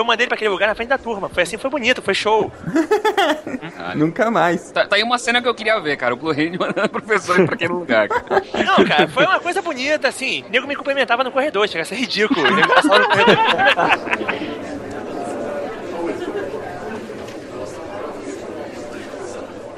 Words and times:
eu 0.00 0.04
mandei 0.04 0.24
ele 0.24 0.28
pra 0.28 0.34
aquele 0.34 0.50
lugar 0.50 0.66
na 0.66 0.74
frente 0.74 0.88
da 0.88 0.98
turma. 0.98 1.28
Foi 1.28 1.42
assim, 1.42 1.56
foi 1.56 1.70
bonito, 1.70 2.02
foi 2.02 2.14
show. 2.14 2.50
Nunca 3.94 4.30
mais. 4.30 4.70
Tá, 4.70 4.86
tá 4.86 4.96
aí 4.96 5.02
uma 5.02 5.18
cena 5.18 5.40
que 5.40 5.48
eu 5.48 5.54
queria 5.54 5.78
ver, 5.80 5.96
cara. 5.96 6.14
O 6.14 6.16
Blue 6.16 6.32
Hand 6.32 6.56
mandando 6.58 6.88
professor 6.88 7.44
pra 7.46 7.54
aquele 7.54 7.72
lugar, 7.72 8.08
cara. 8.08 8.42
Não, 8.64 8.84
cara, 8.84 9.08
foi 9.08 9.24
uma 9.24 9.40
coisa 9.40 9.62
bonita, 9.62 10.08
assim. 10.08 10.44
O 10.48 10.50
nego 10.50 10.66
me 10.66 10.74
cumprimentava 10.74 11.22
no 11.22 11.30
corredor, 11.30 11.68
chega 11.68 11.82
a 11.82 11.84
ser 11.84 11.96
ridículo. 11.96 12.40
O 12.46 12.54
nego 12.54 12.74
passava 12.74 12.98
no 12.98 13.08
corredor 13.08 13.34
e 13.34 13.38
me 13.38 13.44
cumprimentava. 13.44 14.00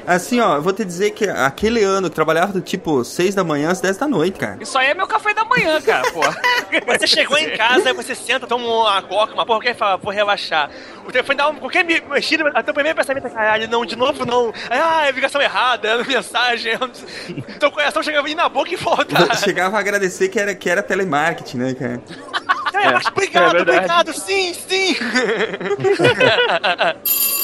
Assim, 0.05 0.39
ó, 0.39 0.55
eu 0.55 0.61
vou 0.61 0.73
te 0.73 0.83
dizer 0.83 1.11
que 1.11 1.27
aquele 1.29 1.83
ano 1.83 2.07
eu 2.07 2.11
trabalhava 2.11 2.51
do 2.53 2.61
tipo 2.61 3.03
6 3.03 3.35
da 3.35 3.43
manhã 3.43 3.71
às 3.71 3.79
10 3.79 3.97
da 3.97 4.07
noite, 4.07 4.39
cara. 4.39 4.57
Isso 4.61 4.77
aí 4.77 4.87
é 4.89 4.93
meu 4.93 5.07
café 5.07 5.33
da 5.33 5.45
manhã, 5.45 5.79
cara, 5.81 6.03
pô. 6.11 6.21
Você 6.99 7.07
chegou 7.07 7.37
em 7.37 7.55
casa, 7.55 7.89
aí 7.89 7.93
você 7.93 8.15
senta, 8.15 8.45
toma 8.47 8.65
uma 8.65 9.01
coca, 9.01 9.33
uma 9.33 9.45
porra, 9.45 9.61
quer 9.61 9.75
falar, 9.75 9.95
vou 9.97 10.11
relaxar. 10.11 10.69
O 11.05 11.11
telefone 11.11 11.37
dá 11.37 11.47
um, 11.49 11.55
qualquer 11.55 11.83
me- 11.85 12.01
mexida, 12.01 12.49
até 12.53 12.71
o 12.71 12.73
primeiro 12.73 12.97
pensamento 12.97 13.27
é, 13.27 13.29
caralho, 13.29 13.67
não, 13.69 13.85
de 13.85 13.95
novo 13.95 14.25
não. 14.25 14.53
Aí, 14.69 14.79
Ah, 14.81 15.05
é 15.07 15.11
ligação 15.11 15.41
errada, 15.41 15.87
é 15.87 16.03
mensagem. 16.03 16.73
Então 17.55 17.69
o 17.69 17.71
coração 17.71 18.01
chegava 18.03 18.27
aí 18.27 18.35
na 18.35 18.49
boca 18.49 18.73
e 18.73 18.75
volta. 18.75 19.35
Chegava 19.37 19.77
a 19.77 19.79
agradecer 19.79 20.27
que 20.29 20.39
era, 20.39 20.53
que 20.55 20.69
era 20.69 20.81
telemarketing, 20.83 21.57
né, 21.57 21.73
cara? 21.73 22.01
É, 22.73 22.91
mas 22.91 23.05
obrigado, 23.07 23.57
é 23.57 23.61
obrigado, 23.61 24.13
sim, 24.13 24.53
sim. 24.53 24.95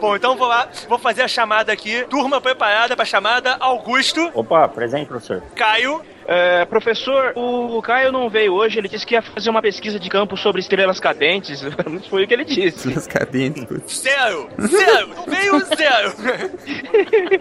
Bom, 0.00 0.16
então 0.16 0.34
vou 0.36 0.48
lá, 0.48 0.66
vou 0.88 0.98
fazer 0.98 1.22
a 1.22 1.28
chamada 1.28 1.70
aqui. 1.72 2.04
Turma 2.08 2.40
preparada 2.40 2.96
pra 2.96 3.04
chamada. 3.04 3.56
Augusto, 3.60 4.30
Opa, 4.34 4.66
presente, 4.66 5.06
professor. 5.08 5.42
Caio, 5.54 6.00
É, 6.32 6.64
professor, 6.64 7.32
o 7.34 7.82
Caio 7.82 8.12
não 8.12 8.30
veio 8.30 8.54
hoje, 8.54 8.78
ele 8.78 8.86
disse 8.88 9.04
que 9.04 9.14
ia 9.14 9.22
fazer 9.22 9.50
uma 9.50 9.60
pesquisa 9.60 9.98
de 9.98 10.08
campo 10.08 10.36
sobre 10.36 10.60
estrelas 10.60 11.00
cadentes. 11.00 11.60
Foi 12.08 12.22
o 12.22 12.28
que 12.28 12.32
ele 12.32 12.44
disse. 12.44 12.88
Nas 12.88 13.08
cadentes, 13.08 13.64
putz. 13.64 14.00
zero, 14.00 14.48
zero, 14.60 15.08
não 15.08 15.24
veio 15.24 15.58
zero. 15.74 16.12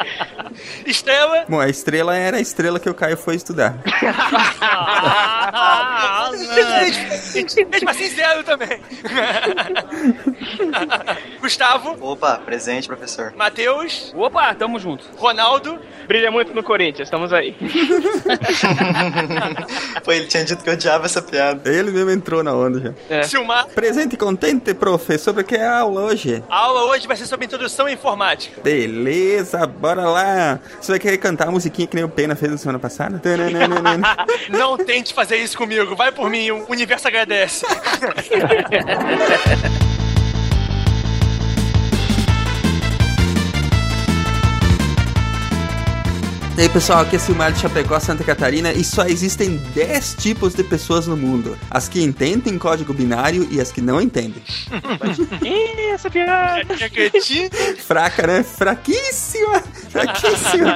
Estrela, 0.87 1.45
Bom, 1.47 1.59
a 1.59 1.69
estrela 1.69 2.17
era 2.17 2.37
a 2.37 2.41
estrela 2.41 2.79
que 2.79 2.89
o 2.89 2.93
Caio 2.93 3.15
foi 3.15 3.35
estudar. 3.35 3.77
Ah, 4.61 6.31
mesmo 7.69 7.89
assim 7.89 8.09
zero 8.09 8.43
também. 8.43 8.81
Gustavo, 11.39 11.95
Opa, 12.01 12.39
presente, 12.39 12.87
professor. 12.87 13.33
Matheus, 13.35 14.11
Opa, 14.15 14.53
tamo 14.55 14.79
junto. 14.79 15.05
Ronaldo, 15.15 15.79
Brilha 16.07 16.31
muito 16.31 16.53
no 16.55 16.63
Corinthians, 16.63 17.07
estamos 17.07 17.31
aí. 17.31 17.55
Pô, 20.03 20.11
ele 20.11 20.25
tinha 20.25 20.43
dito 20.43 20.63
que 20.63 20.69
eu 20.69 20.73
odiava 20.73 21.05
essa 21.05 21.21
piada. 21.21 21.71
Ele 21.71 21.91
mesmo 21.91 22.11
entrou 22.11 22.43
na 22.43 22.53
onda 22.53 22.79
já. 22.79 22.93
É. 23.09 23.23
Silmar. 23.23 23.67
Presente 23.67 24.13
e 24.13 24.17
contente, 24.17 24.73
profe, 24.73 25.17
sobre 25.17 25.41
o 25.41 25.45
que 25.45 25.55
é 25.55 25.65
a 25.65 25.79
aula 25.79 26.01
hoje? 26.01 26.43
A 26.49 26.57
aula 26.57 26.85
hoje 26.85 27.07
vai 27.07 27.17
ser 27.17 27.25
sobre 27.25 27.45
introdução 27.45 27.85
à 27.85 27.91
informática. 27.91 28.61
Beleza, 28.61 29.65
bora 29.67 30.09
lá. 30.09 30.59
Você 30.79 30.91
vai 30.91 30.99
querer 30.99 31.17
cantar 31.17 31.47
a 31.47 31.51
musiquinha 31.51 31.87
que 31.87 31.95
nem 31.95 32.03
o 32.03 32.09
Pena 32.09 32.35
fez 32.35 32.51
na 32.51 32.57
semana 32.57 32.79
passada? 32.79 33.21
Não 34.49 34.77
tente 34.77 35.13
fazer 35.13 35.37
isso 35.37 35.57
comigo, 35.57 35.95
vai 35.95 36.11
por 36.11 36.29
mim, 36.29 36.51
o 36.51 36.65
universo 36.69 37.07
agradece. 37.07 37.65
E 46.59 46.63
aí 46.63 46.67
pessoal, 46.67 46.99
aqui 46.99 47.15
é 47.15 47.19
Silmar 47.19 47.53
de 47.53 47.59
Chapecó, 47.59 47.97
Santa 48.01 48.21
Catarina 48.21 48.73
e 48.73 48.83
só 48.83 49.05
existem 49.05 49.55
10 49.73 50.15
tipos 50.15 50.53
de 50.53 50.61
pessoas 50.61 51.07
no 51.07 51.15
mundo. 51.15 51.57
As 51.71 51.87
que 51.87 52.03
entendem 52.03 52.57
código 52.57 52.93
binário 52.93 53.47
e 53.49 53.61
as 53.61 53.71
que 53.71 53.79
não 53.79 54.01
entendem. 54.01 54.43
Ih, 55.41 55.91
essa 55.93 56.09
piada. 56.09 56.65
Fraca, 57.77 58.27
né? 58.27 58.43
Fraquíssima! 58.43 59.63
Fraquíssima. 59.89 60.75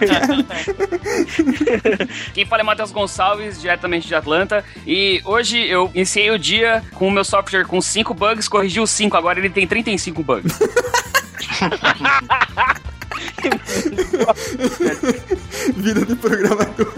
Quem 2.34 2.46
fala 2.46 2.62
é 2.62 2.64
Matheus 2.64 2.94
Gonçalves, 2.94 3.60
diretamente 3.60 4.08
de 4.08 4.16
Atlanta. 4.16 4.64
E 4.88 5.22
hoje 5.26 5.68
eu 5.68 5.92
iniciei 5.94 6.32
o 6.32 6.40
dia 6.40 6.82
com 6.94 7.10
o 7.10 7.12
meu 7.12 7.26
software 7.26 7.66
com 7.66 7.82
5 7.82 8.14
bugs, 8.14 8.48
corrigi 8.48 8.80
os 8.80 8.90
5, 8.90 9.18
agora 9.18 9.38
ele 9.38 9.50
tem 9.50 9.68
35 9.68 10.24
bugs. 10.24 10.58
Vida 15.76 16.06
de 16.06 16.16
programador. 16.16 16.94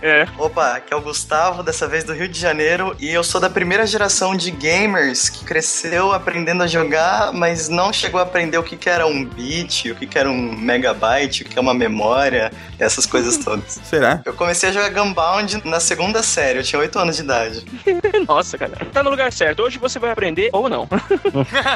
É. 0.00 0.26
Opa, 0.38 0.76
aqui 0.76 0.92
é 0.92 0.96
o 0.96 1.00
Gustavo, 1.00 1.62
dessa 1.62 1.88
vez 1.88 2.04
do 2.04 2.12
Rio 2.12 2.28
de 2.28 2.38
Janeiro, 2.38 2.94
e 3.00 3.08
eu 3.10 3.24
sou 3.24 3.40
da 3.40 3.50
primeira 3.50 3.86
geração 3.86 4.36
de 4.36 4.50
gamers 4.50 5.28
que 5.28 5.44
cresceu 5.44 6.12
aprendendo 6.12 6.62
a 6.62 6.66
jogar, 6.66 7.32
mas 7.32 7.68
não 7.68 7.92
chegou 7.92 8.20
a 8.20 8.22
aprender 8.22 8.58
o 8.58 8.62
que, 8.62 8.76
que 8.76 8.88
era 8.88 9.06
um 9.06 9.24
bit, 9.24 9.90
o 9.90 9.96
que, 9.96 10.06
que 10.06 10.18
era 10.18 10.30
um 10.30 10.56
megabyte, 10.56 11.42
o 11.42 11.46
que 11.46 11.58
é 11.58 11.60
uma 11.60 11.74
memória, 11.74 12.52
essas 12.78 13.06
coisas 13.06 13.36
todas. 13.36 13.80
Será? 13.84 14.22
Eu 14.24 14.34
comecei 14.34 14.68
a 14.68 14.72
jogar 14.72 14.90
Gunbound 14.90 15.62
na 15.64 15.80
segunda 15.80 16.22
série, 16.22 16.60
eu 16.60 16.62
tinha 16.62 16.78
8 16.78 16.98
anos 16.98 17.16
de 17.16 17.22
idade. 17.22 17.64
Nossa, 18.28 18.56
cara. 18.56 18.72
Tá 18.92 19.02
no 19.02 19.10
lugar 19.10 19.32
certo. 19.32 19.62
Hoje 19.62 19.78
você 19.78 19.98
vai 19.98 20.10
aprender 20.10 20.50
ou 20.52 20.68
não. 20.68 20.88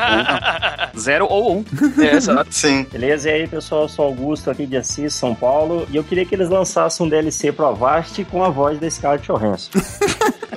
Zero 0.99 1.27
ou 1.27 1.59
um. 1.59 1.65
É, 2.01 2.15
exato. 2.15 2.53
Sim. 2.53 2.85
Beleza? 2.85 3.31
E 3.31 3.33
aí, 3.33 3.49
pessoal, 3.49 3.83
eu 3.83 3.89
sou 3.89 4.05
Augusto 4.05 4.51
aqui 4.51 4.67
de 4.67 4.77
Assis, 4.77 5.15
São 5.15 5.35
Paulo, 5.35 5.87
e 5.91 5.97
eu 5.97 6.05
queria 6.05 6.25
que 6.25 6.35
eles 6.35 6.49
lançassem 6.49 7.05
um 7.05 7.09
DLC 7.09 7.51
pro 7.53 7.67
Avast 7.67 8.12
com 8.25 8.45
a 8.45 8.51
voz 8.51 8.79
da 8.79 8.91
Scarlett 8.91 9.27
Johansson. 9.27 9.71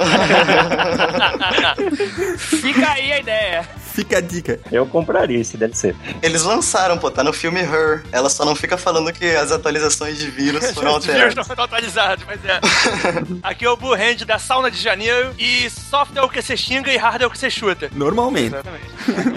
Fica 2.37 2.91
aí 2.91 3.11
a 3.13 3.19
ideia. 3.19 3.63
Fica 3.93 4.17
a 4.17 4.21
dica. 4.21 4.59
Eu 4.69 4.85
compraria 4.85 5.39
esse 5.39 5.55
DLC. 5.55 5.95
Eles 6.21 6.43
lançaram, 6.43 6.97
pô, 6.97 7.09
tá 7.09 7.23
no 7.23 7.31
filme 7.31 7.61
Her. 7.61 8.03
Ela 8.11 8.29
só 8.29 8.43
não 8.43 8.53
fica 8.53 8.77
falando 8.77 9.11
que 9.13 9.25
as 9.25 9.53
atualizações 9.53 10.17
de 10.17 10.29
vírus 10.29 10.69
foram 10.71 10.97
Os 10.99 11.05
vírus 11.05 11.33
não 11.33 11.41
alteradas. 11.43 11.49
estão 11.49 11.63
atualizados, 11.63 12.25
mas 12.27 12.43
é. 12.43 12.59
Aqui 13.41 13.63
é 13.65 13.69
o 13.69 13.77
Blue 13.77 13.93
Hand 13.93 14.25
da 14.25 14.37
sauna 14.37 14.69
de 14.69 14.77
janeiro 14.77 15.33
e 15.39 15.69
software 15.69 16.21
é 16.21 16.25
o 16.25 16.29
que 16.29 16.41
você 16.41 16.57
xinga 16.57 16.91
e 16.91 16.97
hardware 16.97 17.23
é 17.23 17.27
o 17.27 17.29
que 17.31 17.37
você 17.37 17.49
chuta. 17.49 17.89
Normalmente. 17.93 18.47
Exatamente. 18.53 18.85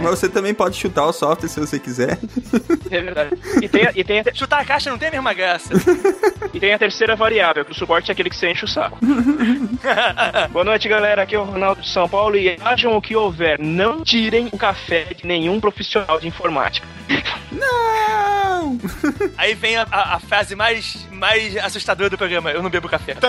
Mas 0.03 0.11
você 0.11 0.28
também 0.28 0.53
pode 0.53 0.77
chutar 0.77 1.07
o 1.07 1.12
software 1.12 1.49
se 1.49 1.61
você 1.61 1.78
quiser. 1.78 2.19
É 2.91 3.01
verdade. 3.01 3.37
E 3.62 3.69
tem, 3.69 3.89
e, 3.95 4.03
tem 4.03 4.21
a, 4.21 4.25
Chutar 4.34 4.61
a 4.61 4.65
caixa 4.65 4.91
não 4.91 4.99
tem 4.99 5.09
a 5.09 5.12
mesma 5.12 5.33
graça. 5.33 5.71
e 6.53 6.59
tem 6.59 6.73
a 6.75 6.78
terceira 6.78 7.15
variável, 7.15 7.65
que 7.65 7.73
o 7.73 7.75
suporte 7.75 8.08
é 8.11 8.13
aquele 8.13 8.31
que 8.31 8.37
você 8.37 8.51
enche 8.51 8.65
o 8.65 8.69
saco. 8.69 8.99
Boa 10.53 10.65
noite, 10.65 10.89
galera. 10.89 11.23
Aqui 11.23 11.35
é 11.35 11.39
o 11.39 11.45
Ronaldo 11.45 11.81
de 11.83 11.89
São 11.89 12.09
Paulo 12.09 12.37
e 12.37 12.57
hajam 12.63 12.97
o 12.97 13.03
que 13.03 13.15
houver. 13.17 13.59
Não 13.59 14.03
tirem 14.03 14.49
o 14.53 14.59
café 14.59 15.05
de 15.15 15.27
nenhum 15.27 15.61
profissional 15.61 16.19
de 16.21 16.27
informática. 16.29 16.87
Não! 17.51 18.79
Aí 19.39 19.55
vem 19.55 19.77
a, 19.77 19.87
a- 19.91 20.17
a 20.17 20.21
frase 20.21 20.55
mais, 20.55 21.07
mais 21.11 21.57
assustadora 21.57 22.11
do 22.11 22.19
programa: 22.19 22.51
Eu 22.51 22.63
não 22.63 22.71
bebo 22.71 22.89
café. 22.89 23.15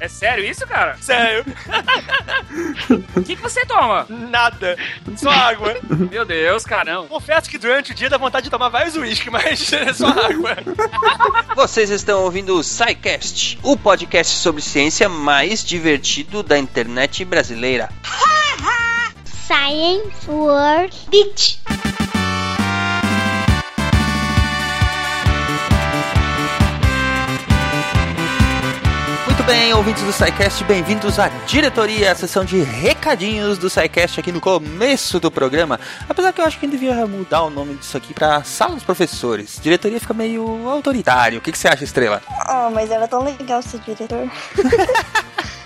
É 0.00 0.08
sério 0.08 0.42
isso, 0.44 0.66
cara? 0.66 0.96
Sério, 1.00 1.44
O 3.14 3.22
que, 3.22 3.36
que 3.36 3.42
você 3.42 3.64
toma? 3.66 4.06
nada. 4.08 4.76
Só 5.16 5.30
água. 5.30 5.76
Meu 6.10 6.24
Deus, 6.24 6.64
caramba. 6.64 7.06
Confesso 7.06 7.50
que 7.50 7.58
durante 7.58 7.92
o 7.92 7.94
dia 7.94 8.08
dá 8.08 8.16
vontade 8.16 8.44
de 8.44 8.50
tomar 8.50 8.70
vários 8.70 8.96
uísques, 8.96 9.30
mas 9.30 9.70
é 9.72 9.92
só 9.92 10.08
água. 10.08 10.56
Vocês 11.54 11.90
estão 11.90 12.22
ouvindo 12.22 12.56
o 12.56 12.62
SciCast, 12.64 13.58
o 13.62 13.76
podcast 13.76 14.36
sobre 14.36 14.62
ciência 14.62 15.08
mais 15.08 15.62
divertido 15.64 16.42
da 16.42 16.58
internet 16.58 17.24
brasileira. 17.24 17.90
Science 19.46 20.28
World 20.30 20.96
Beach. 21.10 21.60
Muito 29.40 29.52
bem, 29.52 29.72
ouvintes 29.72 30.02
do 30.02 30.12
SciCast, 30.12 30.62
bem-vindos 30.64 31.18
à 31.18 31.28
diretoria, 31.46 32.12
a 32.12 32.14
sessão 32.14 32.44
de 32.44 32.60
recadinhos 32.60 33.56
do 33.56 33.70
SciCast 33.70 34.20
aqui 34.20 34.30
no 34.30 34.38
começo 34.38 35.18
do 35.18 35.30
programa. 35.30 35.80
Apesar 36.06 36.30
que 36.30 36.42
eu 36.42 36.44
acho 36.44 36.60
que 36.60 36.66
devia 36.66 37.06
mudar 37.06 37.44
o 37.44 37.48
nome 37.48 37.74
disso 37.76 37.96
aqui 37.96 38.12
pra 38.12 38.44
Sala 38.44 38.74
dos 38.74 38.84
Professores. 38.84 39.58
Diretoria 39.58 39.98
fica 39.98 40.12
meio 40.12 40.68
autoritário. 40.68 41.38
O 41.38 41.40
que, 41.40 41.52
que 41.52 41.56
você 41.56 41.68
acha, 41.68 41.84
Estrela? 41.84 42.20
Ah, 42.28 42.68
mas 42.70 42.90
era 42.90 43.08
tão 43.08 43.24
legal 43.24 43.62
ser 43.62 43.80
diretor. 43.80 44.30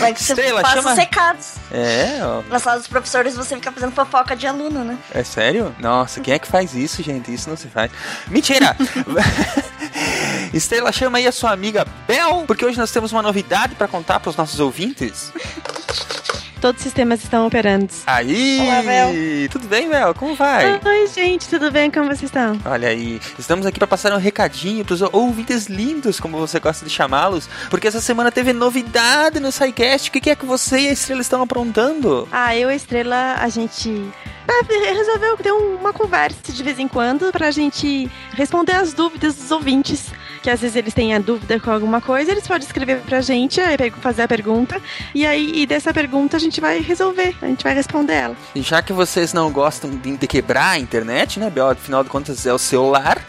Vai 0.00 0.14
que 0.14 0.22
você 0.22 0.32
Estrela, 0.32 0.62
passa 0.62 0.76
chama- 0.76 0.92
os 0.92 0.98
recados. 0.98 1.46
É, 1.70 2.20
ó, 2.22 2.42
Na 2.48 2.58
sala 2.58 2.78
dos 2.78 2.86
professores 2.88 3.34
você 3.36 3.54
fica 3.56 3.70
fazendo 3.72 3.92
fofoca 3.92 4.34
de 4.36 4.46
aluno, 4.46 4.84
né? 4.84 4.96
é 5.12 5.22
sério? 5.24 5.74
Nossa, 5.78 6.20
quem 6.20 6.34
é 6.34 6.38
que 6.38 6.46
faz 6.46 6.74
isso, 6.74 7.02
gente? 7.02 7.32
Isso 7.32 7.48
não 7.50 7.56
se 7.56 7.68
faz. 7.68 7.90
Mentira! 8.28 8.76
Estrela, 10.52 10.90
chama 10.92 11.18
aí 11.18 11.26
a 11.26 11.32
sua 11.32 11.52
amiga 11.52 11.86
Bel, 12.06 12.44
porque 12.46 12.64
hoje 12.64 12.78
nós 12.78 12.90
temos 12.90 13.12
uma 13.12 13.22
novidade 13.22 13.74
pra 13.74 13.86
contar 13.88 14.20
pros 14.20 14.36
nossos 14.36 14.60
ouvintes. 14.60 15.32
todos 16.60 16.80
os 16.80 16.84
sistemas 16.84 17.22
estão 17.22 17.46
operando. 17.46 17.88
Aí! 18.06 18.60
Olá, 18.60 18.82
Mel. 18.82 19.10
Tudo 19.50 19.68
bem, 19.68 19.88
Mel? 19.88 20.14
Como 20.14 20.34
vai? 20.34 20.80
Oi, 20.84 21.06
gente, 21.08 21.48
tudo 21.48 21.70
bem? 21.70 21.90
Como 21.90 22.06
vocês 22.06 22.24
estão? 22.24 22.58
Olha 22.64 22.88
aí, 22.88 23.20
estamos 23.38 23.64
aqui 23.66 23.78
para 23.78 23.86
passar 23.86 24.12
um 24.12 24.18
recadinho 24.18 24.84
pros 24.84 25.00
ouvintes 25.00 25.66
lindos, 25.66 26.20
como 26.20 26.38
você 26.38 26.58
gosta 26.58 26.84
de 26.84 26.90
chamá-los, 26.90 27.48
porque 27.70 27.88
essa 27.88 28.00
semana 28.00 28.30
teve 28.30 28.52
novidade 28.52 29.40
no 29.40 29.52
SciCast. 29.52 30.08
O 30.08 30.12
que 30.12 30.30
é 30.30 30.34
que 30.34 30.46
você 30.46 30.80
e 30.80 30.88
a 30.88 30.92
Estrela 30.92 31.20
estão 31.20 31.42
aprontando? 31.42 32.28
Ah, 32.32 32.54
eu 32.56 32.68
e 32.70 32.72
a 32.72 32.76
Estrela, 32.76 33.36
a 33.38 33.48
gente 33.48 34.10
ah, 34.46 34.64
resolveu 34.94 35.36
ter 35.36 35.52
uma 35.52 35.92
conversa 35.92 36.52
de 36.52 36.62
vez 36.62 36.78
em 36.78 36.88
quando 36.88 37.30
pra 37.30 37.50
gente 37.50 38.10
responder 38.32 38.72
as 38.72 38.92
dúvidas 38.92 39.34
dos 39.34 39.50
ouvintes. 39.50 40.10
Que 40.42 40.50
às 40.50 40.60
vezes 40.60 40.76
eles 40.76 40.94
têm 40.94 41.14
a 41.14 41.18
dúvida 41.18 41.58
com 41.60 41.70
alguma 41.70 42.00
coisa, 42.00 42.30
eles 42.30 42.46
podem 42.46 42.66
escrever 42.66 43.00
pra 43.00 43.20
gente, 43.20 43.60
fazer 44.00 44.22
a 44.22 44.28
pergunta, 44.28 44.80
e 45.14 45.26
aí 45.26 45.62
e 45.62 45.66
dessa 45.66 45.92
pergunta 45.92 46.36
a 46.36 46.40
gente 46.40 46.60
vai 46.60 46.80
resolver, 46.80 47.34
a 47.40 47.46
gente 47.46 47.64
vai 47.64 47.74
responder 47.74 48.14
ela. 48.14 48.36
E 48.54 48.62
já 48.62 48.82
que 48.82 48.92
vocês 48.92 49.32
não 49.32 49.50
gostam 49.50 49.90
de, 49.90 50.16
de 50.16 50.26
quebrar 50.26 50.70
a 50.70 50.78
internet, 50.78 51.38
né, 51.40 51.50
Bel? 51.50 51.70
Afinal 51.70 52.04
de 52.04 52.10
contas 52.10 52.46
é 52.46 52.52
o 52.52 52.58
celular. 52.58 53.22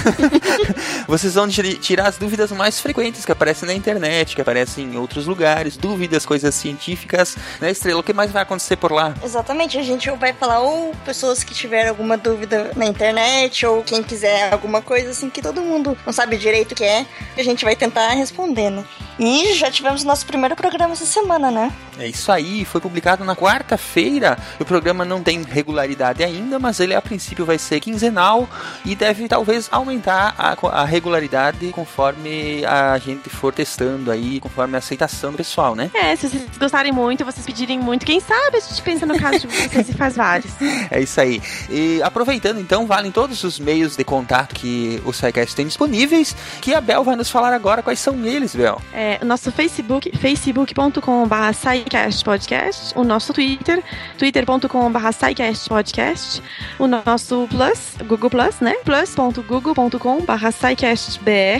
vocês 1.06 1.34
vão 1.34 1.48
tirar 1.48 2.08
as 2.08 2.16
dúvidas 2.16 2.50
mais 2.52 2.80
frequentes 2.80 3.24
que 3.24 3.32
aparecem 3.32 3.66
na 3.66 3.74
internet, 3.74 4.34
que 4.34 4.40
aparecem 4.40 4.84
em 4.84 4.96
outros 4.96 5.26
lugares, 5.26 5.76
dúvidas, 5.76 6.26
coisas 6.26 6.54
científicas, 6.54 7.36
né, 7.60 7.70
Estrela? 7.70 8.00
O 8.00 8.02
que 8.02 8.12
mais 8.12 8.30
vai 8.30 8.42
acontecer 8.42 8.76
por 8.76 8.92
lá? 8.92 9.14
Exatamente, 9.22 9.78
a 9.78 9.82
gente 9.82 10.10
vai 10.12 10.32
falar 10.32 10.60
ou 10.60 10.94
pessoas 11.04 11.44
que 11.44 11.54
tiveram 11.54 11.90
alguma 11.90 12.16
dúvida 12.16 12.72
na 12.76 12.86
internet, 12.86 13.66
ou 13.66 13.82
quem 13.82 14.02
quiser 14.02 14.52
alguma 14.52 14.80
coisa 14.82 15.10
assim 15.10 15.30
que 15.30 15.42
todo 15.42 15.60
mundo 15.60 15.96
não 16.04 16.12
sabe 16.12 16.36
direito 16.36 16.72
o 16.72 16.74
que 16.74 16.84
é, 16.84 17.06
a 17.36 17.42
gente 17.42 17.64
vai 17.64 17.76
tentar 17.76 18.10
responder, 18.10 18.70
né? 18.70 18.84
E 19.18 19.54
já 19.54 19.70
tivemos 19.70 20.04
nosso 20.04 20.24
primeiro 20.26 20.56
programa 20.56 20.94
essa 20.94 21.04
semana, 21.04 21.50
né? 21.50 21.72
É 21.98 22.08
isso 22.08 22.32
aí, 22.32 22.64
foi 22.64 22.80
publicado 22.80 23.24
na 23.24 23.36
quarta-feira. 23.36 24.38
O 24.58 24.64
programa 24.64 25.04
não 25.04 25.22
tem 25.22 25.42
regularidade 25.42 26.24
ainda, 26.24 26.58
mas 26.58 26.80
ele 26.80 26.94
a 26.94 27.02
princípio 27.02 27.44
vai 27.44 27.58
ser 27.58 27.80
quinzenal 27.80 28.48
e 28.84 28.94
deve 28.94 29.28
talvez 29.28 29.68
aumentar 29.82 30.34
a, 30.38 30.56
a 30.80 30.84
regularidade 30.84 31.70
conforme 31.72 32.64
a 32.64 32.96
gente 32.98 33.28
for 33.28 33.52
testando 33.52 34.10
aí, 34.10 34.40
conforme 34.40 34.74
a 34.74 34.78
aceitação 34.78 35.30
do 35.32 35.36
pessoal, 35.36 35.74
né? 35.74 35.90
É, 35.94 36.16
se 36.16 36.28
vocês 36.28 36.58
gostarem 36.58 36.92
muito, 36.92 37.24
vocês 37.24 37.44
pedirem 37.44 37.78
muito, 37.78 38.06
quem 38.06 38.20
sabe 38.20 38.56
a 38.56 38.60
gente 38.60 38.82
pensa 38.82 39.04
no 39.06 39.18
caso 39.18 39.40
de 39.40 39.46
vocês 39.46 39.88
e 39.88 39.92
faz 39.92 40.16
vários. 40.16 40.52
É 40.90 41.00
isso 41.00 41.20
aí. 41.20 41.40
E 41.70 42.02
aproveitando 42.02 42.58
então, 42.60 42.86
valem 42.86 43.10
todos 43.10 43.44
os 43.44 43.58
meios 43.58 43.96
de 43.96 44.04
contato 44.04 44.54
que 44.54 45.00
o 45.04 45.12
SciCast 45.12 45.54
tem 45.54 45.66
disponíveis, 45.66 46.36
que 46.60 46.74
a 46.74 46.80
Bel 46.80 47.04
vai 47.04 47.16
nos 47.16 47.30
falar 47.30 47.52
agora 47.52 47.82
quais 47.82 47.98
são 47.98 48.24
eles, 48.24 48.54
Bel. 48.54 48.80
É, 48.92 49.18
o 49.22 49.24
nosso 49.24 49.50
Facebook, 49.52 50.10
facebook.com.br 50.18 51.32
podcast, 52.24 52.98
o 52.98 53.04
nosso 53.04 53.32
Twitter, 53.32 53.82
twitter.com.br 54.18 54.98
podcast, 55.68 56.42
o 56.78 56.86
nosso 56.86 57.46
Plus, 57.48 57.96
Google 58.06 58.30
Plus, 58.30 58.60
né? 58.60 58.74
plus.google.com.br 58.84 59.71
br, 61.18 61.58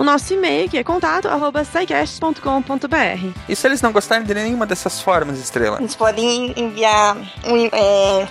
o 0.00 0.04
nosso 0.04 0.32
e-mail, 0.32 0.66
que 0.66 0.78
é 0.78 0.82
contato, 0.82 1.28
arroba 1.28 1.62
scicast.com.br. 1.62 3.38
E 3.46 3.54
se 3.54 3.66
eles 3.66 3.82
não 3.82 3.92
gostarem 3.92 4.24
de 4.24 4.32
nenhuma 4.32 4.64
dessas 4.64 5.02
formas, 5.02 5.38
Estrela? 5.38 5.76
Eles 5.78 5.94
podem 5.94 6.54
enviar 6.56 7.18
um. 7.44 7.66
É... 7.70 8.26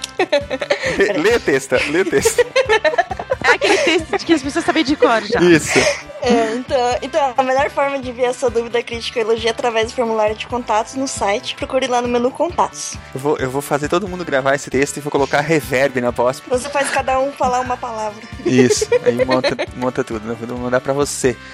lê 1.16 1.36
o 1.36 1.40
texto, 1.40 1.76
lê 1.92 2.02
o 2.02 2.06
texto. 2.06 2.44
É 3.42 3.54
aquele 3.54 3.78
texto 3.78 4.18
de 4.18 4.26
que 4.26 4.34
as 4.34 4.44
pessoas 4.44 4.66
sabem 4.66 4.84
de 4.84 4.96
cor 4.96 5.22
já. 5.24 5.40
Isso. 5.42 5.80
É, 6.22 6.56
então, 6.56 6.78
então, 7.02 7.34
a 7.36 7.42
melhor 7.42 7.70
forma 7.70 7.98
de 7.98 8.10
enviar 8.10 8.34
sua 8.34 8.50
dúvida, 8.50 8.84
crítica 8.84 9.20
ou 9.20 9.26
elogio 9.26 9.48
é 9.48 9.52
através 9.52 9.88
do 9.88 9.96
formulário 9.96 10.36
de 10.36 10.46
contatos 10.46 10.96
no 10.96 11.08
site. 11.08 11.56
Procure 11.56 11.88
lá 11.88 12.02
no 12.02 12.08
menu 12.08 12.30
Contatos. 12.30 12.96
Eu 13.16 13.20
vou, 13.20 13.38
eu 13.38 13.50
vou 13.50 13.62
fazer 13.62 13.88
todo 13.88 14.08
mundo 14.08 14.26
gravar 14.26 14.56
esse 14.56 14.70
texto 14.70 14.98
e 14.98 15.00
vou 15.00 15.10
colocar 15.12 15.40
reverb 15.40 16.00
na 16.02 16.12
pós. 16.12 16.42
Você 16.48 16.70
faz 16.70 16.90
cada 16.90 17.20
um 17.20 17.32
falar 17.32 17.62
uma 17.62 17.78
palavra. 17.78 18.22
Isso, 18.46 18.88
aí 19.04 19.26
monta, 19.26 19.58
monta 19.76 20.04
tudo. 20.04 20.28
né? 20.28 20.36
Vou 20.40 20.58
mandar 20.58 20.82
pra 20.82 20.94
você 20.94 21.36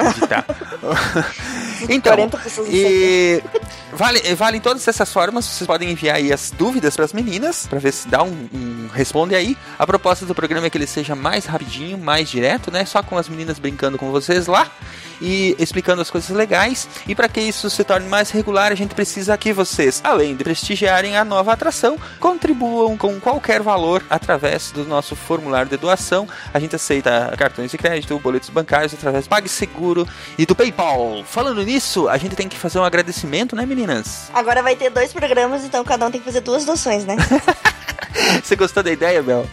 editar. 0.00 0.44
então, 1.88 2.14
40 2.14 2.38
pessoas 2.38 2.68
no 2.68 2.74
e 2.74 3.42
vale, 3.92 4.34
vale 4.34 4.60
todas 4.60 4.86
essas 4.86 5.12
formas. 5.12 5.44
Vocês 5.44 5.66
podem 5.66 5.90
enviar 5.90 6.16
aí 6.16 6.32
as 6.32 6.50
dúvidas 6.50 6.96
pras 6.96 7.12
meninas, 7.12 7.66
pra 7.66 7.78
ver 7.78 7.92
se 7.92 8.08
dá 8.08 8.22
um, 8.22 8.48
um 8.52 8.88
responde 8.92 9.34
aí. 9.34 9.56
A 9.78 9.86
proposta 9.86 10.24
do 10.26 10.34
programa 10.34 10.66
é 10.66 10.70
que 10.70 10.78
ele 10.78 10.86
seja 10.86 11.14
mais 11.14 11.46
rapidinho, 11.46 11.98
mais 11.98 12.28
direto, 12.28 12.70
né? 12.70 12.84
Só 12.84 13.02
com 13.02 13.16
as 13.16 13.28
meninas 13.28 13.58
brincando 13.58 13.98
com 13.98 14.10
vocês 14.10 14.46
lá 14.46 14.70
e 15.22 15.54
explicando 15.58 16.02
as 16.02 16.10
coisas 16.10 16.30
legais. 16.30 16.88
E 17.06 17.14
para 17.14 17.28
que 17.28 17.40
isso 17.40 17.70
se 17.70 17.84
torne 17.84 18.08
mais 18.08 18.30
regular, 18.30 18.72
a 18.72 18.74
gente 18.74 18.94
precisa 18.94 19.36
que 19.38 19.52
vocês, 19.52 20.00
além 20.02 20.34
de 20.34 20.42
prestigiarem 20.42 21.16
a 21.16 21.24
nova 21.24 21.52
atração, 21.52 21.96
contribuam 22.18 22.96
com 22.96 23.20
qualquer 23.20 23.62
valor 23.62 24.04
através 24.10 24.72
do 24.72 24.84
nosso 24.84 25.14
formulário 25.14 25.70
de 25.70 25.76
doação. 25.76 26.28
A 26.52 26.58
gente 26.58 26.74
aceita 26.74 27.32
cartões 27.38 27.70
de 27.70 27.78
crédito, 27.78 28.18
boletos 28.18 28.50
bancários 28.50 28.92
através 28.92 29.24
do 29.26 29.30
PagSeguro 29.30 29.81
e 30.38 30.46
do 30.46 30.54
PayPal. 30.54 31.22
Falando 31.24 31.62
nisso, 31.62 32.08
a 32.08 32.16
gente 32.16 32.36
tem 32.36 32.48
que 32.48 32.56
fazer 32.58 32.78
um 32.78 32.84
agradecimento, 32.84 33.56
né, 33.56 33.66
meninas? 33.66 34.30
Agora 34.32 34.62
vai 34.62 34.76
ter 34.76 34.90
dois 34.90 35.12
programas, 35.12 35.64
então 35.64 35.84
cada 35.84 36.06
um 36.06 36.10
tem 36.10 36.20
que 36.20 36.26
fazer 36.26 36.40
duas 36.40 36.64
doações, 36.64 37.04
né? 37.04 37.16
Você 38.42 38.56
gostou 38.56 38.82
da 38.82 38.90
ideia, 38.90 39.22
Bel? 39.22 39.46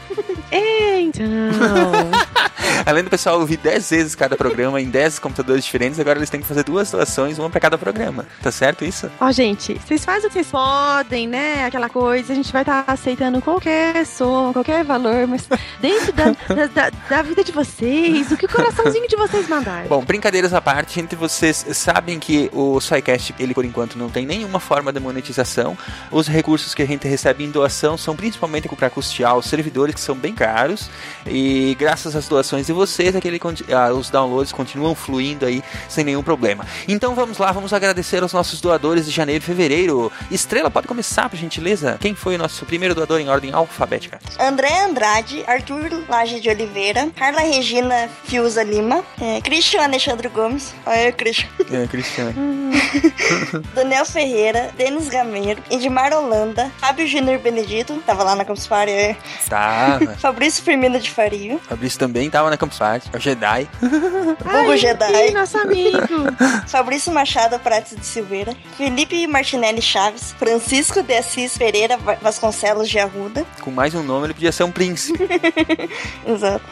Então. 0.51 1.29
Além 2.85 3.03
do 3.03 3.09
pessoal 3.09 3.39
ouvir 3.39 3.57
10 3.57 3.89
vezes 3.89 4.15
cada 4.15 4.35
programa 4.35 4.79
em 4.81 4.89
10 4.89 5.19
computadores 5.19 5.63
diferentes, 5.63 5.99
agora 5.99 6.17
eles 6.17 6.29
têm 6.29 6.39
que 6.41 6.47
fazer 6.47 6.63
duas 6.63 6.89
doações, 6.89 7.37
uma 7.37 7.49
para 7.49 7.59
cada 7.59 7.77
programa. 7.77 8.25
Tá 8.41 8.51
certo 8.51 8.85
isso? 8.85 9.09
Ó, 9.19 9.31
gente, 9.31 9.73
vocês 9.85 10.03
fazem 10.03 10.25
o 10.25 10.27
que 10.27 10.33
vocês 10.33 10.47
podem, 10.47 11.27
né? 11.27 11.65
Aquela 11.65 11.89
coisa, 11.89 12.31
a 12.31 12.35
gente 12.35 12.51
vai 12.51 12.61
estar 12.61 12.83
aceitando 12.87 13.41
qualquer 13.41 14.05
som, 14.05 14.51
qualquer 14.53 14.83
valor, 14.83 15.27
mas 15.27 15.47
dentro 15.79 16.13
da, 16.13 16.25
da, 16.55 16.65
da- 16.67 16.91
da 17.09 17.21
vida 17.21 17.43
de 17.43 17.51
vocês, 17.51 18.31
o 18.31 18.37
que 18.37 18.45
o 18.45 18.49
coraçãozinho 18.49 19.07
de 19.07 19.15
vocês 19.15 19.47
mandar. 19.47 19.85
Bom, 19.87 20.03
brincadeiras 20.03 20.53
à 20.53 20.61
parte, 20.61 20.95
gente, 20.95 21.15
vocês 21.15 21.65
sabem 21.73 22.17
que 22.17 22.49
o 22.53 22.79
SciCast, 22.79 23.35
ele 23.39 23.53
por 23.53 23.65
enquanto 23.65 23.97
não 23.97 24.09
tem 24.09 24.25
nenhuma 24.25 24.59
forma 24.59 24.91
de 24.91 24.99
monetização. 24.99 25.77
Os 26.11 26.27
recursos 26.27 26.73
que 26.73 26.81
a 26.81 26.87
gente 26.87 27.07
recebe 27.07 27.43
em 27.43 27.51
doação 27.51 27.97
são 27.97 28.15
principalmente 28.15 28.67
para 28.69 28.89
custear 28.89 29.35
os 29.37 29.45
servidores, 29.45 29.93
que 29.95 30.01
são 30.01 30.15
bem 30.15 30.33
caros. 30.39 30.89
E 31.27 31.75
graças 31.77 32.15
às 32.15 32.27
doações 32.27 32.65
de 32.67 32.73
vocês, 32.73 33.13
aquele, 33.15 33.39
ah, 33.75 33.91
os 33.93 34.09
downloads 34.09 34.53
continuam 34.53 34.95
fluindo 34.95 35.45
aí 35.45 35.61
sem 35.89 36.05
nenhum 36.05 36.23
problema. 36.23 36.65
Então 36.87 37.13
vamos 37.13 37.37
lá, 37.37 37.51
vamos 37.51 37.73
agradecer 37.73 38.23
aos 38.23 38.31
nossos 38.31 38.61
doadores 38.61 39.05
de 39.05 39.11
janeiro 39.11 39.43
e 39.43 39.45
fevereiro. 39.45 40.11
Estrela, 40.31 40.71
pode 40.71 40.87
começar, 40.87 41.29
por 41.29 41.37
gentileza? 41.37 41.97
Quem 41.99 42.15
foi 42.15 42.35
o 42.35 42.37
nosso 42.37 42.65
primeiro 42.65 42.95
doador 42.95 43.19
em 43.19 43.27
ordem 43.29 43.51
alfabética? 43.53 44.19
André 44.39 44.79
Andrade, 44.85 45.43
Arthur 45.45 46.03
Laje 46.07 46.39
de 46.39 46.49
Oliveira, 46.49 47.09
Carla 47.15 47.41
Regina 47.41 48.09
Fiuza 48.23 48.63
Lima, 48.63 49.03
é, 49.21 49.41
Christian 49.41 49.83
Alexandre 49.83 50.29
Gomes, 50.29 50.73
olha 50.85 51.11
Christian, 51.11 51.47
É, 51.71 51.85
Cristiano. 51.87 52.33
Daniel 53.75 54.05
Ferreira, 54.05 54.71
Denis 54.77 55.09
Gameiro, 55.09 55.61
Edmar 55.69 56.13
Holanda, 56.13 56.71
Fábio 56.77 57.05
Júnior 57.07 57.39
Benedito, 57.39 58.01
tava 58.05 58.23
lá 58.23 58.35
na 58.35 58.45
Campus 58.45 58.67
Party, 58.67 59.15
Tava. 59.49 60.15
Fabrício 60.29 60.63
Firmino 60.63 60.99
de 60.99 61.09
Faria, 61.09 61.57
Fabrício 61.67 61.97
também 61.97 62.29
tava 62.29 62.49
na 62.51 62.57
Campus 62.57 62.77
Party. 62.77 63.09
É 63.11 63.17
o 63.17 63.19
Jedi. 63.19 63.67
Hugo 63.81 64.77
Jedi, 64.77 65.31
nosso 65.31 65.57
amigo. 65.57 65.97
Fabrício 66.69 67.11
Machado 67.11 67.57
Prates 67.59 67.95
de 67.97 68.05
Silveira, 68.05 68.55
Felipe 68.77 69.25
Martinelli 69.25 69.81
Chaves, 69.81 70.33
Francisco 70.37 71.01
de 71.01 71.15
Assis 71.15 71.57
Pereira 71.57 71.97
Va- 71.97 72.17
Vasconcelos 72.21 72.87
de 72.87 72.99
Arruda, 72.99 73.43
Com 73.61 73.71
mais 73.71 73.95
um 73.95 74.03
nome, 74.03 74.27
ele 74.27 74.33
podia 74.35 74.51
ser 74.51 74.63
um 74.63 74.71
príncipe. 74.71 75.17
exato, 76.27 76.63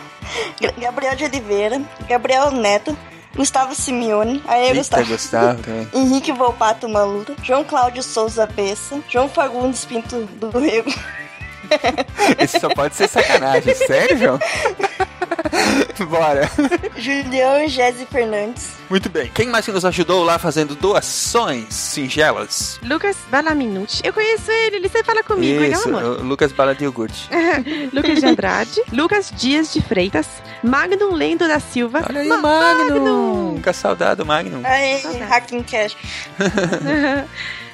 Gabriel 0.80 1.16
de 1.16 1.24
Oliveira, 1.26 1.82
Gabriel 2.08 2.52
Neto, 2.52 2.96
Gustavo 3.36 3.74
Simeone, 3.76 4.42
aí 4.48 4.68
Eita, 4.68 4.76
Gustavo. 4.78 5.06
Gustavo. 5.08 5.62
Henrique 5.94 6.32
Volpato 6.32 6.88
Malura, 6.88 7.34
João 7.44 7.64
Cláudio 7.64 8.04
Souza 8.04 8.46
Bessa, 8.46 9.00
João 9.10 9.28
Fagundes 9.28 9.84
Pinto 9.86 10.22
do 10.40 10.50
Rego, 10.60 10.94
Esse 12.40 12.60
só 12.60 12.70
pode 12.70 12.96
ser 12.96 13.08
sacanagem. 13.08 13.74
Sério, 13.76 14.18
João? 14.18 14.40
Bora. 16.10 16.50
Julião 16.96 17.68
Gese 17.68 18.06
Fernandes, 18.06 18.74
Muito 18.90 19.10
bem. 19.10 19.30
Quem 19.34 19.48
mais 19.48 19.66
que 19.66 19.72
nos 19.72 19.84
ajudou 19.84 20.24
lá 20.24 20.38
fazendo 20.38 20.76
doações 20.76 21.74
singelas? 21.74 22.80
Lucas 22.84 23.18
Balaminuti. 23.30 24.02
Eu 24.04 24.14
conheço 24.14 24.52
ele, 24.52 24.78
ele 24.78 24.90
sempre 24.90 25.06
fala 25.06 25.24
comigo, 25.24 25.62
ele 25.62 25.74
é 25.74 25.78
um 25.78 25.80
Isso, 25.80 25.90
amor. 25.90 26.24
Lucas 26.24 26.52
Bala 26.52 26.76
de 26.76 26.84
Iogurte. 26.84 27.28
Lucas 27.92 28.20
de 28.20 28.26
Andrade, 28.26 28.82
Lucas 28.92 29.32
Dias 29.36 29.74
de 29.74 29.82
Freitas, 29.82 30.28
Magnum 30.64 31.14
Lendo 31.14 31.48
da 31.48 31.60
Silva. 31.60 32.04
Olha 32.08 32.22
aí, 32.22 32.28
Ma- 32.28 32.38
Magnum. 32.42 33.54
Nunca 33.54 33.74
saudado, 33.74 34.26
Magnum. 34.26 34.62
Aí, 34.66 35.02
Hacking 35.30 35.64
Cash. 35.64 35.96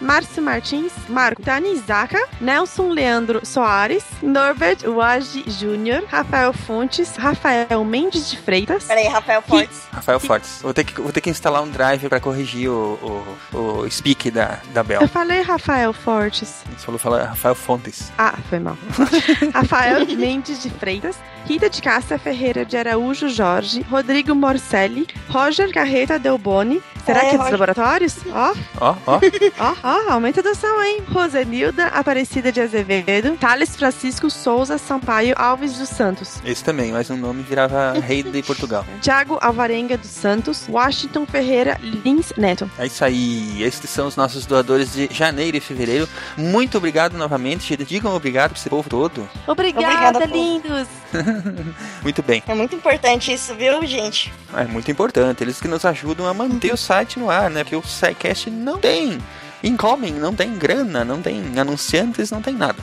Márcio 0.02 0.44
Martins, 0.44 0.92
Marco 1.08 1.42
Tanizaka, 1.42 2.22
Nelson 2.42 2.90
Leandro 2.90 3.46
Soares, 3.46 4.04
Norbert 4.22 4.80
Wage 4.86 5.44
Jr., 5.44 6.04
Rafael 6.10 6.52
Fontes, 6.52 7.16
Rafael 7.16 7.86
Mendes 7.86 8.30
de 8.30 8.38
Freitas. 8.38 8.84
Peraí, 8.84 9.08
Rafael 9.08 9.42
Fontes. 9.42 9.84
Rafael 9.94 10.20
Fortes. 10.20 10.60
Vou 10.62 10.74
ter 10.74 10.84
que, 10.84 11.00
vou 11.00 11.12
ter 11.14 11.22
que 11.22 11.30
instalar 11.30 11.62
um 11.64 11.70
drive 11.70 12.10
pra 12.10 12.20
corrigir 12.20 12.70
o, 12.70 13.26
o, 13.54 13.58
o 13.86 13.90
speak 13.90 14.30
da, 14.30 14.60
da 14.74 14.84
Bel. 14.84 15.02
Eu 15.02 15.08
falei 15.08 15.42
Rafael 15.42 15.94
Fortes. 15.94 16.64
Você 16.76 16.86
falou, 16.86 17.00
falou 17.00 17.20
Rafael 17.20 17.56
Fontes. 17.56 18.12
Ah, 18.18 18.34
foi 18.50 18.60
mal. 18.60 18.78
Rafael 19.54 20.06
Mendes 20.06 20.62
de 20.62 20.70
Freitas, 20.70 21.16
Rita 21.46 21.70
de 21.70 21.82
Cássia 21.82 22.20
Ferreira 22.20 22.66
de 22.74 22.78
Araújo 22.78 23.30
Jorge, 23.30 23.82
Rodrigo 23.88 24.34
Morcelli, 24.34 25.08
Roger 25.30 25.72
Carreta 25.72 26.18
Delboni. 26.18 26.82
Será 27.06 27.20
É, 27.20 27.22
que 27.22 27.28
é 27.28 27.32
dos 27.32 27.40
Roger. 27.40 27.52
laboratórios? 27.52 28.16
Ó, 28.32 28.54
Ó, 28.80 28.96
ó. 29.06 29.20
ó, 29.60 29.76
ó, 29.84 30.12
aumenta 30.14 30.40
a 30.40 30.44
doação, 30.44 30.82
hein? 30.82 31.04
Rosenilda 31.12 31.88
Aparecida 31.88 32.50
de 32.50 32.62
Azevedo, 32.62 33.36
Thales 33.38 33.76
Francisco 33.76 34.30
Souza 34.30 34.78
Sampaio 34.78 35.36
Alves 35.38 35.78
dos 35.78 35.90
Santos. 35.90 36.40
Esse 36.46 36.64
também, 36.64 36.94
mas 36.94 37.10
o 37.10 37.18
nome 37.18 37.44
virava 37.44 37.92
Rei 38.00 38.24
de 38.24 38.42
Portugal. 38.42 38.86
Tiago 39.02 39.38
Alvarenga 39.42 39.98
dos 39.98 40.10
Santos, 40.10 40.66
Washington 40.70 41.26
Ferreira 41.28 41.78
Lins 41.84 42.32
Neto. 42.38 42.72
É 42.80 42.86
isso 42.88 43.04
aí. 43.06 43.62
Estes 43.62 43.90
são 43.90 44.08
os 44.08 44.16
nossos 44.16 44.46
doadores 44.46 44.94
de 44.94 45.10
janeiro 45.12 45.58
e 45.58 45.60
fevereiro. 45.60 46.08
Muito 46.38 46.78
obrigado 46.78 47.18
novamente. 47.18 47.68
gente. 47.68 47.84
Digam 47.86 48.16
obrigado 48.16 48.52
pra 48.52 48.60
esse 48.60 48.70
povo 48.70 48.90
todo. 48.90 49.30
Obrigada, 49.46 50.20
Obrigada, 50.20 50.26
lindos! 50.26 50.88
Muito 52.02 52.24
bem. 52.24 52.42
É 52.48 52.54
muito 52.56 52.63
importante 52.72 53.34
isso, 53.34 53.56
viu, 53.56 53.84
gente? 53.86 54.32
É 54.56 54.66
muito 54.66 54.90
importante. 54.92 55.44
Eles 55.44 55.60
que 55.60 55.68
nos 55.68 55.84
ajudam 55.84 56.28
a 56.28 56.34
manter 56.34 56.72
o 56.72 56.78
site 56.78 57.18
no 57.18 57.30
ar, 57.30 57.50
né? 57.50 57.64
Porque 57.64 57.76
o 57.76 57.82
SciCast 57.82 58.50
não 58.50 58.78
tem 58.78 59.20
incoming, 59.64 60.12
não 60.14 60.36
tem 60.36 60.58
grana, 60.58 61.06
não 61.06 61.22
tem 61.22 61.42
anunciantes, 61.58 62.30
não 62.30 62.42
tem 62.42 62.54
nada. 62.54 62.78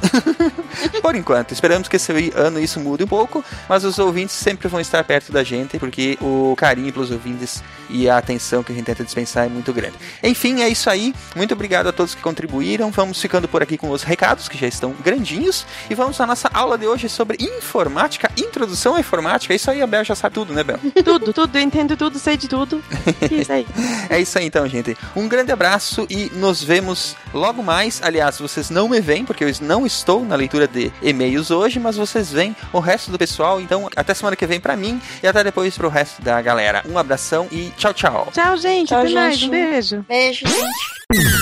Por 1.02 1.14
enquanto, 1.14 1.52
esperamos 1.52 1.88
que 1.88 1.96
esse 1.96 2.32
ano 2.34 2.58
isso 2.58 2.80
mude 2.80 3.04
um 3.04 3.06
pouco, 3.06 3.44
mas 3.68 3.84
os 3.84 3.98
ouvintes 3.98 4.34
sempre 4.34 4.66
vão 4.66 4.80
estar 4.80 5.04
perto 5.04 5.30
da 5.30 5.44
gente, 5.44 5.78
porque 5.78 6.16
o 6.20 6.54
carinho 6.56 6.92
pelos 6.92 7.10
ouvintes 7.10 7.62
e 7.90 8.08
a 8.08 8.16
atenção 8.16 8.62
que 8.62 8.72
a 8.72 8.74
gente 8.74 8.86
tenta 8.86 9.04
dispensar 9.04 9.46
é 9.46 9.48
muito 9.48 9.72
grande. 9.72 9.96
Enfim, 10.22 10.62
é 10.62 10.68
isso 10.68 10.88
aí. 10.88 11.14
Muito 11.36 11.52
obrigado 11.52 11.88
a 11.88 11.92
todos 11.92 12.14
que 12.14 12.22
contribuíram. 12.22 12.90
Vamos 12.90 13.20
ficando 13.20 13.46
por 13.46 13.62
aqui 13.62 13.76
com 13.76 13.90
os 13.90 14.02
recados, 14.02 14.48
que 14.48 14.56
já 14.56 14.66
estão 14.66 14.94
grandinhos, 15.04 15.66
e 15.90 15.94
vamos 15.94 16.20
à 16.20 16.26
nossa 16.26 16.48
aula 16.52 16.78
de 16.78 16.86
hoje 16.86 17.08
sobre 17.08 17.36
informática, 17.40 18.29
introdução 18.40 18.94
à 18.94 19.00
informática. 19.00 19.54
Isso 19.54 19.70
aí, 19.70 19.82
a 19.82 19.86
Bel 19.86 20.04
já 20.04 20.14
sabe 20.14 20.34
tudo, 20.34 20.52
né, 20.52 20.62
Bel? 20.62 20.78
tudo, 21.04 21.32
tudo, 21.32 21.56
eu 21.56 21.62
entendo 21.62 21.96
tudo, 21.96 22.18
sei 22.18 22.36
de 22.36 22.48
tudo. 22.48 22.82
Isso 23.30 23.52
aí. 23.52 23.66
É 24.08 24.18
isso 24.20 24.38
aí 24.38 24.46
então, 24.46 24.66
gente. 24.68 24.96
Um 25.14 25.28
grande 25.28 25.52
abraço 25.52 26.06
e 26.08 26.30
nos 26.34 26.62
vemos 26.62 27.16
logo 27.32 27.62
mais. 27.62 28.00
Aliás, 28.02 28.38
vocês 28.38 28.70
não 28.70 28.88
me 28.88 29.00
veem, 29.00 29.24
porque 29.24 29.44
eu 29.44 29.52
não 29.60 29.86
estou 29.86 30.24
na 30.24 30.34
leitura 30.34 30.66
de 30.66 30.92
e-mails 31.02 31.50
hoje, 31.50 31.78
mas 31.78 31.96
vocês 31.96 32.30
veem 32.32 32.54
o 32.72 32.80
resto 32.80 33.10
do 33.10 33.18
pessoal. 33.18 33.60
Então, 33.60 33.88
até 33.94 34.14
semana 34.14 34.36
que 34.36 34.46
vem 34.46 34.60
pra 34.60 34.76
mim 34.76 35.00
e 35.22 35.26
até 35.26 35.42
depois 35.44 35.76
pro 35.76 35.88
resto 35.88 36.22
da 36.22 36.40
galera. 36.40 36.82
Um 36.88 36.98
abração 36.98 37.46
e 37.50 37.72
tchau, 37.76 37.92
tchau. 37.94 38.28
Tchau, 38.32 38.56
gente. 38.56 38.88
Tchau, 38.88 39.00
Até 39.00 39.10
mais. 39.10 39.38
gente. 39.38 39.48
Um 39.48 39.50
beijo. 39.50 40.04
Beijo, 40.08 40.46
gente. 40.46 41.39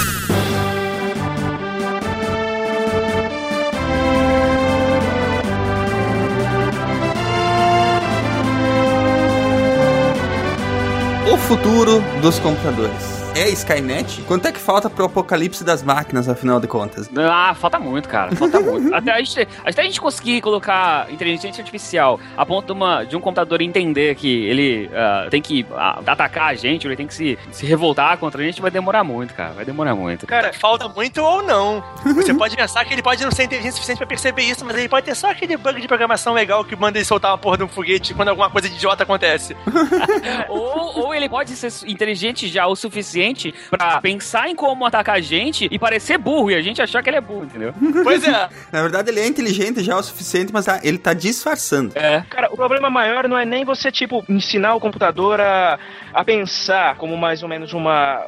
O 11.31 11.37
futuro 11.37 12.03
dos 12.23 12.39
computadores. 12.39 13.18
É 13.35 13.49
Skynet? 13.51 14.23
Quanto 14.23 14.47
é 14.49 14.53
que 14.53 14.59
falta 14.59 14.91
pro 14.91 15.05
apocalipse 15.05 15.63
das 15.63 15.83
máquinas, 15.83 16.29
afinal 16.29 16.59
de 16.59 16.67
contas? 16.67 17.09
Ah, 17.17 17.55
falta 17.55 17.79
muito, 17.79 18.09
cara. 18.09 18.35
Falta 18.35 18.59
muito. 18.61 18.93
Até 18.95 19.13
a, 19.13 19.19
gente, 19.19 19.49
até 19.65 19.83
a 19.83 19.85
gente 19.85 20.01
conseguir 20.01 20.41
colocar 20.41 21.11
inteligência 21.11 21.61
artificial 21.61 22.19
a 22.37 22.45
ponto 22.45 22.67
de, 22.67 22.73
uma, 22.73 23.05
de 23.05 23.17
um 23.17 23.21
computador 23.21 23.61
entender 23.61 24.15
que 24.17 24.47
ele 24.47 24.91
ah, 24.93 25.29
tem 25.31 25.41
que 25.41 25.65
ah, 25.73 26.01
atacar 26.07 26.51
a 26.51 26.55
gente, 26.55 26.87
ou 26.87 26.91
ele 26.91 26.97
tem 26.97 27.07
que 27.07 27.15
se, 27.15 27.39
se 27.53 27.65
revoltar 27.65 28.19
contra 28.19 28.43
a 28.43 28.45
gente, 28.45 28.61
vai 28.61 28.71
demorar 28.71 29.05
muito, 29.05 29.35
cara. 29.35 29.53
Vai 29.53 29.65
demorar 29.65 29.95
muito. 29.95 30.27
Cara, 30.27 30.53
falta 30.53 30.89
muito 30.89 31.23
ou 31.23 31.43
não. 31.43 31.83
Você 32.05 32.35
pode 32.35 32.57
pensar 32.57 32.85
que 32.85 32.93
ele 32.93 33.03
pode 33.03 33.23
não 33.23 33.31
ser 33.31 33.45
inteligente 33.45 33.73
o 33.73 33.75
suficiente 33.75 33.99
pra 33.99 34.07
perceber 34.07 34.43
isso, 34.43 34.65
mas 34.65 34.77
ele 34.77 34.89
pode 34.89 35.07
ter 35.07 35.15
só 35.15 35.31
aquele 35.31 35.57
bug 35.57 35.81
de 35.81 35.87
programação 35.87 36.35
legal 36.35 36.65
que 36.65 36.75
manda 36.75 36.99
ele 36.99 37.05
soltar 37.05 37.31
uma 37.31 37.39
porra 37.39 37.59
de 37.59 37.65
um 37.65 37.69
foguete 37.69 38.15
quando 38.15 38.29
alguma 38.29 38.51
coisa 38.51 38.69
de 38.69 38.75
idiota 38.75 39.05
acontece. 39.05 39.57
ou, 40.49 41.05
ou 41.05 41.15
ele 41.15 41.29
pode 41.29 41.51
ser 41.53 41.73
inteligente 41.89 42.49
já 42.49 42.67
o 42.67 42.75
suficiente 42.75 43.28
pra 43.71 44.01
pensar 44.01 44.49
em 44.49 44.55
como 44.55 44.85
atacar 44.87 45.17
a 45.17 45.21
gente 45.21 45.69
e 45.71 45.79
parecer 45.79 46.19
burro 46.19 46.51
e 46.51 46.55
a 46.55 46.61
gente 46.63 46.81
achar 46.83 47.03
que 47.03 47.11
ele 47.11 47.17
é 47.17 47.21
burro, 47.21 47.45
entendeu? 47.45 47.73
Pois 48.05 48.23
é. 48.25 48.49
Na 48.73 48.83
verdade, 48.83 49.11
ele 49.11 49.21
é 49.21 49.27
inteligente 49.27 49.83
já 49.83 49.97
o 49.97 50.03
suficiente, 50.03 50.53
mas 50.53 50.65
tá- 50.67 50.81
ele 50.83 50.99
tá 50.99 51.13
disfarçando. 51.13 51.93
É. 51.95 52.23
Cara, 52.31 52.49
o 52.53 52.57
problema 52.57 52.89
maior 52.91 53.29
não 53.29 53.37
é 53.37 53.45
nem 53.45 53.65
você, 53.65 53.91
tipo, 53.91 54.25
ensinar 54.29 54.75
o 54.75 54.81
computador 54.81 55.41
a, 55.41 55.79
a 56.13 56.25
pensar 56.25 56.97
como 56.97 57.17
mais 57.17 57.43
ou 57.43 57.49
menos 57.49 57.73
uma, 57.73 58.21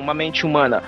uma 0.00 0.14
mente 0.14 0.44
humana. 0.46 0.82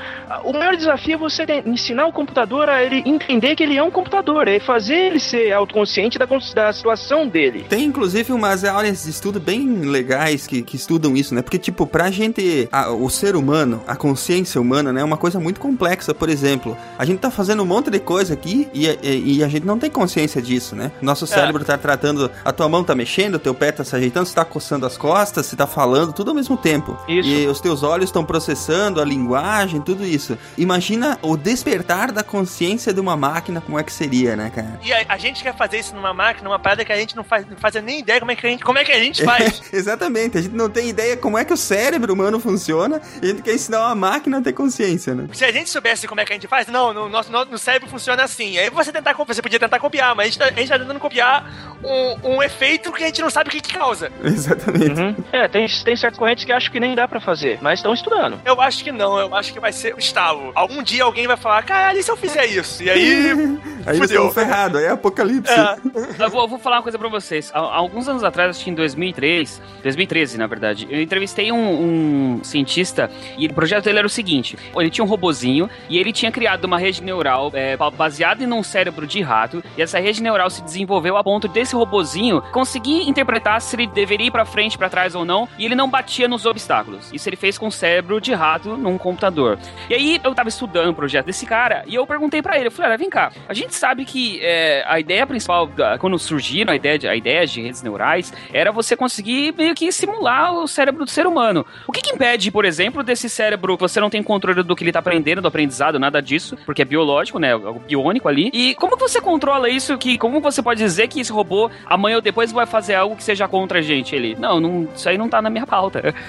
O 0.45 0.53
maior 0.53 0.77
desafio 0.77 1.15
é 1.15 1.17
você 1.19 1.45
ensinar 1.67 2.07
o 2.07 2.13
computador 2.13 2.69
a 2.69 2.83
ele 2.83 3.03
entender 3.07 3.55
que 3.57 3.63
ele 3.63 3.77
é 3.77 3.83
um 3.83 3.91
computador, 3.91 4.47
é 4.49 4.59
fazer 4.61 4.95
ele 4.95 5.21
ser 5.21 5.53
autoconsciente 5.53 6.19
da, 6.19 6.27
da 6.55 6.73
situação 6.73 7.27
dele. 7.27 7.65
Tem 7.69 7.85
inclusive 7.85 8.33
umas 8.33 8.65
áreas 8.65 9.05
de 9.05 9.11
estudo 9.11 9.41
bem 9.41 9.81
legais 9.83 10.47
que, 10.47 10.63
que 10.63 10.77
estudam 10.77 11.17
isso, 11.17 11.35
né? 11.35 11.43
Porque, 11.43 11.59
tipo, 11.59 11.87
pra 11.87 12.11
gente, 12.11 12.69
a- 12.71 12.91
o 12.91 13.09
ser 13.11 13.35
humano, 13.37 13.48
a 13.87 13.97
consciência 13.97 14.61
humana, 14.61 14.93
né, 14.93 15.00
é 15.00 15.05
uma 15.05 15.17
coisa 15.17 15.38
muito 15.40 15.61
complexa. 15.61 16.14
Por 16.14 16.28
exemplo, 16.28 16.76
a 16.99 17.05
gente 17.05 17.19
tá 17.19 17.31
fazendo 17.31 17.62
um 17.62 17.67
monte 17.67 17.90
de 17.90 17.99
coisa 17.99 18.35
aqui 18.35 18.69
e, 18.73 18.87
e- 18.87 19.38
e 19.38 19.45
a 19.45 19.49
gente 19.49 19.64
não 19.67 19.78
tem 19.78 19.90
consciência 19.90 20.40
disso, 20.43 20.75
né? 20.76 20.90
Nosso 21.00 21.26
cérebro 21.26 21.64
tá 21.64 21.76
tratando, 21.78 22.31
a 22.45 22.52
tua 22.52 22.69
mão 22.69 22.83
tá 22.85 22.95
mexendo, 22.95 23.37
o 23.37 23.38
teu 23.38 23.55
pé 23.55 23.73
tá 23.73 23.85
se 23.85 23.95
ajeitando, 23.95 24.26
você 24.26 24.35
tá 24.35 24.45
coçando 24.45 24.87
as 24.87 24.97
costas, 24.97 25.47
você 25.47 25.57
tá 25.57 25.67
falando, 25.67 26.12
tudo 26.12 26.31
ao 26.31 26.35
mesmo 26.35 26.57
tempo. 26.57 26.99
Isso. 27.09 27.28
E 27.28 27.47
os 27.47 27.61
teus 27.61 27.83
olhos 27.83 28.07
estão 28.07 28.25
processando 28.25 29.00
a 29.00 29.05
linguagem, 29.05 29.81
tudo 29.81 30.05
isso. 30.05 30.37
Imagina 30.57 31.19
o 31.23 31.37
despertar 31.37 32.12
da 32.12 32.23
consciência 32.23 32.93
de 32.93 33.00
uma 33.00 33.17
máquina, 33.17 33.61
como 33.61 33.78
é 33.78 33.83
que 33.83 33.93
seria, 33.93 34.37
né, 34.37 34.50
cara? 34.55 34.78
E 34.83 34.93
a, 34.93 35.05
a 35.09 35.17
gente 35.19 35.43
quer 35.43 35.57
fazer 35.57 35.78
isso 35.78 35.95
numa 35.95 36.12
máquina, 36.14 36.49
uma 36.49 36.59
parada 36.59 36.85
que 36.85 36.93
a 36.93 36.97
gente 36.97 37.17
não 37.17 37.25
faz, 37.25 37.47
não 37.49 37.57
faz 37.57 37.75
nem 37.83 38.00
ideia 38.00 38.19
como 38.21 38.31
é 38.31 38.37
que 38.37 38.47
a 38.47 38.50
gente, 38.50 38.64
como 38.64 38.78
é 38.78 38.85
que 38.85 38.93
a 38.93 38.99
gente 38.99 39.25
faz. 39.25 39.62
Exatamente, 39.73 40.38
a 40.38 40.40
gente 40.43 40.55
não 40.55 40.69
tem 40.69 40.88
ideia 40.88 41.17
como 41.17 41.38
é 41.38 41.45
que 41.45 41.52
o 41.52 41.57
cérebro 41.57 42.12
humano 42.12 42.38
funciona 42.40 43.00
e 43.23 43.35
a 43.38 43.40
gente 43.40 43.42
quer 43.42 43.54
ensinar 43.54 43.80
uma 43.80 43.95
máquina 43.95 44.38
a 44.38 44.42
ter 44.42 44.52
consciência, 44.52 45.14
né? 45.14 45.28
Se 45.33 45.45
a 45.45 45.52
gente 45.52 45.71
soubesse 45.71 46.07
como 46.07 46.21
é 46.21 46.25
que 46.25 46.33
a 46.33 46.37
gente 46.37 46.47
faz, 46.47 46.66
não, 46.66 46.92
no 46.92 47.09
nosso 47.09 47.30
no, 47.30 47.45
no 47.45 47.59
cérebro 47.59 47.88
funciona 47.88 48.23
assim. 48.25 48.59
Aí 48.59 48.71
você 48.71 48.92
tentar, 48.92 49.14
você 49.14 49.40
podia 49.40 49.59
tentar 49.59 49.78
copiar, 49.78 50.14
mas 50.14 50.26
a 50.26 50.28
gente 50.30 50.38
tá, 50.38 50.45
a 50.47 50.50
gente 50.50 50.68
tá 50.68 50.78
tentando 50.78 51.00
copiar 51.00 51.78
um, 51.83 52.37
um 52.37 52.42
efeito 52.42 52.92
que 52.92 53.02
a 53.02 53.07
gente 53.07 53.23
não 53.23 53.30
sabe 53.30 53.49
o 53.49 53.52
que, 53.52 53.61
que 53.61 53.73
causa. 53.73 54.11
Exatamente. 54.23 55.00
Uhum. 55.00 55.16
É, 55.33 55.49
tem, 55.49 55.66
tem 55.66 55.97
certas 55.97 56.18
correntes 56.18 56.45
que 56.45 56.52
acham 56.52 56.73
que 56.73 56.80
nem 56.80 56.95
dá 56.95 57.07
pra 57.07 57.21
fazer, 57.21 57.59
mas 57.61 57.78
estão 57.78 57.95
estudando. 57.95 58.40
Eu 58.45 58.61
acho 58.61 58.83
que 58.83 58.90
não, 58.90 59.18
eu 59.18 59.35
acho 59.35 59.52
que 59.52 59.61
vai 59.61 59.73
ser 59.73 59.95
o 59.95 59.99
estalo. 59.99 60.52
Algum 60.54 60.83
dia 60.83 61.04
alguém 61.04 61.26
vai 61.26 61.37
falar, 61.37 61.62
caralho, 61.62 61.99
e 61.99 62.02
se 62.02 62.11
eu 62.11 62.16
fizer 62.16 62.47
isso? 62.47 62.83
E 62.83 62.90
aí. 62.90 63.59
Aí 63.87 63.97
fudeu. 63.97 64.26
estão 64.26 64.30
ferrados, 64.30 64.80
aí 64.80 64.87
é 64.87 64.90
apocalipse. 64.90 65.50
É. 65.50 65.78
Eu 66.23 66.30
vou, 66.30 66.42
eu 66.42 66.49
vou 66.49 66.59
falar 66.59 66.76
uma 66.76 66.83
coisa 66.83 66.99
pra 66.99 67.09
vocês. 67.09 67.50
Há 67.54 67.59
alguns 67.59 68.07
anos 68.07 68.23
atrás, 68.23 68.50
acho 68.50 68.64
que 68.64 68.71
em 68.71 68.75
2003, 68.75 69.62
2013, 69.83 70.37
na 70.37 70.47
verdade, 70.47 70.87
eu 70.90 71.00
entrevistei 71.00 71.50
um, 71.50 72.37
um 72.38 72.45
cientista 72.45 73.11
e 73.37 73.47
o 73.47 73.53
projeto 73.55 73.85
dele 73.85 73.99
era 73.99 74.07
o 74.07 74.11
seguinte: 74.11 74.57
ele 74.77 74.91
tinha 74.91 75.05
um 75.05 75.09
robozinho 75.09 75.69
e 75.89 75.99
ele 75.99 76.13
tinha 76.13 76.31
criado 76.31 76.65
uma 76.65 76.79
rede 76.79 77.03
neural 77.03 77.51
é, 77.55 77.77
ba- 77.77 77.91
baseada 77.91 78.43
em 78.43 78.53
um 78.53 78.63
cérebro 78.63 79.07
de 79.07 79.21
rato 79.21 79.63
e 79.77 79.83
essa 79.83 79.99
rede 79.99 80.23
neural 80.23 80.49
se 80.51 80.63
desenvolveu 80.63 81.17
a 81.17 81.25
ponto 81.25 81.49
desse 81.49 81.75
robozinho 81.75 82.41
conseguir 82.53 83.09
interpretar 83.09 83.61
se 83.61 83.75
ele 83.77 83.87
deveria 83.87 84.27
ir 84.27 84.31
pra 84.31 84.45
frente, 84.45 84.79
pra 84.79 84.89
trás 84.89 85.15
ou 85.15 85.25
não 85.25 85.49
e 85.59 85.65
ele 85.65 85.75
não 85.75 85.89
batia 85.89 86.29
nos 86.29 86.47
obstáculos. 86.47 87.11
Isso 87.13 87.29
ele 87.29 87.37
fez 87.37 87.59
com 87.59 87.67
o 87.67 87.73
cérebro 87.73 88.21
de 88.21 88.33
rato 88.33 88.77
num 88.77 88.97
computador. 88.99 89.59
E 89.91 89.95
aí 89.95 90.21
eu 90.23 90.35
tava 90.35 90.49
estudando 90.49 90.91
o 90.91 90.95
projeto 90.95 91.27
desse 91.27 91.47
cara 91.47 91.83
e 91.87 91.95
eu 91.95 92.07
perguntei 92.07 92.43
pra 92.43 92.57
ele, 92.57 92.69
eu 92.69 92.71
falei, 92.73 92.91
olha, 92.91 92.99
vem 92.99 93.11
cá, 93.11 93.33
a 93.49 93.55
gente 93.55 93.75
sabe 93.75 94.05
que 94.05 94.39
é, 94.43 94.85
a 94.87 95.01
ideia 95.01 95.27
principal, 95.27 95.67
da- 95.67 95.99
quando 95.99 96.19
surgiram 96.19 96.73
a 96.73 96.77
ideia, 96.77 96.99
de, 96.99 97.09
a 97.09 97.17
ideia 97.17 97.47
de 97.47 97.61
redes 97.63 97.83
neurais, 97.83 98.33
era 98.53 98.71
você 98.71 98.97
conseguir 98.97 99.55
meio 99.57 99.75
que 99.75 99.91
simular 99.91 100.53
o 100.55 100.67
cérebro 100.69 101.05
do 101.05 101.11
ser 101.11 101.27
humano. 101.27 101.65
O 101.87 101.93
que, 101.93 102.01
que 102.01 102.15
impede, 102.15 102.51
por 102.51 102.65
exemplo, 102.65 103.03
desse 103.03 103.18
cérebro, 103.27 103.75
você 103.79 103.99
não 104.01 104.11
tem 104.11 104.23
controle 104.23 104.63
do 104.63 104.77
que 104.77 104.85
ele 104.85 104.93
tá 104.93 104.99
aprendendo, 104.99 105.41
do 105.41 105.49
aprendizado, 105.49 105.99
nada 105.99 106.21
disso, 106.21 106.59
porque 106.67 106.83
é 106.83 106.85
biológico, 106.85 107.39
né, 107.39 107.53
algo 107.55 107.81
biônico 107.81 108.29
ali. 108.29 108.51
E 108.53 108.75
como 108.75 108.95
que 108.99 109.01
você 109.01 109.19
controla 109.19 109.71
isso, 109.71 109.97
que 109.97 110.19
como 110.19 110.43
você 110.43 110.61
pode 110.63 110.81
dizer 110.83 111.09
que 111.09 111.21
esse 111.21 111.33
robô 111.33 111.71
amanhã 111.87 112.17
ou 112.17 112.23
depois 112.23 112.53
vai 112.53 112.67
fazer 112.67 112.97
algo 112.97 113.17
que 113.17 113.25
seja 113.25 113.49
contra 113.49 113.79
a 113.79 113.83
gente? 113.83 114.15
Ele, 114.15 114.37
não, 114.39 114.61
não 114.61 114.87
isso 114.95 115.09
aí 115.09 115.17
não 115.17 115.31
tá 115.31 115.41
na 115.41 115.49
minha 115.49 115.67
pauta. 115.67 116.03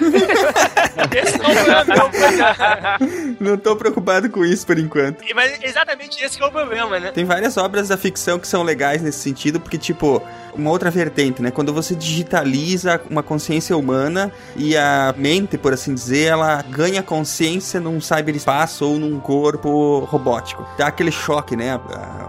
Esse 1.14 1.38
não 1.38 1.50
é 1.50 1.84
problema. 1.84 2.98
Não 3.40 3.56
tô 3.56 3.76
preocupado 3.76 4.28
com 4.30 4.44
isso 4.44 4.66
por 4.66 4.78
enquanto. 4.78 5.22
E- 5.28 5.34
Mas 5.34 5.52
é 5.62 5.66
exatamente 5.66 6.22
esse 6.24 6.36
que 6.36 6.42
é 6.42 6.46
o 6.46 6.50
problema, 6.50 6.98
né? 7.00 7.10
Tem 7.10 7.24
várias 7.24 7.56
obras 7.56 7.88
da 7.88 7.96
ficção 7.96 8.38
que 8.38 8.46
são 8.46 8.62
legais 8.62 9.02
nesse 9.02 9.18
sentido, 9.18 9.58
porque, 9.60 9.76
tipo, 9.78 10.22
uma 10.54 10.70
outra 10.70 10.90
vertente, 10.90 11.42
né? 11.42 11.50
Quando 11.50 11.72
você 11.72 11.94
digitaliza 11.94 13.00
uma 13.10 13.22
consciência 13.22 13.76
humana 13.76 14.30
e 14.56 14.76
a 14.76 15.14
mente, 15.16 15.58
por 15.58 15.72
assim 15.72 15.94
dizer, 15.94 16.26
ela 16.28 16.62
ganha 16.80 17.02
consciência 17.02 17.78
num 17.78 18.00
cyberespaço 18.00 18.88
ou 18.88 18.98
num 18.98 19.20
corpo 19.20 19.98
robótico. 20.10 20.66
Dá 20.78 20.86
aquele 20.86 21.12
choque, 21.12 21.54
né? 21.54 21.78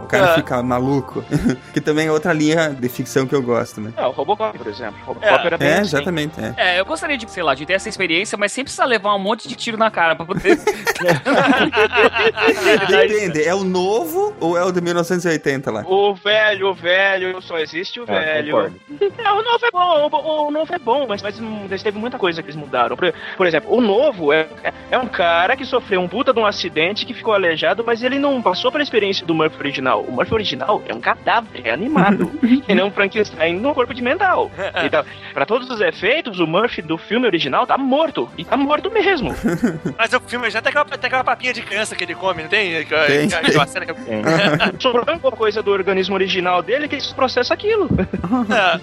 O 0.03 0.07
cara 0.07 0.31
É. 0.31 0.35
fica 0.35 0.61
maluco. 0.61 1.23
que 1.73 1.79
também 1.79 2.07
é 2.07 2.11
outra 2.11 2.33
linha 2.33 2.69
de 2.69 2.89
ficção 2.89 3.25
que 3.25 3.33
eu 3.33 3.41
gosto, 3.41 3.79
né? 3.79 3.93
Ah, 3.95 4.09
o 4.09 4.11
Robocop, 4.11 4.57
por 4.57 4.67
exemplo. 4.67 4.95
O 5.03 5.13
Robocop 5.13 5.45
era 5.47 5.57
bem 5.57 5.67
É, 5.69 5.73
assim. 5.75 5.81
exatamente. 5.83 6.33
É. 6.39 6.53
É, 6.75 6.79
eu 6.81 6.85
gostaria 6.85 7.17
de, 7.17 7.31
sei 7.31 7.43
lá, 7.43 7.55
de 7.55 7.65
ter 7.65 7.73
essa 7.73 7.87
experiência, 7.87 8.37
mas 8.37 8.51
sempre 8.51 8.65
precisa 8.65 8.83
levar 8.85 9.15
um 9.15 9.19
monte 9.19 9.47
de 9.47 9.55
tiro 9.55 9.77
na 9.77 9.89
cara 9.89 10.15
pra 10.17 10.25
poder. 10.25 10.59
Depende, 12.87 13.43
é 13.43 13.53
o 13.55 13.63
novo 13.63 14.33
ou 14.39 14.57
é 14.57 14.63
o 14.65 14.71
de 14.71 14.81
1980 14.81 15.71
lá? 15.71 15.83
O 15.87 16.13
velho, 16.13 16.69
o 16.69 16.73
velho, 16.73 17.41
só 17.41 17.57
existe 17.57 17.99
o 17.99 18.03
É, 18.07 18.41
velho. 18.41 18.51
concordo. 18.51 18.79
É, 19.17 19.31
o 19.31 19.41
novo 19.43 19.65
é 19.65 19.71
bom, 19.71 20.09
o, 20.11 20.47
o 20.47 20.51
novo 20.51 20.73
é 20.73 20.79
bom, 20.79 21.05
mas, 21.07 21.21
mas 21.21 21.39
hum, 21.39 21.67
teve 21.81 21.97
muita 21.97 22.17
coisa 22.17 22.41
que 22.41 22.47
eles 22.49 22.55
mudaram. 22.55 22.95
Por, 22.95 23.13
por 23.37 23.47
exemplo, 23.47 23.73
o 23.75 23.81
novo 23.81 24.31
é, 24.33 24.40
é 24.89 24.97
um 24.97 25.07
cara 25.07 25.55
que 25.55 25.65
sofreu 25.65 26.01
um 26.01 26.07
puta 26.07 26.33
de 26.33 26.39
um 26.39 26.45
acidente 26.45 27.05
que 27.05 27.13
ficou 27.13 27.33
aleijado, 27.33 27.83
mas 27.85 28.03
ele 28.03 28.19
não 28.19 28.41
passou 28.41 28.71
pela 28.71 28.83
experiência 28.83 29.25
do 29.25 29.33
Murphy 29.33 29.57
original. 29.59 30.01
O 30.01 30.11
Murphy 30.11 30.33
original 30.33 30.81
é 30.87 30.93
um 30.93 30.99
cadáver, 30.99 31.61
é 31.65 31.71
animado. 31.71 32.31
e 32.67 32.75
não 32.75 32.87
um 32.87 32.91
Frankenstein 32.91 33.59
no 33.59 33.73
corpo 33.73 33.93
de 33.93 34.01
mental. 34.01 34.51
Então, 34.83 35.03
pra 35.33 35.45
todos 35.45 35.69
os 35.69 35.81
efeitos, 35.81 36.39
o 36.39 36.47
Murphy 36.47 36.81
do 36.81 36.97
filme 36.97 37.25
original 37.25 37.65
tá 37.65 37.77
morto. 37.77 38.29
E 38.37 38.43
tá 38.43 38.57
morto 38.57 38.91
mesmo. 38.91 39.33
Mas 39.97 40.13
o 40.13 40.19
filme 40.19 40.49
já 40.49 40.61
tem 40.61 40.69
aquela, 40.69 40.85
tem 40.85 41.07
aquela 41.07 41.23
papinha 41.23 41.53
de 41.53 41.61
criança 41.61 41.95
que 41.95 42.03
ele 42.03 42.15
come, 42.15 42.43
não 42.43 42.49
tem? 42.49 42.85
Tem, 42.85 43.27
tem. 43.27 43.29
Sobrou 44.79 45.03
alguma 45.07 45.31
coisa 45.31 45.61
do 45.61 45.71
organismo 45.71 46.15
original 46.15 46.61
dele 46.61 46.87
que 46.87 46.95
ele 46.95 47.03
processa 47.15 47.53
aquilo. 47.53 47.89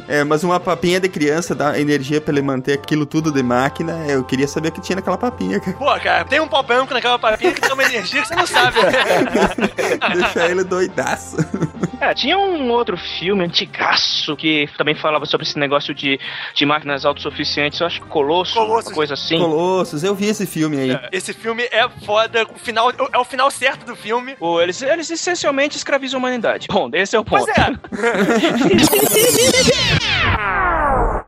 É, 0.07 0.25
mas 0.25 0.45
uma 0.45 0.61
papinha 0.61 1.01
de 1.01 1.09
criança 1.09 1.55
dá 1.55 1.79
energia 1.79 2.21
pra 2.21 2.33
ele 2.33 2.43
manter 2.43 2.75
aquilo 2.75 3.07
tudo 3.07 3.33
de 3.33 3.43
máquina. 3.43 4.07
Eu 4.09 4.25
queria 4.25 4.47
saber 4.47 4.69
o 4.69 4.73
que 4.73 4.81
tinha 4.81 4.97
naquela 4.97 5.19
papinha, 5.19 5.48
cara. 5.61 5.77
Pô, 5.77 6.01
cara, 6.01 6.25
tem 6.25 6.41
um 6.41 6.49
pau 6.49 6.63
branco 6.63 6.95
naquela 6.95 7.19
papinha 7.19 7.53
que 7.53 7.61
tem 7.61 7.73
uma 7.73 7.85
energia 7.85 8.23
que 8.23 8.29
você 8.29 8.35
não 8.35 8.47
sabe. 8.47 8.79
Deixar 10.15 10.51
ele 10.51 10.65
doidaço. 10.65 11.37
É, 12.01 12.15
tinha 12.15 12.39
um 12.39 12.71
outro 12.71 12.97
filme 12.97 13.45
antigaço 13.45 14.37
que 14.37 14.69
também 14.77 14.95
falava 14.95 15.27
sobre 15.27 15.47
esse 15.47 15.59
negócio 15.59 15.93
de, 15.95 16.21
de 16.55 16.67
máquinas 16.67 17.05
autossuficientes. 17.05 17.81
Eu 17.81 17.87
acho 17.87 18.01
que 18.01 18.07
Colosso, 18.07 18.61
uma 18.63 18.83
coisa 18.83 19.15
assim. 19.15 19.39
Colossos, 19.39 20.05
eu 20.05 20.15
vi 20.15 20.27
esse 20.27 20.47
filme 20.47 20.79
aí. 20.79 20.99
Esse 21.11 21.33
filme 21.33 21.65
é 21.73 21.89
foda, 22.05 22.45
o 22.45 22.59
final, 22.59 22.93
é 23.13 23.19
o 23.19 23.25
final 23.25 23.51
certo 23.51 23.85
do 23.85 23.97
filme. 23.97 24.37
Pô, 24.37 24.61
eles, 24.61 24.81
eles 24.83 25.11
essencialmente 25.11 25.77
escravizam 25.77 26.19
a 26.19 26.21
humanidade. 26.21 26.69
Bom, 26.71 26.89
esse 26.93 27.17
é 27.17 27.19
o 27.19 27.25
ponto. 27.25 27.47
Pois 27.47 27.59
é. 27.59 27.69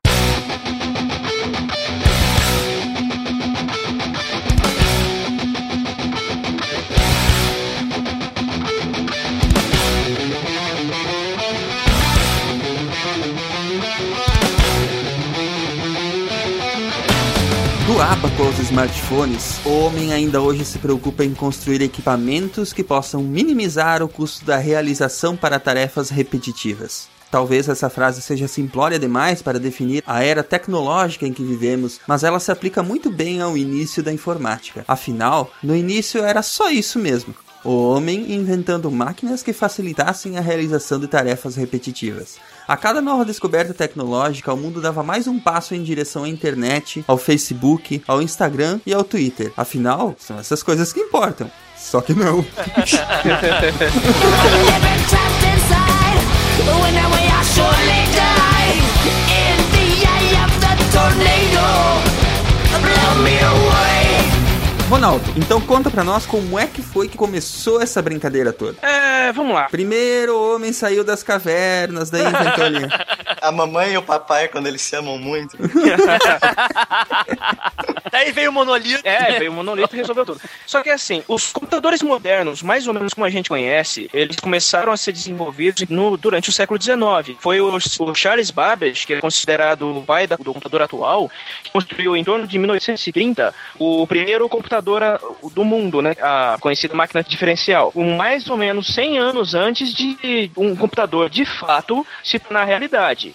Do 18.01 18.05
ábaco 18.05 18.45
aos 18.45 18.59
smartphones, 18.59 19.61
o 19.63 19.81
homem 19.81 20.11
ainda 20.11 20.41
hoje 20.41 20.65
se 20.65 20.79
preocupa 20.79 21.23
em 21.23 21.35
construir 21.35 21.83
equipamentos 21.83 22.73
que 22.73 22.83
possam 22.83 23.23
minimizar 23.23 24.03
o 24.03 24.09
custo 24.09 24.43
da 24.43 24.57
realização 24.57 25.37
para 25.37 25.61
tarefas 25.61 26.09
repetitivas. 26.09 27.11
Talvez 27.31 27.69
essa 27.69 27.91
frase 27.91 28.23
seja 28.23 28.49
simplória 28.49 28.99
demais 28.99 29.43
para 29.43 29.61
definir 29.61 30.03
a 30.07 30.25
era 30.25 30.43
tecnológica 30.43 31.27
em 31.27 31.33
que 31.35 31.45
vivemos, 31.45 32.01
mas 32.07 32.25
ela 32.25 32.41
se 32.41 32.51
aplica 32.51 32.83
muito 32.83 33.11
bem 33.11 33.43
ao 33.43 33.55
início 33.55 34.03
da 34.03 34.11
informática. 34.11 34.83
Afinal, 34.89 35.51
no 35.63 35.77
início 35.77 36.25
era 36.25 36.41
só 36.41 36.71
isso 36.71 36.99
mesmo. 36.99 37.35
O 37.63 37.91
homem 37.91 38.33
inventando 38.33 38.91
máquinas 38.91 39.43
que 39.43 39.53
facilitassem 39.53 40.39
a 40.39 40.41
realização 40.41 40.99
de 40.99 41.07
tarefas 41.07 41.55
repetitivas. 41.55 42.39
A 42.71 42.77
cada 42.77 43.01
nova 43.01 43.25
descoberta 43.25 43.75
tecnológica, 43.75 44.55
o 44.55 44.57
mundo 44.57 44.81
dava 44.81 45.03
mais 45.03 45.27
um 45.27 45.41
passo 45.41 45.75
em 45.75 45.83
direção 45.83 46.23
à 46.23 46.29
internet, 46.29 47.05
ao 47.09 47.19
Facebook, 47.19 48.01
ao 48.07 48.23
Instagram 48.23 48.79
e 48.87 48.95
ao 48.95 49.03
Twitter. 49.03 49.53
Afinal, 49.57 50.15
são 50.17 50.39
essas 50.39 50.63
coisas 50.63 50.93
que 50.93 51.01
importam. 51.01 51.51
Só 51.77 52.01
que 52.01 52.15
não. 52.15 52.47
Ronaldo, 64.91 65.25
então 65.37 65.61
conta 65.61 65.89
pra 65.89 66.03
nós 66.03 66.27
como 66.27 66.59
é 66.59 66.67
que 66.67 66.83
foi 66.83 67.09
que 67.09 67.17
começou 67.17 67.81
essa 67.81 68.03
brincadeira 68.03 68.53
toda. 68.53 68.77
É, 68.83 69.31
vamos 69.33 69.55
lá. 69.55 69.69
Primeiro 69.71 70.35
o 70.37 70.55
homem 70.57 70.73
saiu 70.73 71.05
das 71.05 71.23
cavernas, 71.23 72.11
daí 72.11 72.23
inventou 72.25 72.65
ali. 72.65 72.81
A 73.41 73.51
mamãe 73.53 73.93
e 73.95 73.97
o 73.97 74.03
papai, 74.03 74.49
quando 74.49 74.67
eles 74.67 74.83
se 74.83 74.95
amam 74.97 75.17
muito. 75.17 75.57
Daí 78.13 78.33
veio 78.33 78.51
o 78.51 78.53
monolito. 78.53 79.01
É, 79.07 79.39
veio 79.39 79.51
o 79.51 79.55
monolito 79.55 79.95
e 79.95 79.99
resolveu 79.99 80.27
tudo. 80.27 80.41
Só 80.67 80.83
que 80.83 80.91
assim, 80.91 81.23
os 81.27 81.51
computadores 81.53 82.03
modernos, 82.03 82.63
mais 82.63 82.87
ou 82.87 82.93
menos 82.93 83.15
como 83.15 83.25
a 83.25 83.31
gente 83.31 83.49
conhece, 83.49 84.11
eles 84.13 84.37
começaram 84.37 84.93
a 84.93 84.97
ser 84.97 85.13
desenvolvidos 85.13 85.89
no, 85.89 86.17
durante 86.19 86.51
o 86.51 86.53
século 86.53 86.79
XIX. 86.81 87.39
Foi 87.39 87.61
o, 87.61 87.75
o 88.01 88.15
Charles 88.15 88.51
Babbage, 88.51 89.07
que 89.07 89.15
é 89.15 89.21
considerado 89.21 89.97
o 89.99 90.03
pai 90.03 90.27
da- 90.27 90.37
do 90.37 90.45
computador 90.53 90.83
atual, 90.83 91.31
que 91.63 91.71
construiu 91.71 92.15
em 92.17 92.25
torno 92.25 92.47
de 92.47 92.59
1930 92.59 93.55
o 93.79 94.07
primeiro 94.07 94.47
computador 94.51 94.80
a- 95.03 95.21
do 95.55 95.65
mundo, 95.65 96.01
né? 96.03 96.13
A 96.21 96.57
conhecida 96.61 96.95
máquina 96.95 97.23
diferencial. 97.23 97.93
Mais 97.95 98.49
ou 98.49 98.57
menos 98.57 98.87
100 98.95 99.19
anos 99.19 99.55
antes 99.55 99.93
de 99.93 100.51
um 100.57 100.75
computador 100.75 101.29
de 101.31 101.45
fato 101.45 102.07
se 102.23 102.39
tornar 102.39 102.65
realidade. 102.65 103.35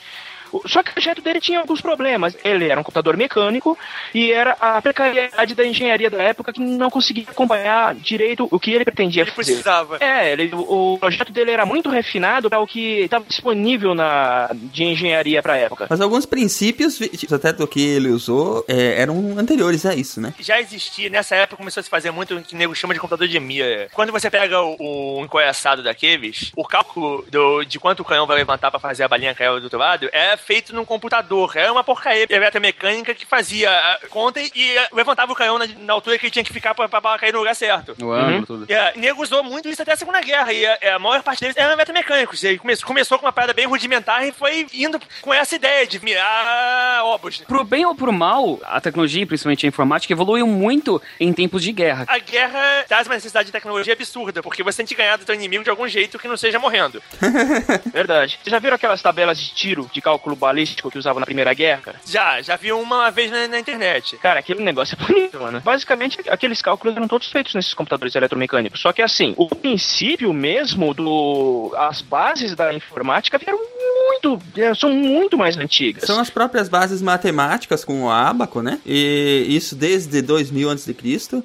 Só 0.65 0.81
que 0.83 0.91
o 0.91 0.93
projeto 0.93 1.21
dele 1.21 1.39
tinha 1.39 1.59
alguns 1.59 1.81
problemas. 1.81 2.35
Ele 2.43 2.67
era 2.69 2.79
um 2.79 2.83
computador 2.83 3.15
mecânico 3.17 3.77
e 4.13 4.31
era 4.31 4.55
a 4.59 4.81
precariedade 4.81 5.55
da 5.55 5.65
engenharia 5.65 6.09
da 6.09 6.21
época 6.21 6.53
que 6.53 6.59
não 6.61 6.89
conseguia 6.89 7.25
acompanhar 7.27 7.93
direito 7.95 8.47
o 8.51 8.59
que 8.59 8.71
ele 8.71 8.83
pretendia 8.85 9.23
Ele 9.23 9.31
fazer. 9.31 9.51
precisava. 9.51 9.97
É, 9.99 10.31
ele, 10.31 10.51
o, 10.53 10.97
projeto 10.99 11.31
dele 11.31 11.51
era 11.51 11.65
muito 11.65 11.89
refinado 11.89 12.49
para 12.49 12.59
o 12.59 12.67
que 12.67 13.01
estava 13.01 13.25
disponível 13.25 13.93
na, 13.93 14.49
de 14.53 14.83
engenharia 14.83 15.41
para 15.41 15.53
a 15.53 15.57
época. 15.57 15.87
Mas 15.89 16.01
alguns 16.01 16.25
princípios, 16.25 16.97
vi- 16.97 17.11
até 17.33 17.51
do 17.53 17.67
que 17.67 17.81
ele 17.81 18.09
usou, 18.09 18.63
é, 18.67 19.01
eram 19.01 19.37
anteriores 19.37 19.85
a 19.85 19.95
isso, 19.95 20.19
né? 20.21 20.33
Já 20.39 20.59
existia, 20.59 21.09
nessa 21.09 21.35
época 21.35 21.57
começou 21.57 21.81
a 21.81 21.83
se 21.83 21.89
fazer 21.89 22.11
muito 22.11 22.35
o 22.35 22.41
que 22.41 22.53
o 22.55 22.57
nego 22.57 22.75
chama 22.75 22.93
de 22.93 22.99
computador 22.99 23.27
de 23.27 23.39
Mir. 23.39 23.89
Quando 23.93 24.11
você 24.11 24.29
pega 24.29 24.61
o, 24.61 24.75
o 25.19 25.23
encoiaçado 25.23 25.83
daqueles, 25.83 26.51
o 26.55 26.63
cálculo 26.65 27.25
do- 27.29 27.63
de 27.63 27.79
quanto 27.79 28.01
o 28.01 28.05
canhão 28.05 28.25
vai 28.27 28.37
levantar 28.37 28.69
pra 28.71 28.79
fazer 28.79 29.03
a 29.03 29.07
balinha 29.07 29.33
cair 29.35 29.59
do 29.59 29.63
outro 29.65 29.79
lado 29.79 30.09
é 30.11 30.35
feito 30.45 30.73
num 30.75 30.85
computador. 30.85 31.55
É 31.55 31.71
uma 31.71 31.83
porcaria 31.83 32.27
mecânica 32.61 33.13
que 33.13 33.25
fazia 33.25 33.69
a 33.71 33.99
conta 34.09 34.39
e, 34.39 34.51
e 34.55 34.75
levantava 34.93 35.31
o 35.31 35.35
canhão 35.35 35.57
na, 35.57 35.65
na 35.79 35.93
altura 35.93 36.17
que 36.17 36.25
ele 36.25 36.31
tinha 36.31 36.43
que 36.45 36.53
ficar 36.53 36.73
pra, 36.75 36.87
pra 36.87 37.01
bala 37.01 37.17
cair 37.19 37.33
no 37.33 37.39
lugar 37.39 37.55
certo. 37.55 37.95
O 38.01 38.11
ângulo, 38.11 38.45
tudo. 38.45 38.65
E 38.69 38.73
a 38.73 38.93
nego 38.95 39.21
usou 39.21 39.43
muito 39.43 39.67
isso 39.67 39.81
até 39.81 39.93
a 39.93 39.97
Segunda 39.97 40.21
Guerra. 40.21 40.53
E 40.53 40.65
a, 40.65 40.95
a 40.95 40.99
maior 40.99 41.21
parte 41.23 41.41
deles 41.41 41.57
eram 41.57 41.75
metamecânicos. 41.75 42.43
E 42.43 42.47
aí 42.49 42.57
come- 42.57 42.77
começou 42.77 43.17
com 43.19 43.25
uma 43.25 43.31
parada 43.33 43.53
bem 43.53 43.65
rudimentar 43.65 44.25
e 44.27 44.31
foi 44.31 44.67
indo 44.73 44.99
com 45.21 45.33
essa 45.33 45.55
ideia 45.55 45.85
de 45.87 46.03
mirar 46.03 47.03
obras. 47.05 47.37
Pro 47.39 47.63
bem 47.63 47.85
ou 47.85 47.95
pro 47.95 48.13
mal, 48.13 48.59
a 48.63 48.79
tecnologia, 48.79 49.25
principalmente 49.25 49.65
a 49.65 49.69
informática, 49.69 50.13
evoluiu 50.13 50.47
muito 50.47 51.01
em 51.19 51.33
tempos 51.33 51.61
de 51.63 51.71
guerra. 51.71 52.05
A 52.07 52.17
guerra 52.19 52.85
traz 52.87 53.07
uma 53.07 53.15
necessidade 53.15 53.47
de 53.47 53.51
tecnologia 53.51 53.93
absurda, 53.93 54.41
porque 54.41 54.63
você 54.63 54.77
tem 54.77 54.85
que 54.85 54.95
ganhar 54.95 55.17
do 55.17 55.25
teu 55.25 55.35
inimigo 55.35 55.63
de 55.63 55.69
algum 55.69 55.87
jeito 55.87 56.17
que 56.19 56.27
não 56.27 56.37
seja 56.37 56.59
morrendo. 56.59 57.01
Verdade. 57.91 58.39
Vocês 58.41 58.51
já 58.51 58.59
viram 58.59 58.75
aquelas 58.75 59.01
tabelas 59.01 59.37
de 59.39 59.53
tiro 59.53 59.89
de 59.91 60.01
cálculo 60.01 60.24
balístico 60.33 60.89
que 60.89 60.97
usavam 60.97 61.19
na 61.19 61.25
Primeira 61.25 61.53
Guerra, 61.53 61.81
cara? 61.81 62.01
Já, 62.07 62.41
já 62.41 62.55
vi 62.55 62.71
uma 62.71 63.11
vez 63.11 63.29
na, 63.29 63.49
na 63.49 63.59
internet. 63.59 64.17
Cara, 64.17 64.39
aquele 64.39 64.63
negócio 64.63 64.97
é 64.97 65.05
bonito, 65.05 65.39
mano. 65.41 65.59
Basicamente, 65.59 66.19
aqueles 66.29 66.61
cálculos 66.61 66.95
eram 66.95 67.07
todos 67.07 67.29
feitos 67.29 67.53
nesses 67.53 67.73
computadores 67.73 68.15
eletromecânicos. 68.15 68.79
Só 68.79 68.93
que 68.93 69.01
assim, 69.01 69.33
o 69.35 69.47
princípio 69.47 70.31
mesmo 70.31 70.93
do. 70.93 71.73
as 71.77 72.01
bases 72.01 72.55
da 72.55 72.73
informática 72.73 73.37
vieram 73.37 73.59
muito, 74.05 74.41
é, 74.55 74.73
são 74.73 74.91
muito 74.91 75.37
mais 75.37 75.57
antigas. 75.57 76.03
São 76.03 76.19
as 76.19 76.29
próprias 76.29 76.69
bases 76.69 77.01
matemáticas 77.01 77.83
com 77.83 78.03
o 78.03 78.09
ábaco, 78.09 78.61
né? 78.61 78.79
E 78.85 79.45
isso 79.49 79.75
desde 79.75 80.21
2000 80.21 80.69
a.C. 80.69 80.95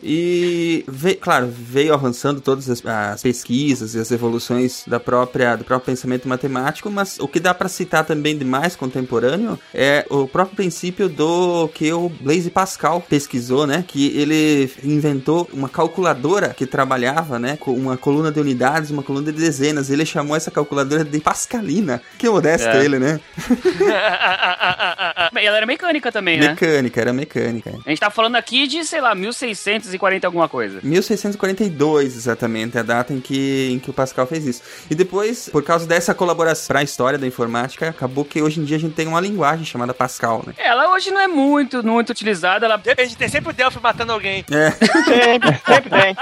E, 0.02 0.84
ve 0.86 1.14
claro, 1.14 1.48
veio 1.48 1.94
avançando 1.94 2.40
todas 2.40 2.68
as, 2.68 2.84
as, 2.84 3.22
pesquisas 3.22 3.94
e 3.94 3.98
as 3.98 4.10
evoluções 4.10 4.84
da 4.86 5.00
própria, 5.00 5.56
do 5.56 5.64
próprio 5.64 5.86
pensamento 5.86 6.28
matemático, 6.28 6.90
mas 6.90 7.18
o 7.18 7.26
que 7.26 7.40
dá 7.40 7.54
para 7.54 7.68
citar 7.68 8.04
também 8.04 8.36
de 8.36 8.44
mais 8.44 8.69
contemporâneo 8.76 9.58
é 9.74 10.06
o 10.08 10.26
próprio 10.26 10.56
princípio 10.56 11.08
do 11.08 11.68
que 11.68 11.92
o 11.92 12.08
Blaise 12.08 12.50
Pascal 12.50 13.00
pesquisou, 13.00 13.66
né? 13.66 13.84
Que 13.86 14.18
ele 14.18 14.70
inventou 14.82 15.48
uma 15.52 15.68
calculadora 15.68 16.54
que 16.54 16.66
trabalhava, 16.66 17.38
né? 17.38 17.56
Com 17.58 17.72
uma 17.72 17.96
coluna 17.96 18.30
de 18.30 18.40
unidades, 18.40 18.90
uma 18.90 19.02
coluna 19.02 19.32
de 19.32 19.38
dezenas. 19.38 19.90
Ele 19.90 20.04
chamou 20.04 20.36
essa 20.36 20.50
calculadora 20.50 21.04
de 21.04 21.20
Pascalina. 21.20 22.02
Que 22.18 22.28
modesto 22.28 22.68
é. 22.68 22.84
ele, 22.84 22.98
né? 22.98 23.20
e 25.40 25.46
ela 25.46 25.56
era 25.56 25.66
mecânica 25.66 26.12
também, 26.12 26.38
né? 26.38 26.48
Mecânica, 26.48 27.00
era 27.00 27.12
mecânica. 27.12 27.78
A 27.84 27.88
gente 27.88 28.00
tá 28.00 28.10
falando 28.10 28.36
aqui 28.36 28.66
de, 28.66 28.84
sei 28.84 29.00
lá, 29.00 29.14
1640 29.14 30.26
alguma 30.26 30.48
coisa. 30.48 30.80
1642, 30.82 32.16
exatamente, 32.16 32.78
a 32.78 32.82
data 32.82 33.12
em 33.12 33.20
que, 33.20 33.70
em 33.72 33.78
que 33.78 33.90
o 33.90 33.92
Pascal 33.92 34.26
fez 34.26 34.46
isso. 34.46 34.62
E 34.90 34.94
depois, 34.94 35.48
por 35.48 35.62
causa 35.62 35.86
dessa 35.86 36.14
colaboração 36.14 36.68
para 36.68 36.80
a 36.80 36.82
história 36.82 37.18
da 37.18 37.26
informática, 37.26 37.88
acabou 37.88 38.24
que 38.24 38.42
hoje 38.42 38.59
em 38.60 38.64
dia 38.64 38.76
a 38.76 38.80
gente 38.80 38.94
tem 38.94 39.06
uma 39.06 39.20
linguagem 39.20 39.64
chamada 39.64 39.94
Pascal, 39.94 40.42
né? 40.46 40.54
Ela 40.58 40.92
hoje 40.92 41.10
não 41.10 41.20
é 41.20 41.28
muito, 41.28 41.84
muito 41.84 42.10
utilizada. 42.10 42.66
Ela... 42.66 42.76
Depende, 42.76 43.16
tem 43.16 43.28
sempre 43.28 43.50
o 43.50 43.52
Delphi 43.52 43.80
matando 43.82 44.12
alguém. 44.12 44.44
É. 44.50 44.70
Sempre, 44.70 45.60
sempre 45.66 45.90
tem. 45.90 46.16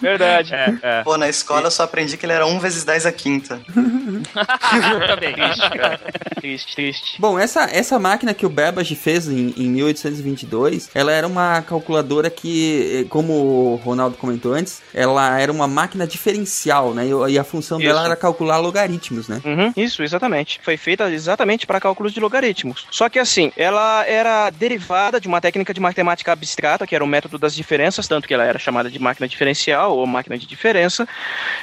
Verdade. 0.00 0.54
É, 0.54 0.78
é. 0.82 1.02
Pô, 1.02 1.16
na 1.16 1.28
escola 1.28 1.66
eu 1.66 1.70
só 1.70 1.84
aprendi 1.84 2.16
que 2.16 2.26
ele 2.26 2.32
era 2.32 2.46
1 2.46 2.58
vezes 2.58 2.84
10 2.84 3.06
a 3.06 3.12
quinta. 3.12 3.60
Também. 5.06 5.34
Triste, 5.34 5.70
cara. 5.70 6.00
Triste, 6.40 6.74
triste. 6.74 7.20
Bom, 7.20 7.38
essa, 7.38 7.64
essa 7.64 7.98
máquina 7.98 8.34
que 8.34 8.46
o 8.46 8.48
Babbage 8.48 8.94
fez 8.94 9.28
em, 9.28 9.54
em 9.56 9.70
1822, 9.70 10.90
ela 10.94 11.12
era 11.12 11.26
uma 11.26 11.62
calculadora 11.62 12.30
que, 12.30 13.06
como 13.10 13.32
o 13.32 13.76
Ronaldo 13.76 14.16
comentou 14.16 14.52
antes, 14.52 14.82
ela 14.94 15.38
era 15.38 15.52
uma 15.52 15.68
máquina 15.68 16.06
diferencial, 16.06 16.94
né? 16.94 17.06
E 17.28 17.38
a 17.38 17.44
função 17.44 17.78
Isso. 17.78 17.86
dela 17.86 18.04
era 18.04 18.16
calcular 18.16 18.58
logaritmos, 18.58 19.28
né? 19.28 19.40
Uhum. 19.44 19.72
Isso, 19.76 20.02
exatamente. 20.02 20.60
Foi 20.62 20.76
feita 20.76 21.10
exatamente 21.10 21.66
para 21.66 21.80
cálculos 21.82 22.12
de 22.12 22.20
logaritmos. 22.20 22.86
Só 22.92 23.08
que 23.08 23.18
assim, 23.18 23.52
ela 23.56 24.06
era 24.06 24.48
derivada 24.50 25.20
de 25.20 25.26
uma 25.26 25.40
técnica 25.40 25.74
de 25.74 25.80
matemática 25.80 26.30
abstrata, 26.30 26.86
que 26.86 26.94
era 26.94 27.02
o 27.02 27.08
método 27.08 27.38
das 27.38 27.56
diferenças, 27.56 28.06
tanto 28.06 28.28
que 28.28 28.34
ela 28.34 28.44
era 28.44 28.58
chamada 28.58 28.88
de 28.88 29.00
máquina 29.00 29.26
diferencial 29.26 29.98
ou 29.98 30.06
máquina 30.06 30.38
de 30.38 30.46
diferença. 30.46 31.08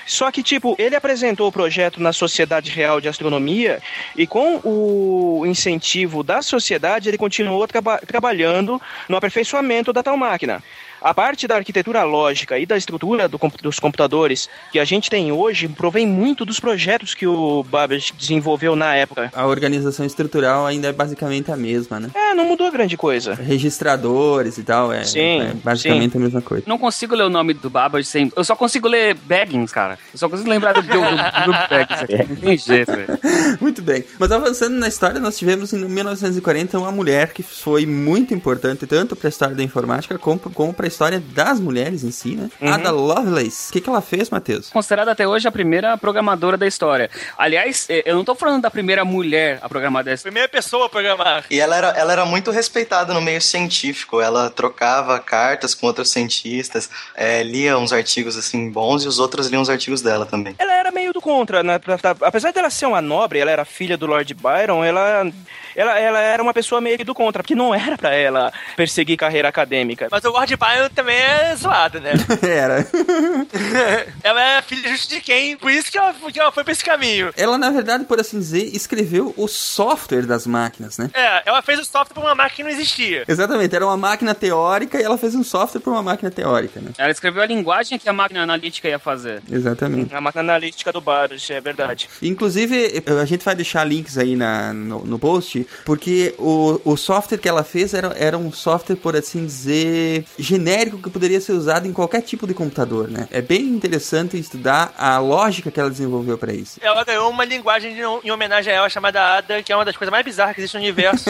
Só 0.05 0.29
que, 0.29 0.43
tipo, 0.43 0.75
ele 0.77 0.95
apresentou 0.95 1.47
o 1.47 1.51
projeto 1.51 2.01
na 2.01 2.11
Sociedade 2.11 2.69
Real 2.69 2.99
de 2.99 3.07
Astronomia 3.07 3.81
e 4.13 4.27
com 4.27 4.59
o 4.61 5.45
incentivo 5.45 6.21
da 6.21 6.41
sociedade, 6.41 7.07
ele 7.07 7.17
continuou 7.17 7.65
traba 7.65 7.99
trabalhando 8.05 8.81
no 9.07 9.15
aperfeiçoamento 9.15 9.93
da 9.93 10.03
tal 10.03 10.17
máquina. 10.17 10.61
A 11.01 11.13
parte 11.13 11.47
da 11.47 11.55
arquitetura 11.55 12.03
lógica 12.03 12.59
e 12.59 12.65
da 12.65 12.77
estrutura 12.77 13.27
do, 13.27 13.39
dos 13.61 13.79
computadores 13.79 14.49
que 14.71 14.79
a 14.79 14.85
gente 14.85 15.09
tem 15.09 15.31
hoje 15.31 15.67
provém 15.67 16.05
muito 16.05 16.43
dos 16.45 16.59
projetos 16.59 17.13
que 17.13 17.25
o 17.25 17.63
Babbage 17.63 18.13
desenvolveu 18.17 18.75
na 18.75 18.95
época. 18.95 19.31
A 19.33 19.45
organização 19.45 20.05
estrutural 20.05 20.65
ainda 20.65 20.89
é 20.89 20.91
basicamente 20.91 21.51
a 21.51 21.55
mesma, 21.55 21.99
né? 21.99 22.09
É, 22.13 22.33
não 22.33 22.45
mudou 22.45 22.71
grande 22.71 22.97
coisa. 22.97 23.33
Registradores 23.33 24.57
e 24.57 24.63
tal, 24.63 24.91
é, 24.91 25.03
sim, 25.03 25.41
é 25.41 25.53
basicamente 25.53 26.11
sim. 26.11 26.17
a 26.17 26.21
mesma 26.21 26.41
coisa. 26.41 26.63
Não 26.67 26.77
consigo 26.77 27.15
ler 27.15 27.23
o 27.23 27.29
nome 27.29 27.53
do 27.53 27.69
Babbage 27.69 28.07
sem... 28.07 28.31
Eu 28.35 28.43
só 28.43 28.55
consigo 28.55 28.87
ler 28.87 29.15
Baggins, 29.15 29.71
cara. 29.71 29.97
Eu 30.13 30.19
só 30.19 30.27
consigo 30.27 30.49
lembrar 30.49 30.73
do, 30.73 30.81
do, 30.81 30.87
do, 30.87 30.99
do 30.99 31.69
Baggins 31.69 32.03
aqui. 32.03 32.29
Não 32.29 32.35
tem 32.35 32.57
jeito, 32.57 32.91
velho. 32.91 33.19
Muito 33.61 33.81
bem. 33.81 34.03
Mas 34.19 34.31
avançando 34.31 34.75
na 34.75 34.87
história, 34.87 35.19
nós 35.19 35.37
tivemos 35.37 35.71
em 35.73 35.77
1940 35.85 36.77
uma 36.77 36.91
mulher 36.91 37.33
que 37.33 37.43
foi 37.43 37.85
muito 37.85 38.33
importante 38.33 38.85
tanto 38.85 39.15
para 39.15 39.27
a 39.27 39.29
história 39.29 39.55
da 39.55 39.63
informática 39.63 40.17
como, 40.17 40.39
como 40.39 40.73
para 40.73 40.87
história 40.89 41.19
das 41.19 41.59
mulheres 41.59 42.03
em 42.03 42.11
si, 42.11 42.35
né? 42.35 42.49
Uhum. 42.61 42.73
Ada 42.73 42.91
Lovelace. 42.91 43.69
O 43.69 43.73
que, 43.73 43.81
que 43.81 43.89
ela 43.89 44.01
fez, 44.01 44.29
Matheus? 44.29 44.69
Considerada 44.69 45.11
até 45.11 45.27
hoje 45.27 45.47
a 45.47 45.51
primeira 45.51 45.97
programadora 45.97 46.57
da 46.57 46.67
história. 46.67 47.09
Aliás, 47.37 47.85
é, 47.89 48.03
eu 48.05 48.15
não 48.15 48.25
tô 48.25 48.35
falando 48.35 48.61
da 48.61 48.71
primeira 48.71 49.05
mulher 49.05 49.59
a 49.61 49.69
programar 49.69 50.03
dessa. 50.03 50.23
Primeira 50.23 50.49
pessoa 50.49 50.87
a 50.87 50.89
programar. 50.89 51.45
E 51.49 51.59
ela 51.59 51.75
era, 51.75 51.87
ela 51.89 52.11
era 52.11 52.25
muito 52.25 52.51
respeitada 52.51 53.13
no 53.13 53.21
meio 53.21 53.41
científico. 53.41 54.19
Ela 54.21 54.49
trocava 54.49 55.17
cartas 55.19 55.73
com 55.73 55.87
outros 55.87 56.11
cientistas, 56.11 56.89
é, 57.15 57.43
lia 57.43 57.77
uns 57.77 57.93
artigos 57.93 58.37
assim 58.37 58.69
bons 58.69 59.03
e 59.03 59.07
os 59.07 59.19
outros 59.19 59.47
liam 59.47 59.61
os 59.61 59.69
artigos 59.69 60.01
dela 60.01 60.25
também. 60.25 60.55
Ela 60.57 60.73
contra, 61.29 61.61
né? 61.61 61.79
Apesar 62.21 62.51
dela 62.51 62.71
ser 62.71 62.87
uma 62.87 63.01
nobre, 63.01 63.37
ela 63.37 63.51
era 63.51 63.63
filha 63.63 63.95
do 63.95 64.07
Lord 64.07 64.33
Byron, 64.33 64.83
ela 64.83 65.31
ela, 65.75 65.99
ela 65.99 66.19
era 66.19 66.41
uma 66.41 66.53
pessoa 66.53 66.81
meio 66.81 67.03
do 67.05 67.13
contra, 67.13 67.43
porque 67.43 67.55
não 67.55 67.73
era 67.73 67.97
para 67.97 68.13
ela 68.13 68.51
perseguir 68.75 69.15
carreira 69.15 69.47
acadêmica. 69.47 70.07
Mas 70.09 70.23
o 70.23 70.31
Lord 70.31 70.55
Byron 70.57 70.89
também 70.89 71.15
é 71.15 71.55
zoado, 71.55 71.99
né? 71.99 72.13
era. 72.41 72.85
ela 74.23 74.41
é 74.41 74.61
filha 74.61 74.89
justo 74.89 75.09
de 75.09 75.21
quem? 75.21 75.55
Por 75.55 75.71
isso 75.71 75.91
que 75.91 75.97
ela, 75.97 76.13
que 76.13 76.39
ela 76.39 76.51
foi 76.51 76.63
pra 76.63 76.73
esse 76.73 76.83
caminho. 76.83 77.31
Ela, 77.37 77.57
na 77.57 77.69
verdade, 77.69 78.05
por 78.05 78.19
assim 78.19 78.39
dizer, 78.39 78.75
escreveu 78.75 79.33
o 79.37 79.47
software 79.47 80.25
das 80.25 80.47
máquinas, 80.47 80.97
né? 80.97 81.09
É, 81.13 81.43
ela 81.45 81.61
fez 81.61 81.79
o 81.79 81.85
software 81.85 82.13
pra 82.13 82.23
uma 82.23 82.35
máquina 82.35 82.49
que 82.49 82.63
não 82.63 82.69
existia. 82.69 83.23
Exatamente, 83.27 83.75
era 83.75 83.85
uma 83.85 83.97
máquina 83.97 84.33
teórica 84.33 84.99
e 84.99 85.03
ela 85.03 85.17
fez 85.17 85.35
um 85.35 85.43
software 85.43 85.81
pra 85.81 85.91
uma 85.91 86.03
máquina 86.03 86.31
teórica, 86.31 86.81
né? 86.81 86.91
Ela 86.97 87.11
escreveu 87.11 87.43
a 87.43 87.45
linguagem 87.45 87.99
que 87.99 88.09
a 88.09 88.13
máquina 88.13 88.41
analítica 88.41 88.87
ia 88.87 88.99
fazer. 88.99 89.41
Exatamente. 89.49 90.13
A 90.13 90.19
máquina 90.19 90.41
analítica 90.41 90.91
do 90.91 90.99
É 91.49 91.61
verdade. 91.61 92.09
Inclusive, 92.21 93.03
a 93.19 93.25
gente 93.25 93.43
vai 93.43 93.55
deixar 93.55 93.83
links 93.83 94.17
aí 94.17 94.35
na, 94.35 94.73
no, 94.73 95.05
no 95.05 95.19
post 95.19 95.65
porque 95.85 96.35
o, 96.37 96.79
o 96.83 96.97
software 96.97 97.37
que 97.37 97.49
ela 97.49 97.63
fez 97.63 97.93
era, 97.93 98.13
era 98.17 98.37
um 98.37 98.51
software, 98.51 98.95
por 98.95 99.15
assim 99.15 99.45
dizer, 99.45 100.25
genérico 100.37 101.01
que 101.01 101.09
poderia 101.09 101.41
ser 101.41 101.53
usado 101.53 101.87
em 101.87 101.93
qualquer 101.93 102.21
tipo 102.21 102.45
de 102.45 102.53
computador, 102.53 103.09
né? 103.09 103.27
É 103.31 103.41
bem 103.41 103.61
interessante 103.63 104.37
estudar 104.37 104.93
a 104.97 105.17
lógica 105.19 105.71
que 105.71 105.79
ela 105.79 105.89
desenvolveu 105.89 106.37
para 106.37 106.53
isso. 106.53 106.79
Ela 106.81 107.03
ganhou 107.03 107.29
uma 107.29 107.45
linguagem 107.45 107.93
de, 107.93 108.01
em 108.01 108.31
homenagem 108.31 108.73
a 108.73 108.75
ela 108.77 108.89
chamada 108.89 109.37
Ada, 109.37 109.63
que 109.63 109.71
é 109.71 109.75
uma 109.75 109.85
das 109.85 109.95
coisas 109.95 110.11
mais 110.11 110.23
bizarras 110.23 110.55
que 110.55 110.61
existe 110.61 110.75
no 110.75 110.81
universo. 110.81 111.29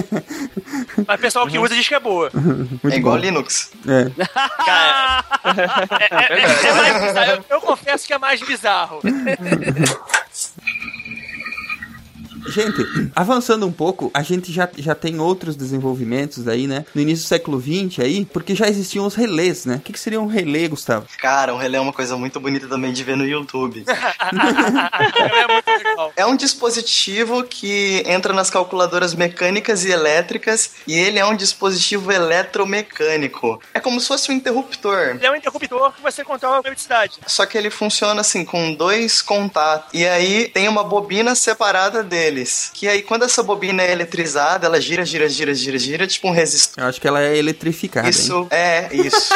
Mas 1.08 1.20
o 1.20 1.22
pessoal 1.22 1.48
que 1.48 1.58
usa 1.58 1.76
diz 1.76 1.88
que 1.88 1.96
é 1.96 2.00
boa. 2.00 2.32
é 2.92 2.96
igual 2.96 3.16
bom. 3.16 3.22
Linux. 3.22 3.72
É. 3.88 4.10
Cara, 4.66 5.26
é, 6.00 6.34
é, 6.34 6.40
é, 6.40 6.68
é 6.68 6.74
mais 6.74 7.02
bizarro. 7.02 7.32
Eu, 7.32 7.46
eu 7.50 7.62
confesso 7.62 8.08
que 8.08 8.14
é 8.14 8.18
mais 8.18 8.42
bizarro. 8.42 9.00
Mm-hmm. 9.80 10.29
Gente, 12.50 13.12
avançando 13.16 13.66
um 13.66 13.72
pouco, 13.72 14.10
a 14.14 14.24
gente 14.24 14.52
já, 14.52 14.68
já 14.78 14.96
tem 14.96 15.20
outros 15.20 15.56
desenvolvimentos 15.56 16.48
aí, 16.48 16.68
né? 16.68 16.86
No 16.94 17.02
início 17.02 17.26
do 17.26 17.28
século 17.28 17.62
XX 17.62 18.00
aí, 18.00 18.26
porque 18.26 18.56
já 18.56 18.68
existiam 18.68 19.06
os 19.06 19.16
relés, 19.16 19.66
né? 19.66 19.76
O 19.76 19.80
que, 19.80 19.94
que 19.94 20.00
seria 20.00 20.20
um 20.20 20.26
relé, 20.26 20.68
Gustavo? 20.68 21.08
Cara, 21.20 21.54
um 21.54 21.58
relé 21.58 21.78
é 21.78 21.82
uma 21.82 21.94
coisa 21.94 22.18
muito 22.18 22.40
bonita 22.40 22.68
também 22.68 22.92
de 22.92 23.04
ver 23.04 23.16
no 23.16 23.26
YouTube. 23.26 23.84
é 23.88 25.54
muito 25.54 25.70
legal. 25.70 26.14
É 26.16 26.26
um 26.26 26.36
dispositivo 26.36 27.44
que 27.44 28.04
entra 28.06 28.34
nas 28.34 28.50
calculadoras 28.50 29.14
mecânicas 29.14 29.86
e 29.86 29.92
elétricas 29.92 30.72
e 30.88 30.94
ele 30.94 31.20
é 31.20 31.26
um 31.26 31.36
dispositivo 31.36 32.12
eletromecânico. 32.12 33.62
É 33.74 33.80
como 33.80 34.00
se 34.00 34.08
fosse 34.08 34.32
um 34.32 34.36
interruptor. 34.36 35.16
Ele 35.16 35.26
é 35.26 35.32
um 35.32 35.36
interruptor 35.36 35.92
que 35.94 36.02
você 36.02 36.24
controla 36.24 36.58
a 36.58 36.62
velocidade. 36.62 37.20
Só 37.28 37.46
que 37.46 37.58
ele 37.58 37.70
funciona 37.70 38.22
assim, 38.22 38.44
com 38.44 38.74
dois 38.74 39.22
contatos. 39.22 39.90
E 39.94 40.08
aí 40.08 40.48
tem 40.50 40.68
uma 40.68 40.84
bobina 40.84 41.36
separada 41.36 42.04
dele 42.04 42.39
deles. 42.40 42.72
Que 42.74 42.88
aí, 42.88 43.02
quando 43.02 43.24
essa 43.24 43.44
bobina 43.44 43.84
é 43.84 43.92
eletrizada, 43.92 44.66
ela 44.66 44.80
gira, 44.80 45.06
gira, 45.06 45.28
gira, 45.30 45.54
gira, 45.54 45.78
gira, 45.78 46.08
tipo 46.08 46.28
um 46.28 46.32
resistor. 46.32 46.84
Eu 46.84 46.90
acho 46.90 47.00
que 47.00 47.08
ela 47.08 47.22
é 47.22 47.38
eletrificada. 47.38 48.10
Isso, 48.10 48.42
hein? 48.42 48.48
é, 48.52 48.90
isso. 48.94 49.34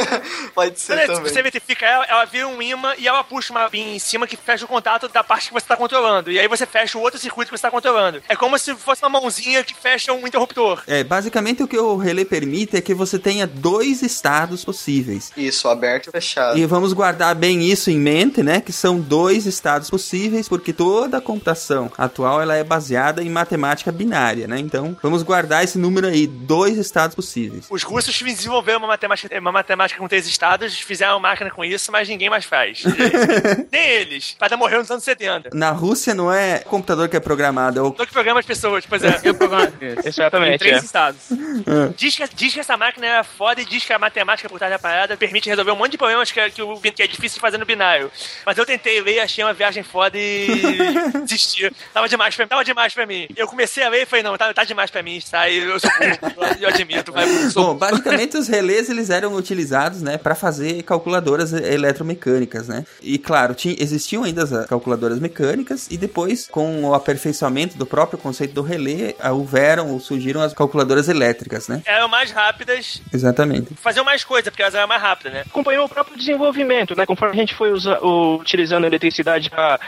Pode 0.54 0.78
ser 0.78 0.98
Se 0.98 1.06
também. 1.06 1.22
você 1.32 1.38
eletrifica 1.38 1.86
ela, 1.86 2.04
ela 2.04 2.24
vira 2.24 2.46
um 2.46 2.60
imã 2.60 2.94
e 2.98 3.08
ela 3.08 3.24
puxa 3.24 3.52
uma 3.52 3.68
pin 3.68 3.94
em 3.94 3.98
cima 3.98 4.26
que 4.26 4.36
fecha 4.36 4.64
o 4.64 4.68
contato 4.68 5.08
da 5.08 5.24
parte 5.24 5.48
que 5.48 5.52
você 5.52 5.64
está 5.64 5.76
controlando. 5.76 6.30
E 6.30 6.38
aí 6.38 6.48
você 6.48 6.66
fecha 6.66 6.98
o 6.98 7.00
outro 7.00 7.18
circuito 7.18 7.50
que 7.50 7.56
você 7.56 7.66
está 7.66 7.70
controlando. 7.70 8.22
É 8.28 8.36
como 8.36 8.58
se 8.58 8.74
fosse 8.74 9.02
uma 9.02 9.20
mãozinha 9.20 9.64
que 9.64 9.74
fecha 9.74 10.12
um 10.12 10.26
interruptor. 10.26 10.82
É, 10.86 11.02
basicamente 11.02 11.62
o 11.62 11.68
que 11.68 11.78
o 11.78 11.96
relé 11.96 12.24
permite 12.24 12.76
é 12.76 12.80
que 12.80 12.94
você 12.94 13.18
tenha 13.18 13.46
dois 13.46 14.02
estados 14.02 14.64
possíveis. 14.64 15.32
Isso, 15.36 15.68
aberto 15.68 16.08
e 16.08 16.10
fechado. 16.10 16.58
E 16.58 16.66
vamos 16.66 16.92
guardar 16.92 17.34
bem 17.34 17.62
isso 17.62 17.90
em 17.90 17.98
mente, 17.98 18.42
né? 18.42 18.60
Que 18.60 18.72
são 18.72 19.00
dois 19.00 19.46
estados 19.46 19.90
possíveis, 19.90 20.48
porque 20.48 20.72
toda 20.72 21.18
a 21.18 21.20
computação 21.20 21.90
atual 21.96 22.31
ela 22.40 22.54
é 22.54 22.64
baseada 22.64 23.22
em 23.22 23.30
matemática 23.30 23.90
binária, 23.90 24.46
né? 24.46 24.58
Então, 24.58 24.96
vamos 25.02 25.22
guardar 25.22 25.64
esse 25.64 25.78
número 25.78 26.06
aí, 26.06 26.26
dois 26.26 26.78
estados 26.78 27.14
possíveis. 27.14 27.66
Os 27.70 27.82
russos 27.82 28.20
desenvolveram 28.22 28.78
uma 28.78 28.88
matemática, 28.88 29.38
uma 29.38 29.52
matemática 29.52 30.00
com 30.00 30.08
três 30.08 30.26
estados, 30.26 30.78
fizeram 30.80 31.14
uma 31.14 31.28
máquina 31.28 31.50
com 31.50 31.64
isso, 31.64 31.90
mas 31.90 32.08
ninguém 32.08 32.30
mais 32.30 32.44
faz. 32.44 32.84
Nem 33.70 33.90
eles. 33.90 34.36
Cada 34.38 34.56
morreu 34.56 34.78
nos 34.78 34.90
anos 34.90 35.04
70. 35.04 35.50
Na 35.54 35.70
Rússia 35.70 36.14
não 36.14 36.32
é 36.32 36.60
computador 36.60 37.08
que 37.08 37.16
é 37.16 37.20
programado, 37.20 37.78
é 37.78 37.82
o 37.82 37.84
computador 37.86 38.06
que 38.06 38.12
programa 38.12 38.40
as 38.40 38.46
pessoas, 38.46 38.86
pois 38.86 39.02
é. 39.02 39.20
Eu 39.22 39.34
programo. 39.34 39.72
Exatamente. 40.04 40.54
Em 40.54 40.58
três 40.58 40.76
é. 40.76 40.84
estados. 40.84 41.32
É. 41.32 41.92
Diz, 41.96 42.16
que, 42.16 42.28
diz 42.34 42.54
que 42.54 42.60
essa 42.60 42.76
máquina 42.76 43.06
é 43.06 43.22
foda 43.22 43.60
e 43.60 43.64
diz 43.64 43.84
que 43.84 43.92
a 43.92 43.98
matemática 43.98 44.48
por 44.48 44.58
trás 44.58 44.72
da 44.72 44.78
parada 44.78 45.16
permite 45.16 45.48
resolver 45.48 45.72
um 45.72 45.76
monte 45.76 45.92
de 45.92 45.98
problemas 45.98 46.30
que, 46.30 46.40
que, 46.50 46.92
que 46.92 47.02
é 47.02 47.06
difícil 47.06 47.36
de 47.36 47.40
fazer 47.40 47.58
no 47.58 47.66
binário. 47.66 48.10
Mas 48.44 48.56
eu 48.58 48.66
tentei 48.66 49.00
ler, 49.00 49.20
achei 49.20 49.42
uma 49.42 49.52
viagem 49.52 49.82
foda 49.82 50.18
e 50.18 50.48
desisti. 51.24 51.70
Tava 51.92 52.08
demais 52.08 52.21
demais 52.30 52.36
pra 52.36 52.44
mim, 52.44 52.48
tava 52.48 52.64
demais 52.64 52.94
pra 52.94 53.06
mim. 53.06 53.26
Eu 53.36 53.46
comecei 53.46 53.82
a 53.82 53.88
ler 53.88 54.02
e 54.02 54.06
falei, 54.06 54.22
não, 54.22 54.36
tá, 54.36 54.52
tá 54.54 54.64
demais 54.64 54.90
pra 54.90 55.02
mim, 55.02 55.20
tá? 55.30 55.50
Eu 55.50 55.78
sou 55.80 55.90
burro, 55.90 56.56
eu 56.60 56.68
admito, 56.68 57.12
sou 57.50 57.64
Bom, 57.64 57.74
basicamente 57.76 58.36
os 58.36 58.48
relés 58.48 58.88
eles 58.90 59.10
eram 59.10 59.34
utilizados, 59.34 60.02
né, 60.02 60.16
para 60.18 60.34
fazer 60.34 60.82
calculadoras 60.82 61.52
eletromecânicas, 61.52 62.68
né? 62.68 62.84
E 63.02 63.18
claro, 63.18 63.54
tinha, 63.54 63.74
existiam 63.78 64.24
ainda 64.24 64.42
as 64.42 64.66
calculadoras 64.66 65.18
mecânicas 65.18 65.88
e 65.90 65.96
depois 65.96 66.46
com 66.48 66.84
o 66.84 66.94
aperfeiçoamento 66.94 67.76
do 67.76 67.86
próprio 67.86 68.18
conceito 68.18 68.54
do 68.54 68.62
relé, 68.62 69.14
ah, 69.20 69.32
houveram 69.32 69.90
ou 69.90 70.00
surgiram 70.00 70.40
as 70.40 70.52
calculadoras 70.52 71.08
elétricas, 71.08 71.68
né? 71.68 71.82
Eram 71.84 72.08
mais 72.08 72.30
rápidas, 72.30 73.00
Exatamente. 73.12 73.74
faziam 73.74 74.04
mais 74.04 74.24
coisa, 74.24 74.50
porque 74.50 74.62
elas 74.62 74.74
eram 74.74 74.88
mais 74.88 75.02
rápidas, 75.02 75.32
né? 75.32 75.42
acompanhou 75.48 75.84
o 75.84 75.88
próprio 75.88 76.16
desenvolvimento, 76.16 76.96
né? 76.96 77.04
Conforme 77.06 77.34
a 77.36 77.40
gente 77.40 77.54
foi 77.54 77.72
usa- 77.72 77.98
o- 78.00 78.36
utilizando 78.40 78.84
a 78.84 78.86
eletricidade 78.86 79.50
para 79.50 79.78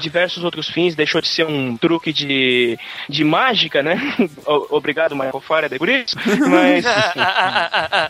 diversos 0.00 0.44
outros 0.44 0.68
fins, 0.68 0.94
deixou 0.94 1.20
de 1.20 1.28
ser 1.28 1.44
um 1.46 1.76
truque 1.78 2.12
de, 2.12 2.78
de 3.08 3.24
mágica, 3.24 3.82
né? 3.82 3.96
Obrigado, 4.70 5.14
Michael 5.14 5.40
Faraday, 5.40 5.78
por 5.78 5.88
isso. 5.88 6.16
Mas, 6.48 6.84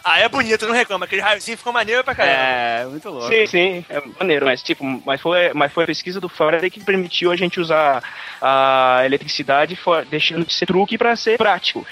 ah, 0.04 0.18
é 0.18 0.28
bonito, 0.28 0.66
não 0.66 0.74
reclama. 0.74 1.04
Aquele 1.04 1.22
raiozinho 1.22 1.56
ficou 1.56 1.72
maneiro 1.72 2.02
pra 2.02 2.14
caramba. 2.14 2.36
É, 2.36 2.86
muito 2.86 3.08
louco. 3.08 3.28
sim, 3.28 3.46
sim, 3.46 3.84
é 3.88 4.02
maneiro, 4.18 4.46
mas 4.46 4.62
tipo, 4.62 4.84
mas 5.04 5.20
foi, 5.20 5.52
mas 5.54 5.72
foi 5.72 5.84
a 5.84 5.86
pesquisa 5.86 6.20
do 6.20 6.28
Faraday 6.28 6.70
que 6.70 6.80
permitiu 6.80 7.30
a 7.30 7.36
gente 7.36 7.60
usar 7.60 8.02
a 8.40 9.02
eletricidade, 9.04 9.78
deixando 10.10 10.46
de 10.46 10.52
ser 10.52 10.66
truque 10.66 10.96
para 10.98 11.14
ser 11.16 11.36
prático. 11.36 11.86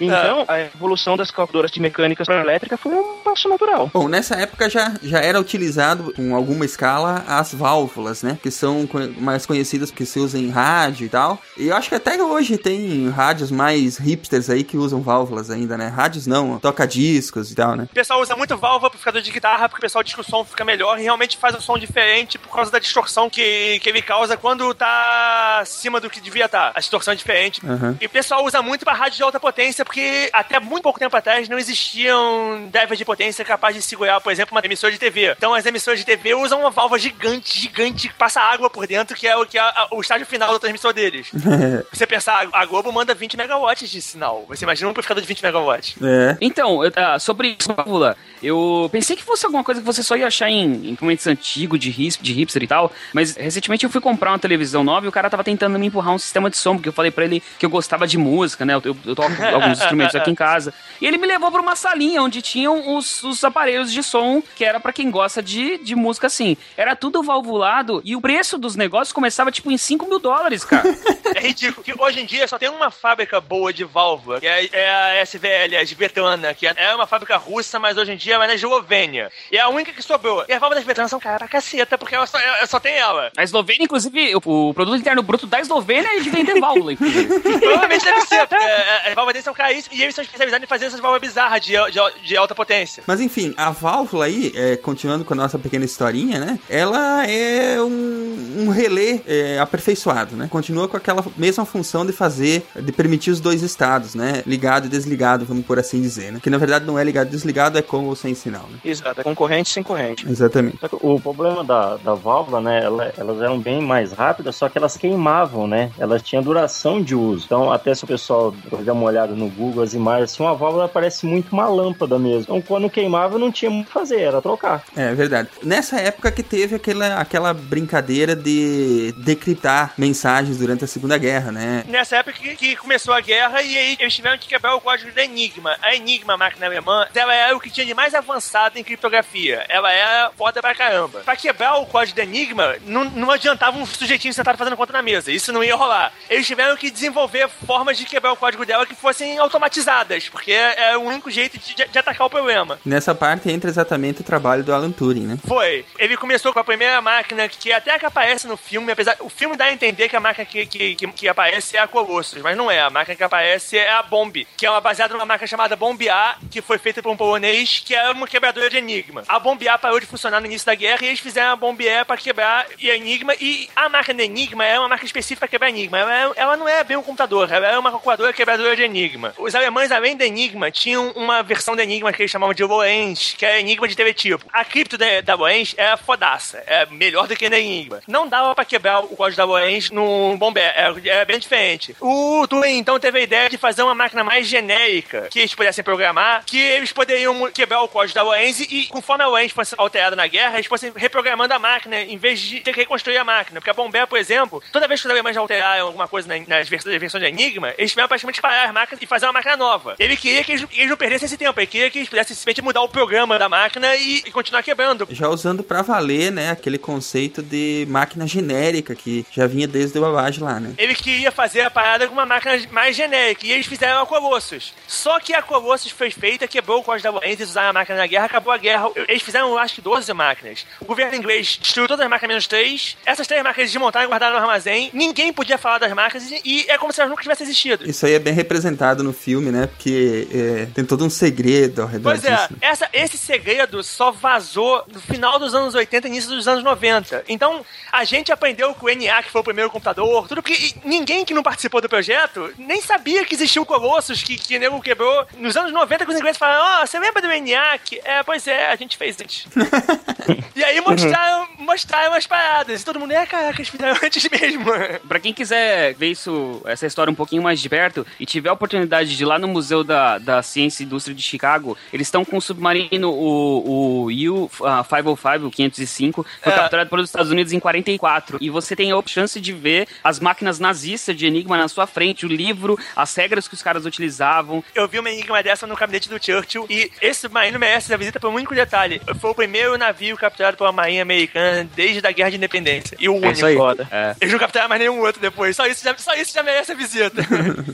Então, 0.00 0.44
a 0.48 0.60
evolução 0.60 1.16
das 1.16 1.30
calculadoras 1.30 1.70
de 1.70 1.80
mecânicas 1.80 2.26
para 2.26 2.40
elétrica 2.40 2.76
foi 2.76 2.92
um 2.92 3.18
passo 3.22 3.48
natural. 3.48 3.90
Bom, 3.92 4.08
nessa 4.08 4.36
época 4.36 4.68
já, 4.68 4.94
já 5.02 5.20
era 5.20 5.40
utilizado 5.40 6.12
com 6.14 6.34
alguma 6.34 6.64
escala 6.64 7.24
as 7.26 7.54
válvulas, 7.54 8.22
né? 8.22 8.38
Que 8.42 8.50
são 8.50 8.88
mais 9.18 9.46
conhecidas 9.46 9.90
porque 9.90 10.06
se 10.06 10.18
usam 10.18 10.40
em 10.40 10.50
rádio 10.50 11.06
e 11.06 11.08
tal. 11.08 11.38
E 11.56 11.68
eu 11.68 11.76
acho 11.76 11.88
que 11.88 11.94
até 11.94 12.20
hoje 12.22 12.56
tem 12.58 13.08
rádios 13.10 13.50
mais 13.50 13.96
hipsters 13.96 14.50
aí 14.50 14.64
que 14.64 14.76
usam 14.76 15.00
válvulas 15.00 15.50
ainda, 15.50 15.76
né? 15.76 15.88
Rádios 15.88 16.26
não, 16.26 16.58
toca-discos 16.58 17.50
e 17.50 17.54
tal, 17.54 17.76
né? 17.76 17.88
O 17.90 17.94
pessoal 17.94 18.20
usa 18.20 18.36
muito 18.36 18.56
válvula 18.56 18.88
amplificador 18.88 19.20
de 19.22 19.30
guitarra 19.30 19.68
porque 19.68 19.80
o 19.80 19.86
pessoal 19.86 20.02
diz 20.02 20.14
que 20.14 20.20
o 20.20 20.24
som 20.24 20.44
fica 20.44 20.64
melhor 20.64 20.98
e 20.98 21.02
realmente 21.02 21.36
faz 21.36 21.54
um 21.54 21.60
som 21.60 21.78
diferente 21.78 22.38
por 22.38 22.54
causa 22.54 22.70
da 22.70 22.78
distorção 22.78 23.28
que, 23.28 23.78
que 23.80 23.88
ele 23.88 24.02
causa 24.02 24.36
quando 24.36 24.72
tá 24.74 25.58
acima 25.60 26.00
do 26.00 26.10
que 26.10 26.20
devia 26.20 26.46
estar. 26.46 26.72
A 26.74 26.80
distorção 26.80 27.12
é 27.12 27.16
diferente. 27.16 27.60
Aham. 27.64 27.96
E 28.00 28.06
o 28.06 28.10
pessoal 28.10 28.44
usa 28.44 28.62
muito 28.62 28.84
pra 28.84 28.94
rádio 28.94 29.16
de 29.16 29.22
alta 29.22 29.40
potência 29.40 29.83
porque 29.84 30.30
até 30.32 30.58
muito 30.58 30.82
pouco 30.82 30.98
tempo 30.98 31.16
atrás 31.16 31.48
não 31.48 31.58
existiam 31.58 32.68
drivers 32.72 32.98
de 32.98 33.04
potência 33.04 33.44
capazes 33.44 33.82
de 33.82 33.88
segurar, 33.88 34.20
por 34.20 34.32
exemplo, 34.32 34.54
uma 34.56 34.64
emissora 34.64 34.92
de 34.92 34.98
TV. 34.98 35.32
Então 35.36 35.54
as 35.54 35.64
emissoras 35.66 35.98
de 36.00 36.06
TV 36.06 36.34
usam 36.34 36.60
uma 36.60 36.70
válvula 36.70 36.98
gigante, 36.98 37.60
gigante, 37.60 38.08
que 38.08 38.14
passa 38.14 38.40
água 38.40 38.68
por 38.70 38.86
dentro, 38.86 39.16
que 39.16 39.26
é 39.26 39.36
o 39.36 39.46
que 39.46 39.58
é 39.58 39.62
o 39.92 40.00
estágio 40.00 40.26
final 40.26 40.52
da 40.52 40.58
transmissão 40.58 40.92
deles. 40.92 41.28
Você 41.92 42.06
pensar, 42.06 42.48
a 42.52 42.64
Globo 42.66 42.92
manda 42.92 43.14
20 43.14 43.36
megawatts 43.36 43.90
de 43.90 44.00
sinal. 44.02 44.44
Você 44.48 44.64
imagina 44.64 44.88
um 44.88 44.90
amplificador 44.90 45.20
de 45.22 45.28
20 45.28 45.42
megawatts. 45.42 45.94
É. 46.02 46.36
Então, 46.40 46.84
eu- 46.84 46.92
ah, 46.96 47.18
sobre 47.18 47.56
isso, 47.58 47.72
válvula, 47.74 48.16
eu 48.42 48.88
pensei 48.92 49.16
que 49.16 49.22
fosse 49.22 49.44
alguma 49.46 49.62
coisa 49.64 49.80
que 49.80 49.86
você 49.86 50.02
só 50.02 50.16
ia 50.16 50.26
achar 50.26 50.48
em 50.50 50.90
equipamentos 50.92 51.26
antigos, 51.26 51.78
de, 51.78 51.90
hip, 51.90 52.18
de 52.22 52.32
hipster 52.32 52.62
e 52.62 52.66
tal, 52.66 52.92
mas 53.12 53.36
recentemente 53.36 53.84
eu 53.84 53.90
fui 53.90 54.00
comprar 54.00 54.32
uma 54.32 54.38
televisão 54.38 54.82
nova 54.84 55.06
e 55.06 55.08
o 55.08 55.12
cara 55.12 55.30
tava 55.30 55.44
tentando 55.44 55.78
me 55.78 55.86
empurrar 55.86 56.14
um 56.14 56.18
sistema 56.18 56.48
de 56.50 56.56
som, 56.56 56.74
porque 56.76 56.88
eu 56.88 56.92
falei 56.92 57.10
pra 57.10 57.24
ele 57.24 57.42
que 57.58 57.64
eu 57.66 57.70
gostava 57.70 58.06
de 58.06 58.18
música, 58.18 58.64
né? 58.64 58.74
Eu, 58.74 58.82
eu- 58.84 58.96
eu 59.06 59.14
toco 59.14 59.30
alguns 59.54 59.73
instrumentos 59.78 60.14
aqui 60.14 60.30
em 60.30 60.34
casa. 60.34 60.72
E 61.00 61.06
ele 61.06 61.18
me 61.18 61.26
levou 61.26 61.50
pra 61.50 61.60
uma 61.60 61.76
salinha 61.76 62.22
onde 62.22 62.40
tinham 62.42 62.96
os, 62.96 63.22
os 63.22 63.42
aparelhos 63.44 63.92
de 63.92 64.02
som, 64.02 64.42
que 64.54 64.64
era 64.64 64.80
pra 64.80 64.92
quem 64.92 65.10
gosta 65.10 65.42
de, 65.42 65.78
de 65.78 65.94
música 65.94 66.26
assim. 66.26 66.56
Era 66.76 66.94
tudo 66.96 67.22
valvulado 67.22 68.00
e 68.04 68.16
o 68.16 68.20
preço 68.20 68.58
dos 68.58 68.76
negócios 68.76 69.12
começava 69.12 69.50
tipo 69.50 69.70
em 69.70 69.78
5 69.78 70.06
mil 70.06 70.18
dólares, 70.18 70.64
cara. 70.64 70.84
É 71.34 71.40
ridículo. 71.40 71.82
Que 71.82 71.92
hoje 72.00 72.20
em 72.20 72.26
dia 72.26 72.46
só 72.46 72.58
tem 72.58 72.68
uma 72.68 72.92
fábrica 72.92 73.40
boa 73.40 73.72
de 73.72 73.82
válvula, 73.82 74.40
que 74.40 74.46
é, 74.46 74.68
é 74.72 74.88
a 74.88 75.22
SVL, 75.22 75.76
a 75.76 75.82
Svetana, 75.82 76.54
que 76.54 76.64
é, 76.64 76.74
é 76.76 76.94
uma 76.94 77.08
fábrica 77.08 77.36
russa, 77.36 77.78
mas 77.80 77.96
hoje 77.96 78.12
em 78.12 78.16
dia 78.16 78.38
vai 78.38 78.46
na 78.46 78.54
Eslovênia. 78.54 79.32
E 79.50 79.56
é 79.56 79.60
a 79.60 79.68
única 79.68 79.92
que 79.92 80.00
sobrou. 80.00 80.44
E 80.48 80.52
as 80.52 80.60
válvulas 80.60 80.76
da 80.76 80.80
Svetana 80.82 81.08
são 81.08 81.18
caras 81.18 81.38
pra 81.38 81.48
caceta, 81.48 81.98
porque 81.98 82.14
ela 82.14 82.26
só, 82.26 82.38
ela 82.38 82.66
só 82.66 82.78
tem 82.78 82.94
ela. 82.94 83.32
A 83.36 83.42
Eslovênia, 83.42 83.84
inclusive, 83.84 84.36
o, 84.36 84.68
o 84.68 84.74
produto 84.74 84.96
interno 84.96 85.22
bruto 85.22 85.46
da 85.46 85.60
Eslovênia 85.60 86.08
é 86.16 86.20
de 86.20 86.30
vender 86.30 86.60
válvula, 86.60 86.92
inclusive. 86.92 87.40
Provavelmente 87.58 88.04
deve 88.04 88.20
ser, 88.22 88.46
porque 88.46 88.64
é, 88.64 89.08
as 89.08 89.14
válvulas 89.14 89.32
deles 89.32 89.44
são 89.44 89.54
caríssimas 89.64 89.98
e 89.98 90.02
eles 90.02 90.14
são 90.14 90.22
especializados 90.22 90.64
em 90.64 90.68
fazer 90.68 90.84
essas 90.86 91.00
válvulas 91.00 91.22
bizarras 91.22 91.60
de, 91.60 91.72
de, 91.72 91.98
de 92.26 92.36
alta 92.36 92.54
potência. 92.54 93.02
Mas 93.06 93.20
enfim, 93.20 93.54
a 93.56 93.70
válvula 93.70 94.26
aí, 94.26 94.52
é, 94.54 94.76
continuando 94.76 95.24
com 95.24 95.32
a 95.34 95.36
nossa 95.36 95.58
pequena 95.58 95.84
historinha, 95.84 96.38
né? 96.38 96.58
Ela 96.68 97.26
é 97.26 97.80
um, 97.80 98.64
um 98.64 98.68
relé 98.68 99.20
é, 99.26 99.58
aperfeiçoado, 99.58 100.36
né? 100.36 100.48
Continua 100.50 100.88
com 100.88 100.96
aquela 100.96 101.24
mesma 101.36 101.64
função 101.64 102.04
de 102.04 102.12
fazer, 102.12 102.66
de 102.80 102.92
permitir 102.92 103.30
os 103.30 103.40
dois 103.40 103.62
estados, 103.62 104.14
né? 104.14 104.42
Ligado 104.46 104.86
e 104.86 104.88
desligado, 104.88 105.44
vamos 105.44 105.64
por 105.64 105.78
assim 105.78 106.00
dizer, 106.00 106.32
né? 106.32 106.40
Que 106.42 106.50
na 106.50 106.58
verdade 106.58 106.84
não 106.84 106.98
é 106.98 107.04
ligado 107.04 107.28
e 107.28 107.30
desligado, 107.30 107.78
é 107.78 107.82
com 107.82 108.04
ou 108.06 108.14
sem 108.16 108.34
sinal, 108.34 108.66
né? 108.70 108.78
Exato, 108.84 109.20
é 109.20 109.24
concorrente 109.24 109.70
sem 109.70 109.82
corrente. 109.82 110.28
Exatamente. 110.28 110.78
O 111.00 111.18
problema 111.20 111.64
da, 111.64 111.96
da 111.96 112.14
válvula, 112.14 112.60
né, 112.60 112.82
ela- 112.84 113.12
elas 113.16 113.40
eram 113.40 113.58
bem 113.58 113.80
mais 113.80 114.12
rápidas, 114.12 114.56
só 114.56 114.68
que 114.68 114.76
elas 114.78 114.96
queimavam, 114.96 115.66
né? 115.66 115.90
Elas 115.98 116.22
tinham 116.22 116.42
duração 116.42 117.02
de 117.02 117.14
uso. 117.14 117.44
Então, 117.46 117.72
até 117.72 117.94
se 117.94 118.04
o 118.04 118.06
pessoal 118.06 118.52
der 118.82 118.92
uma 118.92 119.04
olhada 119.06 119.34
no 119.34 119.48
Google, 119.54 119.82
as 119.82 119.94
imagens, 119.94 120.32
assim, 120.32 120.42
uma 120.42 120.54
válvula 120.54 120.88
parece 120.88 121.26
muito 121.26 121.52
uma 121.52 121.68
lâmpada 121.68 122.18
mesmo. 122.18 122.42
Então, 122.42 122.62
quando 122.62 122.90
queimava, 122.90 123.38
não 123.38 123.50
tinha 123.50 123.70
muito 123.70 123.84
o 123.84 123.88
que 123.88 123.92
fazer, 123.92 124.20
era 124.20 124.42
trocar. 124.42 124.84
É 124.96 125.14
verdade. 125.14 125.48
Nessa 125.62 125.98
época 126.00 126.30
que 126.30 126.42
teve 126.42 126.76
aquela, 126.76 127.20
aquela 127.20 127.54
brincadeira 127.54 128.34
de 128.34 129.12
decriptar 129.18 129.92
mensagens 129.96 130.58
durante 130.58 130.84
a 130.84 130.86
Segunda 130.86 131.16
Guerra, 131.18 131.52
né? 131.52 131.84
Nessa 131.88 132.16
época 132.16 132.38
que, 132.38 132.56
que 132.56 132.76
começou 132.76 133.14
a 133.14 133.20
guerra 133.20 133.62
e 133.62 133.76
aí 133.76 133.96
eles 133.98 134.14
tiveram 134.14 134.38
que 134.38 134.48
quebrar 134.48 134.74
o 134.74 134.80
código 134.80 135.12
da 135.12 135.24
Enigma. 135.24 135.76
A 135.82 135.94
Enigma, 135.94 136.34
a 136.34 136.36
máquina 136.36 136.66
alemã, 136.66 137.06
ela 137.14 137.34
era 137.34 137.56
o 137.56 137.60
que 137.60 137.70
tinha 137.70 137.86
de 137.86 137.94
mais 137.94 138.14
avançado 138.14 138.78
em 138.78 138.84
criptografia. 138.84 139.64
Ela 139.68 139.92
era 139.92 140.30
foda 140.36 140.60
pra 140.60 140.74
caramba. 140.74 141.20
Pra 141.20 141.36
quebrar 141.36 141.76
o 141.76 141.86
código 141.86 142.16
da 142.16 142.22
Enigma, 142.22 142.76
não, 142.86 143.04
não 143.04 143.30
adiantava 143.30 143.78
um 143.78 143.86
sujeitinho 143.86 144.34
sentado 144.34 144.56
fazendo 144.56 144.76
conta 144.76 144.92
na 144.92 145.02
mesa. 145.02 145.30
Isso 145.30 145.52
não 145.52 145.62
ia 145.62 145.76
rolar. 145.76 146.12
Eles 146.28 146.46
tiveram 146.46 146.76
que 146.76 146.90
desenvolver 146.90 147.48
formas 147.48 147.96
de 147.96 148.04
quebrar 148.04 148.32
o 148.32 148.36
código 148.36 148.64
dela 148.64 148.86
que 148.86 148.94
fossem 148.94 149.38
automatizadas, 149.44 150.28
porque 150.28 150.52
é 150.52 150.96
o 150.96 151.00
único 151.02 151.30
jeito 151.30 151.58
de, 151.58 151.74
de 151.74 151.98
atacar 151.98 152.26
o 152.26 152.30
problema. 152.30 152.78
Nessa 152.84 153.14
parte 153.14 153.50
entra 153.50 153.70
exatamente 153.70 154.20
o 154.20 154.24
trabalho 154.24 154.62
do 154.64 154.72
Alan 154.74 154.90
Turing, 154.92 155.26
né? 155.26 155.38
Foi. 155.46 155.84
Ele 155.98 156.16
começou 156.16 156.52
com 156.52 156.58
a 156.58 156.64
primeira 156.64 157.00
máquina 157.00 157.48
que 157.48 157.72
até 157.72 157.98
que 157.98 158.06
aparece 158.06 158.46
no 158.46 158.56
filme, 158.56 158.92
apesar. 158.92 159.16
O 159.20 159.28
filme 159.28 159.56
dá 159.56 159.66
a 159.66 159.72
entender 159.72 160.08
que 160.08 160.16
a 160.16 160.20
máquina 160.20 160.44
que, 160.44 160.66
que, 160.66 160.94
que, 160.94 161.06
que 161.08 161.28
aparece 161.28 161.76
é 161.76 161.80
a 161.80 161.86
Colossus, 161.88 162.42
mas 162.42 162.56
não 162.56 162.70
é. 162.70 162.80
A 162.80 162.90
máquina 162.90 163.16
que 163.16 163.24
aparece 163.24 163.78
é 163.78 163.90
a 163.92 164.02
Bomb, 164.02 164.46
que 164.56 164.66
é 164.66 164.70
uma 164.70 164.80
baseada 164.80 165.14
numa 165.14 165.24
máquina 165.26 165.46
chamada 165.46 165.76
Bomb 165.76 166.00
A, 166.08 166.36
que 166.50 166.60
foi 166.62 166.78
feita 166.78 167.02
por 167.02 167.10
um 167.10 167.16
polonês, 167.16 167.82
que 167.84 167.94
era 167.94 168.12
uma 168.12 168.26
quebradora 168.26 168.68
de 168.70 168.76
enigma. 168.78 169.22
A 169.28 169.38
Bomb 169.38 169.62
A 169.68 169.78
parou 169.78 170.00
de 170.00 170.06
funcionar 170.06 170.40
no 170.40 170.46
início 170.46 170.66
da 170.66 170.74
guerra 170.74 170.98
e 171.02 171.06
eles 171.08 171.20
fizeram 171.20 171.52
a 171.52 171.56
Bomb 171.56 171.80
E 171.80 172.04
pra 172.04 172.16
quebrar 172.16 172.66
e 172.78 172.90
a 172.90 172.96
Enigma. 172.96 173.34
E 173.40 173.68
a 173.74 173.88
máquina 173.88 174.22
Enigma 174.22 174.64
é 174.64 174.78
uma 174.78 174.88
máquina 174.88 175.06
específica 175.06 175.40
pra 175.40 175.48
quebrar 175.48 175.68
Enigma. 175.68 175.98
Ela, 175.98 176.14
é- 176.14 176.32
ela 176.36 176.56
não 176.56 176.68
é 176.68 176.82
bem 176.84 176.96
um 176.96 177.02
computador, 177.02 177.50
ela 177.50 177.66
é 177.66 177.78
uma 177.78 177.90
calculadora 177.90 178.32
quebradora 178.32 178.74
de 178.76 178.82
Enigma. 178.82 179.33
Os 179.38 179.54
alemães, 179.54 179.90
além 179.90 180.16
da 180.16 180.24
Enigma, 180.26 180.70
tinham 180.70 181.10
uma 181.12 181.42
versão 181.42 181.74
da 181.76 181.82
Enigma 181.82 182.12
que 182.12 182.22
eles 182.22 182.30
chamavam 182.30 182.54
de 182.54 182.64
Lorenz, 182.64 183.34
que 183.36 183.44
é 183.44 183.60
Enigma 183.60 183.86
de 183.88 183.96
teletipo. 183.96 184.44
A 184.52 184.64
cripto 184.64 184.96
da, 184.96 185.20
da 185.20 185.34
Lorenz 185.34 185.74
é 185.76 185.96
fodaça, 185.96 186.62
é 186.66 186.86
melhor 186.86 187.26
do 187.26 187.36
que 187.36 187.48
na 187.50 187.58
Enigma. 187.58 188.00
Não 188.06 188.26
dava 188.28 188.54
pra 188.54 188.64
quebrar 188.64 189.00
o 189.00 189.08
código 189.16 189.36
da 189.36 189.44
Lorenz 189.44 189.90
no 189.90 190.36
Bomber, 190.36 190.62
é, 190.62 190.92
é 191.08 191.24
bem 191.24 191.38
diferente. 191.38 191.94
O 192.00 192.46
Turing, 192.48 192.78
então, 192.78 192.98
teve 192.98 193.18
a 193.18 193.22
ideia 193.22 193.50
de 193.50 193.58
fazer 193.58 193.82
uma 193.82 193.94
máquina 193.94 194.22
mais 194.24 194.46
genérica, 194.46 195.28
que 195.30 195.40
eles 195.40 195.54
pudessem 195.54 195.82
programar, 195.84 196.44
que 196.46 196.58
eles 196.60 196.92
poderiam 196.92 197.50
quebrar 197.50 197.82
o 197.82 197.88
código 197.88 198.14
da 198.14 198.22
Lorenz 198.22 198.60
e, 198.60 198.86
conforme 198.88 199.24
a 199.24 199.26
Lorenz 199.28 199.52
fosse 199.52 199.74
alterada 199.76 200.14
na 200.16 200.26
guerra, 200.26 200.54
eles 200.54 200.66
fossem 200.66 200.92
reprogramando 200.94 201.52
a 201.54 201.58
máquina, 201.58 202.00
em 202.00 202.16
vez 202.16 202.40
de 202.40 202.60
ter 202.60 202.72
que 202.72 202.80
reconstruir 202.80 203.16
a 203.18 203.24
máquina. 203.24 203.60
Porque 203.60 203.70
a 203.70 203.74
Bomber, 203.74 204.06
por 204.06 204.18
exemplo, 204.18 204.62
toda 204.72 204.88
vez 204.88 205.00
que 205.00 205.06
os 205.06 205.10
alemães 205.10 205.36
alteraram 205.36 205.86
alguma 205.86 206.08
coisa 206.08 206.28
na- 206.28 206.44
nas 206.46 206.68
vers- 206.68 206.84
nas 206.84 206.96
versões 206.96 207.22
da 207.22 207.28
Enigma, 207.28 207.74
eles 207.76 207.90
tiveram 207.90 208.08
praticamente 208.08 208.40
parar 208.40 208.64
as 208.66 208.72
máquinas 208.72 209.02
e 209.02 209.06
fazer 209.06 209.23
uma 209.26 209.34
máquina 209.34 209.56
nova. 209.56 209.94
Ele 209.98 210.16
queria 210.16 210.44
que 210.44 210.52
eles, 210.52 210.66
eles 210.72 210.88
não 210.88 210.96
perdessem 210.96 211.26
esse 211.26 211.36
tempo, 211.36 211.58
ele 211.58 211.66
queria 211.66 211.90
que 211.90 211.98
eles 211.98 212.08
pudessem 212.08 212.34
simplesmente 212.34 212.62
mudar 212.62 212.82
o 212.82 212.88
programa 212.88 213.38
da 213.38 213.48
máquina 213.48 213.94
e, 213.96 214.22
e 214.26 214.30
continuar 214.30 214.62
quebrando. 214.62 215.06
Já 215.10 215.28
usando 215.28 215.62
pra 215.62 215.82
valer, 215.82 216.30
né, 216.30 216.50
aquele 216.50 216.78
conceito 216.78 217.42
de 217.42 217.86
máquina 217.88 218.26
genérica 218.26 218.94
que 218.94 219.26
já 219.30 219.46
vinha 219.46 219.66
desde 219.66 219.98
o 219.98 220.00
Babbage 220.00 220.40
lá, 220.40 220.60
né? 220.60 220.74
Ele 220.78 220.94
queria 220.94 221.30
fazer 221.30 221.62
a 221.62 221.70
parada 221.70 222.06
com 222.06 222.12
uma 222.12 222.26
máquina 222.26 222.60
mais 222.70 222.96
genérica, 222.96 223.46
e 223.46 223.52
eles 223.52 223.66
fizeram 223.66 224.02
a 224.02 224.06
Colossus. 224.06 224.72
Só 224.86 225.18
que 225.20 225.34
a 225.34 225.42
Colossus 225.42 225.90
foi 225.90 226.10
feita, 226.10 226.46
quebrou 226.46 226.80
o 226.80 226.82
código 226.82 227.20
da 227.20 227.24
eles 227.26 227.50
usaram 227.50 227.70
a 227.70 227.72
máquina 227.72 227.98
na 227.98 228.06
guerra, 228.06 228.26
acabou 228.26 228.52
a 228.52 228.56
guerra. 228.56 228.90
Eles 229.08 229.22
fizeram, 229.22 229.56
acho 229.58 229.76
que 229.76 229.80
12 229.80 230.12
máquinas. 230.12 230.66
O 230.80 230.84
governo 230.84 231.14
inglês 231.14 231.58
destruiu 231.60 231.88
todas 231.88 232.04
as 232.04 232.10
máquinas 232.10 232.28
menos 232.28 232.46
3. 232.46 232.96
Essas 233.06 233.26
três 233.26 233.42
máquinas 233.42 233.70
desmontaram 233.70 234.06
e 234.06 234.08
guardaram 234.08 234.34
no 234.34 234.40
armazém. 234.40 234.90
Ninguém 234.92 235.32
podia 235.32 235.58
falar 235.58 235.78
das 235.78 235.92
máquinas 235.92 236.30
e 236.44 236.66
é 236.68 236.78
como 236.78 236.92
se 236.92 237.00
elas 237.00 237.10
nunca 237.10 237.22
tivessem 237.22 237.44
existido. 237.44 237.88
Isso 237.88 238.04
aí 238.06 238.14
é 238.14 238.18
bem 238.18 238.32
representado 238.32 239.02
no 239.04 239.12
filme, 239.12 239.50
né? 239.50 239.66
Porque 239.66 240.28
é, 240.32 240.66
tem 240.74 240.84
todo 240.84 241.04
um 241.04 241.10
segredo 241.10 241.82
ao 241.82 241.88
redor 241.88 242.10
Pois 242.10 242.22
disso. 242.22 242.54
é, 242.60 242.68
essa, 242.68 242.88
esse 242.92 243.18
segredo 243.18 243.82
só 243.82 244.10
vazou 244.10 244.84
no 244.92 245.00
final 245.00 245.38
dos 245.38 245.54
anos 245.54 245.74
80 245.74 246.08
e 246.08 246.10
início 246.10 246.30
dos 246.30 246.48
anos 246.48 246.64
90. 246.64 247.24
Então, 247.28 247.64
a 247.92 248.04
gente 248.04 248.32
aprendeu 248.32 248.74
com 248.74 248.86
o 248.86 248.90
ENIAC, 248.90 249.24
que 249.26 249.30
foi 249.30 249.40
o 249.40 249.44
primeiro 249.44 249.70
computador, 249.70 250.26
tudo 250.26 250.42
que 250.42 250.74
ninguém 250.84 251.24
que 251.24 251.34
não 251.34 251.42
participou 251.42 251.80
do 251.80 251.88
projeto 251.88 252.52
nem 252.58 252.80
sabia 252.80 253.24
que 253.24 253.34
existia 253.34 253.60
o 253.60 253.66
Colossus, 253.66 254.22
que, 254.22 254.36
que 254.36 254.56
o 254.56 254.60
nego 254.60 254.80
quebrou. 254.80 255.26
Nos 255.38 255.56
anos 255.56 255.72
90, 255.72 256.04
que 256.04 256.10
os 256.10 256.16
ingleses 256.16 256.38
falaram, 256.38 256.82
ó, 256.82 256.86
você 256.86 256.98
lembra 256.98 257.20
do 257.22 257.30
ENIAC? 257.30 258.00
É, 258.04 258.22
pois 258.22 258.46
é, 258.46 258.72
a 258.72 258.76
gente 258.76 258.96
fez 258.96 259.20
antes. 259.20 259.46
e 260.56 260.64
aí 260.64 260.80
mostraram, 260.80 261.48
mostraram 261.58 262.14
as 262.14 262.26
paradas. 262.26 262.82
E 262.82 262.84
todo 262.84 262.98
mundo, 262.98 263.12
é, 263.12 263.26
caraca, 263.26 263.56
eles 263.56 263.68
fizeram 263.68 263.96
antes 264.02 264.28
mesmo. 264.28 264.64
Pra 265.06 265.20
quem 265.20 265.32
quiser 265.32 265.94
ver 265.94 266.10
isso, 266.10 266.62
essa 266.64 266.86
história 266.86 267.10
um 267.10 267.14
pouquinho 267.14 267.42
mais 267.42 267.60
de 267.60 267.68
perto 267.68 268.06
e 268.18 268.26
tiver 268.26 268.48
a 268.48 268.52
oportunidade 268.52 268.93
de 269.02 269.22
ir 269.22 269.26
lá 269.26 269.38
no 269.38 269.48
Museu 269.48 269.82
da, 269.82 270.18
da 270.18 270.42
Ciência 270.42 270.82
e 270.82 270.86
Indústria 270.86 271.14
de 271.14 271.22
Chicago, 271.22 271.76
eles 271.92 272.06
estão 272.06 272.24
com 272.24 272.36
o 272.36 272.40
submarino, 272.40 273.10
o, 273.10 274.04
o 274.04 274.04
U-505, 274.06 275.46
o 275.46 275.50
505, 275.50 276.26
foi 276.42 276.52
É. 276.52 276.56
capturado 276.56 276.90
pelos 276.90 277.08
Estados 277.08 277.30
Unidos 277.30 277.52
em 277.52 277.58
44. 277.60 278.38
E 278.40 278.50
você 278.50 278.76
tem 278.76 278.92
a 278.92 279.02
chance 279.06 279.40
de 279.40 279.52
ver 279.52 279.88
as 280.02 280.20
máquinas 280.20 280.58
nazistas 280.58 281.16
de 281.16 281.26
Enigma 281.26 281.56
na 281.56 281.68
sua 281.68 281.86
frente, 281.86 282.26
o 282.26 282.28
livro, 282.28 282.78
as 282.94 283.14
regras 283.14 283.48
que 283.48 283.54
os 283.54 283.62
caras 283.62 283.84
utilizavam. 283.86 284.62
Eu 284.74 284.86
vi 284.88 284.98
uma 284.98 285.10
enigma 285.10 285.42
dessa 285.42 285.66
no 285.66 285.74
gabinete 285.76 286.08
do 286.08 286.22
Churchill 286.22 286.66
e 286.68 286.90
esse 287.00 287.20
submarino 287.22 287.58
merece 287.58 287.92
a 287.92 287.96
visita 287.96 288.20
por 288.20 288.30
um 288.30 288.34
único 288.34 288.54
detalhe. 288.54 289.00
Foi 289.20 289.30
o 289.30 289.34
primeiro 289.34 289.76
navio 289.78 290.16
capturado 290.16 290.56
pela 290.56 290.72
Marinha 290.72 291.02
Americana 291.02 291.68
desde 291.74 292.06
a 292.06 292.10
Guerra 292.12 292.30
de 292.30 292.36
Independência. 292.36 292.96
E 293.00 293.08
o 293.08 293.14
único. 293.14 293.32
isso 293.32 293.46
aí. 293.46 293.56
Foda. 293.56 293.88
É, 293.90 294.14
Eles 294.20 294.32
não 294.32 294.38
capturaram 294.38 294.68
mais 294.68 294.80
nenhum 294.80 295.00
outro 295.00 295.20
depois. 295.20 295.56
Só 295.56 295.66
isso 295.66 295.82
já, 295.84 295.96
só 295.96 296.14
isso 296.14 296.32
já 296.34 296.42
merece 296.42 296.72
a 296.72 296.74
visita. 296.74 297.22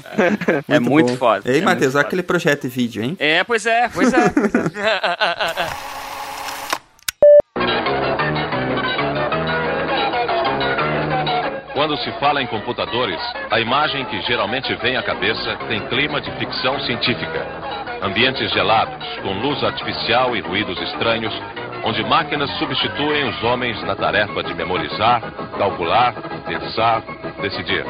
é 0.68 0.78
muito 0.80 1.09
bom. 1.10 1.16
foda. 1.16 1.50
Ei, 1.50 1.60
É 1.60 1.62
Matheus, 1.62 1.94
muito 1.94 1.96
olha 1.96 2.06
aquele 2.06 2.22
projeto 2.22 2.62
de 2.62 2.68
vídeo, 2.68 3.02
hein? 3.02 3.16
É, 3.18 3.44
pois 3.44 3.66
é, 3.66 3.88
pois 3.88 4.12
é. 4.12 4.28
pois 4.30 4.74
é. 4.76 6.00
Quando 11.80 11.96
se 11.98 12.12
fala 12.20 12.42
em 12.42 12.46
computadores, 12.46 13.18
a 13.50 13.58
imagem 13.58 14.04
que 14.04 14.20
geralmente 14.22 14.74
vem 14.82 14.98
à 14.98 15.02
cabeça 15.02 15.56
tem 15.66 15.80
clima 15.88 16.20
de 16.20 16.30
ficção 16.32 16.78
científica. 16.80 17.46
Ambientes 18.02 18.52
gelados, 18.52 19.02
com 19.22 19.32
luz 19.40 19.64
artificial 19.64 20.36
e 20.36 20.40
ruídos 20.40 20.78
estranhos, 20.82 21.32
onde 21.84 22.04
máquinas 22.04 22.50
substituem 22.58 23.28
os 23.30 23.42
homens 23.42 23.82
na 23.84 23.96
tarefa 23.96 24.42
de 24.42 24.52
memorizar, 24.54 25.22
calcular, 25.56 26.14
pensar, 26.46 27.02
decidir. 27.40 27.84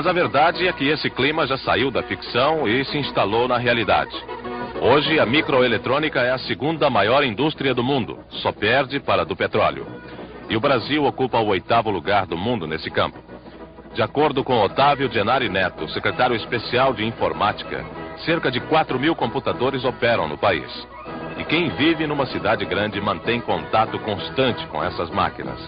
Mas 0.00 0.06
a 0.06 0.12
verdade 0.14 0.66
é 0.66 0.72
que 0.72 0.88
esse 0.88 1.10
clima 1.10 1.46
já 1.46 1.58
saiu 1.58 1.90
da 1.90 2.02
ficção 2.02 2.66
e 2.66 2.82
se 2.86 2.96
instalou 2.96 3.46
na 3.46 3.58
realidade. 3.58 4.16
Hoje, 4.80 5.20
a 5.20 5.26
microeletrônica 5.26 6.18
é 6.22 6.30
a 6.30 6.38
segunda 6.38 6.88
maior 6.88 7.22
indústria 7.22 7.74
do 7.74 7.84
mundo, 7.84 8.18
só 8.30 8.50
perde 8.50 8.98
para 8.98 9.20
a 9.20 9.24
do 9.26 9.36
petróleo. 9.36 9.86
E 10.48 10.56
o 10.56 10.60
Brasil 10.60 11.04
ocupa 11.04 11.38
o 11.38 11.48
oitavo 11.48 11.90
lugar 11.90 12.24
do 12.24 12.34
mundo 12.34 12.66
nesse 12.66 12.90
campo. 12.90 13.18
De 13.92 14.00
acordo 14.00 14.42
com 14.42 14.62
Otávio 14.62 15.12
Genari 15.12 15.50
Neto, 15.50 15.86
secretário 15.90 16.34
especial 16.34 16.94
de 16.94 17.04
informática, 17.04 17.84
cerca 18.24 18.50
de 18.50 18.58
4 18.58 18.98
mil 18.98 19.14
computadores 19.14 19.84
operam 19.84 20.26
no 20.26 20.38
país. 20.38 20.88
E 21.36 21.44
quem 21.44 21.68
vive 21.76 22.06
numa 22.06 22.24
cidade 22.24 22.64
grande 22.64 22.98
mantém 23.02 23.38
contato 23.38 23.98
constante 23.98 24.66
com 24.68 24.82
essas 24.82 25.10
máquinas. 25.10 25.60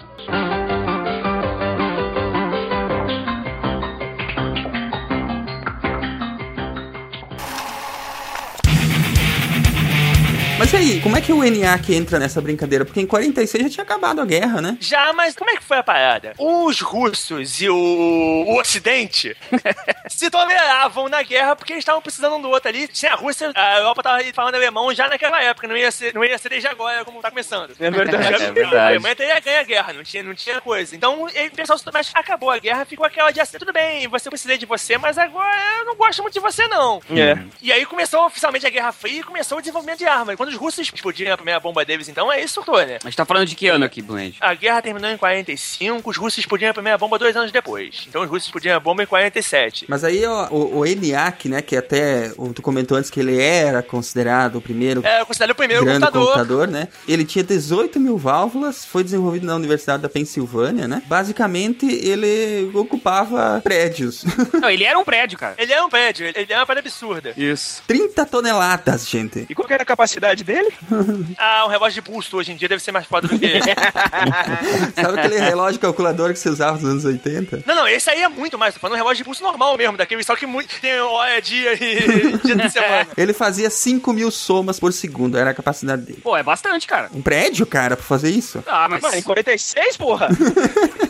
Mas 10.63 10.71
e 10.71 10.77
aí, 10.77 11.01
como 11.01 11.17
é 11.17 11.19
que 11.19 11.33
o 11.33 11.43
ENIAC 11.43 11.93
entra 11.93 12.17
nessa 12.17 12.39
brincadeira? 12.39 12.85
Porque 12.85 13.01
em 13.01 13.05
46 13.05 13.65
já 13.65 13.69
tinha 13.69 13.83
acabado 13.83 14.21
a 14.21 14.25
guerra, 14.25 14.61
né? 14.61 14.77
Já, 14.79 15.11
mas 15.11 15.35
como 15.35 15.49
é 15.49 15.57
que 15.57 15.63
foi 15.63 15.75
a 15.75 15.83
parada? 15.83 16.33
Os 16.37 16.79
russos 16.79 17.59
e 17.59 17.67
o, 17.67 17.75
o 17.75 18.57
Ocidente 18.57 19.35
se 20.07 20.29
toleravam 20.29 21.09
na 21.09 21.21
guerra 21.21 21.53
porque 21.53 21.73
eles 21.73 21.81
estavam 21.81 22.01
precisando 22.01 22.37
um 22.37 22.41
do 22.41 22.49
outro 22.49 22.69
ali. 22.69 22.87
Sem 22.93 23.09
a 23.09 23.15
Rússia, 23.15 23.51
a 23.53 23.79
Europa 23.79 24.03
tava 24.03 24.23
falando 24.33 24.55
alemão 24.55 24.93
já 24.93 25.09
naquela 25.09 25.43
época, 25.43 25.67
não 25.67 25.75
ia 25.75 25.91
ser, 25.91 26.13
não 26.13 26.23
ia 26.23 26.37
ser 26.37 26.47
desde 26.47 26.69
agora 26.69 27.03
como 27.03 27.19
tá 27.19 27.29
começando. 27.29 27.75
É 27.77 27.91
verdade. 27.91 28.23
É 28.43 28.51
verdade. 28.51 28.75
A 28.77 28.87
Alemanha 28.87 29.15
teria 29.17 29.39
ganho 29.41 29.59
a 29.59 29.63
guerra, 29.63 29.93
não 29.93 30.03
tinha, 30.03 30.23
não 30.23 30.33
tinha 30.33 30.61
coisa. 30.61 30.95
Então, 30.95 31.27
ele 31.33 31.49
pensou, 31.49 31.77
mas 31.93 32.09
acabou 32.13 32.49
a 32.49 32.57
guerra, 32.57 32.85
ficou 32.85 33.05
aquela 33.05 33.31
de 33.31 33.41
assim, 33.41 33.57
tudo 33.57 33.73
bem, 33.73 34.07
você 34.07 34.29
precisa 34.29 34.57
de 34.57 34.65
você, 34.65 34.97
mas 34.97 35.17
agora 35.17 35.53
eu 35.79 35.85
não 35.85 35.95
gosto 35.95 36.21
muito 36.21 36.33
de 36.33 36.39
você, 36.39 36.67
não. 36.67 37.01
É. 37.11 37.37
E 37.61 37.71
aí 37.71 37.85
começou 37.85 38.25
oficialmente 38.25 38.65
a 38.65 38.69
Guerra 38.69 38.93
Fria 38.93 39.19
e 39.19 39.23
começou 39.23 39.57
o 39.57 39.61
desenvolvimento 39.61 39.99
de 39.99 40.05
armas. 40.05 40.35
Quando 40.35 40.52
os 40.53 40.59
russos 40.59 40.79
explodiram 40.93 41.33
a 41.33 41.37
primeira 41.37 41.59
bomba 41.59 41.83
deles, 41.85 42.07
então, 42.07 42.29
aí 42.29 42.47
surtou, 42.47 42.77
né? 42.77 42.97
A 43.03 43.07
gente 43.07 43.17
tá 43.17 43.25
falando 43.25 43.45
de 43.47 43.55
que 43.55 43.67
ano 43.67 43.85
aqui, 43.85 44.01
Blend? 44.01 44.37
A 44.39 44.53
guerra 44.53 44.81
terminou 44.81 45.09
em 45.09 45.17
45, 45.17 46.09
os 46.09 46.17
russos 46.17 46.39
explodiram 46.39 46.71
a 46.71 46.73
primeira 46.73 46.97
bomba 46.97 47.17
dois 47.19 47.35
anos 47.35 47.51
depois. 47.51 48.05
Então 48.07 48.21
os 48.23 48.29
russos 48.29 48.45
explodiram 48.47 48.75
a 48.77 48.79
bomba 48.79 49.03
em 49.03 49.05
47. 49.05 49.85
Mas 49.87 50.03
aí 50.03 50.25
ó, 50.25 50.47
o, 50.49 50.79
o 50.79 50.85
ENIAC, 50.85 51.49
né, 51.49 51.61
que 51.61 51.75
até 51.75 52.29
tu 52.53 52.61
comentou 52.61 52.97
antes 52.97 53.09
que 53.09 53.19
ele 53.19 53.39
era 53.41 53.81
considerado 53.81 54.57
o 54.57 54.61
primeiro 54.61 55.05
É, 55.05 55.21
eu 55.21 55.25
considero 55.25 55.53
o 55.53 55.55
primeiro 55.55 55.83
grande 55.83 55.99
computador. 56.01 56.27
computador, 56.33 56.67
né? 56.67 56.87
Ele 57.07 57.25
tinha 57.25 57.43
18 57.43 57.99
mil 57.99 58.17
válvulas, 58.17 58.85
foi 58.85 59.03
desenvolvido 59.03 59.45
na 59.45 59.55
Universidade 59.55 60.03
da 60.03 60.09
Pensilvânia, 60.09 60.87
né? 60.87 61.01
Basicamente, 61.07 61.85
ele 61.85 62.69
ocupava 62.73 63.59
prédios. 63.63 64.23
Não, 64.61 64.69
ele 64.69 64.83
era 64.83 64.97
um 64.97 65.03
prédio, 65.03 65.37
cara. 65.37 65.55
Ele 65.57 65.71
é 65.73 65.81
um 65.83 65.89
prédio, 65.89 66.25
ele 66.25 66.45
é 66.47 66.57
uma 66.57 66.65
parada 66.65 66.87
absurda. 66.87 67.33
Isso. 67.35 67.81
30 67.87 68.25
toneladas, 68.25 69.07
gente. 69.09 69.45
E 69.49 69.55
qual 69.55 69.67
que 69.67 69.73
era 69.73 69.83
a 69.83 69.85
capacidade 69.85 70.42
dele? 70.43 70.71
Ah, 71.37 71.65
um 71.65 71.69
relógio 71.69 72.01
de 72.01 72.09
pulso 72.09 72.37
hoje 72.37 72.51
em 72.51 72.55
dia 72.55 72.67
deve 72.69 72.81
ser 72.81 72.91
mais 72.91 73.05
foda 73.05 73.27
do 73.27 73.37
que 73.37 73.45
ele. 73.45 73.59
Sabe 74.95 75.19
aquele 75.19 75.39
relógio 75.39 75.79
calculador 75.79 76.31
que 76.33 76.39
você 76.39 76.49
usava 76.49 76.73
nos 76.77 76.85
anos 76.85 77.05
80? 77.05 77.63
Não, 77.65 77.75
não, 77.75 77.87
esse 77.87 78.09
aí 78.09 78.21
é 78.21 78.27
muito 78.29 78.57
mais. 78.57 78.73
Tô 78.73 78.79
falando 78.79 78.95
um 78.95 78.97
relógio 78.97 79.17
de 79.17 79.23
pulso 79.23 79.43
normal 79.43 79.77
mesmo, 79.77 79.97
daquele 79.97 80.23
só 80.23 80.35
que 80.35 80.45
muito, 80.45 80.69
tem 80.79 80.99
hora, 80.99 81.41
dia 81.41 81.73
e 81.73 82.37
dia 82.43 82.55
de 82.55 82.69
semana. 82.69 83.07
Ele 83.17 83.33
fazia 83.33 83.69
5 83.69 84.13
mil 84.13 84.29
somas 84.31 84.79
por 84.79 84.93
segundo, 84.93 85.37
era 85.37 85.49
a 85.51 85.53
capacidade 85.53 86.03
dele. 86.03 86.19
Pô, 86.23 86.35
é 86.37 86.43
bastante, 86.43 86.87
cara. 86.87 87.09
Um 87.13 87.21
prédio, 87.21 87.65
cara, 87.65 87.95
pra 87.95 88.05
fazer 88.05 88.29
isso? 88.29 88.63
Ah, 88.67 88.87
mas. 88.89 89.01
Mano, 89.01 89.15
em 89.15 89.21
46, 89.21 89.97
porra! 89.97 90.29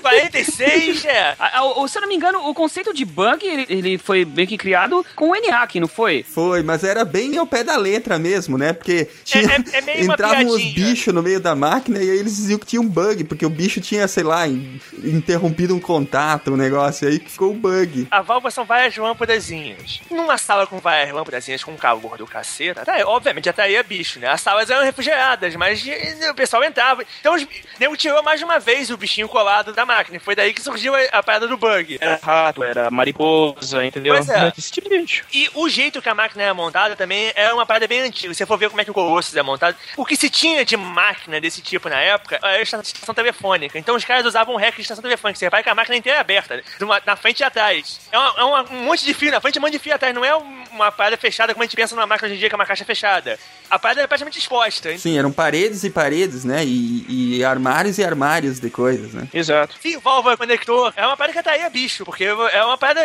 46, 0.02 1.06
é. 1.06 1.36
Ah, 1.40 1.52
ah, 1.60 1.66
o- 1.80 1.88
se 1.88 1.98
eu 1.98 2.02
não 2.02 2.08
me 2.10 2.16
engano, 2.16 2.40
o 2.48 2.54
conceito 2.54 2.94
de 2.94 3.06
bug, 3.06 3.46
ele, 3.46 3.66
ele 3.70 3.98
foi 3.98 4.26
meio 4.26 4.48
que 4.48 4.58
criado 4.58 5.06
com 5.16 5.30
o 5.30 5.36
ENIAC, 5.36 5.80
não 5.80 5.88
foi? 5.88 6.24
Foi, 6.24 6.64
mas 6.64 6.84
era 6.84 7.04
bem 7.06 7.38
ao 7.38 7.46
pé 7.48 7.64
da 7.64 7.76
letra 7.78 8.18
mesmo, 8.20 8.58
né? 8.58 8.74
Porque 8.74 9.08
tinha, 9.24 9.44
é- 9.44 9.78
é 9.78 9.82
meio 9.82 10.04
uma 10.06 10.14
entravam 10.14 10.46
os 10.48 10.62
piadinha. 10.62 10.74
bichos 10.88 11.14
no 11.14 11.24
meio 11.24 11.40
da 11.40 11.56
máquina 11.56 11.98
e 12.02 12.10
aí 12.10 12.18
eles 12.18 12.36
diziam 12.36 12.60
que 12.60 12.66
tinha 12.66 12.82
um 12.82 12.88
bug, 12.88 13.24
porque 13.24 13.46
o 13.46 13.50
bicho 13.50 13.80
tinha, 13.82 14.08
sei 14.08 14.24
lá, 14.24 14.48
in- 14.48 14.80
interrompido 15.04 15.76
um 15.76 15.80
contato, 15.80 16.52
um 16.52 16.58
negócio, 16.58 17.08
aí 17.08 17.20
que 17.20 17.30
ficou 17.32 17.52
o 17.52 17.54
bug. 17.54 18.08
A 18.12 18.22
válvula 18.22 18.52
são 18.52 18.66
várias 18.66 18.96
lâmpadazinhas. 18.98 20.02
Numa 20.12 20.38
sala 20.38 20.68
com 20.68 20.80
várias 20.80 21.14
lâmpadazinhas 21.14 21.64
com 21.64 21.76
calor 21.76 22.18
do 22.18 22.26
caceta, 22.28 22.84
tá, 22.86 22.96
obviamente 23.06 23.50
atraía 23.50 23.84
bicho, 23.84 24.20
né? 24.20 24.28
As 24.28 24.42
salas 24.42 24.70
eram 24.70 24.84
refrigeradas, 24.84 25.56
mas 25.56 25.84
o 26.30 26.36
pessoal 26.36 26.64
entrava. 26.64 27.04
Então 27.20 27.36
os 27.36 27.46
nego 27.80 27.96
tirou 27.98 28.22
mais 28.24 28.42
uma 28.42 28.60
vez 28.60 28.90
o 28.90 28.98
bichinho 28.98 29.28
colado 29.28 29.74
da 29.74 29.86
máquina. 29.86 30.20
Foi 30.20 30.36
daí 30.36 30.54
que 30.54 30.62
surgiu 30.62 30.94
a, 30.96 31.00
a 31.12 31.24
parada 31.24 31.48
do 31.48 31.58
bug. 31.58 31.98
Era 32.02 32.20
rato, 32.22 32.64
era 32.64 32.90
mariposa, 32.92 33.86
entendeu? 33.86 34.14
Pois 34.16 34.30
é. 34.30 34.52
Esse 34.58 34.72
tipo 34.72 34.90
de 34.90 34.98
bicho. 35.00 35.24
E 35.34 35.50
o 35.54 35.68
jeito 35.70 36.02
que 36.02 36.10
a 36.10 36.16
máquina 36.16 36.44
era 36.44 36.54
montada 36.54 36.96
também 36.96 37.32
era 37.36 37.54
uma 37.54 37.66
parada 37.66 37.88
bem 37.88 38.02
antiga. 38.02 38.34
Se 38.34 38.40
você 38.40 38.46
for 38.46 38.58
ver 38.58 38.70
como 38.70 38.82
é 38.82 38.86
que 38.86 38.92
o 38.92 38.94
É 39.10 39.76
o 39.98 40.06
que 40.06 40.16
se 40.16 40.30
tinha 40.30 40.64
de 40.66 40.76
máquina 40.78 41.40
desse 41.40 41.62
tipo 41.62 41.90
na 41.90 42.00
época 42.00 42.40
era 42.42 42.58
a 42.58 42.62
estação 42.62 43.14
telefônica. 43.14 43.78
Então 43.78 43.96
os 43.96 44.04
caras 44.06 44.26
usavam 44.26 44.56
um 44.56 44.58
rack 44.58 44.76
de 44.76 44.82
estação 44.84 45.02
telefônica. 45.02 45.38
Você 45.40 45.46
repara 45.46 45.64
que 45.64 45.70
a 45.70 45.76
máquina 45.76 45.98
inteira 45.98 46.18
é 46.18 46.22
aberta, 46.22 46.56
né? 46.58 46.64
Uma- 46.82 47.02
na 47.06 47.16
frente 47.16 47.40
e 47.42 47.44
atrás. 47.44 48.00
É, 48.12 48.18
uma- 48.18 48.34
é 48.38 48.44
uma- 48.44 48.64
um 48.72 48.84
monte 48.86 49.06
de 49.06 49.14
fio 49.14 49.32
na 49.32 49.40
frente 49.42 49.56
e 49.56 49.60
um 49.60 49.62
monte 49.62 49.74
de 49.74 49.80
fio 49.80 49.94
atrás. 49.96 50.14
Não 50.14 50.24
é 50.24 50.36
um- 50.36 50.64
uma 50.72 50.92
parada 50.92 51.18
fechada 51.18 51.54
como 51.54 51.64
a 51.64 51.66
gente 51.66 51.76
pensa 51.76 51.96
numa 51.96 52.08
máquina 52.08 52.28
hoje 52.28 52.36
em 52.36 52.40
dia, 52.40 52.50
que 52.50 52.56
é 52.56 52.58
uma 52.58 52.66
caixa 52.66 52.86
fechada. 52.86 53.38
A 53.70 53.80
parada 53.80 54.02
é 54.02 54.08
praticamente 54.08 54.40
exposta. 54.40 54.96
Sim, 54.98 55.18
eram 55.18 55.32
paredes 55.32 55.84
e 55.84 55.90
paredes, 55.90 56.44
né? 56.44 56.64
E, 56.66 57.38
e 57.38 57.44
armários 57.46 57.98
e 57.98 58.04
armários 58.04 58.60
de 58.60 58.70
coisas, 58.70 59.14
né? 59.14 59.28
Exato. 59.34 59.76
Sim, 59.82 59.98
válvula, 60.00 60.38
conector. 60.38 60.94
É 60.96 61.06
uma 61.06 61.18
parada 61.18 61.34
que 61.34 61.40
atraía 61.40 61.70
bicho, 61.70 62.06
porque 62.06 62.24
é 62.26 62.64
uma 62.64 62.78
parada 62.78 63.02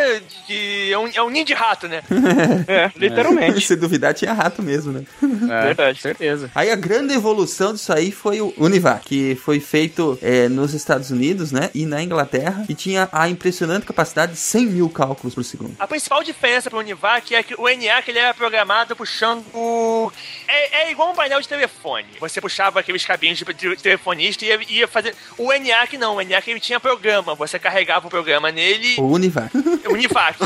de. 0.46 0.92
É 0.92 0.98
um, 0.98 1.08
é 1.14 1.22
um 1.22 1.30
ninho 1.30 1.44
de 1.44 1.54
rato, 1.54 1.88
né? 1.88 2.02
É, 2.68 2.90
literalmente. 2.96 3.60
Se 3.62 3.76
duvidar, 3.76 4.12
tinha 4.14 4.32
rato 4.32 4.62
mesmo, 4.62 4.92
né? 4.92 5.04
É. 5.22 5.70
Verdade. 5.94 6.00
Certeza. 6.02 6.50
Aí 6.54 6.70
a 6.70 6.76
grande 6.76 7.14
evolução 7.14 7.72
disso 7.72 7.92
aí 7.92 8.10
foi 8.12 8.40
o 8.40 8.52
Univac, 8.56 9.04
que 9.06 9.34
foi 9.36 9.60
feito 9.60 10.18
é, 10.22 10.48
nos 10.48 10.74
Estados 10.74 11.10
Unidos, 11.10 11.52
né? 11.52 11.70
E 11.74 11.86
na 11.86 12.02
Inglaterra. 12.02 12.64
E 12.68 12.74
tinha 12.74 13.08
a 13.12 13.28
impressionante 13.28 13.86
capacidade 13.86 14.32
de 14.32 14.38
100 14.38 14.66
mil 14.66 14.88
cálculos 14.90 15.34
por 15.34 15.44
segundo. 15.44 15.74
A 15.78 15.86
principal 15.86 16.22
diferença 16.22 16.70
pro 16.70 16.78
Univac 16.78 17.34
é 17.34 17.42
que 17.42 17.54
o 17.58 17.68
ENIAC 17.68 18.08
ele 18.10 18.18
era 18.18 18.34
programado 18.34 18.94
puxando. 18.96 19.44
o- 19.54 20.10
É, 20.46 20.82
é 20.84 20.90
igual 20.90 21.10
um 21.10 21.14
painel 21.14 21.40
de 21.40 21.48
telefone. 21.48 22.06
Você 22.20 22.40
puxava 22.40 22.80
aqueles 22.80 23.04
cabinhos 23.04 23.38
de, 23.38 23.44
de 23.54 23.76
telefonista 23.76 24.44
e 24.44 24.48
ia, 24.48 24.60
ia 24.80 24.88
fazer. 24.88 25.14
O 25.36 25.52
ENIAC 25.52 25.96
não, 25.98 26.16
o 26.16 26.20
ENIAC 26.20 26.50
ele 26.50 26.60
tinha 26.60 26.80
programa. 26.80 27.34
Você 27.34 27.58
carregava 27.58 28.06
o 28.06 28.10
programa 28.10 28.50
nele, 28.50 28.96
O 28.98 29.06
Univac. 29.12 29.50
o 29.86 29.92
Univac. 29.92 30.38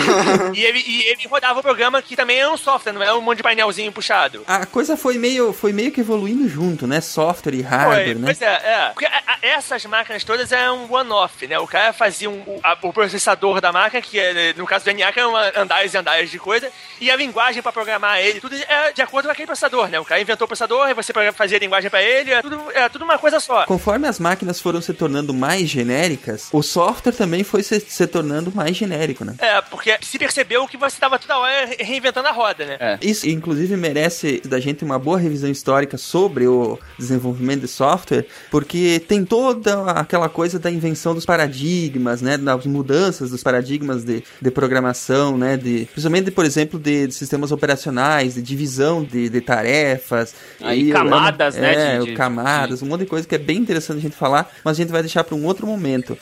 e, 0.55 0.65
ele, 0.65 0.79
e 0.87 1.03
ele 1.05 1.27
rodava 1.29 1.61
o 1.61 1.63
programa 1.63 2.03
que 2.03 2.17
também 2.17 2.39
era 2.39 2.51
um 2.53 2.57
software, 2.57 2.93
não 2.93 3.03
era 3.03 3.17
um 3.17 3.21
monte 3.21 3.39
de 3.39 3.43
painelzinho 3.43 3.93
puxado. 3.93 4.43
A 4.47 4.67
coisa 4.67 4.97
foi 4.97 5.19
meio, 5.19 5.32
foi 5.53 5.73
meio 5.73 5.91
que 5.93 6.01
evoluindo 6.01 6.49
junto, 6.49 6.87
né? 6.87 7.01
Software 7.01 7.55
e 7.55 7.63
hardware, 7.63 8.05
Foi, 8.05 8.15
né? 8.15 8.21
Pois 8.25 8.43
é, 8.43 8.47
é. 8.47 8.91
Porque 8.93 9.07
a- 9.07 9.23
a- 9.27 9.39
essas 9.43 9.85
máquinas 9.87 10.25
todas 10.25 10.53
eram 10.53 10.85
um 10.85 10.93
one-off, 10.95 11.47
né? 11.47 11.59
O 11.59 11.67
cara 11.67 11.93
fazia 11.93 12.29
um, 12.31 12.41
o, 12.47 12.61
a- 12.63 12.77
o 12.83 12.93
processador 12.93 13.61
da 13.61 13.73
máquina, 13.73 14.03
que 14.03 14.19
é, 14.19 14.53
no 14.57 14.67
caso 14.67 14.85
do 14.85 14.91
ENIAC 14.91 15.19
eram 15.19 15.33
andares 15.57 15.95
e 15.95 15.99
andares 15.99 16.31
de 16.31 16.39
coisa, 16.39 16.69
e 17.01 17.11
a 17.11 17.17
linguagem 17.17 17.63
pra 17.63 17.73
programar 17.73 18.19
ele, 18.21 18.41
tudo 18.41 18.55
é 18.57 18.93
de 18.93 19.03
acordo 19.03 19.27
com 19.27 19.33
aquele 19.33 19.47
processador, 19.47 19.89
né? 19.89 19.99
O 20.01 20.05
cara 20.05 20.21
inventou 20.21 20.45
o 20.45 20.49
processador, 20.49 20.89
e 20.89 20.95
você 20.95 21.13
fazia 21.33 21.57
a 21.57 21.61
linguagem 21.61 21.91
pra 21.91 22.03
ele, 22.03 22.33
é 22.33 22.43
tudo, 22.43 22.61
é 22.75 22.89
tudo 22.89 23.05
uma 23.05 23.19
coisa 23.19 23.41
só. 23.41 23.65
Conforme 23.67 24.07
as 24.09 24.19
máquinas 24.19 24.61
foram 24.61 24.81
se 24.81 24.93
tornando 24.93 25.33
mais 25.35 25.69
genéricas, 25.69 26.49
o 26.53 26.63
software 26.63 27.13
também 27.13 27.45
foi 27.45 27.63
se, 27.63 27.81
se 27.81 28.07
tornando 28.07 28.53
mais 28.55 28.77
genérico, 28.77 29.25
né? 29.25 29.35
É, 29.39 29.61
porque 29.63 29.97
se 30.03 30.19
percebeu 30.19 30.67
que 30.67 30.77
você 30.77 30.99
tava 30.99 31.19
toda 31.19 31.39
hora 31.39 31.67
re- 31.67 31.77
reinventando 31.81 32.29
a 32.29 32.33
roda, 32.33 32.65
né? 32.65 32.77
É. 32.81 32.99
Isso, 33.03 33.29
inclusive, 33.29 33.77
merece 33.77 34.41
da 34.45 34.59
gente 34.61 34.85
uma 34.85 34.99
boa 34.99 35.19
revisão 35.23 35.51
histórica 35.51 35.97
sobre 35.97 36.47
o 36.47 36.79
desenvolvimento 36.99 37.63
de 37.63 37.69
software, 37.69 38.27
porque 38.51 39.01
tem 39.07 39.25
toda 39.25 39.83
aquela 39.93 40.29
coisa 40.29 40.59
da 40.59 40.71
invenção 40.71 41.15
dos 41.15 41.25
paradigmas, 41.25 42.21
né? 42.21 42.37
Das 42.37 42.67
mudanças 42.67 43.31
dos 43.31 43.43
paradigmas 43.43 44.05
de, 44.05 44.23
de 44.41 44.51
programação, 44.51 45.37
né? 45.39 45.57
De, 45.57 45.87
principalmente, 45.93 46.31
por 46.31 46.45
exemplo, 46.45 46.79
de, 46.79 47.07
de 47.07 47.15
sistemas 47.15 47.53
operacionais, 47.53 48.35
de 48.35 48.43
divisão 48.43 49.03
de, 49.05 49.29
de 49.29 49.41
tarefas. 49.41 50.35
Aí, 50.61 50.89
eu- 50.91 50.93
camadas, 50.95 51.57
eu- 51.57 51.63
né, 51.63 51.97
É, 51.97 51.99
de- 52.01 52.13
camadas, 52.15 52.83
um 52.83 52.87
monte 52.87 53.01
de 53.01 53.07
coisa 53.07 53.27
que 53.27 53.35
é 53.35 53.39
bem 53.39 53.59
interessante 53.59 53.99
a 53.99 54.03
gente 54.03 54.17
falar, 54.17 54.51
mas 54.65 54.77
a 54.77 54.81
gente 54.83 54.91
vai 54.93 55.03
deixar 55.03 55.25
para 55.25 55.35
um 55.35 55.45
outro 55.45 55.67
momento. 55.67 56.17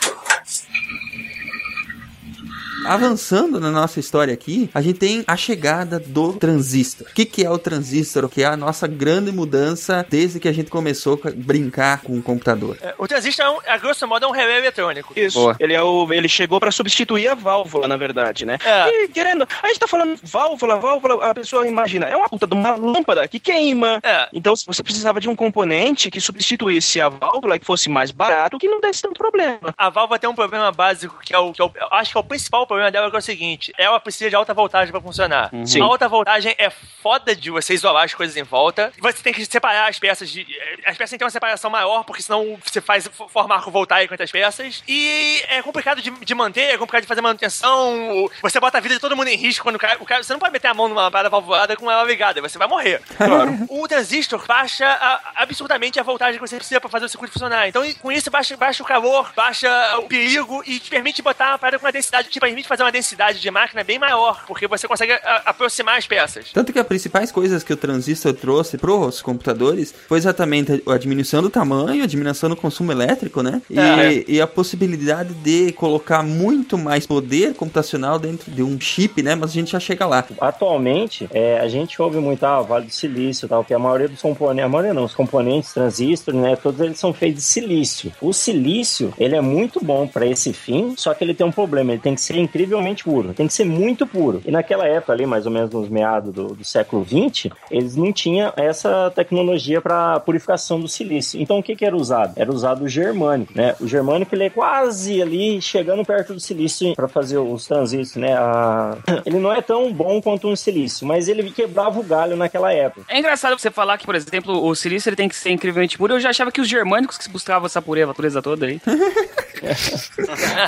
Avançando 2.94 3.60
na 3.60 3.70
nossa 3.70 4.00
história 4.00 4.34
aqui, 4.34 4.68
a 4.74 4.80
gente 4.82 4.98
tem 4.98 5.22
a 5.24 5.36
chegada 5.36 6.00
do 6.00 6.32
transistor. 6.32 7.06
O 7.08 7.14
que, 7.14 7.24
que 7.24 7.44
é 7.44 7.48
o 7.48 7.56
transistor? 7.56 8.24
O 8.24 8.28
que 8.28 8.42
é 8.42 8.46
a 8.46 8.56
nossa 8.56 8.88
grande 8.88 9.30
mudança 9.30 10.04
desde 10.10 10.40
que 10.40 10.48
a 10.48 10.52
gente 10.52 10.68
começou 10.68 11.20
a 11.24 11.30
brincar 11.30 12.00
com 12.02 12.18
o 12.18 12.22
computador? 12.22 12.76
É, 12.82 12.92
O 12.98 13.06
transistor, 13.06 13.46
é 13.46 13.50
um, 13.50 13.58
a 13.64 13.78
grosso 13.78 14.08
modo, 14.08 14.24
é 14.24 14.28
um 14.28 14.32
relé 14.32 14.58
eletrônico. 14.58 15.12
Isso. 15.14 15.38
Boa. 15.38 15.54
Ele, 15.60 15.72
é 15.72 15.80
o, 15.80 16.12
ele 16.12 16.28
chegou 16.28 16.58
pra 16.58 16.72
substituir 16.72 17.28
a 17.28 17.36
válvula, 17.36 17.86
na 17.86 17.96
verdade, 17.96 18.44
né? 18.44 18.58
É. 18.64 19.04
E 19.04 19.08
querendo. 19.08 19.46
A 19.62 19.68
gente 19.68 19.78
tá 19.78 19.86
falando 19.86 20.18
válvula, 20.24 20.76
válvula, 20.76 21.30
a 21.30 21.32
pessoa 21.32 21.68
imagina, 21.68 22.06
é 22.06 22.16
uma 22.16 22.28
puta 22.28 22.44
de 22.44 22.54
uma 22.54 22.74
lâmpada 22.74 23.28
que 23.28 23.38
queima. 23.38 24.00
É. 24.02 24.28
Então, 24.32 24.56
se 24.56 24.66
você 24.66 24.82
precisava 24.82 25.20
de 25.20 25.28
um 25.28 25.36
componente 25.36 26.10
que 26.10 26.20
substituísse 26.20 27.00
a 27.00 27.08
válvula, 27.08 27.56
que 27.56 27.64
fosse 27.64 27.88
mais 27.88 28.10
barato, 28.10 28.58
que 28.58 28.66
não 28.68 28.80
desse 28.80 29.00
tanto 29.02 29.14
problema. 29.16 29.72
A 29.78 29.88
válvula 29.90 30.18
tem 30.18 30.28
um 30.28 30.34
problema 30.34 30.72
básico 30.72 31.20
que 31.24 31.32
é 31.32 31.38
o 31.38 31.52
que 31.52 31.62
é 31.62 31.64
o- 31.64 31.70
eu 31.80 31.86
acho 31.92 32.10
que 32.10 32.18
é 32.18 32.20
o 32.20 32.24
principal 32.24 32.66
problema 32.66 32.79
dela 32.88 33.10
que 33.10 33.16
é 33.16 33.18
o 33.18 33.22
seguinte: 33.22 33.72
ela 33.76 33.98
precisa 33.98 34.30
de 34.30 34.36
alta 34.36 34.54
voltagem 34.54 34.92
pra 34.92 35.00
funcionar. 35.00 35.50
Sim. 35.66 35.80
A 35.80 35.84
alta 35.84 36.08
voltagem 36.08 36.54
é 36.56 36.70
foda 36.70 37.34
de 37.34 37.50
você 37.50 37.74
isolar 37.74 38.04
as 38.04 38.14
coisas 38.14 38.36
em 38.36 38.44
volta. 38.44 38.92
Você 39.00 39.22
tem 39.22 39.32
que 39.32 39.44
separar 39.44 39.88
as 39.88 39.98
peças 39.98 40.30
de. 40.30 40.46
As 40.86 40.96
peças 40.96 41.10
têm 41.10 41.16
que 41.16 41.18
ter 41.18 41.24
uma 41.24 41.30
separação 41.30 41.68
maior, 41.70 42.04
porque 42.04 42.22
senão 42.22 42.56
você 42.64 42.80
faz 42.80 43.10
forma 43.28 43.56
arco 43.56 43.70
voltaico 43.72 44.14
entre 44.14 44.22
as 44.22 44.30
peças. 44.30 44.84
E 44.86 45.42
é 45.48 45.60
complicado 45.62 46.00
de, 46.00 46.10
de 46.10 46.34
manter, 46.34 46.62
é 46.74 46.78
complicado 46.78 47.02
de 47.02 47.08
fazer 47.08 47.20
manutenção. 47.20 48.30
Você 48.42 48.60
bota 48.60 48.78
a 48.78 48.80
vida 48.80 48.94
de 48.94 49.00
todo 49.00 49.16
mundo 49.16 49.28
em 49.28 49.36
risco 49.36 49.64
quando 49.64 49.76
o 49.76 49.78
cara. 49.78 49.96
O 50.00 50.06
cara 50.06 50.22
você 50.22 50.32
não 50.32 50.40
pode 50.40 50.52
meter 50.52 50.68
a 50.68 50.74
mão 50.74 50.88
numa 50.88 51.10
parada 51.10 51.28
valvulada 51.28 51.76
com 51.76 51.90
ela 51.90 52.04
ligada, 52.04 52.40
você 52.40 52.56
vai 52.58 52.68
morrer. 52.68 53.02
Claro. 53.16 53.50
O 53.70 53.88
transistor 53.88 54.44
baixa 54.46 54.86
a- 54.86 55.20
absurdamente 55.36 55.98
a 55.98 56.02
voltagem 56.02 56.34
que 56.40 56.46
você 56.46 56.56
precisa 56.56 56.80
para 56.80 56.90
fazer 56.90 57.06
o 57.06 57.08
circuito 57.08 57.32
funcionar. 57.32 57.66
Então, 57.68 57.82
com 57.94 58.12
isso, 58.12 58.30
baixa, 58.30 58.56
baixa 58.56 58.82
o 58.82 58.86
calor, 58.86 59.32
baixa 59.34 59.68
o 59.98 60.02
perigo 60.02 60.62
e 60.66 60.78
te 60.78 60.90
permite 60.90 61.22
botar 61.22 61.48
uma 61.50 61.58
parada 61.58 61.78
com 61.78 61.86
uma 61.86 61.92
densidade, 61.92 62.28
te 62.28 62.38
permite 62.60 62.68
fazer 62.68 62.82
uma 62.82 62.92
densidade 62.92 63.40
de 63.40 63.50
máquina 63.50 63.82
bem 63.82 63.98
maior, 63.98 64.44
porque 64.46 64.66
você 64.66 64.86
consegue 64.86 65.12
a- 65.12 65.42
aproximar 65.46 65.98
as 65.98 66.06
peças. 66.06 66.50
Tanto 66.52 66.72
que 66.72 66.78
as 66.78 66.86
principais 66.86 67.32
coisas 67.32 67.62
que 67.62 67.72
o 67.72 67.76
transistor 67.76 68.32
trouxe 68.34 68.76
pros 68.78 69.22
computadores 69.22 69.94
foi 70.08 70.18
exatamente 70.18 70.82
a 70.86 70.98
diminuição 70.98 71.42
do 71.42 71.50
tamanho, 71.50 72.02
a 72.02 72.06
diminuição 72.06 72.48
do 72.48 72.56
consumo 72.56 72.92
elétrico, 72.92 73.42
né? 73.42 73.62
E, 73.70 73.78
É. 73.78 74.24
e 74.28 74.40
a 74.40 74.46
possibilidade 74.46 75.32
de 75.34 75.72
colocar 75.72 76.22
muito 76.22 76.76
mais 76.76 77.06
poder 77.06 77.54
computacional 77.54 78.18
dentro 78.18 78.50
de 78.50 78.62
um 78.62 78.78
chip, 78.80 79.22
né? 79.22 79.34
Mas 79.34 79.50
a 79.50 79.54
gente 79.54 79.70
já 79.72 79.80
chega 79.80 80.06
lá. 80.06 80.24
Atualmente, 80.40 81.28
é, 81.32 81.58
a 81.60 81.68
gente 81.68 82.00
ouve 82.00 82.18
muito, 82.18 82.44
ah, 82.44 82.60
Vale 82.60 82.86
do 82.86 82.92
Silício 82.92 83.46
e 83.46 83.48
tal, 83.48 83.64
que 83.64 83.72
a 83.72 83.78
maioria 83.78 84.08
dos 84.08 84.20
componentes, 84.20 84.64
a 84.64 84.68
maioria 84.68 84.94
não, 84.94 85.04
os 85.04 85.14
componentes, 85.14 85.72
transistores, 85.72 86.38
né, 86.40 86.56
todos 86.56 86.80
eles 86.80 86.98
são 86.98 87.12
feitos 87.12 87.42
de 87.42 87.48
silício. 87.48 88.12
O 88.20 88.32
silício, 88.32 89.12
ele 89.18 89.34
é 89.36 89.40
muito 89.40 89.82
bom 89.82 90.06
para 90.06 90.26
esse 90.26 90.52
fim, 90.52 90.94
só 90.96 91.14
que 91.14 91.24
ele 91.24 91.34
tem 91.34 91.46
um 91.46 91.52
problema, 91.52 91.92
ele 91.92 92.00
tem 92.00 92.14
que 92.14 92.20
ser 92.20 92.36
incrivelmente 92.50 93.04
puro, 93.04 93.32
tem 93.32 93.46
que 93.46 93.52
ser 93.52 93.64
muito 93.64 94.06
puro. 94.06 94.42
E 94.44 94.50
naquela 94.50 94.86
época 94.86 95.12
ali, 95.12 95.24
mais 95.26 95.46
ou 95.46 95.52
menos 95.52 95.70
nos 95.70 95.88
meados 95.88 96.32
do, 96.32 96.48
do 96.48 96.64
século 96.64 97.02
20, 97.02 97.50
eles 97.70 97.94
não 97.96 98.12
tinham 98.12 98.52
essa 98.56 99.10
tecnologia 99.14 99.80
para 99.80 100.18
purificação 100.20 100.80
do 100.80 100.88
silício. 100.88 101.40
Então 101.40 101.58
o 101.58 101.62
que 101.62 101.76
que 101.76 101.84
era 101.84 101.96
usado? 101.96 102.32
Era 102.36 102.50
usado 102.52 102.84
o 102.84 102.88
germânico, 102.88 103.52
né? 103.54 103.74
O 103.80 103.86
germânico 103.86 104.34
ele 104.34 104.44
é 104.44 104.50
quase 104.50 105.22
ali 105.22 105.62
chegando 105.62 106.04
perto 106.04 106.34
do 106.34 106.40
silício 106.40 106.94
para 106.94 107.08
fazer 107.08 107.38
os 107.38 107.66
transistores, 107.66 108.16
né? 108.16 108.34
A- 108.36 108.96
Ele 109.24 109.38
não 109.38 109.52
é 109.52 109.60
tão 109.60 109.92
bom 109.92 110.20
quanto 110.20 110.48
um 110.48 110.56
silício, 110.56 111.06
mas 111.06 111.28
ele 111.28 111.50
quebrava 111.50 112.00
o 112.00 112.02
galho 112.02 112.36
naquela 112.36 112.72
época. 112.72 113.04
É 113.08 113.18
engraçado 113.18 113.58
você 113.58 113.70
falar 113.70 113.98
que, 113.98 114.06
por 114.06 114.14
exemplo, 114.14 114.64
o 114.66 114.74
silício 114.74 115.08
ele 115.08 115.16
tem 115.16 115.28
que 115.28 115.36
ser 115.36 115.50
incrivelmente 115.50 115.96
puro. 115.98 116.14
Eu 116.14 116.20
já 116.20 116.30
achava 116.30 116.50
que 116.50 116.60
os 116.60 116.68
germânicos 116.68 117.16
que 117.18 117.28
buscavam 117.28 117.66
essa 117.66 117.80
pureza, 117.82 118.12
pureza 118.14 118.40
toda 118.42 118.66
aí. 118.66 118.80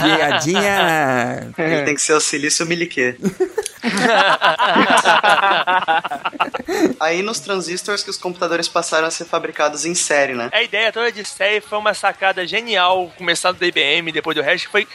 Piadinha! 0.03 1.51
Ele 1.72 1.84
tem 1.84 1.94
que 1.94 2.02
ser 2.02 2.14
o 2.14 2.20
silício 2.20 2.66
miliquê. 2.66 3.16
Aí 7.00 7.22
nos 7.22 7.40
transistores 7.40 8.04
que 8.04 8.10
os 8.10 8.16
computadores 8.16 8.68
passaram 8.68 9.08
a 9.08 9.10
ser 9.10 9.24
fabricados 9.24 9.84
em 9.84 9.94
série, 9.94 10.34
né? 10.34 10.50
A 10.52 10.62
ideia 10.62 10.92
toda 10.92 11.10
de 11.10 11.24
série 11.24 11.60
foi 11.60 11.78
uma 11.78 11.94
sacada 11.94 12.46
genial, 12.46 13.12
começando 13.16 13.58
da 13.58 13.66
IBM, 13.66 14.12
depois 14.12 14.36
do 14.36 14.42
resto, 14.42 14.70
foi... 14.70 14.86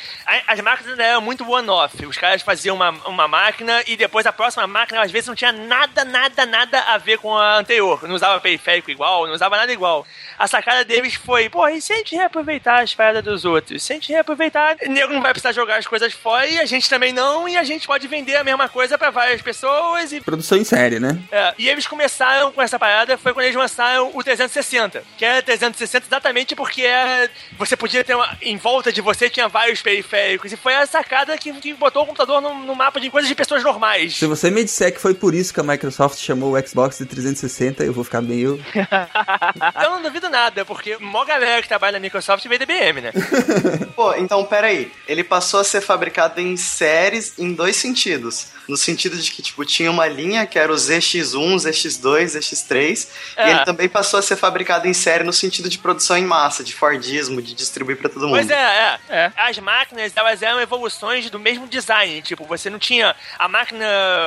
As 0.47 0.61
máquinas 0.61 0.97
eram 0.97 1.19
muito 1.21 1.49
one-off. 1.49 2.05
Os 2.05 2.17
caras 2.17 2.41
faziam 2.41 2.75
uma, 2.75 2.91
uma 3.07 3.27
máquina 3.27 3.83
e 3.87 3.97
depois 3.97 4.25
a 4.25 4.31
próxima 4.31 4.65
máquina, 4.67 5.01
às 5.01 5.11
vezes, 5.11 5.27
não 5.27 5.35
tinha 5.35 5.51
nada, 5.51 6.05
nada, 6.05 6.45
nada 6.45 6.79
a 6.81 6.97
ver 6.97 7.17
com 7.17 7.35
a 7.35 7.57
anterior. 7.57 8.07
Não 8.07 8.15
usava 8.15 8.39
periférico 8.39 8.89
igual, 8.89 9.27
não 9.27 9.33
usava 9.33 9.57
nada 9.57 9.71
igual. 9.71 10.05
A 10.37 10.47
sacada 10.47 10.85
deles 10.85 11.15
foi, 11.15 11.49
pô, 11.49 11.67
e 11.67 11.81
se 11.81 11.91
a 11.91 11.97
gente 11.97 12.15
reaproveitar 12.15 12.81
as 12.81 12.95
paradas 12.95 13.23
dos 13.23 13.43
outros? 13.43 13.83
Se 13.83 13.93
a 13.93 13.95
gente 13.95 14.11
reaproveitar, 14.11 14.77
o 14.85 14.89
nego 14.89 15.13
não 15.13 15.21
vai 15.21 15.33
precisar 15.33 15.51
jogar 15.51 15.77
as 15.77 15.87
coisas 15.87 16.13
fora 16.13 16.47
e 16.47 16.59
a 16.59 16.65
gente 16.67 16.89
também 16.89 17.11
não, 17.11 17.47
e 17.49 17.57
a 17.57 17.63
gente 17.63 17.87
pode 17.87 18.07
vender 18.07 18.35
a 18.35 18.43
mesma 18.43 18.69
coisa 18.69 18.97
pra 18.97 19.09
várias 19.09 19.41
pessoas 19.41 20.11
e 20.11 20.21
Produção 20.21 20.57
em 20.57 20.63
série, 20.63 20.99
né? 20.99 21.17
é, 21.31 21.53
e 21.57 21.69
eles 21.69 21.87
começaram 21.87 22.51
com 22.51 22.61
essa 22.61 22.77
parada, 22.77 23.17
foi 23.17 23.33
quando 23.33 23.45
eles 23.45 23.57
lançaram 23.57 24.11
o 24.13 24.23
360, 24.23 25.03
que 25.17 25.25
era 25.25 25.41
360 25.41 26.05
exatamente 26.07 26.55
porque 26.55 26.81
era, 26.81 27.29
você 27.57 27.75
podia 27.75 28.03
ter 28.03 28.15
uma, 28.15 28.37
em 28.41 28.57
volta 28.57 28.91
de 28.91 29.01
você 29.01 29.29
tinha 29.29 29.47
vários 29.47 29.81
periféricos, 29.81 30.51
e 30.51 30.57
foi 30.57 30.75
a 30.75 30.85
sacada 30.85 31.37
que, 31.37 31.51
que 31.53 31.73
botou 31.73 32.03
o 32.03 32.05
computador 32.05 32.41
no, 32.41 32.53
no 32.53 32.75
mapa 32.75 32.99
de 32.99 33.09
coisas 33.09 33.27
de 33.27 33.35
pessoas 33.35 33.63
normais. 33.63 34.15
Se 34.15 34.25
você 34.25 34.51
me 34.51 34.63
disser 34.63 34.93
que 34.93 34.99
foi 34.99 35.13
por 35.13 35.33
isso 35.33 35.53
que 35.53 35.59
a 35.59 35.63
Microsoft 35.63 36.19
chamou 36.19 36.53
o 36.55 36.67
Xbox 36.67 36.97
de 36.97 37.05
360, 37.05 37.83
eu 37.83 37.93
vou 37.93 38.03
ficar 38.03 38.21
meio. 38.21 38.63
Eu 39.83 39.91
não 39.91 40.01
duvido 40.01 40.29
nada, 40.29 40.65
porque 40.65 40.93
a 40.93 40.99
maior 40.99 41.25
galera 41.25 41.61
que 41.61 41.67
trabalha 41.67 41.93
na 41.93 41.99
Microsoft 41.99 42.45
veio 42.47 42.59
da 42.59 42.63
IBM, 42.63 43.01
né? 43.01 43.11
Pô, 43.95 44.13
então 44.15 44.43
peraí. 44.45 44.91
Ele 45.07 45.23
passou 45.23 45.59
a 45.59 45.63
ser 45.63 45.81
fabricado 45.81 46.39
em 46.41 46.56
séries 46.57 47.33
em 47.37 47.53
dois 47.53 47.75
sentidos. 47.75 48.47
No 48.67 48.77
sentido 48.77 49.17
de 49.17 49.31
que, 49.31 49.41
tipo, 49.41 49.63
tinha 49.65 49.89
uma 49.89 50.07
linha 50.07 50.45
que 50.45 50.59
era 50.59 50.71
o 50.71 50.75
ZX1, 50.75 51.55
ZX2, 51.55 52.37
ZX3. 52.37 53.07
É. 53.35 53.47
E 53.47 53.51
ele 53.51 53.65
também 53.65 53.87
passou 53.87 54.19
a 54.19 54.21
ser 54.21 54.35
fabricado 54.35 54.87
em 54.87 54.93
série 54.93 55.23
no 55.23 55.33
sentido 55.33 55.69
de 55.69 55.77
produção 55.77 56.17
em 56.17 56.25
massa, 56.25 56.63
de 56.63 56.73
Fordismo, 56.73 57.41
de 57.41 57.53
distribuir 57.53 57.97
pra 57.97 58.09
todo 58.09 58.27
mundo. 58.27 58.35
Pois 58.35 58.49
é, 58.49 58.99
é, 59.09 59.31
As 59.35 59.57
máquinas, 59.59 60.11
elas 60.15 60.41
eram 60.41 60.59
evoluções 60.59 61.29
do 61.29 61.39
mesmo 61.39 61.67
design. 61.67 62.21
Tipo, 62.21 62.45
você 62.45 62.69
não 62.69 62.79
tinha 62.79 63.15
a 63.37 63.47
máquina 63.47 63.85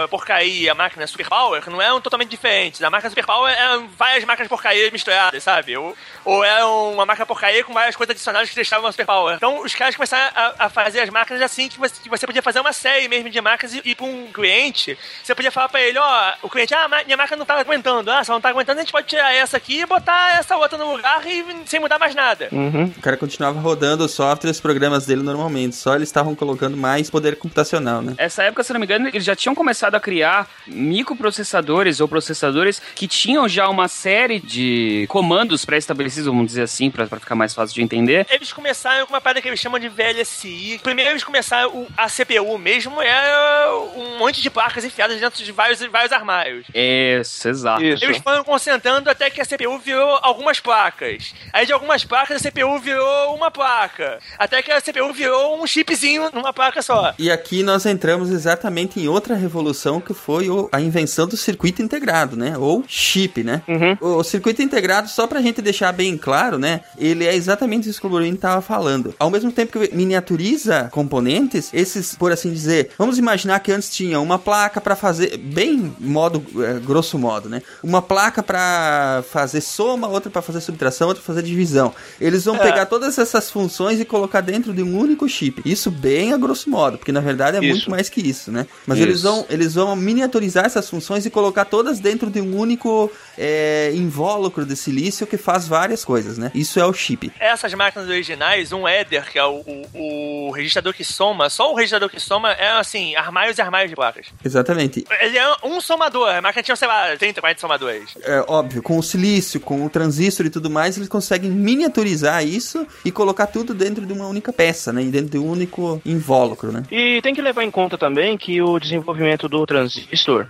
porcaria 0.09 0.65
e 0.65 0.69
a 0.69 0.75
máquina 0.75 1.07
superpower, 1.07 1.63
não 1.69 1.81
eram 1.81 2.01
totalmente 2.01 2.31
diferentes. 2.31 2.83
A 2.83 2.91
máquina 2.91 3.11
superpower 3.11 3.53
eram 3.53 3.89
várias 3.89 4.25
máquinas 4.25 4.49
porcaria 4.49 4.91
misturadas, 4.91 5.43
sabe? 5.43 5.77
Ou, 5.77 5.97
ou 6.25 6.45
era 6.45 6.67
uma 6.67 7.07
máquina 7.07 7.27
porcaria 7.27 7.65
com 7.65 7.73
várias 7.73 7.97
coisas 7.97 8.15
adicionais 8.15 8.49
que 8.49 8.55
deixavam 8.55 8.87
uma 8.87 8.93
superpower. 8.93 9.37
Então, 9.37 9.63
os 9.63 9.75
caras 9.75 9.95
começaram 9.95 10.33
a, 10.35 10.67
a 10.67 10.71
fazer 10.71 11.01
as 11.01 11.11
máquinas 11.11 11.43
assim, 11.43 11.69
que 11.69 11.79
você, 11.79 11.95
que 12.03 12.09
você 12.09 12.27
podia 12.27 12.43
fazer 12.43 12.61
uma 12.61 12.73
série 12.73 13.09
mesmo 13.09 13.31
de 13.31 13.41
máquinas 13.41 13.75
e 13.75 13.83
ir 13.85 13.95
pra 13.95 14.07
um 14.07 14.30
cliente, 14.31 14.97
você 15.23 15.35
podia 15.35 15.51
falar 15.51 15.69
pra 15.69 15.81
ele, 15.81 15.99
ó, 15.99 16.33
o 16.43 16.49
cliente, 16.49 16.75
ah, 16.75 16.89
minha 17.05 17.17
máquina 17.17 17.37
não 17.37 17.47
tá 17.47 17.59
aguentando. 17.59 18.11
Ah, 18.11 18.23
se 18.25 18.31
não 18.31 18.41
tá 18.41 18.49
aguentando, 18.49 18.79
a 18.79 18.83
gente 18.83 18.93
pode 18.93 19.07
tirar 19.07 19.35
essa 19.35 19.57
aqui 19.57 19.81
e 19.81 19.87
botar 19.87 20.39
essa 20.39 20.57
outra 20.57 20.79
no 20.79 20.93
lugar 20.93 21.27
e 21.27 21.45
sem 21.67 21.81
mudar 21.81 21.99
mais 21.99 22.15
nada. 22.15 22.49
Uhum. 22.53 22.93
O 22.97 23.01
cara 23.01 23.17
continuava 23.17 23.61
rodando 23.61 24.05
o 24.05 24.09
software 24.09 24.49
e 24.49 24.53
os 24.53 24.61
programas 24.61 25.07
dele 25.07 25.23
normalmente, 25.23 25.77
só 25.77 25.95
eles 25.95 26.09
estavam 26.09 26.35
colocando 26.35 26.77
mais 26.77 27.11
poder 27.11 27.37
computacional, 27.37 28.03
né? 28.03 28.15
Essa 28.19 28.45
época, 28.45 28.63
se 28.63 28.73
não 28.73 28.81
me 28.81 28.87
engano, 28.87 29.09
eles 29.09 29.25
já 29.25 29.37
tinham 29.37 29.55
começado 29.55 29.95
a 29.95 30.01
criar 30.01 30.49
microprocessadores 30.67 32.01
ou 32.01 32.09
processadores 32.09 32.81
que 32.95 33.07
tinham 33.07 33.49
já 33.49 33.69
uma 33.69 33.89
série 33.89 34.39
de 34.39 35.07
comandos 35.09 35.65
pré-estabelecidos, 35.65 36.27
vamos 36.27 36.47
dizer 36.47 36.63
assim, 36.63 36.91
para 36.91 37.07
ficar 37.07 37.35
mais 37.35 37.55
fácil 37.55 37.75
de 37.75 37.83
entender. 37.83 38.27
Eles 38.31 38.53
começaram 38.53 39.07
com 39.07 39.13
uma 39.13 39.21
parada 39.21 39.41
que 39.41 39.49
eles 39.49 39.61
chamam 39.61 39.79
de 39.79 39.89
VLSI. 39.89 40.81
Primeiro 40.83 41.11
eles 41.11 41.25
começaram, 41.25 41.87
a 41.97 42.09
CPU 42.09 42.59
mesmo 42.59 43.01
é 43.01 43.71
um 43.97 44.20
monte 44.21 44.43
de 44.43 44.51
placas 44.51 44.85
enfiadas 44.85 45.19
dentro 45.19 45.43
de 45.43 45.53
vários, 45.53 45.81
vários 45.87 46.13
armários. 46.13 46.67
Isso, 46.75 47.49
exato. 47.49 47.83
Isso. 47.83 48.05
Eles 48.05 48.19
foram 48.19 48.45
concentrando 48.45 49.09
até 49.09 49.31
que 49.31 49.41
a 49.41 49.47
CPU 49.47 49.79
virou 49.79 50.19
algumas 50.23 50.61
placas. 50.61 51.35
Aí 51.53 51.65
de 51.65 51.73
algumas 51.73 52.05
placas 52.05 52.45
a 52.45 52.51
CPU 52.51 52.79
virou 52.79 53.35
uma 53.35 53.51
placa. 53.51 54.19
Até 54.39 54.63
que 54.63 54.71
a 54.71 54.81
CPU 54.81 55.13
virou 55.13 55.63
um 55.63 55.67
chipzinho 55.67 56.31
numa 56.33 56.53
placa 56.53 56.83
só. 56.83 57.15
E 57.19 57.31
aqui 57.31 57.63
nós 57.63 57.87
entramos 57.87 58.31
exatamente 58.31 59.01
em 59.01 59.09
outra 59.09 59.35
revolução 59.35 60.01
que 60.01 60.13
foi 60.13 60.49
a 60.71 60.81
invenção 60.81 61.27
do 61.27 61.37
circuito 61.37 61.81
integrado, 61.81 62.37
né? 62.37 62.59
Ou 62.59 62.85
chip, 62.87 63.43
né? 63.43 63.63
Uhum. 63.67 64.19
O 64.19 64.23
circuito 64.23 64.61
integrado, 64.61 65.09
só 65.09 65.27
pra 65.27 65.41
gente 65.41 65.63
deixar 65.63 65.93
bem 65.93 66.19
claro, 66.19 66.59
né? 66.59 66.83
Ele 66.99 67.25
é 67.25 67.35
exatamente 67.35 67.89
isso 67.89 68.01
que 68.01 68.07
o 68.07 68.11
Bruno 68.11 68.27
estava 68.27 68.61
falando. 68.61 69.15
Ao 69.19 69.31
mesmo 69.31 69.51
tempo 69.51 69.79
que 69.79 69.95
miniaturiza 69.95 70.89
componentes, 70.93 71.71
esses, 71.73 72.15
por 72.15 72.33
assim 72.33 72.53
dizer, 72.53 72.91
vamos 72.99 73.19
imaginar 73.19 73.61
que 73.61 73.73
antes 73.73 73.91
tinha 73.91 74.10
uma 74.19 74.39
placa 74.39 74.81
para 74.81 74.97
fazer, 74.97 75.37
bem 75.37 75.95
modo, 75.99 76.45
é, 76.63 76.79
grosso 76.81 77.19
modo, 77.19 77.49
né? 77.49 77.63
Uma 77.83 78.03
placa 78.03 78.43
para 78.43 79.23
fazer 79.31 79.61
soma, 79.61 80.09
outra 80.09 80.31
para 80.31 80.43
fazer 80.43 80.61
subtração, 80.61 81.09
outra 81.09 81.23
para 81.23 81.35
fazer 81.35 81.47
divisão. 81.47 81.95
Eles 82.21 82.45
vão 82.45 82.57
é. 82.57 82.59
pegar 82.59 82.87
todas 82.87 83.19
essas 83.19 83.51
funções 83.51 84.01
e 84.01 84.05
colocar 84.05 84.41
dentro 84.41 84.73
de 84.73 84.83
um 84.83 84.99
único 84.99 85.29
chip. 85.29 85.63
Isso 85.65 85.91
bem 85.91 86.33
a 86.33 86.37
grosso 86.37 86.69
modo, 86.69 86.99
porque 86.99 87.13
na 87.13 87.21
verdade 87.21 87.57
é 87.57 87.61
isso. 87.61 87.71
muito 87.71 87.91
mais 87.91 88.09
que 88.09 88.21
isso, 88.21 88.51
né? 88.51 88.67
Mas 88.87 88.99
isso. 88.99 89.09
eles 89.09 89.23
vão, 89.23 89.47
eles 89.49 89.75
vão 89.75 89.95
miniaturizar 89.97 90.65
essas 90.65 90.89
funções 90.89 91.27
e 91.27 91.31
colocar 91.31 91.65
todas 91.65 91.99
dentro 91.99 92.31
de 92.31 92.41
um 92.41 92.57
único 92.57 93.11
é, 93.37 93.93
invólucro 93.95 94.65
de 94.65 94.77
silício 94.77 95.27
que 95.27 95.37
faz 95.37 95.67
várias 95.67 96.05
coisas, 96.05 96.39
né? 96.39 96.51
Isso 96.55 96.79
é 96.79 96.85
o 96.85 96.93
chip. 96.93 97.33
Essas 97.39 97.73
máquinas 97.75 98.09
originais, 98.09 98.73
um 98.73 98.89
Eder, 98.89 99.31
que 99.31 99.39
é 99.39 99.45
o, 99.45 99.63
o, 99.95 100.49
o 100.49 100.51
registrador 100.51 100.93
que 100.93 101.05
soma, 101.05 101.49
só 101.49 101.73
o 101.73 101.75
registrador 101.75 102.09
que 102.09 102.21
soma 102.21 102.53
é 102.53 102.71
assim, 102.73 103.15
armários 103.17 103.59
e 103.59 103.63
armários 103.63 103.91
de 103.91 103.97
placas. 104.01 104.29
Exatamente. 104.43 105.05
Ele 105.21 105.37
é 105.37 105.55
um 105.63 105.79
somador, 105.79 106.31
a 106.31 106.41
máquina 106.41 106.63
tinha, 106.63 106.75
sei 106.75 106.89
lá, 106.89 107.15
30, 107.19 107.39
40 107.39 107.61
somadores. 107.61 108.17
É 108.23 108.43
óbvio, 108.49 108.83
com 108.83 108.97
o 108.97 109.03
silício, 109.03 109.61
com 109.61 109.85
o 109.85 109.91
transistor 109.91 110.47
e 110.47 110.51
tudo 110.51 110.71
mais, 110.71 110.97
eles 110.97 111.07
conseguem 111.07 111.51
miniaturizar 111.51 112.43
isso 112.43 112.87
e 113.05 113.13
colocar 113.13 113.47
tudo 113.47 113.75
dentro 113.75 114.07
de 114.07 114.13
uma 114.15 114.27
única 114.27 114.55
peça, 114.55 114.91
né? 114.91 115.03
E 115.03 115.11
dentro 115.11 115.29
de 115.29 115.39
um 115.39 115.51
único 115.51 116.01
invólucro, 116.07 116.73
né? 116.73 116.83
E 116.91 117.21
tem 117.21 117.35
que 117.35 117.43
levar 117.43 117.63
em 117.63 117.71
conta 117.71 117.99
também 117.99 118.39
que 118.39 118.63
o 118.63 118.79
desenvolvimento 118.79 119.51
do 119.51 119.67
transistor 119.67 120.47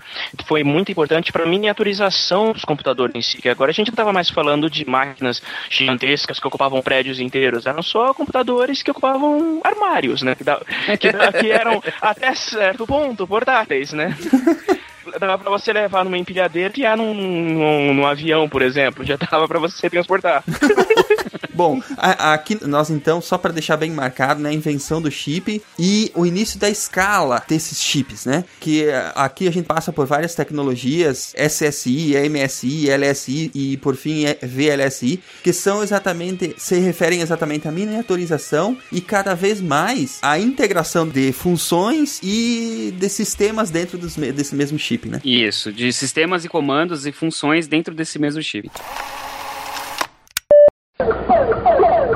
foi 0.46 0.62
muito 0.62 0.92
importante 0.92 1.32
para 1.32 1.42
a 1.42 1.48
miniaturização 1.48 2.53
dos 2.53 2.64
computadores 2.64 3.16
em 3.16 3.22
si. 3.22 3.42
Que 3.42 3.48
agora 3.48 3.72
a 3.72 3.74
gente 3.74 3.88
não 3.88 3.94
estava 3.94 4.12
mais 4.12 4.30
falando 4.30 4.70
de 4.70 4.88
máquinas 4.88 5.42
gigantescas 5.68 6.38
que 6.38 6.46
ocupavam 6.46 6.80
prédios 6.82 7.18
inteiros, 7.18 7.66
eram 7.66 7.82
só 7.82 8.14
computadores 8.14 8.80
que 8.80 8.92
ocupavam 8.92 9.61
armários, 9.64 10.22
né? 10.22 10.36
Que, 10.36 10.44
que, 10.98 11.40
que 11.40 11.51
eram 11.51 11.82
até 12.01 12.32
certo 12.36 12.86
ponto 12.86 13.26
portáteis, 13.31 13.93
né? 13.93 14.14
dava 15.18 15.39
pra 15.39 15.51
você 15.51 15.72
levar 15.72 16.05
numa 16.05 16.18
empilhadeira 16.18 16.72
e 16.76 16.83
ir 16.83 16.97
num, 16.97 17.14
num, 17.14 17.95
num, 17.95 18.07
avião, 18.07 18.49
por 18.49 18.62
exemplo. 18.62 19.05
Já 19.05 19.16
dava 19.16 19.49
pra 19.49 19.59
você 19.59 19.89
transportar. 19.89 20.45
Bom, 21.61 21.79
a, 21.99 22.33
aqui 22.33 22.57
nós 22.67 22.89
então, 22.89 23.21
só 23.21 23.37
para 23.37 23.53
deixar 23.53 23.77
bem 23.77 23.91
marcado, 23.91 24.41
né, 24.41 24.49
a 24.49 24.53
invenção 24.55 25.03
do 25.03 25.11
chip 25.11 25.61
e 25.79 26.11
o 26.15 26.25
início 26.25 26.59
da 26.59 26.71
escala 26.71 27.43
desses 27.47 27.83
chips, 27.83 28.25
né? 28.25 28.47
Que 28.59 28.85
eh, 28.85 29.13
aqui 29.15 29.47
a 29.47 29.53
gente 29.53 29.67
passa 29.67 29.93
por 29.93 30.07
várias 30.07 30.35
tecnologias, 30.35 31.35
SSI, 31.37 32.15
MSI, 32.31 32.87
LSI 32.97 33.51
e 33.55 33.77
por 33.77 33.95
fim 33.95 34.25
VLSI, 34.43 35.23
que 35.45 35.53
são 35.53 35.83
exatamente, 35.83 36.55
se 36.57 36.79
referem 36.79 37.21
exatamente 37.21 37.69
à 37.69 37.71
miniaturização 37.71 38.75
e 38.91 39.03
cada 39.03 39.35
vez 39.35 39.61
mais 39.61 40.19
à 40.23 40.39
integração 40.39 41.07
de 41.07 41.31
funções 41.31 42.21
e 42.23 42.95
de 42.99 43.09
sistemas 43.11 43.69
dentro 43.69 43.99
dos, 43.99 44.17
desse 44.17 44.55
mesmo 44.55 44.79
chip, 44.79 45.11
né? 45.11 45.21
Isso, 45.23 45.71
de 45.71 45.93
sistemas 45.93 46.43
e 46.43 46.49
comandos 46.49 47.05
e 47.05 47.13
funções 47.13 47.69
dentro 47.69 47.95
desse 47.95 48.19
mesmo 48.19 48.43
chip. 48.43 48.71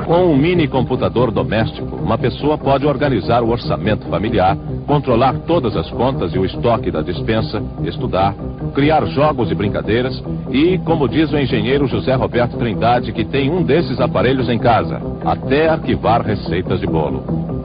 Com 0.05 0.27
um 0.27 0.37
mini 0.37 0.67
computador 0.67 1.31
doméstico, 1.31 1.95
uma 1.95 2.17
pessoa 2.17 2.59
pode 2.59 2.85
organizar 2.85 3.41
o 3.41 3.49
orçamento 3.49 4.05
familiar, 4.07 4.55
controlar 4.85 5.33
todas 5.47 5.75
as 5.75 5.89
contas 5.89 6.33
e 6.35 6.37
o 6.37 6.45
estoque 6.45 6.91
da 6.91 7.01
dispensa, 7.01 7.59
estudar, 7.83 8.35
criar 8.75 9.03
jogos 9.07 9.49
e 9.49 9.55
brincadeiras 9.55 10.23
e, 10.51 10.77
como 10.85 11.09
diz 11.09 11.31
o 11.31 11.37
engenheiro 11.39 11.87
José 11.87 12.13
Roberto 12.13 12.55
Trindade, 12.57 13.11
que 13.13 13.25
tem 13.25 13.49
um 13.49 13.63
desses 13.63 13.99
aparelhos 13.99 14.47
em 14.47 14.59
casa, 14.59 15.01
até 15.25 15.69
arquivar 15.69 16.21
receitas 16.21 16.79
de 16.79 16.85
bolo. 16.85 17.23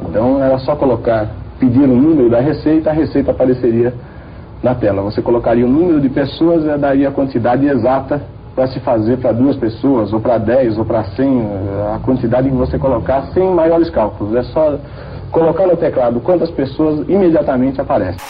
Então 0.08 0.42
era 0.42 0.58
só 0.60 0.74
colocar, 0.74 1.28
pedir 1.58 1.82
o 1.82 1.86
número 1.86 2.30
da 2.30 2.40
receita, 2.40 2.88
a 2.88 2.94
receita 2.94 3.32
apareceria 3.32 3.92
na 4.62 4.74
tela. 4.74 5.02
Você 5.02 5.20
colocaria 5.20 5.66
o 5.66 5.68
número 5.68 6.00
de 6.00 6.08
pessoas 6.08 6.64
e 6.64 6.78
daria 6.78 7.10
a 7.10 7.12
quantidade 7.12 7.66
exata 7.66 8.22
para 8.60 8.68
se 8.68 8.80
fazer 8.80 9.16
para 9.16 9.32
duas 9.32 9.56
pessoas, 9.56 10.12
ou 10.12 10.20
para 10.20 10.36
dez, 10.36 10.76
ou 10.76 10.84
para 10.84 11.02
cem, 11.16 11.48
a 11.94 11.98
quantidade 12.00 12.50
que 12.50 12.54
você 12.54 12.78
colocar 12.78 13.22
sem 13.32 13.50
maiores 13.54 13.88
cálculos. 13.88 14.34
É 14.34 14.42
só 14.42 14.78
colocar 15.32 15.66
no 15.66 15.78
teclado 15.78 16.20
quantas 16.20 16.50
pessoas 16.50 17.08
imediatamente 17.08 17.80
aparecem. 17.80 18.20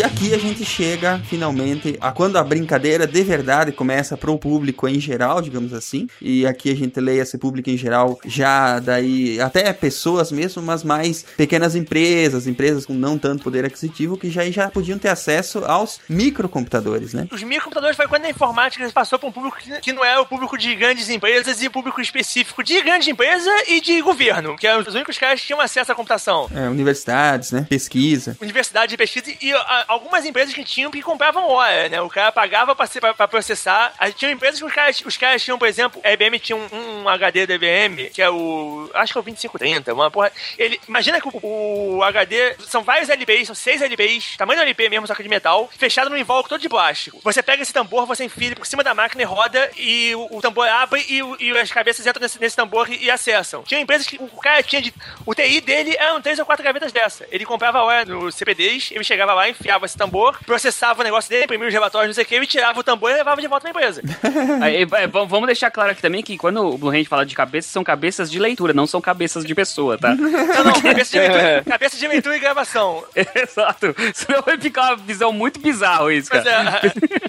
E 0.00 0.02
aqui 0.02 0.32
a 0.32 0.38
gente 0.38 0.64
chega 0.64 1.20
finalmente 1.26 1.98
a 2.00 2.10
quando 2.10 2.38
a 2.38 2.42
brincadeira 2.42 3.06
de 3.06 3.22
verdade 3.22 3.70
começa 3.70 4.16
para 4.16 4.30
o 4.30 4.38
público 4.38 4.88
em 4.88 4.98
geral, 4.98 5.42
digamos 5.42 5.74
assim. 5.74 6.08
E 6.22 6.46
aqui 6.46 6.72
a 6.72 6.74
gente 6.74 6.98
lê 6.98 7.18
esse 7.18 7.36
público 7.36 7.68
em 7.68 7.76
geral 7.76 8.18
já 8.24 8.78
daí 8.78 9.38
até 9.42 9.70
pessoas 9.74 10.32
mesmo, 10.32 10.62
mas 10.62 10.82
mais 10.82 11.26
pequenas 11.36 11.74
empresas, 11.74 12.46
empresas 12.46 12.86
com 12.86 12.94
não 12.94 13.18
tanto 13.18 13.44
poder 13.44 13.66
aquisitivo 13.66 14.16
que 14.16 14.30
já 14.30 14.50
já 14.50 14.70
podiam 14.70 14.98
ter 14.98 15.08
acesso 15.08 15.66
aos 15.66 16.00
microcomputadores, 16.08 17.12
né? 17.12 17.28
Os 17.30 17.42
microcomputadores 17.42 17.94
foi 17.94 18.08
quando 18.08 18.24
a 18.24 18.30
informática 18.30 18.90
passou 18.92 19.18
para 19.18 19.28
um 19.28 19.32
público 19.32 19.58
que 19.82 19.92
não 19.92 20.02
é 20.02 20.18
o 20.18 20.24
público 20.24 20.56
de 20.56 20.74
grandes 20.76 21.10
empresas 21.10 21.60
e 21.62 21.66
o 21.66 21.70
público 21.70 22.00
específico 22.00 22.64
de 22.64 22.80
grandes 22.80 23.06
empresas 23.06 23.68
e 23.68 23.82
de 23.82 24.00
governo, 24.00 24.56
que 24.56 24.66
eram 24.66 24.80
os 24.80 24.94
únicos 24.94 25.18
caras 25.18 25.42
que 25.42 25.48
tinham 25.48 25.60
acesso 25.60 25.92
à 25.92 25.94
computação. 25.94 26.48
É, 26.54 26.70
universidades, 26.70 27.52
né? 27.52 27.66
Pesquisa. 27.68 28.34
Universidade 28.40 28.88
de 28.88 28.96
pesquisa 28.96 29.30
e 29.42 29.52
a, 29.52 29.89
algumas 29.90 30.24
empresas 30.24 30.54
que 30.54 30.62
tinham 30.62 30.88
que 30.88 31.02
compravam 31.02 31.48
hora, 31.48 31.88
né? 31.88 32.00
O 32.00 32.08
cara 32.08 32.30
pagava 32.30 32.76
pra, 32.76 32.86
pra, 32.86 33.12
pra 33.12 33.28
processar. 33.28 33.92
Aí 33.98 34.12
tinha 34.12 34.30
empresas 34.30 34.60
que 34.60 34.64
os 34.64 34.72
caras, 34.72 35.02
os 35.04 35.16
caras 35.16 35.42
tinham, 35.42 35.58
por 35.58 35.66
exemplo, 35.66 36.00
a 36.04 36.12
IBM 36.12 36.38
tinha 36.38 36.56
um, 36.56 36.68
um 37.02 37.08
HD 37.08 37.44
da 37.44 37.54
IBM, 37.54 38.08
que 38.10 38.22
é 38.22 38.30
o. 38.30 38.88
Acho 38.94 39.12
que 39.12 39.18
é 39.18 39.20
o 39.20 39.24
2530, 39.24 39.92
uma 39.92 40.08
porra. 40.08 40.30
Ele, 40.56 40.80
imagina 40.86 41.20
que 41.20 41.26
o, 41.26 41.96
o 41.96 42.04
HD 42.04 42.54
são 42.60 42.84
vários 42.84 43.08
LPs, 43.08 43.46
são 43.46 43.54
seis 43.54 43.82
LPs, 43.82 44.36
tamanho 44.36 44.60
do 44.60 44.62
LP 44.62 44.88
mesmo, 44.88 45.08
só 45.08 45.14
que 45.14 45.24
de 45.24 45.28
metal, 45.28 45.68
fechado 45.76 46.08
num 46.08 46.16
invólucro 46.16 46.50
todo 46.50 46.60
de 46.60 46.68
plástico. 46.68 47.20
Você 47.24 47.42
pega 47.42 47.62
esse 47.62 47.72
tambor, 47.72 48.06
você 48.06 48.24
enfia 48.24 48.54
por 48.54 48.66
cima 48.66 48.84
da 48.84 48.94
máquina 48.94 49.22
e 49.22 49.26
roda, 49.26 49.70
e 49.76 50.14
o, 50.14 50.36
o 50.36 50.40
tambor 50.40 50.68
abre 50.68 51.04
e, 51.08 51.20
e, 51.44 51.58
as 51.58 51.72
cabeças 51.72 52.06
entram 52.06 52.22
nesse, 52.22 52.40
nesse 52.40 52.54
tambor 52.54 52.88
e, 52.88 53.06
e, 53.06 53.10
acessam. 53.10 53.64
Tinha 53.64 53.80
empresas 53.80 54.06
que 54.06 54.16
o 54.16 54.40
cara 54.40 54.62
tinha 54.62 54.80
de. 54.80 54.94
O 55.26 55.34
TI 55.34 55.60
dele 55.60 55.96
eram 55.98 56.22
três 56.22 56.38
ou 56.38 56.46
quatro 56.46 56.64
gavetas 56.64 56.92
dessa. 56.92 57.26
Ele 57.30 57.44
comprava 57.44 57.82
hora 57.82 58.04
no 58.04 58.30
CPDs, 58.30 58.92
ele 58.92 59.02
chegava 59.02 59.34
lá, 59.34 59.48
enfiava 59.48 59.69
esse 59.84 59.96
tambor, 59.96 60.38
processava 60.44 61.00
o 61.00 61.04
negócio 61.04 61.30
dele, 61.30 61.44
imprimia 61.44 61.68
os 61.68 61.72
relatórios, 61.72 62.08
não 62.08 62.14
sei 62.14 62.24
o 62.24 62.26
que, 62.26 62.36
e 62.36 62.46
tirava 62.46 62.80
o 62.80 62.82
tambor 62.82 63.10
e 63.10 63.14
levava 63.14 63.40
de 63.40 63.46
volta 63.46 63.70
pra 63.70 63.70
empresa. 63.70 64.02
Aí, 64.62 64.82
é, 64.82 65.06
vamos 65.06 65.46
deixar 65.46 65.70
claro 65.70 65.92
aqui 65.92 66.02
também 66.02 66.22
que 66.22 66.36
quando 66.36 66.60
o 66.60 66.78
Blue 66.78 66.90
Hand 66.90 67.04
fala 67.04 67.24
de 67.24 67.34
cabeças, 67.34 67.70
são 67.70 67.84
cabeças 67.84 68.30
de 68.30 68.38
leitura, 68.38 68.72
não 68.72 68.86
são 68.86 69.00
cabeças 69.00 69.44
de 69.44 69.54
pessoa, 69.54 69.98
tá? 69.98 70.14
Não, 70.20 70.64
não, 70.64 70.80
cabeça 70.80 71.12
de 71.12 71.18
leitura, 71.20 71.64
cabeça 71.66 71.96
de 71.96 72.08
leitura 72.08 72.36
e 72.36 72.40
gravação. 72.40 73.04
Exato. 73.14 73.94
Senão 74.14 74.42
vai 74.42 74.58
ficar 74.58 74.88
uma 74.88 74.96
visão 74.96 75.32
muito 75.32 75.60
bizarra 75.60 76.12
isso, 76.12 76.30
cara. 76.30 76.80
É. 76.84 77.20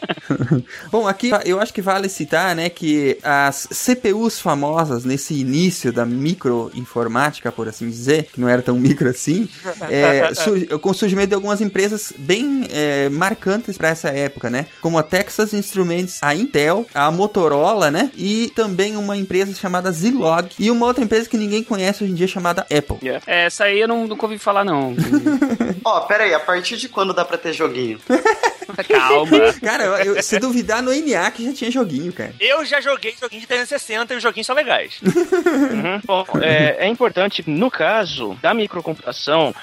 Bom, 0.91 1.07
aqui 1.07 1.31
eu 1.45 1.59
acho 1.59 1.73
que 1.73 1.81
vale 1.81 2.09
citar, 2.09 2.55
né, 2.55 2.69
que 2.69 3.17
as 3.23 3.67
CPUs 3.71 4.39
famosas 4.39 5.03
nesse 5.05 5.33
início 5.33 5.91
da 5.91 6.05
microinformática, 6.05 7.51
por 7.51 7.67
assim 7.67 7.89
dizer, 7.89 8.29
que 8.31 8.39
não 8.39 8.49
era 8.49 8.61
tão 8.61 8.77
micro 8.77 9.09
assim, 9.09 9.49
é, 9.89 10.31
com 10.77 10.89
o 10.89 10.93
surgimento 10.93 11.29
de 11.29 11.35
algumas 11.35 11.61
empresas 11.61 12.13
bem 12.31 12.65
é, 12.71 13.09
marcantes 13.09 13.77
para 13.77 13.89
essa 13.89 14.07
época, 14.07 14.49
né? 14.49 14.65
Como 14.79 14.97
a 14.97 15.03
Texas 15.03 15.53
Instruments, 15.53 16.19
a 16.23 16.33
Intel, 16.33 16.87
a 16.93 17.11
Motorola, 17.11 17.91
né? 17.91 18.09
E 18.15 18.49
também 18.55 18.95
uma 18.95 19.17
empresa 19.17 19.53
chamada 19.53 19.91
Zilog 19.91 20.49
e 20.57 20.71
uma 20.71 20.85
outra 20.85 21.03
empresa 21.03 21.27
que 21.27 21.35
ninguém 21.35 21.61
conhece 21.61 22.05
hoje 22.05 22.13
em 22.13 22.15
dia 22.15 22.27
chamada 22.27 22.61
Apple. 22.61 22.99
Yeah. 23.03 23.21
É, 23.27 23.47
essa 23.47 23.65
aí 23.65 23.81
eu 23.81 23.87
não, 23.87 24.07
nunca 24.07 24.25
ouvi 24.25 24.37
falar, 24.37 24.63
não. 24.63 24.95
Ó, 25.83 25.97
oh, 25.97 26.01
pera 26.07 26.23
aí, 26.23 26.33
a 26.33 26.39
partir 26.39 26.77
de 26.77 26.87
quando 26.87 27.13
dá 27.13 27.25
pra 27.25 27.37
ter 27.37 27.51
joguinho? 27.51 27.99
Calma. 28.87 29.53
Cara, 29.61 29.83
eu, 29.83 30.15
eu, 30.15 30.23
se 30.23 30.39
duvidar 30.39 30.81
no 30.81 30.91
NA 30.93 31.29
que 31.31 31.43
já 31.43 31.51
tinha 31.51 31.69
joguinho, 31.69 32.13
cara. 32.13 32.33
Eu 32.39 32.63
já 32.63 32.79
joguei 32.79 33.13
joguinho 33.19 33.41
de 33.41 33.47
360 33.47 34.13
e 34.13 34.17
os 34.17 34.23
joguinhos 34.23 34.47
são 34.47 34.55
legais. 34.55 35.01
uhum. 35.03 35.99
Bom, 36.05 36.25
é, 36.41 36.85
é 36.85 36.87
importante, 36.87 37.43
no 37.45 37.69
caso 37.69 38.37
da 38.41 38.53
microcomputação, 38.53 39.53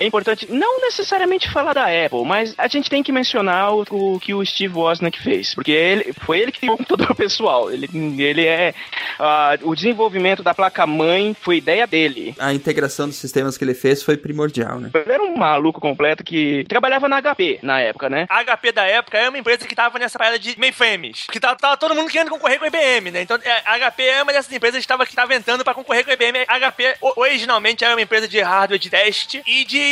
é 0.00 0.06
importante 0.06 0.50
não 0.50 0.80
necessariamente 0.80 1.50
falar 1.50 1.74
da 1.74 1.84
Apple, 1.84 2.24
mas 2.24 2.54
a 2.56 2.66
gente 2.66 2.88
tem 2.88 3.02
que 3.02 3.12
mencionar 3.12 3.74
o, 3.74 3.84
o 3.90 4.18
que 4.18 4.32
o 4.32 4.44
Steve 4.44 4.74
Wozniak 4.74 5.22
fez, 5.22 5.54
porque 5.54 5.70
ele 5.70 6.14
foi 6.24 6.40
ele 6.40 6.52
que 6.52 6.60
criou 6.60 6.74
o 6.74 6.78
computador 6.78 7.14
pessoal. 7.14 7.70
Ele, 7.70 7.86
ele 8.18 8.46
é 8.46 8.74
uh, 9.18 9.68
o 9.68 9.74
desenvolvimento 9.74 10.42
da 10.42 10.54
placa 10.54 10.86
mãe 10.86 11.36
foi 11.38 11.58
ideia 11.58 11.86
dele. 11.86 12.34
A 12.38 12.54
integração 12.54 13.08
dos 13.08 13.16
sistemas 13.16 13.58
que 13.58 13.64
ele 13.64 13.74
fez 13.74 14.02
foi 14.02 14.16
primordial, 14.16 14.80
né? 14.80 14.90
Ele 14.94 15.12
era 15.12 15.22
um 15.22 15.36
maluco 15.36 15.80
completo 15.80 16.24
que 16.24 16.64
trabalhava 16.66 17.06
na 17.06 17.20
HP 17.20 17.58
na 17.62 17.80
época, 17.80 18.08
né? 18.08 18.26
A 18.30 18.42
HP 18.42 18.72
da 18.72 18.86
época 18.86 19.18
é 19.18 19.28
uma 19.28 19.38
empresa 19.38 19.66
que 19.66 19.74
tava 19.74 19.98
nessa 19.98 20.18
parada 20.18 20.38
de 20.38 20.58
mainframes, 20.58 21.26
que 21.30 21.38
tava, 21.38 21.56
tava 21.56 21.76
todo 21.76 21.94
mundo 21.94 22.10
querendo 22.10 22.30
concorrer 22.30 22.58
com 22.58 22.64
a 22.64 22.68
IBM, 22.68 23.10
né? 23.10 23.22
Então 23.22 23.38
é, 23.42 23.62
a 23.66 23.90
HP 23.90 24.02
é 24.02 24.22
uma 24.22 24.32
dessas 24.32 24.52
empresas 24.52 24.78
que 24.78 24.84
estava 24.84 25.04
que 25.04 25.14
tava 25.14 25.34
entrando 25.34 25.62
para 25.62 25.74
concorrer 25.74 26.04
com 26.04 26.10
a 26.10 26.14
IBM. 26.14 26.44
A 26.48 26.58
HP 26.58 26.96
originalmente 27.16 27.84
era 27.84 27.94
uma 27.94 28.02
empresa 28.02 28.26
de 28.26 28.40
hardware 28.40 28.78
de 28.78 28.88
teste 28.88 29.42
e 29.46 29.64
de 29.66 29.89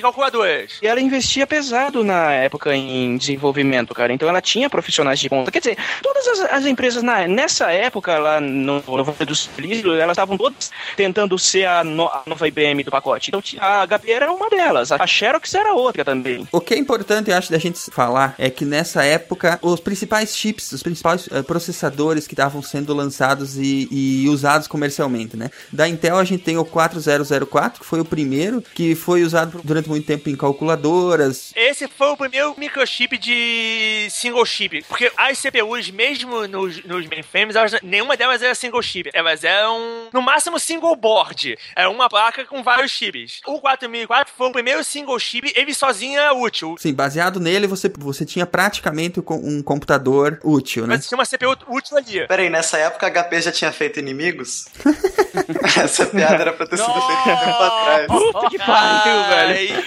calculadoras. 0.00 0.78
E 0.82 0.86
ela 0.86 1.00
investia 1.00 1.46
pesado 1.46 2.02
na 2.02 2.32
época 2.32 2.74
em 2.74 3.16
desenvolvimento, 3.16 3.94
cara. 3.94 4.12
Então 4.12 4.28
ela 4.28 4.40
tinha 4.40 4.70
profissionais 4.70 5.18
de 5.20 5.28
ponta. 5.28 5.50
Quer 5.50 5.60
dizer, 5.60 5.78
todas 6.02 6.26
as, 6.26 6.40
as 6.52 6.66
empresas 6.66 7.02
na, 7.02 7.26
nessa 7.28 7.70
época, 7.70 8.18
lá 8.18 8.40
no, 8.40 8.82
no 8.82 9.04
Vale 9.04 9.24
do 9.24 9.34
Silício, 9.34 9.92
elas 9.92 10.14
estavam 10.14 10.36
todas 10.36 10.70
tentando 10.96 11.38
ser 11.38 11.66
a, 11.66 11.84
no, 11.84 12.06
a, 12.06 12.22
nova 12.26 12.48
IBM 12.48 12.82
do 12.82 12.90
pacote. 12.90 13.30
Então 13.30 13.42
a 13.58 13.86
HP 13.86 14.10
era 14.10 14.32
uma 14.32 14.48
delas. 14.48 14.92
A 14.92 15.06
Xerox 15.06 15.54
era 15.54 15.74
outra 15.74 16.04
também. 16.04 16.46
O 16.52 16.60
que 16.60 16.74
é 16.74 16.78
importante, 16.78 17.30
eu 17.30 17.36
acho, 17.36 17.50
da 17.50 17.58
gente 17.58 17.78
falar 17.90 18.34
é 18.38 18.50
que 18.50 18.64
nessa 18.64 19.04
época, 19.04 19.58
os 19.62 19.80
principais 19.80 20.36
chips, 20.36 20.72
os 20.72 20.82
principais 20.82 21.26
uh, 21.26 21.42
processadores 21.44 22.26
que 22.26 22.34
estavam 22.34 22.62
sendo 22.62 22.94
lançados 22.94 23.56
e, 23.56 23.88
e 23.90 24.28
usados 24.28 24.66
comercialmente, 24.66 25.36
né? 25.36 25.50
Da 25.72 25.88
Intel 25.88 26.16
a 26.18 26.24
gente 26.24 26.42
tem 26.42 26.56
o 26.56 26.64
4004, 26.64 27.80
que 27.80 27.86
foi 27.86 28.00
o 28.00 28.04
primeiro, 28.04 28.62
que 28.74 28.94
foi 28.94 29.19
usado 29.24 29.40
usado 29.40 29.60
durante 29.64 29.88
muito 29.88 30.06
tempo 30.06 30.28
em 30.28 30.36
calculadoras. 30.36 31.52
Esse 31.56 31.88
foi 31.88 32.08
o 32.08 32.16
primeiro 32.16 32.54
microchip 32.56 33.16
de 33.18 34.08
single 34.10 34.44
chip. 34.44 34.84
Porque 34.88 35.10
as 35.16 35.38
CPUs, 35.38 35.90
mesmo 35.90 36.46
nos, 36.46 36.82
nos 36.84 37.06
mainframes, 37.06 37.56
elas, 37.56 37.76
nenhuma 37.82 38.16
delas 38.16 38.42
era 38.42 38.54
single 38.54 38.82
chip. 38.82 39.10
Elas 39.12 39.44
eram, 39.44 40.08
no 40.12 40.22
máximo, 40.22 40.58
single 40.58 40.94
board. 40.96 41.56
Era 41.74 41.90
uma 41.90 42.08
placa 42.08 42.44
com 42.44 42.62
vários 42.62 42.90
chips. 42.90 43.40
O 43.46 43.60
4004 43.60 44.32
foi 44.36 44.48
o 44.48 44.52
primeiro 44.52 44.84
single 44.84 45.18
chip, 45.18 45.52
ele 45.54 45.74
sozinho 45.74 46.18
era 46.18 46.32
útil. 46.32 46.76
Sim, 46.78 46.92
baseado 46.92 47.40
nele, 47.40 47.66
você, 47.66 47.90
você 47.96 48.24
tinha 48.24 48.46
praticamente 48.46 49.20
um 49.30 49.62
computador 49.62 50.38
útil, 50.44 50.86
né? 50.86 50.96
Mas 50.96 51.08
tinha 51.08 51.18
uma 51.18 51.26
CPU 51.26 51.56
útil 51.68 51.96
ali. 51.96 52.26
Peraí, 52.26 52.50
nessa 52.50 52.78
época 52.78 53.06
a 53.06 53.10
HP 53.10 53.42
já 53.42 53.52
tinha 53.52 53.72
feito 53.72 53.98
inimigos? 53.98 54.66
Essa 55.76 56.06
piada 56.06 56.34
era 56.34 56.52
pra 56.52 56.66
ter 56.66 56.76
sido 56.76 56.92
feita 56.92 57.36
tempo 57.36 57.62
atrás. 57.62 58.06
Puta 58.06 58.50
que 58.50 58.58
pariu, 58.58 58.99
velho. 59.04 59.84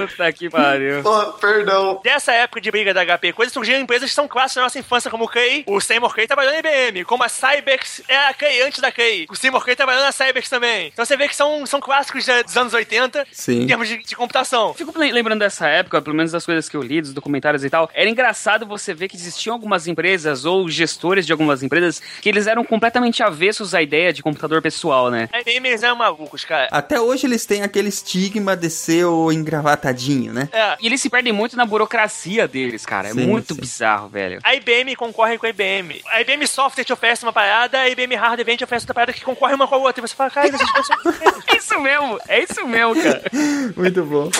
Puta 0.08 0.32
que 0.32 0.48
pariu. 0.48 1.02
Oh, 1.04 1.32
perdão. 1.34 2.00
Dessa 2.02 2.32
época 2.32 2.60
de 2.60 2.70
briga 2.70 2.94
da 2.94 3.04
HP, 3.04 3.32
coisas 3.32 3.52
surgiram 3.52 3.80
empresas 3.80 4.08
que 4.08 4.14
são 4.14 4.28
clássicas 4.28 4.56
na 4.56 4.62
nossa 4.62 4.78
infância, 4.78 5.10
como 5.10 5.24
o 5.24 5.28
Kay. 5.28 5.64
O 5.66 5.80
Seymour 5.80 6.14
Kay 6.14 6.26
trabalhou 6.26 6.52
na 6.52 6.58
IBM. 6.58 7.04
Como 7.04 7.22
a 7.22 7.28
Cybex 7.28 8.02
é 8.08 8.16
a 8.16 8.34
Kay 8.34 8.62
antes 8.62 8.80
da 8.80 8.90
Kay. 8.90 9.26
O 9.30 9.36
Seymour 9.36 9.64
Kay 9.64 9.76
trabalhou 9.76 10.02
na 10.02 10.12
Cybex 10.12 10.48
também. 10.48 10.88
Então 10.92 11.04
você 11.04 11.16
vê 11.16 11.28
que 11.28 11.36
são, 11.36 11.64
são 11.66 11.80
clássicos 11.80 12.26
dos 12.26 12.56
anos 12.56 12.74
80 12.74 13.26
Sim. 13.32 13.62
em 13.62 13.66
termos 13.66 13.88
de, 13.88 13.98
de 13.98 14.16
computação. 14.16 14.74
Fico 14.74 14.92
lembrando 14.98 15.40
dessa 15.40 15.68
época, 15.68 16.00
pelo 16.00 16.16
menos 16.16 16.32
das 16.32 16.44
coisas 16.44 16.68
que 16.68 16.76
eu 16.76 16.82
li, 16.82 17.00
dos 17.00 17.12
documentários 17.12 17.64
e 17.64 17.70
tal. 17.70 17.90
Era 17.94 18.08
engraçado 18.08 18.66
você 18.66 18.94
ver 18.94 19.08
que 19.08 19.16
existiam 19.16 19.54
algumas 19.54 19.86
empresas 19.86 20.44
ou 20.44 20.68
gestores 20.68 21.26
de 21.26 21.32
algumas 21.32 21.62
empresas 21.62 22.00
que 22.20 22.28
eles 22.28 22.46
eram 22.46 22.64
completamente 22.64 23.22
avessos 23.22 23.74
à 23.74 23.82
ideia 23.82 24.12
de 24.12 24.22
computador 24.22 24.62
pessoal, 24.62 25.10
né? 25.10 25.28
A 25.32 25.40
IBM 25.40 25.68
eles 25.68 25.82
eram 25.82 25.96
malucos, 25.96 26.44
cara. 26.44 26.68
Até 26.70 27.00
hoje 27.00 27.26
eles 27.26 27.44
têm 27.46 27.62
aquele 27.62 27.89
estigma 27.90 28.56
de 28.56 28.70
ser 28.70 29.04
o 29.04 29.30
engravatadinho, 29.30 30.32
né? 30.32 30.48
É. 30.52 30.76
E 30.80 30.86
eles 30.86 31.00
se 31.00 31.10
perdem 31.10 31.32
muito 31.32 31.56
na 31.56 31.66
burocracia 31.66 32.48
deles, 32.48 32.86
cara. 32.86 33.08
É 33.08 33.12
Sim, 33.12 33.26
muito 33.26 33.54
sim. 33.54 33.60
bizarro, 33.60 34.08
velho. 34.08 34.40
A 34.42 34.54
IBM 34.54 34.96
concorre 34.96 35.36
com 35.36 35.46
a 35.46 35.50
IBM. 35.50 36.02
A 36.06 36.20
IBM 36.20 36.46
Software 36.46 36.84
te 36.84 36.92
oferece 36.92 37.22
uma 37.24 37.32
parada, 37.32 37.78
a 37.78 37.88
IBM 37.88 38.14
Hardware 38.14 38.46
vem 38.46 38.56
te 38.56 38.64
oferece 38.64 38.84
outra 38.84 38.94
parada 38.94 39.12
que 39.12 39.24
concorre 39.24 39.54
uma 39.54 39.68
com 39.68 39.74
a 39.74 39.78
outra. 39.78 40.02
E 40.02 40.08
você 40.08 40.14
fala, 40.14 40.30
cara. 40.30 40.50
É 41.52 41.56
isso 41.56 41.78
mesmo, 41.80 42.18
é 42.28 42.42
isso 42.42 42.66
mesmo, 42.66 42.94
cara. 43.02 43.22
Muito 43.76 44.04
bom. 44.04 44.30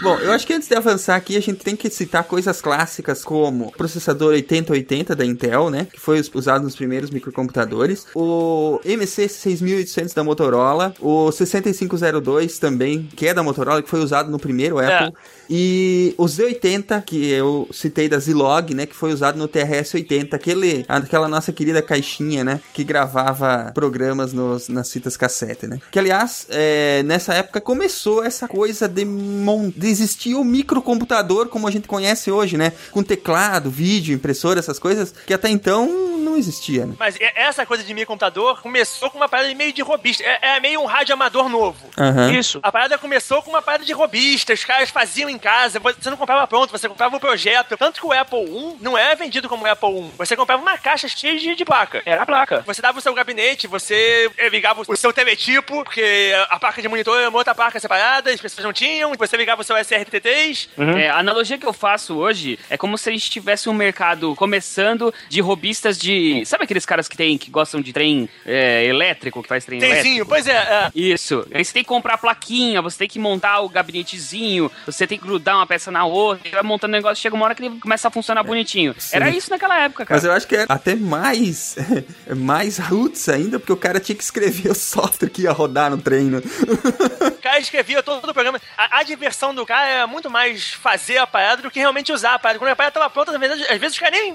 Bom, 0.00 0.16
eu 0.18 0.30
acho 0.32 0.46
que 0.46 0.52
antes 0.52 0.68
de 0.68 0.74
avançar 0.74 1.16
aqui, 1.16 1.36
a 1.36 1.40
gente 1.40 1.64
tem 1.64 1.74
que 1.74 1.90
citar 1.90 2.22
coisas 2.24 2.60
clássicas 2.60 3.24
como 3.24 3.66
o 3.66 3.72
processador 3.72 4.32
8080 4.32 5.16
da 5.16 5.24
Intel, 5.24 5.70
né? 5.70 5.88
Que 5.92 5.98
foi 5.98 6.22
usado 6.34 6.62
nos 6.62 6.76
primeiros 6.76 7.10
microcomputadores. 7.10 8.06
O 8.14 8.80
MC 8.84 9.28
6800 9.28 10.14
da 10.14 10.22
Motorola. 10.22 10.94
O 11.00 11.32
6502 11.32 12.58
também, 12.58 13.08
que 13.16 13.26
é 13.26 13.34
da 13.34 13.42
Motorola, 13.42 13.82
que 13.82 13.88
foi 13.88 14.00
usado 14.00 14.30
no 14.30 14.38
primeiro 14.38 14.78
Apple. 14.78 15.12
E 15.50 16.14
o 16.16 16.26
Z80, 16.26 17.02
que 17.02 17.30
eu 17.30 17.68
citei 17.72 18.08
da 18.08 18.18
Zilog, 18.18 18.74
né? 18.74 18.86
Que 18.86 18.94
foi 18.94 19.12
usado 19.12 19.38
no 19.38 19.48
TRS-80, 19.48 20.34
aquele, 20.34 20.84
aquela 20.88 21.26
nossa 21.26 21.52
querida 21.52 21.82
caixinha, 21.82 22.44
né? 22.44 22.60
Que 22.72 22.84
gravava 22.84 23.72
programas 23.74 24.32
nos, 24.32 24.68
nas 24.68 24.92
fitas 24.92 25.16
cassete, 25.16 25.66
né? 25.66 25.80
Que, 25.90 25.98
aliás, 25.98 26.46
é, 26.50 27.02
nessa 27.02 27.34
época 27.34 27.60
começou 27.60 28.22
essa 28.22 28.46
coisa 28.46 28.86
de, 28.86 29.04
mon 29.04 29.70
de 29.74 29.87
existir 29.88 30.34
o 30.34 30.44
microcomputador 30.44 31.48
como 31.48 31.66
a 31.66 31.70
gente 31.70 31.88
conhece 31.88 32.30
hoje, 32.30 32.56
né? 32.56 32.72
Com 32.90 33.02
teclado, 33.02 33.70
vídeo, 33.70 34.14
impressora, 34.14 34.58
essas 34.58 34.78
coisas, 34.78 35.12
que 35.26 35.34
até 35.34 35.48
então 35.48 35.86
não 36.18 36.36
existia, 36.36 36.86
né? 36.86 36.94
Mas 36.98 37.16
e- 37.16 37.32
essa 37.34 37.64
coisa 37.66 37.82
de 37.84 37.92
microcomputador 37.94 38.60
começou 38.62 39.10
com 39.10 39.18
uma 39.18 39.28
parada 39.28 39.52
meio 39.54 39.72
de 39.72 39.82
robista. 39.82 40.22
É, 40.24 40.56
é 40.56 40.60
meio 40.60 40.80
um 40.80 40.86
rádio 40.86 41.12
amador 41.14 41.48
novo. 41.48 41.78
Aham. 41.96 42.32
Isso. 42.32 42.60
A 42.62 42.70
parada 42.72 42.98
começou 42.98 43.42
com 43.42 43.50
uma 43.50 43.62
parada 43.62 43.84
de 43.84 43.92
robista, 43.92 44.52
os 44.52 44.64
caras 44.64 44.90
faziam 44.90 45.28
em 45.30 45.38
casa, 45.38 45.78
você 45.80 46.10
não 46.10 46.16
comprava 46.16 46.46
pronto, 46.46 46.70
você 46.70 46.88
comprava 46.88 47.16
o 47.16 47.20
projeto. 47.20 47.76
Tanto 47.76 48.00
que 48.00 48.06
o 48.06 48.12
Apple 48.12 48.38
I 48.44 48.76
não 48.80 48.96
é 48.96 49.14
vendido 49.14 49.48
como 49.48 49.64
o 49.64 49.70
Apple 49.70 49.88
I. 49.88 50.10
Você 50.16 50.36
comprava 50.36 50.60
uma 50.62 50.76
caixa 50.78 51.08
cheia 51.08 51.38
de, 51.38 51.54
de 51.54 51.64
placa. 51.64 52.02
Era 52.04 52.22
a 52.22 52.26
placa. 52.26 52.62
Você 52.66 52.82
dava 52.82 52.98
o 52.98 53.00
seu 53.02 53.14
gabinete, 53.14 53.66
você 53.66 54.30
eh, 54.36 54.48
ligava 54.48 54.82
o 54.86 54.96
seu 54.96 55.12
teletipo, 55.12 55.84
porque 55.84 56.32
a 56.50 56.58
placa 56.58 56.80
de 56.82 56.88
monitor 56.88 57.18
era 57.18 57.28
uma 57.28 57.38
outra 57.38 57.54
placa 57.54 57.78
separada, 57.80 58.30
as 58.30 58.40
pessoas 58.40 58.64
não 58.64 58.72
tinham, 58.72 59.12
você 59.16 59.36
ligava 59.36 59.60
o 59.62 59.64
seu 59.64 59.76
SRTT3. 59.80 60.68
É, 60.98 61.08
a 61.08 61.18
analogia 61.18 61.58
que 61.58 61.66
eu 61.66 61.72
faço 61.72 62.16
hoje 62.16 62.58
é 62.70 62.76
como 62.76 62.96
se 62.96 63.08
a 63.08 63.12
gente 63.12 63.30
tivesse 63.30 63.68
um 63.68 63.74
mercado 63.74 64.34
começando 64.34 65.12
de 65.28 65.40
robistas 65.40 65.98
de. 65.98 66.44
Sabe 66.44 66.64
aqueles 66.64 66.86
caras 66.86 67.08
que 67.08 67.16
tem 67.16 67.36
que 67.38 67.50
gostam 67.50 67.80
de 67.80 67.92
trem 67.92 68.28
é, 68.44 68.84
elétrico, 68.84 69.42
que 69.42 69.48
faz 69.48 69.64
trem 69.64 69.80
Tenzinho, 69.80 69.98
elétrico? 70.00 70.28
pois 70.28 70.46
é, 70.46 70.52
é. 70.52 70.90
Isso. 70.94 71.46
Aí 71.52 71.64
você 71.64 71.72
tem 71.72 71.82
que 71.82 71.88
comprar 71.88 72.14
a 72.14 72.18
plaquinha, 72.18 72.82
você 72.82 72.98
tem 72.98 73.08
que 73.08 73.18
montar 73.18 73.60
o 73.60 73.68
gabinetezinho, 73.68 74.70
você 74.86 75.06
tem 75.06 75.18
que 75.18 75.24
grudar 75.24 75.56
uma 75.56 75.66
peça 75.66 75.90
na 75.90 76.04
outra, 76.04 76.50
vai 76.50 76.62
montando 76.62 76.92
o 76.92 76.96
negócio, 76.96 77.22
chega 77.22 77.34
uma 77.34 77.44
hora 77.44 77.54
que 77.54 77.64
ele 77.64 77.78
começa 77.80 78.08
a 78.08 78.10
funcionar 78.10 78.42
bonitinho. 78.42 78.94
Sim. 78.98 79.16
Era 79.16 79.30
isso 79.30 79.50
naquela 79.50 79.78
época, 79.78 80.04
cara. 80.06 80.16
Mas 80.16 80.24
eu 80.24 80.32
acho 80.32 80.46
que 80.46 80.56
é 80.56 80.66
até 80.68 80.94
mais, 80.94 81.76
mais 82.36 82.78
roots 82.78 83.28
ainda, 83.28 83.58
porque 83.58 83.72
o 83.72 83.76
cara 83.76 84.00
tinha 84.00 84.16
que 84.16 84.22
escrever 84.22 84.70
o 84.70 84.74
software 84.74 85.28
que 85.28 85.42
ia 85.42 85.52
rodar 85.52 85.90
no 85.90 85.98
treino. 85.98 86.38
O 86.38 87.42
cara 87.42 87.58
escrevia 87.58 88.02
todo 88.02 88.28
o 88.28 88.34
programa. 88.34 88.60
A, 88.76 89.00
a 89.00 89.02
diversão 89.02 89.54
do 89.54 89.64
cara 89.68 89.86
era 89.86 90.06
muito 90.06 90.30
mais 90.30 90.72
fazer 90.72 91.18
a 91.18 91.26
parada 91.26 91.60
do 91.60 91.70
que 91.70 91.78
realmente 91.78 92.10
usar 92.10 92.34
a 92.34 92.38
parada. 92.38 92.58
Quando 92.58 92.70
a 92.70 92.76
parada 92.76 92.94
tava 92.94 93.10
pronta, 93.10 93.32
às 93.32 93.38
vezes, 93.38 93.70
às 93.70 93.78
vezes 93.78 93.92
os 93.92 93.98
caras 93.98 94.18
nem. 94.18 94.34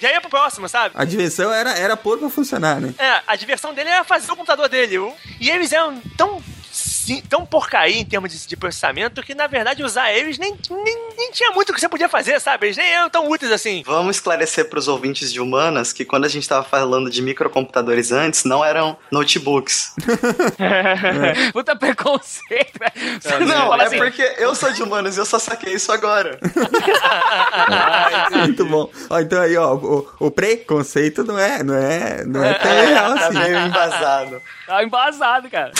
Já 0.00 0.12
ia 0.12 0.20
pro 0.20 0.30
próximo, 0.30 0.68
sabe? 0.68 0.94
A 0.96 1.04
diversão 1.04 1.52
era, 1.52 1.72
era 1.72 1.96
pôr 1.96 2.16
pra 2.16 2.30
funcionar, 2.30 2.80
né? 2.80 2.94
É, 2.96 3.20
a 3.26 3.34
diversão 3.34 3.74
dele 3.74 3.90
era 3.90 4.04
fazer 4.04 4.30
o 4.30 4.36
computador 4.36 4.68
dele. 4.68 5.12
E 5.40 5.50
eles 5.50 5.72
eram 5.72 6.00
tão. 6.16 6.40
Sim- 7.06 7.22
Tão 7.28 7.44
porcaria 7.46 7.98
em 8.00 8.04
termos 8.04 8.30
de, 8.32 8.46
de 8.46 8.56
processamento 8.56 9.22
que, 9.22 9.34
na 9.34 9.46
verdade, 9.46 9.82
usar 9.82 10.12
eles 10.12 10.38
nem, 10.38 10.56
nem, 10.70 10.98
nem 11.16 11.30
tinha 11.32 11.50
muito 11.52 11.70
o 11.70 11.74
que 11.74 11.80
você 11.80 11.88
podia 11.88 12.08
fazer, 12.08 12.40
sabe? 12.40 12.66
Eles 12.66 12.76
nem 12.76 12.86
eram 12.88 13.08
tão 13.10 13.28
úteis 13.30 13.50
assim. 13.52 13.82
Vamos 13.86 14.16
esclarecer 14.16 14.68
para 14.68 14.78
os 14.78 14.88
ouvintes 14.88 15.32
de 15.32 15.40
humanas 15.40 15.92
que 15.92 16.04
quando 16.04 16.24
a 16.24 16.28
gente 16.28 16.42
estava 16.42 16.64
falando 16.64 17.10
de 17.10 17.20
microcomputadores 17.22 18.12
antes, 18.12 18.44
não 18.44 18.64
eram 18.64 18.96
notebooks. 19.10 19.94
Puta 21.52 21.74
preconceito, 21.76 22.78
né? 22.80 22.88
Não, 23.46 23.68
fala 23.68 23.82
é 23.84 23.86
assim, 23.86 23.98
porque 23.98 24.22
eu 24.38 24.54
sou 24.54 24.72
de 24.72 24.82
humanas 24.82 25.16
e 25.16 25.20
eu 25.20 25.26
só 25.26 25.38
saquei 25.38 25.74
isso 25.74 25.90
agora. 25.92 26.38
Muito 28.30 28.64
bom. 28.66 28.90
Ó, 29.10 29.18
então 29.20 29.40
aí, 29.40 29.56
ó, 29.56 29.74
o, 29.74 30.08
o 30.20 30.30
preconceito 30.30 31.24
não 31.24 31.38
é, 31.38 31.62
não 31.62 31.74
é, 31.74 32.24
não 32.24 32.44
é 32.44 32.54
tão 32.54 32.70
real 32.70 33.14
Tá 33.14 33.26
assim. 33.28 33.38
meio 33.38 33.58
embasado. 33.58 34.42
Tá 34.66 34.84
embasado, 34.84 35.50
cara. 35.50 35.72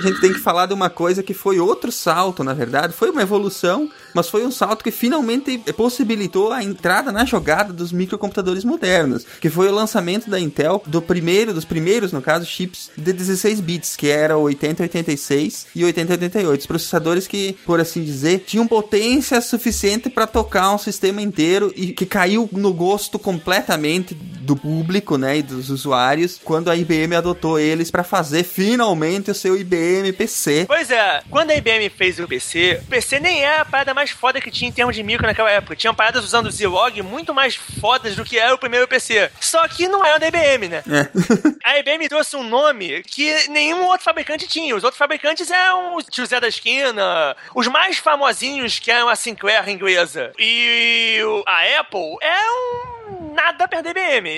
A 0.00 0.08
gente 0.08 0.20
tem 0.20 0.32
que 0.32 0.38
falar 0.38 0.66
de 0.66 0.74
uma 0.74 0.88
coisa 0.88 1.22
que 1.22 1.34
foi 1.34 1.60
outro 1.60 1.92
salto, 1.92 2.42
na 2.42 2.54
verdade. 2.54 2.94
Foi 2.94 3.10
uma 3.10 3.22
evolução, 3.22 3.90
mas 4.14 4.28
foi 4.28 4.44
um 4.46 4.50
salto 4.50 4.82
que 4.82 4.90
finalmente 4.90 5.58
possibilitou 5.76 6.52
a 6.52 6.62
entrada 6.62 7.12
na 7.12 7.24
jogada 7.24 7.72
dos 7.72 7.92
microcomputadores 7.92 8.64
modernos, 8.64 9.26
que 9.40 9.50
foi 9.50 9.68
o 9.68 9.74
lançamento 9.74 10.28
da 10.28 10.38
Intel 10.38 10.82
do 10.86 11.02
primeiro, 11.02 11.52
dos 11.52 11.64
primeiros, 11.64 12.12
no 12.12 12.22
caso, 12.22 12.46
chips 12.46 12.90
de 12.96 13.12
16 13.12 13.60
bits, 13.60 13.96
que 13.96 14.08
era 14.08 14.36
o 14.36 14.42
8086 14.42 15.66
e 15.74 15.84
8088, 15.84 16.60
os 16.60 16.66
processadores 16.66 17.26
que, 17.26 17.56
por 17.64 17.80
assim 17.80 18.02
dizer, 18.02 18.44
tinham 18.46 18.66
potência 18.66 19.40
suficiente 19.40 20.08
para 20.08 20.26
tocar 20.26 20.72
um 20.72 20.78
sistema 20.78 21.20
inteiro 21.20 21.72
e 21.76 21.92
que 21.92 22.06
caiu 22.06 22.48
no 22.52 22.72
gosto 22.72 23.18
completamente 23.18 24.14
do 24.14 24.56
público, 24.56 25.16
né, 25.16 25.38
e 25.38 25.42
dos 25.42 25.70
usuários, 25.70 26.40
quando 26.42 26.70
a 26.70 26.76
IBM 26.76 27.14
adotou 27.14 27.58
eles 27.58 27.90
para 27.90 28.02
fazer 28.02 28.42
finalmente 28.44 29.30
o 29.30 29.34
seu 29.34 29.56
IBM 29.56 30.12
PC. 30.12 30.64
Pois 30.66 30.90
é, 30.90 31.22
quando 31.30 31.50
a 31.50 31.56
IBM 31.56 31.90
fez 31.90 32.18
o 32.18 32.26
PC, 32.26 32.80
o 32.82 32.86
PC 32.86 33.20
nem 33.20 33.42
é 33.42 33.58
a 33.58 33.64
parada 33.64 33.94
mais 33.94 33.99
foda 34.08 34.40
que 34.40 34.50
tinha 34.50 34.70
em 34.70 34.72
termos 34.72 34.96
de 34.96 35.02
micro 35.02 35.26
naquela 35.26 35.50
época. 35.50 35.76
Tinham 35.76 35.94
paradas 35.94 36.24
usando 36.24 36.46
o 36.46 36.50
Zilog 36.50 37.02
muito 37.02 37.34
mais 37.34 37.56
fodas 37.56 38.16
do 38.16 38.24
que 38.24 38.38
era 38.38 38.54
o 38.54 38.58
primeiro 38.58 38.88
PC. 38.88 39.30
Só 39.40 39.68
que 39.68 39.86
não 39.86 40.02
era 40.02 40.18
da 40.18 40.28
IBM, 40.28 40.68
né? 40.68 40.82
É. 40.88 41.10
a 41.68 41.78
IBM 41.78 42.08
trouxe 42.08 42.36
um 42.36 42.42
nome 42.42 43.02
que 43.02 43.48
nenhum 43.48 43.84
outro 43.84 44.04
fabricante 44.04 44.46
tinha. 44.46 44.74
Os 44.74 44.84
outros 44.84 44.98
fabricantes 44.98 45.50
eram 45.50 45.96
o 45.96 46.02
tio 46.02 46.24
Zé 46.24 46.40
da 46.40 46.48
esquina, 46.48 47.36
os 47.54 47.66
mais 47.66 47.98
famosinhos 47.98 48.78
que 48.78 48.90
eram 48.90 49.08
a 49.08 49.16
Sinclair 49.16 49.68
inglesa. 49.68 50.32
E 50.38 51.18
a 51.46 51.80
Apple 51.80 52.16
é 52.22 52.50
um 52.50 52.99
nada 53.34 53.66
perto 53.68 53.84
da 53.84 53.90
IBM. 53.90 54.28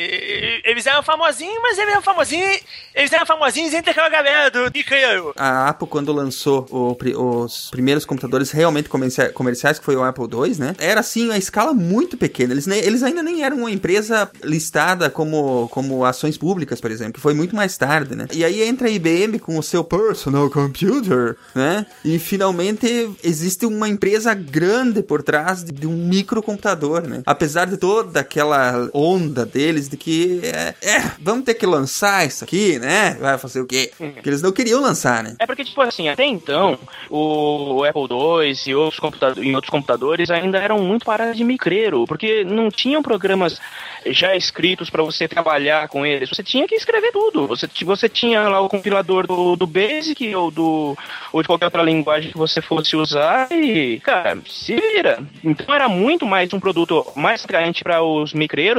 Eles 0.65 0.87
eram 0.87 1.03
famosinhos, 1.03 1.59
mas 1.63 1.79
eles 1.79 1.93
eram 1.93 2.03
famosinhos, 2.03 2.61
eles 2.95 3.13
eram 3.13 3.27
famosinhos 3.27 3.75
entre 3.75 3.91
aquela 3.91 4.09
galera 4.09 4.51
do 4.51 4.71
Picanheiro. 4.71 5.33
A 5.37 5.69
Apple, 5.69 5.89
quando 5.89 6.13
lançou 6.13 6.67
o, 6.71 6.97
os 7.45 7.71
primeiros 7.71 8.05
computadores 8.05 8.51
realmente 8.51 8.89
comerciais, 8.89 9.79
que 9.79 9.85
foi 9.85 9.97
o 9.97 10.05
Apple 10.05 10.25
II, 10.25 10.57
né? 10.59 10.75
Era 10.79 11.01
assim, 11.01 11.31
a 11.33 11.39
escala 11.39 11.73
muito 11.73 12.17
pequena. 12.17 12.53
Eles, 12.53 12.67
eles 12.67 13.03
ainda 13.03 13.23
nem 13.23 13.45
eram 13.45 13.59
uma 13.59 13.71
empresa 13.71 14.31
listada 14.43 15.11
como, 15.11 15.69
como 15.69 16.05
ações 16.05 16.39
públicas, 16.39 16.81
por 16.81 16.91
exemplo. 16.91 17.21
Foi 17.21 17.35
muito 17.35 17.57
mais 17.57 17.77
tarde, 17.77 18.15
né? 18.15 18.27
E 18.33 18.45
aí 18.45 18.63
entra 18.63 18.89
a 18.89 18.91
IBM 18.91 19.39
com 19.39 19.59
o 19.59 19.63
seu 19.63 19.83
personal 19.83 20.49
computer, 20.51 21.37
né? 21.55 21.87
E 22.05 22.19
finalmente 22.19 23.11
existe 23.23 23.67
uma 23.67 23.89
empresa 23.89 24.35
grande 24.35 25.03
por 25.03 25.23
trás 25.23 25.65
de, 25.65 25.73
de 25.73 25.87
um 25.87 25.97
microcomputador, 25.97 27.03
né? 27.03 27.23
Apesar 27.27 27.67
de 27.67 27.77
toda 27.77 28.21
aquela 28.21 28.62
onda 28.93 29.45
deles 29.47 29.89
de 29.89 29.97
que 29.97 30.41
é, 30.45 30.75
é, 30.83 31.13
vamos 31.21 31.45
ter 31.45 31.55
que 31.55 31.67
lançar 31.67 32.27
isso 32.27 32.45
aqui, 32.45 32.79
né? 32.79 33.17
Vai 33.21 33.39
fazer 33.39 33.61
o 33.61 33.67
quê? 33.67 33.93
Porque 33.97 34.29
eles 34.29 34.43
não 34.43 34.53
queriam 34.53 34.81
lançar, 34.81 35.23
né? 35.23 35.37
É 35.39 35.47
porque, 35.47 35.65
tipo 35.65 35.81
assim, 35.81 36.09
até 36.09 36.25
então, 36.25 36.79
o 37.11 37.85
Apple 37.85 38.03
II 38.11 38.55
e 38.67 38.75
outros, 38.75 39.01
computadores, 39.01 39.45
e 39.45 39.55
outros 39.55 39.71
computadores 39.71 40.31
ainda 40.31 40.59
eram 40.59 40.79
muito 40.81 41.05
parados 41.05 41.37
de 41.37 41.45
micreiro, 41.45 42.05
porque 42.07 42.45
não 42.45 42.71
tinham 42.71 43.03
programas 43.03 43.61
já 44.07 44.35
escritos 44.35 44.91
para 44.91 45.03
você 45.03 45.29
trabalhar 45.29 45.89
com 45.89 46.05
eles. 46.05 46.29
Você 46.29 46.43
tinha 46.43 46.67
que 46.67 46.75
escrever 46.75 47.13
tudo. 47.13 47.47
Você, 47.47 47.69
você 47.85 48.09
tinha 48.09 48.49
lá 48.49 48.61
o 48.61 48.69
compilador 48.69 49.27
do, 49.27 49.57
do 49.57 49.67
Basic 49.67 50.35
ou, 50.35 50.51
do, 50.51 50.97
ou 51.33 51.43
de 51.43 51.47
qualquer 51.47 51.67
outra 51.67 51.83
linguagem 51.83 52.33
que 52.33 52.39
você 52.39 52.61
fosse 52.61 52.97
usar 52.97 53.51
e, 53.53 54.01
cara, 54.01 54.39
se 54.49 54.75
vira. 54.75 55.23
Então 55.45 55.75
era 55.75 55.89
muito 55.89 56.27
mais 56.27 56.53
um 56.53 56.61
produto 56.61 57.07
mais 57.15 57.45
atraente 57.45 57.83
para 57.83 58.03
os 58.03 58.33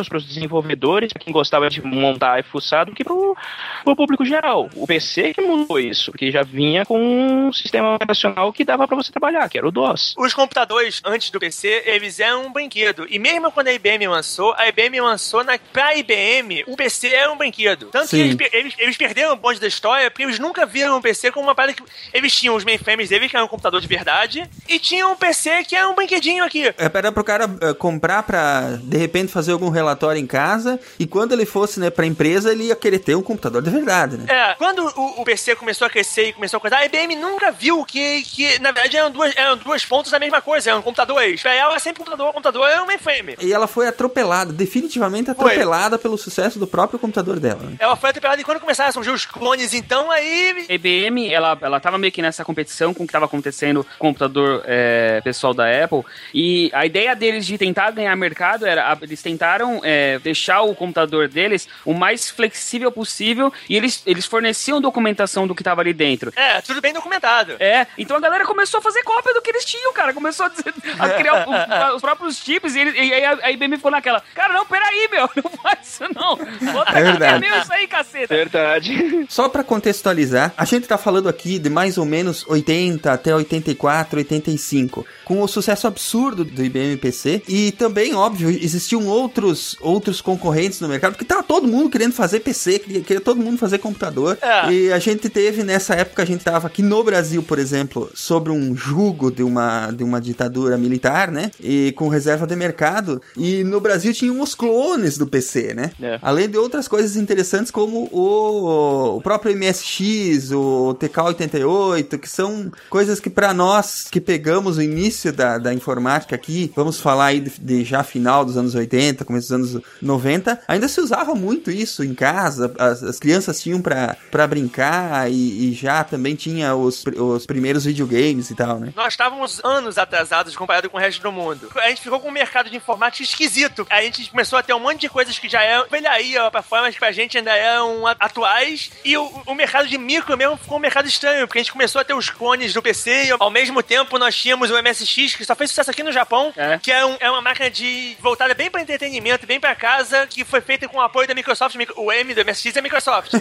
para 0.07 0.17
os 0.17 0.25
desenvolvedores, 0.25 1.11
para 1.11 1.23
quem 1.23 1.33
gostava 1.33 1.69
de 1.69 1.81
montar 1.81 2.39
e 2.39 2.43
fuçar, 2.43 2.85
do 2.85 2.93
que 2.93 3.03
para 3.03 3.13
o 3.13 3.95
público 3.95 4.23
geral. 4.25 4.69
O 4.75 4.85
PC 4.85 5.33
que 5.33 5.41
mudou 5.41 5.79
isso, 5.79 6.11
porque 6.11 6.31
já 6.31 6.43
vinha 6.43 6.85
com 6.85 6.99
um 6.99 7.51
sistema 7.51 7.95
operacional 7.95 8.53
que 8.53 8.63
dava 8.63 8.87
para 8.87 8.95
você 8.95 9.11
trabalhar, 9.11 9.49
que 9.49 9.57
era 9.57 9.67
o 9.67 9.71
DOS. 9.71 10.13
Os 10.17 10.33
computadores 10.33 11.01
antes 11.03 11.29
do 11.29 11.39
PC, 11.39 11.83
eles 11.85 12.19
eram 12.19 12.45
um 12.45 12.53
brinquedo. 12.53 13.05
E 13.09 13.17
mesmo 13.17 13.51
quando 13.51 13.67
a 13.67 13.73
IBM 13.73 14.07
lançou, 14.07 14.53
a 14.57 14.67
IBM 14.67 15.01
lançou 15.01 15.43
na, 15.43 15.57
pra 15.57 15.95
IBM, 15.95 16.63
o 16.67 16.75
PC 16.75 17.07
era 17.07 17.31
um 17.31 17.37
brinquedo. 17.37 17.87
Tanto 17.87 18.07
Sim. 18.07 18.17
que 18.17 18.43
eles, 18.43 18.53
eles, 18.53 18.75
eles, 18.77 18.97
perderam 18.97 19.33
o 19.33 19.35
bonde 19.35 19.59
da 19.59 19.67
história 19.67 20.09
porque 20.09 20.23
eles 20.23 20.39
nunca 20.39 20.65
viram 20.65 20.97
o 20.97 21.01
PC 21.01 21.31
como 21.31 21.47
uma 21.47 21.55
parada 21.55 21.73
que. 21.73 21.83
Eles 22.13 22.33
tinham 22.35 22.55
os 22.55 22.63
mainframes 22.63 23.09
deles, 23.09 23.29
que 23.29 23.35
eram 23.35 23.45
um 23.45 23.49
computador 23.49 23.81
de 23.81 23.87
verdade, 23.87 24.49
e 24.67 24.79
tinham 24.79 25.11
um 25.11 25.15
PC 25.15 25.63
que 25.63 25.75
era 25.75 25.89
um 25.89 25.95
brinquedinho 25.95 26.43
aqui. 26.43 26.67
É, 26.67 26.91
era 26.93 27.11
pro 27.11 27.23
cara 27.23 27.47
uh, 27.47 27.75
comprar 27.75 28.23
pra, 28.23 28.77
de 28.81 28.97
repente, 28.97 29.31
fazer 29.31 29.51
algum 29.51 29.62
relatório 29.69 30.19
em 30.19 30.27
casa, 30.27 30.79
e 30.99 31.05
quando 31.05 31.33
ele 31.33 31.45
fosse, 31.45 31.79
né, 31.79 31.89
pra 31.89 32.05
empresa, 32.05 32.51
ele 32.51 32.65
ia 32.65 32.75
querer 32.75 32.99
ter 32.99 33.15
um 33.15 33.21
computador 33.21 33.61
de 33.61 33.69
verdade, 33.69 34.17
né? 34.17 34.25
É, 34.27 34.55
quando 34.55 34.79
o, 34.79 35.21
o 35.21 35.23
PC 35.23 35.55
começou 35.55 35.87
a 35.87 35.89
crescer 35.89 36.29
e 36.29 36.33
começou 36.33 36.57
a 36.57 36.61
coisar, 36.61 36.77
a 36.77 36.85
IBM 36.85 37.15
nunca 37.15 37.51
viu 37.51 37.83
que, 37.85 38.23
que 38.23 38.59
na 38.59 38.71
verdade, 38.71 38.97
eram 38.97 39.11
duas, 39.11 39.35
eram 39.35 39.57
duas 39.57 39.85
pontas 39.85 40.11
da 40.11 40.19
mesma 40.19 40.41
coisa, 40.41 40.71
eram 40.71 40.81
computadores. 40.81 41.41
Pra 41.41 41.53
ela, 41.53 41.77
sempre 41.79 41.99
computador, 41.99 42.33
computador 42.33 42.69
era 42.69 42.83
um 42.83 42.85
mainframe. 42.85 43.35
E 43.39 43.53
ela 43.53 43.67
foi 43.67 43.87
atropelada, 43.87 44.51
definitivamente 44.51 45.31
atropelada 45.31 45.97
foi. 45.97 46.03
pelo 46.03 46.17
sucesso 46.17 46.59
do 46.59 46.67
próprio 46.67 46.99
computador 46.99 47.39
dela. 47.39 47.61
Né? 47.63 47.75
Ela 47.79 47.95
foi 47.95 48.09
atropelada 48.09 48.41
e 48.41 48.43
quando 48.43 48.59
começaram 48.59 48.89
a 48.89 48.93
surgir 48.93 49.11
os 49.11 49.25
clones, 49.25 49.73
então, 49.73 50.11
aí... 50.11 50.65
A 50.69 50.73
IBM, 50.73 51.31
ela, 51.31 51.57
ela 51.61 51.79
tava 51.79 51.97
meio 51.97 52.11
que 52.11 52.21
nessa 52.21 52.43
competição 52.43 52.93
com 52.93 53.03
o 53.03 53.07
que 53.07 53.13
tava 53.13 53.25
acontecendo 53.25 53.85
com 53.97 54.07
o 54.07 54.09
computador 54.09 54.63
é, 54.65 55.21
pessoal 55.21 55.53
da 55.53 55.65
Apple, 55.83 56.03
e 56.33 56.69
a 56.73 56.85
ideia 56.85 57.15
deles 57.15 57.45
de 57.45 57.57
tentar 57.57 57.91
ganhar 57.91 58.15
mercado 58.15 58.65
era, 58.65 58.97
eles 59.01 59.21
tentaram 59.21 59.42
é, 59.83 60.19
deixar 60.19 60.61
o 60.61 60.75
computador 60.75 61.27
deles 61.27 61.67
o 61.85 61.93
mais 61.93 62.29
flexível 62.29 62.91
possível, 62.91 63.51
e 63.69 63.75
eles, 63.75 64.01
eles 64.05 64.25
forneciam 64.25 64.81
documentação 64.81 65.47
do 65.47 65.55
que 65.55 65.63
tava 65.63 65.81
ali 65.81 65.93
dentro. 65.93 66.31
É, 66.35 66.61
tudo 66.61 66.81
bem 66.81 66.93
documentado. 66.93 67.55
É, 67.59 67.87
então 67.97 68.17
a 68.17 68.19
galera 68.19 68.45
começou 68.45 68.79
a 68.79 68.81
fazer 68.81 69.03
cópia 69.03 69.33
do 69.33 69.41
que 69.41 69.49
eles 69.49 69.65
tinham, 69.65 69.93
cara, 69.93 70.13
começou 70.13 70.45
a, 70.45 70.49
dizer, 70.49 70.73
a 70.99 71.09
criar 71.09 71.47
o, 71.47 71.95
os 71.95 72.01
próprios 72.01 72.37
chips, 72.37 72.75
e, 72.75 72.79
ele, 72.79 72.91
e 72.91 73.13
aí 73.13 73.25
a, 73.25 73.39
a 73.43 73.51
IBM 73.51 73.77
ficou 73.77 73.91
naquela, 73.91 74.21
cara, 74.33 74.53
não, 74.53 74.65
peraí, 74.65 75.07
meu, 75.11 75.29
não 75.43 75.51
faz 75.51 75.93
isso 75.93 76.03
não. 76.13 76.35
Bota 76.73 76.99
é 76.99 77.03
verdade. 77.03 77.39
Meu, 77.47 77.59
isso 77.59 77.73
aí, 77.73 77.87
caceta. 77.87 78.35
Verdade. 78.35 79.25
Só 79.29 79.47
pra 79.47 79.63
contextualizar, 79.63 80.53
a 80.57 80.65
gente 80.65 80.87
tá 80.87 80.97
falando 80.97 81.29
aqui 81.29 81.59
de 81.59 81.69
mais 81.69 81.97
ou 81.97 82.05
menos 82.05 82.45
80 82.47 83.11
até 83.11 83.35
84, 83.35 84.17
85, 84.17 85.05
com 85.23 85.41
o 85.41 85.47
sucesso 85.47 85.87
absurdo 85.87 86.43
do 86.43 86.63
IBM 86.63 86.97
PC, 86.97 87.43
e 87.47 87.71
também, 87.71 88.15
óbvio, 88.15 88.49
existiam 88.49 89.05
outros, 89.07 89.32
outros 89.79 90.21
concorrentes 90.21 90.79
no 90.79 90.87
mercado, 90.87 91.13
porque 91.13 91.25
tava 91.25 91.43
todo 91.43 91.67
mundo 91.67 91.89
querendo 91.89 92.13
fazer 92.13 92.39
PC, 92.39 92.79
queria, 92.79 93.01
queria 93.01 93.21
todo 93.21 93.39
mundo 93.39 93.57
fazer 93.57 93.77
computador, 93.77 94.37
é. 94.41 94.71
e 94.71 94.91
a 94.91 94.99
gente 94.99 95.29
teve, 95.29 95.63
nessa 95.63 95.95
época, 95.95 96.23
a 96.23 96.25
gente 96.25 96.43
tava 96.43 96.67
aqui 96.67 96.81
no 96.81 97.03
Brasil, 97.03 97.43
por 97.43 97.59
exemplo, 97.59 98.09
sobre 98.13 98.51
um 98.51 98.75
jugo 98.75 99.31
de 99.31 99.43
uma, 99.43 99.91
de 99.91 100.03
uma 100.03 100.19
ditadura 100.19 100.77
militar, 100.77 101.31
né, 101.31 101.51
e 101.59 101.93
com 101.93 102.07
reserva 102.07 102.45
de 102.45 102.55
mercado, 102.55 103.21
e 103.37 103.63
no 103.63 103.79
Brasil 103.79 104.13
tinham 104.13 104.39
os 104.41 104.55
clones 104.55 105.17
do 105.17 105.27
PC, 105.27 105.73
né, 105.73 105.91
é. 106.01 106.19
além 106.21 106.49
de 106.49 106.57
outras 106.57 106.87
coisas 106.87 107.15
interessantes 107.15 107.71
como 107.71 108.09
o, 108.11 109.17
o 109.17 109.21
próprio 109.21 109.55
MSX, 109.55 110.51
o 110.51 110.95
TK88, 110.99 112.19
que 112.19 112.29
são 112.29 112.71
coisas 112.89 113.19
que 113.19 113.29
para 113.29 113.53
nós 113.53 114.07
que 114.09 114.21
pegamos 114.21 114.77
o 114.77 114.81
início 114.81 115.31
da, 115.31 115.57
da 115.57 115.73
informática 115.73 116.35
aqui, 116.35 116.71
vamos 116.75 116.99
falar 116.99 117.25
aí 117.25 117.39
de, 117.39 117.51
de, 117.59 117.83
já 117.83 118.03
final 118.03 118.45
dos 118.45 118.57
anos 118.57 118.75
80, 118.75 119.22
começo 119.25 119.47
dos 119.47 119.73
anos 119.73 119.85
90, 120.01 120.61
ainda 120.67 120.87
se 120.87 120.99
usava 121.01 121.35
muito 121.35 121.71
isso 121.71 122.03
em 122.03 122.13
casa, 122.13 122.73
as, 122.77 123.03
as 123.03 123.19
crianças 123.19 123.61
tinham 123.61 123.81
para 123.81 124.47
brincar 124.47 125.29
e, 125.31 125.69
e, 125.69 125.73
já 125.73 126.03
também 126.03 126.35
tinha 126.35 126.75
os, 126.75 127.03
os 127.05 127.45
primeiros 127.45 127.85
videogames 127.85 128.49
e 128.49 128.55
tal, 128.55 128.79
né? 128.79 128.93
Nós 128.95 129.13
estávamos 129.13 129.61
anos 129.63 129.97
atrasados 129.97 130.55
comparado 130.55 130.89
com 130.89 130.97
o 130.97 130.99
resto 130.99 131.21
do 131.21 131.31
mundo. 131.31 131.69
A 131.75 131.89
gente 131.89 132.01
ficou 132.01 132.19
com 132.19 132.29
um 132.29 132.31
mercado 132.31 132.69
de 132.69 132.75
informática 132.75 133.23
esquisito. 133.23 133.85
A 133.89 134.01
gente 134.01 134.29
começou 134.29 134.59
a 134.59 134.63
ter 134.63 134.73
um 134.73 134.79
monte 134.79 135.01
de 135.01 135.09
coisas 135.09 135.37
que 135.37 135.49
já 135.49 135.61
eram 135.61 135.87
velharia 135.89 136.49
pra 136.51 136.61
fora, 136.61 136.83
mas 136.83 136.93
que 136.93 136.99
pra 136.99 137.11
gente 137.11 137.37
ainda 137.37 137.55
eram 137.55 138.05
atuais. 138.07 138.91
E 139.03 139.17
o, 139.17 139.25
o 139.45 139.55
mercado 139.55 139.87
de 139.87 139.97
micro 139.97 140.37
mesmo 140.37 140.57
ficou 140.57 140.77
um 140.77 140.81
mercado 140.81 141.07
estranho, 141.07 141.47
porque 141.47 141.59
a 141.59 141.61
gente 141.61 141.71
começou 141.71 142.01
a 142.01 142.03
ter 142.03 142.13
os 142.13 142.29
clones 142.29 142.73
do 142.73 142.81
PC 142.81 143.25
e 143.25 143.31
ao 143.31 143.49
mesmo 143.49 143.81
tempo 143.81 144.17
nós 144.17 144.35
tínhamos 144.35 144.69
o 144.69 144.81
MSX, 144.81 145.35
que 145.35 145.45
só 145.45 145.55
fez 145.55 145.69
sucesso 145.69 145.91
aqui 145.91 146.03
no 146.03 146.11
Japão, 146.11 146.53
é. 146.55 146.77
que 146.79 146.91
é, 146.91 147.05
um, 147.05 147.17
é 147.19 147.29
uma 147.29 147.41
máquina 147.41 147.69
de 147.69 148.15
voltada 148.19 148.53
bem 148.53 148.69
pra 148.69 148.81
entretenimento, 148.81 149.12
bem 149.21 149.59
pra 149.59 149.75
casa, 149.75 150.25
que 150.27 150.43
foi 150.43 150.61
feita 150.61 150.87
com 150.87 150.97
o 150.97 151.01
apoio 151.01 151.27
da 151.27 151.33
Microsoft. 151.33 151.75
O 151.95 152.11
M 152.11 152.33
do 152.33 152.45
MSX 152.45 152.75
é 152.77 152.81
Microsoft. 152.81 153.33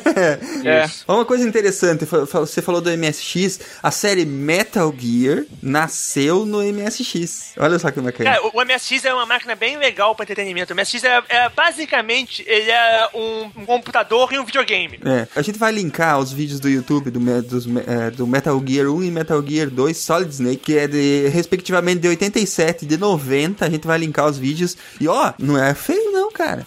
é. 0.65 0.89
Uma 1.07 1.25
coisa 1.25 1.47
interessante, 1.47 2.05
você 2.05 2.63
falou 2.63 2.81
do 2.81 2.91
MSX, 2.91 3.61
a 3.83 3.91
série 3.91 4.25
Metal 4.25 4.93
Gear 4.97 5.45
nasceu 5.63 6.45
no 6.45 6.63
MSX. 6.63 7.53
Olha 7.59 7.79
só 7.79 7.91
que 7.91 8.01
bacana. 8.01 8.31
Cara, 8.31 8.47
o, 8.47 8.51
o 8.55 8.65
MSX 8.65 9.05
é 9.05 9.15
uma 9.15 9.27
máquina 9.27 9.55
bem 9.55 9.77
legal 9.77 10.15
pra 10.15 10.25
entretenimento. 10.25 10.73
O 10.73 10.77
MSX 10.77 11.05
é, 11.05 11.23
é 11.29 11.49
basicamente 11.49 12.45
ele 12.47 12.71
é 12.71 13.09
um, 13.15 13.51
um, 13.57 13.67
computador 13.67 14.33
e 14.33 14.39
um 14.39 14.45
videogame. 14.45 14.99
É. 15.05 15.27
A 15.35 15.43
gente 15.43 15.59
vai 15.59 15.73
linkar 15.73 16.19
os 16.19 16.33
vídeos 16.33 16.61
do 16.61 16.69
YouTube 16.69 17.11
do, 17.11 17.43
dos, 17.43 17.67
é, 17.87 18.11
do 18.11 18.27
Metal 18.27 18.61
Gear 18.67 18.89
1 18.89 19.05
e 19.05 19.11
Metal 19.11 19.43
Gear 19.47 19.71
2 19.71 19.97
Solid 19.97 20.31
Snake, 20.31 20.57
que 20.57 20.79
é 20.79 20.87
de 20.87 21.29
respectivamente 21.29 22.01
de 22.01 22.09
87 22.09 22.85
e 22.85 22.89
de 22.89 22.97
90. 22.97 23.65
A 23.65 23.71
gente 23.71 23.87
vai 23.87 23.99
linkar 23.99 24.27
os 24.27 24.39
vídeos. 24.39 24.77
E 25.01 25.09
ó, 25.09 25.33
não 25.39 25.62
é 25.62 25.62
feio, 25.75 26.11
não. 26.13 26.22
Cara. 26.33 26.65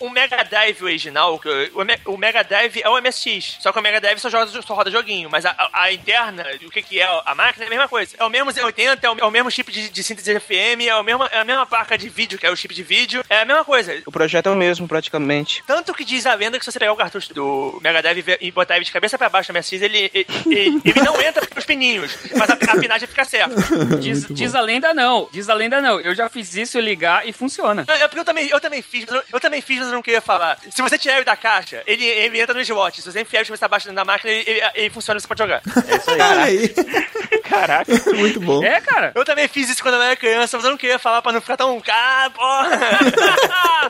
O 0.00 0.08
Mega 0.10 0.42
Drive 0.44 0.82
original, 0.82 1.34
o, 1.34 1.80
o 1.80 1.84
Me- 1.84 1.98
o 2.06 2.16
Mega 2.16 2.42
Drive 2.42 2.80
é 2.82 2.88
o 2.88 3.00
MSX. 3.00 3.58
Só 3.60 3.72
que 3.72 3.78
o 3.78 3.82
Mega 3.82 4.00
Drive 4.00 4.18
só, 4.18 4.30
joga, 4.30 4.46
só 4.62 4.74
roda 4.74 4.90
joguinho. 4.90 5.28
Mas 5.30 5.44
a, 5.46 5.54
a- 5.72 5.92
interna, 5.92 6.44
o 6.64 6.70
que, 6.70 6.82
que 6.82 7.00
é 7.00 7.08
a 7.24 7.34
máquina, 7.34 7.64
é 7.64 7.66
a 7.66 7.70
mesma 7.70 7.88
coisa. 7.88 8.14
É 8.18 8.24
o 8.24 8.30
mesmo 8.30 8.50
Z80, 8.50 8.98
é 9.02 9.10
o, 9.10 9.18
é 9.20 9.24
o 9.24 9.30
mesmo 9.30 9.50
chip 9.50 9.70
de, 9.70 9.88
de 9.88 10.02
síntese 10.02 10.38
FM, 10.40 10.86
é, 10.88 10.94
o 10.96 11.02
mesmo, 11.02 11.24
é 11.24 11.38
a 11.38 11.44
mesma 11.44 11.66
placa 11.66 11.96
de 11.98 12.08
vídeo, 12.08 12.38
que 12.38 12.46
é 12.46 12.50
o 12.50 12.56
chip 12.56 12.74
de 12.74 12.82
vídeo. 12.82 13.24
É 13.28 13.40
a 13.40 13.44
mesma 13.44 13.64
coisa. 13.64 14.02
O 14.06 14.12
projeto 14.12 14.48
é 14.48 14.50
o 14.52 14.56
mesmo, 14.56 14.86
praticamente. 14.88 15.62
Tanto 15.66 15.92
que 15.94 16.04
diz 16.04 16.26
a 16.26 16.34
lenda 16.34 16.58
que 16.58 16.64
se 16.64 16.72
você 16.72 16.78
pegar 16.78 16.92
o 16.92 16.96
cartucho 16.96 17.32
do 17.34 17.78
Mega 17.82 18.02
Drive 18.02 18.36
e 18.40 18.50
botar 18.50 18.76
ele 18.76 18.84
de 18.84 18.92
cabeça 18.92 19.16
pra 19.18 19.28
baixo 19.28 19.52
no 19.52 19.58
MSX, 19.58 19.82
ele, 19.82 20.10
ele, 20.12 20.26
ele, 20.46 20.80
ele 20.84 21.00
não 21.02 21.20
entra 21.20 21.44
pelos 21.46 21.64
pininhos, 21.64 22.16
mas 22.36 22.50
a, 22.50 22.54
a 22.54 22.80
pinagem 22.80 23.08
fica 23.08 23.24
certa. 23.24 23.54
Diz, 24.00 24.26
diz 24.28 24.54
a 24.54 24.60
lenda 24.60 24.92
não, 24.94 25.28
diz 25.32 25.48
a 25.48 25.54
lenda 25.54 25.80
não. 25.80 26.00
Eu 26.00 26.14
já 26.14 26.28
fiz 26.28 26.54
isso, 26.54 26.78
ligar 26.78 27.26
e 27.26 27.32
funciona. 27.32 27.84
Não, 27.86 27.94
é 27.94 28.06
porque 28.08 28.20
eu 28.20 28.24
também, 28.24 28.48
eu 28.48 28.60
também 28.60 28.82
fiz, 28.84 29.04
mas 29.06 29.14
eu, 29.16 29.22
eu 29.32 29.40
também 29.40 29.60
fiz, 29.60 29.78
mas 29.78 29.88
eu 29.88 29.94
não 29.94 30.02
queria 30.02 30.20
falar. 30.20 30.58
Se 30.70 30.82
você 30.82 30.96
tirar 30.98 31.16
ele 31.16 31.24
da 31.24 31.36
caixa, 31.36 31.82
ele, 31.86 32.04
ele 32.04 32.40
entra 32.40 32.54
no 32.54 32.60
slot. 32.60 33.00
Se 33.00 33.10
você 33.10 33.20
enfiar 33.20 33.40
ele 33.40 33.44
de 33.44 33.50
cabeça 33.50 33.66
abaixo 33.66 33.92
da 33.92 34.04
máquina, 34.04 34.30
ele, 34.30 34.50
ele, 34.50 34.60
ele 34.74 34.90
funciona 34.90 35.18
e 35.18 35.20
você 35.20 35.28
pode 35.28 35.42
jogar. 35.42 35.62
É 35.88 35.96
isso 35.96 36.10
aí. 36.10 36.74
Caraca. 37.48 37.92
Muito 38.14 38.40
bom. 38.40 38.64
É, 38.64 38.80
cara. 38.80 39.12
Eu 39.14 39.24
também 39.24 39.46
fiz 39.48 39.68
isso 39.68 39.82
quando 39.82 39.94
eu 39.94 40.02
era 40.02 40.16
criança, 40.16 40.56
mas 40.56 40.64
eu 40.64 40.70
não 40.70 40.78
queria 40.78 40.98
falar 40.98 41.22
pra 41.22 41.32
não 41.32 41.40
ficar 41.40 41.56
tão. 41.56 41.82
Ah, 41.88 42.30
porra! 42.34 42.70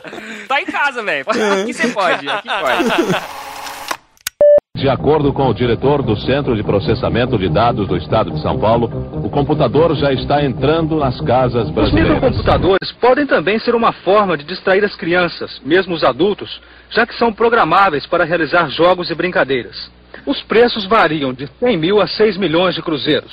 Tá 0.47 0.61
em 0.61 0.65
casa, 0.65 1.01
velho. 1.01 1.25
Aqui 1.27 1.73
você 1.73 1.87
pode, 1.87 2.29
aqui 2.29 2.47
pode. 2.47 3.54
De 4.75 4.89
acordo 4.89 5.31
com 5.31 5.47
o 5.47 5.53
diretor 5.53 6.03
do 6.03 6.17
Centro 6.17 6.53
de 6.53 6.61
Processamento 6.61 7.37
de 7.37 7.47
Dados 7.47 7.87
do 7.87 7.95
Estado 7.95 8.29
de 8.29 8.41
São 8.41 8.59
Paulo, 8.59 8.91
o 9.23 9.29
computador 9.29 9.95
já 9.95 10.11
está 10.11 10.43
entrando 10.43 10.97
nas 10.97 11.19
casas 11.21 11.69
Os 11.69 11.71
brasileiras. 11.71 12.15
microcomputadores 12.15 12.91
podem 12.99 13.25
também 13.25 13.57
ser 13.57 13.73
uma 13.73 13.93
forma 13.93 14.37
de 14.37 14.43
distrair 14.43 14.83
as 14.83 14.93
crianças, 14.93 15.61
mesmo 15.63 15.95
os 15.95 16.03
adultos, 16.03 16.61
já 16.89 17.07
que 17.07 17.15
são 17.15 17.31
programáveis 17.31 18.05
para 18.05 18.25
realizar 18.25 18.69
jogos 18.69 19.09
e 19.09 19.15
brincadeiras. 19.15 19.89
Os 20.25 20.41
preços 20.43 20.85
variam 20.85 21.31
de 21.31 21.47
100 21.57 21.77
mil 21.77 22.01
a 22.01 22.07
6 22.07 22.35
milhões 22.35 22.75
de 22.75 22.81
cruzeiros. 22.81 23.31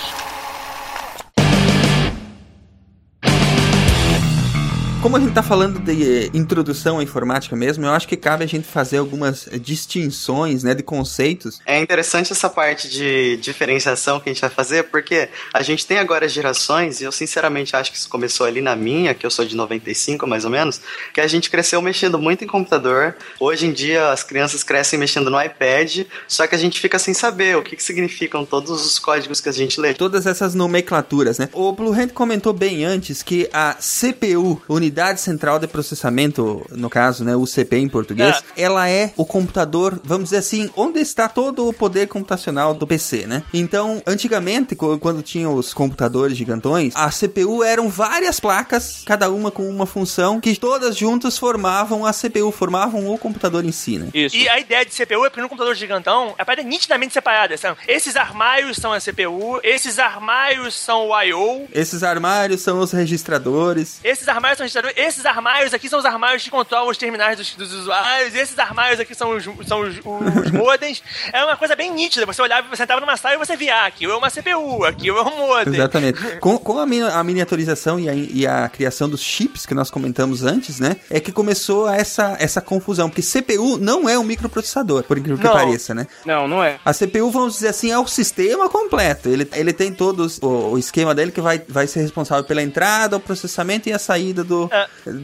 Como 5.02 5.16
a 5.16 5.20
gente 5.20 5.32
tá 5.32 5.42
falando 5.42 5.80
de 5.80 6.26
eh, 6.26 6.30
introdução 6.32 7.00
à 7.00 7.02
informática 7.02 7.56
mesmo, 7.56 7.84
eu 7.84 7.90
acho 7.90 8.06
que 8.06 8.16
cabe 8.16 8.44
a 8.44 8.46
gente 8.46 8.68
fazer 8.68 8.98
algumas 8.98 9.48
eh, 9.48 9.58
distinções, 9.58 10.62
né, 10.62 10.76
de 10.76 10.82
conceitos. 10.84 11.58
É 11.66 11.80
interessante 11.80 12.30
essa 12.30 12.48
parte 12.48 12.88
de 12.88 13.36
diferenciação 13.38 14.20
que 14.20 14.30
a 14.30 14.32
gente 14.32 14.40
vai 14.40 14.48
fazer, 14.48 14.84
porque 14.84 15.28
a 15.52 15.60
gente 15.60 15.84
tem 15.84 15.98
agora 15.98 16.28
gerações, 16.28 17.00
e 17.00 17.04
eu 17.04 17.10
sinceramente 17.10 17.74
acho 17.74 17.90
que 17.90 17.98
isso 17.98 18.08
começou 18.08 18.46
ali 18.46 18.60
na 18.60 18.76
minha, 18.76 19.12
que 19.12 19.26
eu 19.26 19.30
sou 19.30 19.44
de 19.44 19.56
95 19.56 20.24
mais 20.24 20.44
ou 20.44 20.52
menos, 20.52 20.80
que 21.12 21.20
a 21.20 21.26
gente 21.26 21.50
cresceu 21.50 21.82
mexendo 21.82 22.16
muito 22.16 22.44
em 22.44 22.46
computador. 22.46 23.16
Hoje 23.40 23.66
em 23.66 23.72
dia 23.72 24.12
as 24.12 24.22
crianças 24.22 24.62
crescem 24.62 25.00
mexendo 25.00 25.28
no 25.28 25.42
iPad, 25.42 26.06
só 26.28 26.46
que 26.46 26.54
a 26.54 26.58
gente 26.58 26.78
fica 26.78 26.96
sem 27.00 27.12
saber 27.12 27.56
o 27.56 27.62
que, 27.62 27.74
que 27.74 27.82
significam 27.82 28.44
todos 28.44 28.70
os 28.70 29.00
códigos 29.00 29.40
que 29.40 29.48
a 29.48 29.52
gente 29.52 29.80
lê. 29.80 29.94
Todas 29.94 30.26
essas 30.26 30.54
nomenclaturas, 30.54 31.38
né? 31.38 31.48
O 31.52 31.72
Blue 31.72 31.92
Hand 31.92 32.10
comentou 32.10 32.52
bem 32.52 32.84
antes 32.84 33.20
que 33.20 33.50
a 33.52 33.74
CPU, 33.74 34.62
Unidade 34.68 34.91
Central 35.18 35.58
de 35.58 35.66
Processamento, 35.66 36.64
no 36.70 36.88
caso, 36.90 37.24
né, 37.24 37.34
UCP 37.36 37.76
em 37.76 37.88
português, 37.88 38.42
ela 38.56 38.88
é 38.88 39.12
o 39.16 39.24
computador, 39.24 40.00
vamos 40.04 40.24
dizer 40.24 40.38
assim, 40.38 40.70
onde 40.76 41.00
está 41.00 41.28
todo 41.28 41.68
o 41.68 41.72
poder 41.72 42.08
computacional 42.08 42.74
do 42.74 42.86
PC, 42.86 43.26
né? 43.26 43.42
Então, 43.52 44.02
antigamente, 44.06 44.74
quando 44.74 45.22
tinha 45.22 45.48
os 45.48 45.72
computadores 45.74 46.36
gigantões, 46.36 46.94
a 46.96 47.10
CPU 47.10 47.62
eram 47.62 47.88
várias 47.88 48.38
placas, 48.40 49.02
cada 49.04 49.30
uma 49.30 49.50
com 49.50 49.68
uma 49.68 49.86
função, 49.86 50.40
que 50.40 50.56
todas 50.56 50.96
juntas 50.96 51.38
formavam 51.38 52.04
a 52.06 52.12
CPU, 52.12 52.50
formavam 52.50 53.08
o 53.12 53.18
computador 53.18 53.64
em 53.64 53.72
si, 53.72 53.98
né? 53.98 54.08
Isso. 54.14 54.36
E 54.36 54.48
a 54.48 54.58
ideia 54.58 54.84
de 54.84 54.92
CPU 54.92 55.24
é 55.24 55.30
porque 55.30 55.40
no 55.40 55.48
computador 55.48 55.74
gigantão, 55.74 56.34
a 56.38 56.44
parada 56.44 56.62
é 56.62 56.64
nitidamente 56.64 57.12
separada. 57.12 57.56
São, 57.56 57.76
esses 57.88 58.16
armários 58.16 58.76
são 58.76 58.92
a 58.92 59.00
CPU, 59.00 59.60
esses 59.62 59.98
armários 59.98 60.74
são 60.74 61.08
o 61.08 61.22
I.O., 61.22 61.68
Esses 61.72 62.02
armários 62.02 62.60
são 62.60 62.78
os 62.80 62.92
registradores. 62.92 64.00
esses 64.04 64.28
armários 64.28 64.58
são 64.58 64.66
esses 64.96 65.24
armários 65.26 65.72
aqui 65.74 65.88
são 65.88 65.98
os 65.98 66.04
armários 66.04 66.42
que 66.42 66.50
controlam 66.50 66.88
os 66.90 66.96
terminais 66.96 67.36
dos, 67.36 67.54
dos 67.54 67.72
usuários, 67.72 68.34
esses 68.34 68.58
armários 68.58 69.00
aqui 69.00 69.14
são 69.14 69.36
os, 69.36 69.44
são 69.66 69.80
os, 69.80 69.96
os 69.98 70.50
modems. 70.52 71.02
É 71.32 71.44
uma 71.44 71.56
coisa 71.56 71.74
bem 71.76 71.92
nítida. 71.92 72.26
Você 72.26 72.40
olhava, 72.42 72.68
você 72.74 72.82
entrava 72.82 73.00
numa 73.00 73.16
sala 73.16 73.34
e 73.34 73.38
você 73.38 73.56
via, 73.56 73.74
ah, 73.74 73.86
aqui 73.86 74.04
é 74.04 74.14
uma 74.14 74.30
CPU, 74.30 74.84
aqui 74.84 75.08
é 75.08 75.12
um 75.12 75.36
modem. 75.36 75.74
Exatamente. 75.74 76.20
Com, 76.40 76.58
com 76.58 76.78
a, 76.78 76.86
mini- 76.86 77.02
a 77.08 77.22
miniaturização 77.22 77.98
e 77.98 78.08
a, 78.08 78.14
e 78.14 78.46
a 78.46 78.68
criação 78.68 79.08
dos 79.08 79.20
chips 79.20 79.66
que 79.66 79.74
nós 79.74 79.90
comentamos 79.90 80.42
antes, 80.42 80.80
né? 80.80 80.96
É 81.10 81.20
que 81.20 81.32
começou 81.32 81.88
essa, 81.88 82.36
essa 82.38 82.60
confusão. 82.60 83.08
Porque 83.08 83.22
CPU 83.22 83.78
não 83.78 84.08
é 84.08 84.18
um 84.18 84.24
microprocessador, 84.24 85.02
por 85.04 85.18
incrível 85.18 85.38
que 85.38 85.44
Não. 85.44 85.52
pareça, 85.52 85.94
né? 85.94 86.06
Não, 86.24 86.46
não 86.48 86.62
é. 86.62 86.78
A 86.84 86.92
CPU, 86.92 87.30
vamos 87.30 87.54
dizer 87.54 87.68
assim, 87.68 87.90
é 87.90 87.98
o 87.98 88.06
sistema 88.06 88.68
completo. 88.68 89.28
Ele, 89.28 89.48
ele 89.52 89.72
tem 89.72 89.92
todo 89.92 90.26
o, 90.42 90.72
o 90.72 90.78
esquema 90.78 91.14
dele 91.14 91.30
que 91.32 91.40
vai, 91.40 91.62
vai 91.68 91.86
ser 91.86 92.00
responsável 92.00 92.44
pela 92.44 92.62
entrada, 92.62 93.16
o 93.16 93.20
processamento 93.20 93.88
e 93.88 93.92
a 93.92 93.98
saída 93.98 94.42
do, 94.44 94.68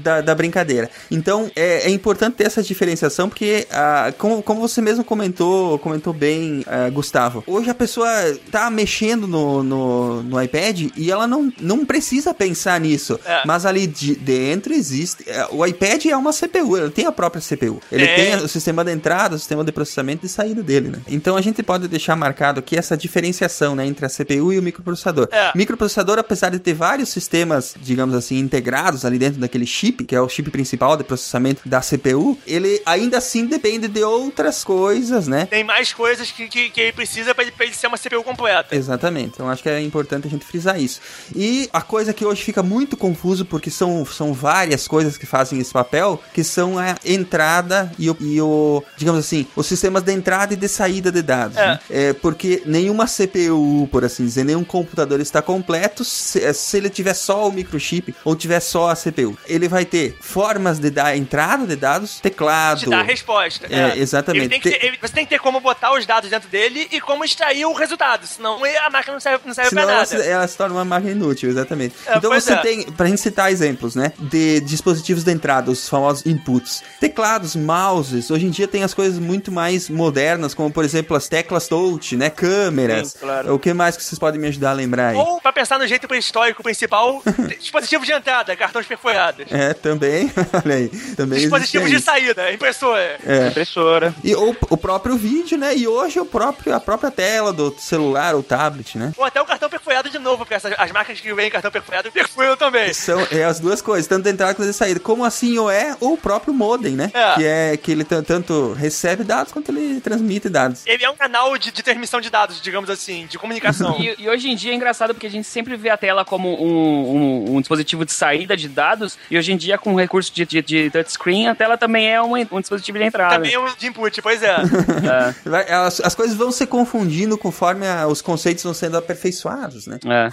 da, 0.03 0.21
da 0.21 0.35
brincadeira. 0.35 0.91
Então, 1.11 1.51
é, 1.57 1.87
é 1.87 1.91
importante 1.91 2.35
ter 2.37 2.45
essa 2.47 2.63
diferenciação, 2.63 3.29
porque, 3.29 3.67
ah, 3.71 4.13
como, 4.19 4.43
como 4.43 4.61
você 4.61 4.81
mesmo 4.81 5.05
comentou, 5.05 5.79
comentou 5.79 6.13
bem, 6.13 6.65
ah, 6.67 6.89
Gustavo, 6.91 7.43
hoje 7.47 7.71
a 7.71 7.75
pessoa 7.75 8.09
tá 8.51 8.71
mexendo 8.71 9.27
no, 9.27 9.63
no, 9.63 10.23
no 10.23 10.43
iPad 10.43 10.89
e 10.97 11.11
ela 11.11 11.27
não, 11.27 11.53
não 11.61 11.85
precisa 11.85 12.33
pensar 12.35 12.81
nisso. 12.81 13.19
É. 13.25 13.43
Mas 13.47 13.65
ali 13.67 13.87
de, 13.87 14.15
dentro 14.15 14.73
existe. 14.73 15.25
é, 15.29 15.47
O 15.51 15.65
iPad 15.65 16.07
é 16.07 16.17
uma 16.17 16.33
CPU, 16.33 16.77
ele 16.77 16.91
tem 16.91 17.07
a 17.07 17.13
própria 17.13 17.41
CPU. 17.43 17.81
Ele 17.91 18.05
É. 18.05 18.15
tem 18.15 18.37
o 18.37 18.49
sistema 18.49 18.85
de 18.85 18.93
entrada, 18.93 19.37
o 19.37 19.39
sistema 19.39 19.65
de 19.65 19.73
processamento 19.73 20.27
e 20.27 20.29
saída 20.29 20.63
dele, 20.63 20.89
né? 20.89 20.99
Então 21.09 21.37
a 21.37 21.41
gente 21.41 21.63
pode 21.63 21.89
deixar 21.89 22.17
marcado 22.17 22.61
aqui 22.61 22.77
essa 22.77 22.97
diferenciação, 22.97 23.75
né, 23.75 23.87
entre 23.87 24.05
a 24.05 24.09
CPU 24.09 24.53
e 24.53 24.59
o 24.59 24.63
microprocessador. 24.63 25.29
É. 25.31 25.53
Microprocessador, 25.55 26.19
apesar 26.19 26.51
de 26.51 26.59
ter 26.59 26.75
vários 26.75 27.09
sistemas, 27.09 27.75
digamos 27.81 28.15
assim, 28.15 28.39
integrados 28.39 29.05
ali 29.05 29.19
dentro 29.19 29.38
daquele 29.41 29.67
chip, 29.67 30.05
que 30.05 30.15
é 30.15 30.21
o 30.21 30.29
chip 30.29 30.51
principal 30.51 30.97
de 30.97 31.05
processamento 31.05 31.63
da 31.67 31.81
CPU, 31.81 32.39
ele 32.47 32.81
ainda 32.85 33.19
assim 33.19 33.47
depende 33.47 33.89
de 33.89 34.03
outras 34.03 34.65
coisas, 34.65 35.27
né? 35.27 35.47
Tem 35.47 35.65
mais 35.65 35.93
coisas 35.93 36.31
que, 36.31 36.49
que, 36.49 36.71
que 36.71 36.81
ele 36.81 36.93
precisa 36.93 37.35
pra 37.35 37.45
ele, 37.45 37.53
pra 37.53 37.67
ele 37.67 37.75
ser 37.75 37.87
uma 37.87 37.99
CPU 37.99 38.23
completa. 38.23 38.75
Exatamente. 38.75 39.33
Então 39.35 39.49
acho 39.49 39.63
que 39.63 39.69
é 39.69 39.81
importante 39.81 40.27
a 40.27 40.31
gente 40.31 40.45
frisar 40.45 40.81
isso. 40.81 41.01
E 41.35 41.69
a 41.73 41.81
coisa 41.81 42.13
que 42.13 42.25
hoje 42.25 42.43
fica 42.43 42.63
muito 42.63 42.97
confuso, 42.97 43.45
porque 43.45 43.71
são, 43.71 44.05
são 44.05 44.33
várias 44.33 44.87
coisas 44.87 45.17
que 45.17 45.27
fazem 45.27 45.59
esse 45.59 45.73
papel, 45.73 46.23
que 46.33 46.45
são 46.45 46.79
a 46.79 46.97
entrada 47.05 47.91
e 47.99 48.11
o, 48.11 48.17
e 48.21 48.41
o 48.41 48.83
digamos 48.97 49.21
assim, 49.21 49.47
os 49.55 49.67
sistemas 49.67 50.03
de 50.03 50.13
entrada 50.13 50.55
e 50.55 50.57
de 50.57 50.69
saída 50.69 51.11
de 51.11 51.23
dados. 51.23 51.57
É. 51.57 51.67
né? 51.67 51.81
É, 51.91 52.13
porque 52.13 52.63
nenhuma 52.67 53.07
CPU, 53.07 53.89
por 53.91 54.05
assim 54.05 54.25
dizer, 54.25 54.45
nenhum 54.45 54.65
computador 54.65 55.21
está 55.21 55.43
completo 55.43 56.05
se, 56.05 56.53
se 56.55 56.77
ele 56.77 56.91
tiver 56.91 57.15
só 57.15 57.49
o 57.49 57.53
microchip 57.53 58.15
ou 58.25 58.35
tiver 58.35 58.61
só 58.61 58.91
a 58.91 58.97
CPU. 58.97 59.28
Ele 59.47 59.69
vai 59.69 59.85
ter 59.85 60.17
formas 60.21 60.79
de 60.79 60.91
dar 60.91 61.17
entrada 61.17 61.67
de 61.67 61.77
dados, 61.77 62.21
teclado. 62.21 62.81
Te 62.81 62.91
dá 62.91 63.01
a 63.01 63.03
resposta. 63.03 63.67
É, 63.71 63.99
exatamente. 63.99 64.45
Ele 64.45 64.49
tem 64.49 64.61
ter- 64.61 64.85
ele- 64.85 64.99
você 65.01 65.13
tem 65.13 65.25
que 65.25 65.31
ter 65.31 65.39
como 65.41 65.61
botar 65.61 65.93
os 65.93 66.07
dados 66.07 66.31
dentro 66.31 66.49
dele 66.49 66.89
e 66.91 67.01
como 67.01 67.25
extrair 67.25 67.65
o 67.67 67.73
resultado. 67.73 68.27
Senão 68.27 68.59
a 68.65 68.91
máquina 68.91 69.13
não 69.15 69.21
serve, 69.21 69.41
não 69.47 69.55
serve 69.55 69.71
Senão 69.71 69.83
pra 69.85 69.93
ela 69.93 70.03
nada. 70.05 70.23
se, 70.23 70.29
ela 70.29 70.47
se 70.49 70.57
torna 70.57 70.75
uma 70.75 70.85
máquina 70.85 71.13
inútil, 71.13 71.49
exatamente. 71.51 71.95
É, 72.07 72.17
então 72.17 72.31
você 72.31 72.53
é. 72.53 72.57
tem, 72.57 72.83
pra 72.93 73.07
gente 73.07 73.21
citar 73.21 73.51
exemplos, 73.51 73.95
né, 73.95 74.13
de 74.19 74.61
dispositivos 74.61 75.25
de 75.25 75.31
entrada, 75.33 75.71
os 75.71 75.89
famosos 75.89 76.25
inputs, 76.27 76.83
teclados, 77.01 77.55
mouses, 77.57 78.31
hoje 78.31 78.47
em 78.47 78.51
dia 78.51 78.67
tem 78.69 78.83
as 78.83 78.95
coisas 78.95 79.19
muito 79.19 79.51
mais 79.53 79.89
modernas, 79.89 80.55
como 80.55 80.71
por 80.71 80.85
exemplo 80.85 81.17
as 81.17 81.29
teclas 81.29 81.69
touch, 81.69 82.17
né, 82.17 82.31
câmeras. 82.31 83.13
Sim, 83.13 83.19
claro. 83.21 83.55
O 83.55 83.59
que 83.59 83.73
mais 83.73 83.97
que 83.97 84.03
vocês 84.03 84.19
podem 84.19 84.41
me 84.41 84.49
ajudar 84.49 84.71
a 84.71 84.75
lembrar 84.75 85.09
aí? 85.09 85.17
Ou, 85.17 85.41
pra 85.41 85.53
pensar 85.53 85.79
no 85.79 85.87
jeito 85.87 86.13
histórico 86.15 86.63
principal, 86.63 87.23
dispositivo 87.61 88.05
de 88.05 88.13
entrada, 88.13 88.55
cartões 88.57 88.87
perfurados. 88.87 89.08
É, 89.51 89.75
também, 89.75 90.31
olha 90.65 90.75
aí, 90.77 90.89
também 91.17 91.41
Dispositivo 91.41 91.85
existe 91.85 91.99
de 91.99 92.05
saída, 92.05 92.53
impressora. 92.53 93.19
É. 93.27 93.49
Impressora. 93.49 94.15
E 94.23 94.35
ou 94.35 94.57
o 94.71 94.77
próprio 94.77 95.17
vídeo, 95.17 95.57
né? 95.59 95.77
E 95.77 95.87
hoje 95.87 96.19
o 96.21 96.27
próprio, 96.27 96.75
a 96.75 96.81
própria 96.81 97.11
tela 97.11 97.53
do 97.53 97.75
celular 97.79 98.35
ou 98.35 98.43
tablet, 98.43 98.97
né? 98.99 99.13
Ou 99.17 99.25
até 99.25 99.41
o 99.41 99.45
cartão 99.45 99.69
perfurado 99.69 100.11
de 100.11 100.19
novo, 100.19 100.39
porque 100.39 100.55
essas, 100.55 100.73
as 100.79 100.91
marcas 100.93 101.21
que 101.21 101.33
vêm 101.35 101.51
cartão 101.51 101.71
perfurado 101.71 102.11
perfuram 102.13 102.57
também. 102.57 102.93
São 102.93 103.27
é 103.31 103.45
as 103.45 103.61
duas 103.61 103.81
coisas, 103.83 104.07
tanto 104.07 104.25
de 104.25 104.31
entrada 104.31 104.55
quanto 104.55 104.69
de 104.69 104.75
saída. 104.75 105.01
Como 105.01 105.25
assim 105.25 105.59
ou 105.59 105.71
é 105.71 105.97
o 106.01 106.17
próprio 106.17 106.53
modem, 106.55 106.95
né? 106.97 107.11
É. 107.15 107.35
Que 107.35 107.45
é 107.47 107.77
que 107.77 107.93
ele 107.93 108.05
tan- 108.05 108.23
tanto 108.23 108.73
recebe 108.73 109.25
dados 109.25 109.53
quanto 109.53 109.71
ele 109.71 110.01
transmite 110.01 110.49
dados. 110.49 110.83
Ele 110.87 111.05
é 111.05 111.11
um 111.11 111.17
canal 111.17 111.57
de, 111.59 111.71
de 111.71 111.83
transmissão 111.83 112.21
de 112.21 112.31
dados, 112.31 112.61
digamos 112.61 112.91
assim, 112.91 113.27
de 113.27 113.39
comunicação. 113.39 113.97
E, 113.99 114.15
e 114.19 114.29
hoje 114.29 114.49
em 114.49 114.55
dia 114.57 114.73
é 114.73 114.75
engraçado 114.75 115.13
porque 115.15 115.27
a 115.27 115.31
gente 115.31 115.47
sempre 115.47 115.77
vê 115.77 115.89
a 115.91 115.97
tela 115.97 116.25
como 116.25 116.49
um, 116.63 117.17
um- 117.17 117.57
um 117.57 117.61
dispositivo 117.61 118.05
de 118.05 118.13
saída 118.13 118.57
de 118.57 118.69
dados, 118.69 118.98
e 119.31 119.37
hoje 119.39 119.53
em 119.53 119.57
dia, 119.57 119.77
com 119.79 119.95
o 119.95 119.99
recurso 119.99 120.33
de, 120.35 120.45
de, 120.47 120.63
de 120.63 120.91
touchscreen, 120.91 121.49
a 121.49 121.55
tela 121.55 121.77
também 121.77 122.09
é 122.11 122.21
um, 122.23 122.33
um 122.53 122.61
dispositivo 122.61 122.99
de 122.99 123.05
entrada. 123.05 123.35
Também 123.37 123.55
é 123.55 123.59
um 123.59 123.67
de 123.77 123.87
input, 123.87 124.21
pois 124.23 124.43
é. 124.43 124.57
Vai- 125.45 125.71
As, 125.71 126.01
as 126.01 126.15
coisas 126.15 126.37
vão 126.37 126.51
se 126.51 126.67
confundindo 126.67 127.37
conforme 127.39 127.87
a- 127.87 128.07
os 128.07 128.21
conceitos 128.23 128.65
vão 128.65 128.75
sendo 128.75 128.97
aperfeiçoados, 128.97 129.87
né? 129.87 129.99
É. 130.05 130.29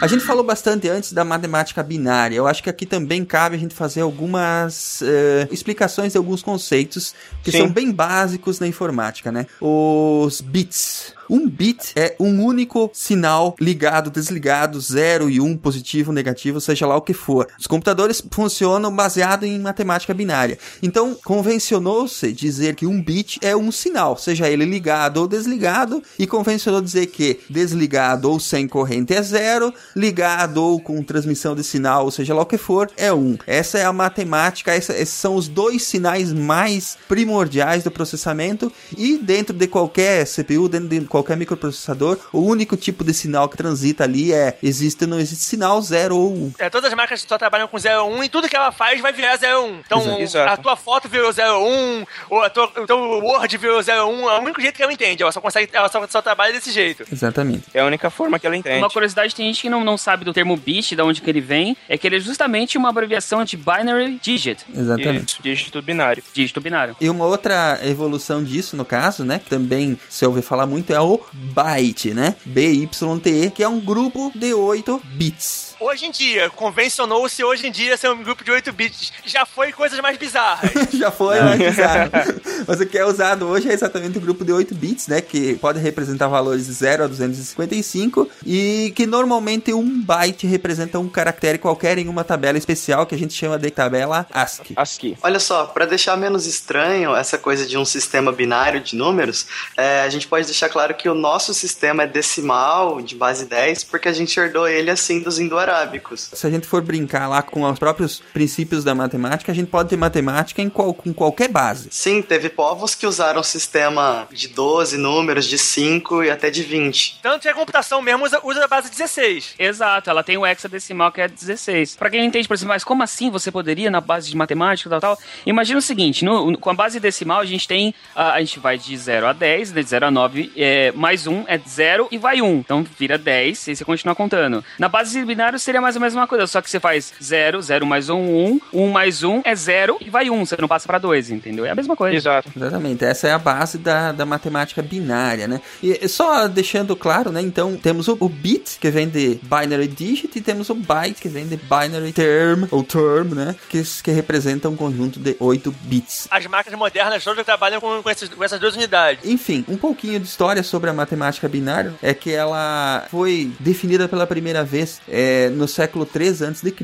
A 0.00 0.06
gente 0.06 0.24
falou 0.24 0.44
bastante 0.44 0.88
antes 0.88 1.12
da 1.12 1.24
matemática 1.24 1.82
binária. 1.82 2.36
Eu 2.36 2.46
acho 2.46 2.62
que 2.62 2.68
aqui 2.68 2.84
também 2.84 3.24
cabe 3.24 3.56
a 3.56 3.58
gente 3.58 3.74
fazer 3.74 4.00
algumas 4.02 5.00
eh, 5.02 5.48
explicações 5.50 6.12
de 6.12 6.18
alguns 6.18 6.42
conceitos 6.42 7.14
que 7.42 7.50
Sim. 7.50 7.58
são 7.58 7.70
bem 7.70 7.90
básicos 7.90 8.58
na 8.60 8.66
informática, 8.66 9.30
né? 9.32 9.46
Os 9.60 10.40
bits. 10.42 11.14
Um 11.28 11.48
bit 11.48 11.92
é 11.96 12.14
um 12.20 12.44
único 12.44 12.90
sinal 12.92 13.54
ligado, 13.60 14.10
desligado, 14.10 14.80
zero 14.80 15.30
e 15.30 15.40
um, 15.40 15.56
positivo, 15.56 16.12
negativo, 16.12 16.60
seja 16.60 16.86
lá 16.86 16.96
o 16.96 17.02
que 17.02 17.14
for. 17.14 17.48
Os 17.58 17.66
computadores 17.66 18.22
funcionam 18.30 18.94
baseado 18.94 19.44
em 19.44 19.58
matemática 19.58 20.12
binária. 20.12 20.58
Então, 20.82 21.16
convencionou-se 21.24 22.32
dizer 22.32 22.74
que 22.74 22.86
um 22.86 23.02
bit 23.02 23.38
é 23.42 23.56
um 23.56 23.72
sinal, 23.72 24.16
seja 24.16 24.48
ele 24.48 24.64
ligado 24.64 25.18
ou 25.18 25.28
desligado, 25.28 26.02
e 26.18 26.26
convencionou 26.26 26.80
dizer 26.80 27.06
que 27.06 27.40
desligado 27.48 28.30
ou 28.30 28.38
sem 28.38 28.68
corrente 28.68 29.14
é 29.14 29.22
zero, 29.22 29.72
ligado 29.96 30.58
ou 30.58 30.80
com 30.80 31.02
transmissão 31.02 31.54
de 31.54 31.64
sinal, 31.64 32.04
ou 32.04 32.10
seja 32.10 32.34
lá 32.34 32.42
o 32.42 32.46
que 32.46 32.58
for, 32.58 32.90
é 32.96 33.12
um. 33.12 33.36
Essa 33.46 33.78
é 33.78 33.84
a 33.84 33.92
matemática, 33.92 34.74
esses 34.76 35.08
são 35.08 35.36
os 35.36 35.48
dois 35.48 35.82
sinais 35.82 36.32
mais 36.32 36.96
primordiais 37.08 37.82
do 37.82 37.90
processamento, 37.90 38.72
e 38.96 39.18
dentro 39.18 39.54
de 39.56 39.66
qualquer 39.66 40.26
CPU, 40.26 40.68
dentro 40.68 40.88
de 40.88 41.00
qualquer 41.14 41.36
microprocessador, 41.36 42.18
o 42.32 42.40
único 42.40 42.76
tipo 42.76 43.04
de 43.04 43.14
sinal 43.14 43.48
que 43.48 43.56
transita 43.56 44.02
ali 44.02 44.32
é 44.32 44.58
existe 44.60 45.04
ou 45.04 45.10
não 45.10 45.20
existe 45.20 45.44
sinal, 45.44 45.80
zero 45.80 46.16
ou 46.16 46.32
um. 46.32 46.52
É, 46.58 46.68
todas 46.68 46.90
as 46.90 46.96
marcas 46.96 47.20
só 47.22 47.38
trabalham 47.38 47.68
com 47.68 47.76
01 47.76 48.24
e 48.24 48.28
tudo 48.28 48.48
que 48.48 48.56
ela 48.56 48.72
faz 48.72 49.00
vai 49.00 49.12
virar 49.12 49.38
01. 49.38 49.80
Então, 49.86 50.20
Exato. 50.20 50.50
A 50.50 50.56
tua 50.56 50.74
foto 50.74 51.08
virou 51.08 51.30
01, 51.30 52.04
ou 52.28 52.42
a 52.42 52.50
tua, 52.50 52.64
o 52.64 52.84
teu 52.84 52.98
Word 52.98 53.56
virou 53.58 53.78
01, 53.78 53.90
é 53.90 54.02
o 54.02 54.42
único 54.42 54.60
jeito 54.60 54.74
que 54.74 54.82
ela 54.82 54.92
entende. 54.92 55.22
Ela 55.22 55.30
só 55.30 55.40
consegue, 55.40 55.70
ela 55.72 55.88
só, 55.88 56.04
só 56.08 56.20
trabalha 56.20 56.52
desse 56.52 56.72
jeito. 56.72 57.04
Exatamente. 57.12 57.62
É 57.72 57.80
a 57.80 57.86
única 57.86 58.10
forma 58.10 58.36
que 58.40 58.46
ela 58.48 58.56
entende. 58.56 58.78
Uma 58.78 58.90
curiosidade, 58.90 59.36
tem 59.36 59.46
gente 59.46 59.62
que 59.62 59.70
não, 59.70 59.84
não 59.84 59.96
sabe 59.96 60.24
do 60.24 60.32
termo 60.32 60.56
bit, 60.56 60.96
de 60.96 61.02
onde 61.02 61.22
que 61.22 61.30
ele 61.30 61.40
vem, 61.40 61.76
é 61.88 61.96
que 61.96 62.08
ele 62.08 62.16
é 62.16 62.20
justamente 62.20 62.76
uma 62.76 62.88
abreviação 62.88 63.44
de 63.44 63.56
binary 63.56 64.18
digit, 64.20 64.66
Exatamente. 64.74 65.40
Dígito 65.40 65.80
binário. 65.80 66.24
dígito 66.32 66.60
binário. 66.60 66.96
E 67.00 67.08
uma 67.08 67.24
outra 67.24 67.78
evolução 67.84 68.42
disso, 68.42 68.76
no 68.76 68.84
caso, 68.84 69.24
né, 69.24 69.38
que 69.38 69.48
também 69.48 69.96
se 70.08 70.26
ouve 70.26 70.42
falar 70.42 70.66
muito, 70.66 70.92
é 70.92 71.03
o 71.04 71.20
byte, 71.32 72.12
né? 72.12 72.34
BYTE, 72.44 73.50
que 73.54 73.62
é 73.62 73.68
um 73.68 73.80
grupo 73.80 74.32
de 74.34 74.52
8 74.52 75.00
bits. 75.16 75.63
Hoje 75.80 76.06
em 76.06 76.10
dia, 76.10 76.50
convencionou-se 76.50 77.42
hoje 77.42 77.66
em 77.66 77.70
dia 77.70 77.96
ser 77.96 78.08
um 78.08 78.22
grupo 78.22 78.44
de 78.44 78.50
8 78.50 78.72
bits. 78.72 79.12
Já 79.24 79.44
foi 79.44 79.72
coisas 79.72 79.98
mais 80.00 80.16
bizarras. 80.16 80.70
Já 80.94 81.10
foi, 81.10 81.40
né? 81.40 81.56
Bizarro. 81.56 82.10
Mas 82.66 82.80
o 82.80 82.86
que 82.86 82.96
é 82.96 83.04
usado 83.04 83.46
hoje 83.46 83.68
é 83.68 83.72
exatamente 83.72 84.18
o 84.18 84.20
grupo 84.20 84.44
de 84.44 84.52
8 84.52 84.74
bits, 84.74 85.08
né? 85.08 85.20
Que 85.20 85.54
pode 85.56 85.78
representar 85.80 86.28
valores 86.28 86.66
de 86.66 86.72
0 86.72 87.04
a 87.04 87.06
255 87.06 88.28
e 88.46 88.92
que 88.94 89.06
normalmente 89.06 89.72
um 89.72 90.00
byte 90.02 90.46
representa 90.46 90.98
um 90.98 91.08
caractere 91.08 91.58
qualquer 91.58 91.98
em 91.98 92.08
uma 92.08 92.24
tabela 92.24 92.56
especial 92.56 93.06
que 93.06 93.14
a 93.14 93.18
gente 93.18 93.34
chama 93.34 93.58
de 93.58 93.70
tabela 93.70 94.26
ASCII. 94.32 94.74
ASCII. 94.76 95.18
Olha 95.22 95.40
só, 95.40 95.66
para 95.66 95.86
deixar 95.86 96.16
menos 96.16 96.46
estranho 96.46 97.14
essa 97.14 97.36
coisa 97.36 97.66
de 97.66 97.76
um 97.76 97.84
sistema 97.84 98.32
binário 98.32 98.80
de 98.80 98.96
números, 98.96 99.46
é, 99.76 100.02
a 100.02 100.08
gente 100.08 100.28
pode 100.28 100.46
deixar 100.46 100.68
claro 100.68 100.94
que 100.94 101.08
o 101.08 101.14
nosso 101.14 101.52
sistema 101.52 102.04
é 102.04 102.06
decimal, 102.06 103.02
de 103.02 103.14
base 103.14 103.44
10, 103.46 103.84
porque 103.84 104.08
a 104.08 104.12
gente 104.12 104.38
herdou 104.38 104.68
ele 104.68 104.90
assim 104.90 105.20
dos 105.20 105.38
indo-arábicos. 105.64 106.30
Se 106.32 106.46
a 106.46 106.50
gente 106.50 106.66
for 106.66 106.82
brincar 106.82 107.28
lá 107.28 107.42
com 107.42 107.62
os 107.62 107.78
próprios 107.78 108.22
princípios 108.32 108.84
da 108.84 108.94
matemática, 108.94 109.50
a 109.50 109.54
gente 109.54 109.68
pode 109.68 109.88
ter 109.88 109.96
matemática 109.96 110.60
em 110.62 110.68
qual, 110.68 110.92
com 110.94 111.12
qualquer 111.12 111.48
base. 111.48 111.88
Sim, 111.90 112.22
teve 112.22 112.48
povos 112.48 112.94
que 112.94 113.06
usaram 113.06 113.42
sistema 113.42 114.26
de 114.30 114.48
12 114.48 114.96
números, 114.98 115.46
de 115.46 115.58
5 115.58 116.22
e 116.24 116.30
até 116.30 116.50
de 116.50 116.62
20. 116.62 117.20
Tanto 117.22 117.42
que 117.42 117.48
a 117.48 117.54
computação 117.54 118.00
mesmo 118.02 118.24
usa, 118.24 118.40
usa 118.44 118.64
a 118.64 118.68
base 118.68 118.90
16. 118.90 119.54
Exato, 119.58 120.10
ela 120.10 120.22
tem 120.22 120.36
o 120.36 120.46
hexadecimal 120.46 121.10
que 121.10 121.20
é 121.20 121.28
16. 121.28 121.96
Pra 121.96 122.10
quem 122.10 122.20
não 122.20 122.26
entende, 122.26 122.46
por 122.46 122.54
exemplo, 122.54 122.74
mas 122.74 122.84
como 122.84 123.02
assim 123.02 123.30
você 123.30 123.50
poderia 123.50 123.90
na 123.90 124.00
base 124.00 124.28
de 124.28 124.36
matemática 124.36 124.88
e 124.88 124.90
tal, 124.90 125.00
tal? 125.00 125.18
Imagina 125.46 125.78
o 125.78 125.82
seguinte, 125.82 126.24
no- 126.24 126.56
com 126.58 126.70
a 126.70 126.74
base 126.74 127.00
decimal 127.00 127.40
a 127.40 127.44
gente 127.44 127.66
tem, 127.66 127.94
a, 128.14 128.32
a 128.34 128.40
gente 128.40 128.58
vai 128.58 128.78
de 128.78 128.96
0 128.96 129.26
a 129.26 129.32
10, 129.32 129.72
de 129.72 129.82
0 129.82 130.06
a 130.06 130.10
9, 130.10 130.52
é, 130.56 130.92
mais 130.92 131.26
1 131.26 131.44
é 131.46 131.58
0 131.58 132.08
e 132.10 132.18
vai 132.18 132.40
1. 132.42 132.54
Então 132.58 132.84
vira 132.98 133.16
10 133.18 133.68
e 133.68 133.76
você 133.76 133.84
continua 133.84 134.14
contando. 134.14 134.64
Na 134.78 134.88
base 134.88 135.24
binário 135.54 135.58
seria 135.60 135.80
mais 135.80 135.94
ou 135.96 136.00
menos 136.00 136.14
a 136.14 136.20
mesma 136.20 136.28
coisa, 136.28 136.46
só 136.46 136.60
que 136.60 136.70
você 136.70 136.80
faz 136.80 137.12
0, 137.22 137.60
0 137.62 137.86
mais 137.86 138.08
1, 138.08 138.14
1, 138.16 138.60
1 138.72 138.88
mais 138.90 139.22
1 139.22 139.42
é 139.44 139.54
0 139.54 139.98
e 140.00 140.10
vai 140.10 140.28
1, 140.30 140.44
você 140.46 140.56
não 140.60 140.68
passa 140.68 140.86
pra 140.86 140.98
2, 140.98 141.30
entendeu? 141.30 141.64
É 141.64 141.70
a 141.70 141.74
mesma 141.74 141.96
coisa. 141.96 142.16
Exato. 142.16 142.50
Exatamente, 142.56 143.04
essa 143.04 143.28
é 143.28 143.32
a 143.32 143.38
base 143.38 143.78
da, 143.78 144.12
da 144.12 144.26
matemática 144.26 144.82
binária, 144.82 145.46
né? 145.48 145.60
E 145.82 146.06
só 146.08 146.46
deixando 146.48 146.96
claro, 146.96 147.30
né? 147.30 147.40
Então, 147.40 147.76
temos 147.76 148.08
o, 148.08 148.16
o 148.20 148.28
bit, 148.28 148.78
que 148.78 148.90
vem 148.90 149.08
de 149.08 149.38
binary 149.42 149.86
digit, 149.88 150.36
e 150.38 150.40
temos 150.40 150.68
o 150.70 150.74
byte, 150.74 151.20
que 151.20 151.28
vem 151.28 151.46
de 151.46 151.56
binary 151.56 152.12
term, 152.12 152.64
ou 152.70 152.82
term, 152.82 153.34
né? 153.34 153.54
Que, 153.68 153.82
que 154.02 154.10
representa 154.10 154.68
um 154.68 154.76
conjunto 154.76 155.18
de 155.18 155.36
8 155.38 155.74
bits. 155.82 156.28
As 156.30 156.46
máquinas 156.46 156.78
modernas 156.78 157.22
todas 157.24 157.44
trabalham 157.44 157.80
com, 157.80 158.02
com, 158.02 158.10
esses- 158.10 158.28
com 158.28 158.42
essas 158.42 158.58
duas 158.60 158.74
unidades. 158.76 159.24
Enfim, 159.28 159.64
um 159.68 159.76
pouquinho 159.76 160.18
de 160.20 160.26
história 160.26 160.62
sobre 160.62 160.90
a 160.90 160.92
matemática 160.92 161.48
binária 161.48 161.92
é 162.02 162.12
que 162.14 162.32
ela 162.32 163.06
foi 163.10 163.52
definida 163.60 164.08
pela 164.08 164.26
primeira 164.26 164.64
vez 164.64 165.00
é, 165.08 165.43
no 165.50 165.66
século 165.68 166.04
3 166.06 166.42
a.C., 166.42 166.74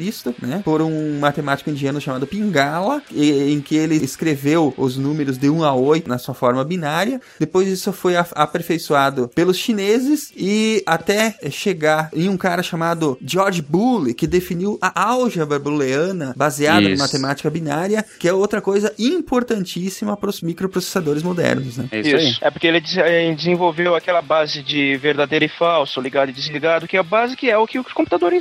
né, 0.43 0.63
por 0.65 0.83
um 0.83 1.19
matemático 1.19 1.71
indiano 1.71 2.01
chamado 2.01 2.27
Pingala, 2.27 3.03
e- 3.13 3.53
em 3.53 3.61
que 3.61 3.77
ele 3.77 3.97
escreveu 3.97 4.75
os 4.77 4.97
números 4.97 5.39
de 5.39 5.49
1 5.51 5.65
a 5.65 5.75
8 5.75 6.09
na 6.09 6.19
sua 6.19 6.35
forma 6.35 6.65
binária. 6.65 7.21
Depois 7.39 7.69
isso 7.69 7.93
foi 7.93 8.17
a- 8.17 8.27
aperfeiçoado 8.35 9.29
pelos 9.35 9.57
chineses 9.57 10.33
e 10.37 10.83
até 10.87 11.35
chegar 11.51 12.11
em 12.13 12.29
um 12.29 12.37
cara 12.37 12.63
chamado 12.63 13.19
George 13.25 13.63
Boole, 13.63 14.15
que 14.15 14.27
definiu 14.27 14.79
a 14.81 15.03
álgebra 15.09 15.59
booleana 15.59 16.35
baseada 16.37 16.83
em 16.83 16.93
Isso. 16.93 17.03
matemática 17.03 17.49
binária, 17.51 18.05
que 18.19 18.29
é 18.29 18.33
outra 18.33 18.61
coisa 18.61 18.93
importantíssima 18.99 20.17
para 20.17 20.31
os 20.31 20.41
microprocessadores 20.43 21.23
modernos, 21.23 21.77
né? 21.77 21.89
É 21.91 22.01
isso, 22.01 22.17
aí. 22.17 22.37
É 22.41 22.51
porque 22.51 22.67
ele 22.67 22.83
eh, 22.97 23.35
desenvolveu 23.35 23.95
aquela 23.95 24.21
base 24.23 24.63
de 24.63 24.97
verdadeiro 24.97 25.45
e 25.45 25.49
falso, 25.49 26.01
ligado 26.01 26.29
e 26.31 26.33
desligado, 26.33 26.87
que 26.87 26.97
é 26.97 27.01
a 27.01 27.05
base 27.05 27.37
que 27.37 27.49
é 27.51 27.57
o 27.57 27.67
que 27.67 27.79
os 27.79 27.93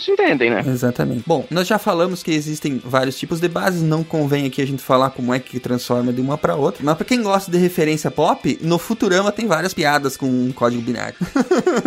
entendem, 0.09 0.49
né? 0.49 0.63
Exatamente. 0.65 1.23
Bom, 1.25 1.45
nós 1.49 1.67
já 1.67 1.77
falamos 1.77 2.23
que 2.23 2.31
existem 2.31 2.81
vários 2.83 3.17
tipos 3.17 3.39
de 3.39 3.47
bases, 3.47 3.81
não 3.81 4.03
convém 4.03 4.45
aqui 4.45 4.61
a 4.61 4.67
gente 4.67 4.81
falar 4.81 5.11
como 5.11 5.33
é 5.33 5.39
que 5.39 5.59
transforma 5.59 6.11
de 6.11 6.21
uma 6.21 6.37
para 6.37 6.55
outra, 6.55 6.83
mas 6.83 6.95
para 6.95 7.05
quem 7.05 7.21
gosta 7.21 7.51
de 7.51 7.57
referência 7.57 8.09
pop, 8.09 8.57
no 8.61 8.77
Futurama 8.77 9.31
tem 9.31 9.47
várias 9.47 9.73
piadas 9.73 10.17
com 10.17 10.27
um 10.27 10.51
código 10.51 10.81
binário. 10.81 11.15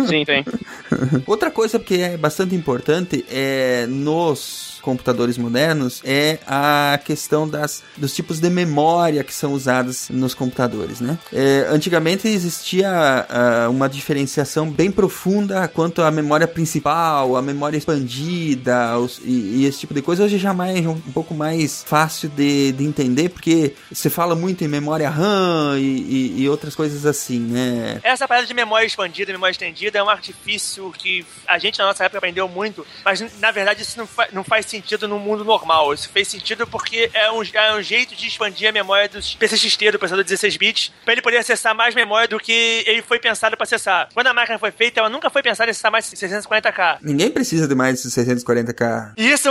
Sim, 0.07 0.25
tem. 0.25 0.45
Outra 1.25 1.51
coisa 1.51 1.79
que 1.79 2.01
é 2.01 2.17
bastante 2.17 2.55
importante 2.55 3.25
é 3.29 3.85
nos 3.87 4.72
computadores 4.83 5.37
modernos 5.37 6.01
é 6.05 6.37
a 6.45 6.99
questão 7.03 7.47
das, 7.49 7.81
dos 7.97 8.13
tipos 8.13 8.39
de 8.39 8.49
memória 8.49 9.23
que 9.23 9.33
são 9.33 9.53
usadas 9.53 10.09
nos 10.09 10.33
computadores, 10.35 10.99
né? 10.99 11.17
É, 11.31 11.65
antigamente 11.69 12.27
existia 12.27 12.89
ah, 13.29 13.69
uma 13.69 13.87
diferenciação 13.89 14.69
bem 14.69 14.91
profunda 14.91 15.67
quanto 15.67 16.01
à 16.03 16.11
memória 16.11 16.47
principal, 16.47 17.35
a 17.35 17.41
memória 17.41 17.77
expandida 17.77 18.97
os- 18.99 19.19
e, 19.23 19.61
e 19.61 19.65
esse 19.65 19.79
tipo 19.79 19.93
de 19.93 20.01
coisa. 20.01 20.23
Hoje 20.23 20.37
já 20.37 20.53
mais, 20.53 20.85
um 20.85 20.95
pouco 21.13 21.33
mais 21.33 21.83
fácil 21.87 22.29
de, 22.29 22.71
de 22.73 22.83
entender, 22.83 23.29
porque 23.29 23.73
você 23.91 24.09
fala 24.09 24.35
muito 24.35 24.63
em 24.63 24.67
memória 24.67 25.09
RAM 25.09 25.77
e, 25.79 25.81
e- 25.83 26.41
e 26.43 26.49
outras 26.49 26.75
coisas 26.75 27.05
assim, 27.05 27.39
né? 27.39 27.99
Essa 28.03 28.27
parada 28.27 28.45
de 28.45 28.53
memória 28.53 28.85
expandida, 28.85 29.31
memória 29.31 29.51
estendida, 29.53 29.97
é 29.97 30.03
um 30.03 30.09
artifício 30.09 30.91
que 30.97 31.25
a 31.47 31.57
gente 31.57 31.79
na 31.79 31.85
nossa 31.85 32.03
época 32.03 32.17
aprendeu 32.17 32.47
muito, 32.49 32.85
mas 33.05 33.23
na 33.39 33.51
verdade 33.51 33.81
isso 33.81 33.97
não, 33.97 34.05
fa- 34.07 34.27
não 34.33 34.43
faz 34.43 34.65
sentido 34.73 35.07
no 35.07 35.19
mundo 35.19 35.43
normal. 35.45 35.93
Isso 35.93 36.09
fez 36.09 36.27
sentido 36.27 36.65
porque 36.67 37.09
é 37.13 37.31
um, 37.31 37.41
é 37.43 37.75
um 37.75 37.81
jeito 37.81 38.15
de 38.15 38.27
expandir 38.27 38.69
a 38.69 38.71
memória 38.71 39.07
dos 39.07 39.35
PCXT, 39.35 39.91
do 39.91 39.99
processador 39.99 40.23
16 40.23 40.57
bits, 40.57 40.91
para 41.03 41.13
ele 41.13 41.21
poder 41.21 41.37
acessar 41.37 41.75
mais 41.75 41.93
memória 41.95 42.27
do 42.27 42.39
que 42.39 42.83
ele 42.87 43.01
foi 43.01 43.19
pensado 43.19 43.55
para 43.55 43.63
acessar. 43.63 44.09
Quando 44.13 44.27
a 44.27 44.33
máquina 44.33 44.57
foi 44.59 44.71
feita, 44.71 44.99
ela 44.99 45.09
nunca 45.09 45.29
foi 45.29 45.41
pensada 45.43 45.69
em 45.69 45.71
acessar 45.71 45.91
mais 45.91 46.05
640k. 46.05 46.97
Ninguém 47.01 47.29
precisa 47.31 47.67
de 47.67 47.75
mais 47.75 48.01
de 48.01 48.09
640k. 48.09 49.13
E 49.17 49.31
isso, 49.31 49.49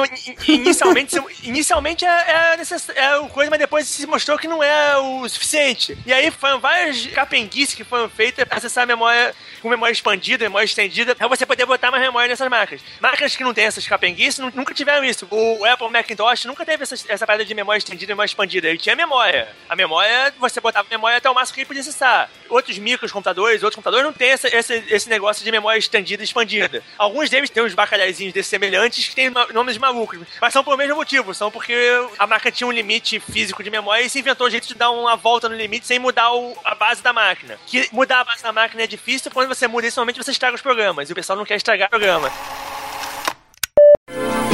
inicialmente, 0.49 1.17
inicialmente 1.43 2.05
é, 2.05 2.53
é, 2.53 2.57
necess- 2.57 2.91
é 2.95 3.17
uma 3.19 3.29
coisa, 3.29 3.51
mas 3.51 3.59
depois 3.61 3.87
se 3.87 4.07
mostrou 4.07 4.39
que 4.39 4.49
não 4.49 4.63
é 4.63 4.97
o 4.99 5.29
suficiente. 5.29 5.97
E 6.07 6.13
aí 6.13 6.31
foram 6.31 6.61
várias 6.61 7.07
capenguices 7.07 7.75
que 7.75 7.85
foram 7.85 8.09
feitas 8.09 8.45
para 8.47 8.59
acessar 8.59 8.85
a 8.85 8.87
memória 8.87 9.35
com 9.61 9.69
memória 9.69 9.93
expandida, 9.93 10.45
memória 10.45 10.65
estendida, 10.67 11.15
pra 11.15 11.29
você 11.29 11.47
poder 11.47 11.65
botar 11.67 11.91
mais 11.91 12.03
memória 12.03 12.29
nessas 12.29 12.49
máquinas. 12.49 12.83
Máquinas 13.01 13.37
que 13.37 13.45
não 13.45 13.55
têm 13.55 13.65
essas 13.65 13.87
capenguices 13.87 14.39
nu- 14.39 14.53
nunca 14.55 14.75
tiveram 14.75 15.05
isso. 15.05 15.12
O 15.31 15.65
Apple 15.65 15.89
Macintosh 15.91 16.45
nunca 16.45 16.65
teve 16.65 16.83
essa, 16.83 16.95
essa 17.09 17.27
parada 17.27 17.45
de 17.45 17.55
memória 17.55 17.79
estendida 17.79 18.11
e 18.11 18.15
memória 18.15 18.29
expandida. 18.29 18.69
Ele 18.69 18.79
tinha 18.79 18.95
memória. 18.97 19.49
A 19.69 19.77
memória, 19.77 20.33
você 20.39 20.61
botava 20.61 20.87
memória 20.91 21.19
até 21.19 21.29
o 21.31 21.35
máximo 21.35 21.55
que 21.55 21.61
ele 21.61 21.67
podia 21.67 21.81
acessar. 21.83 22.31
Outros 22.49 22.79
micros 22.79 23.11
computadores, 23.13 23.63
outros 23.63 23.77
computadores 23.77 24.05
não 24.05 24.13
tem 24.13 24.31
essa- 24.31 24.49
esse, 24.55 24.85
esse 24.89 25.09
negócio 25.09 25.45
de 25.45 25.51
memória 25.51 25.79
estendida 25.79 26.23
e 26.23 26.25
expandida. 26.25 26.83
Alguns 26.99 27.29
deles 27.31 27.51
têm 27.51 27.63
uns 27.63 27.75
bacalhauzinhos 27.75 28.33
desses 28.33 28.49
semelhantes 28.51 29.09
que 29.09 29.15
têm 29.15 29.31
nomes 29.53 29.79
malucos, 29.79 30.19
mas 30.41 30.53
são 30.53 30.63
pelo 30.65 30.77
mesmo 30.77 30.97
motivo. 30.97 31.35
São 31.35 31.51
porque 31.51 31.75
a 32.19 32.27
máquina 32.27 32.51
tinha 32.53 32.67
um 32.67 32.73
limite 32.73 33.19
físico 33.21 33.63
de 33.63 33.71
memória 33.71 34.03
e 34.05 34.11
se 34.11 34.19
inventou 34.19 34.47
um 34.47 34.51
jeito 34.51 34.67
de 34.69 34.75
dar 34.75 34.91
uma 34.91 35.17
volta 35.17 35.49
no 35.49 35.57
limite 35.57 35.87
sem 35.87 35.99
mudar 35.99 36.33
o- 36.33 36.57
a 36.65 36.75
base 36.75 37.03
da 37.03 37.13
máquina. 37.13 37.59
Que 37.67 37.89
mudar 37.93 38.21
a 38.21 38.25
base 38.25 38.43
da 38.43 38.53
máquina 38.53 38.83
é 38.83 38.87
difícil, 38.87 39.31
quando 39.31 39.49
você 39.49 39.67
muda 39.67 39.87
isso, 39.87 39.99
normalmente 39.99 40.23
você 40.23 40.31
estraga 40.31 40.55
os 40.55 40.63
programas. 40.63 41.09
E 41.09 41.13
o 41.13 41.17
pessoal 41.17 41.37
não 41.39 41.45
quer 41.45 41.57
estragar 41.57 41.87
o 41.89 41.91
programa. 41.91 42.31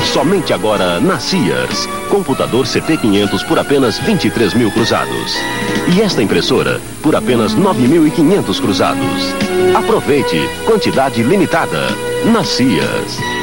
Somente 0.05 0.53
agora 0.53 1.01
na 1.01 1.19
Sears. 1.19 1.87
Computador 2.09 2.67
CP500 2.67 3.47
por 3.47 3.59
apenas 3.59 3.99
23 4.05 4.55
mil 4.55 4.71
cruzados. 4.71 5.37
E 5.95 6.01
esta 6.01 6.23
impressora 6.23 6.81
por 7.03 7.15
apenas 7.15 7.55
9.500 7.55 8.61
cruzados. 8.61 9.35
Aproveite, 9.75 10.49
quantidade 10.67 11.23
limitada. 11.23 11.89
Na 12.33 12.43
Sears. 12.43 13.38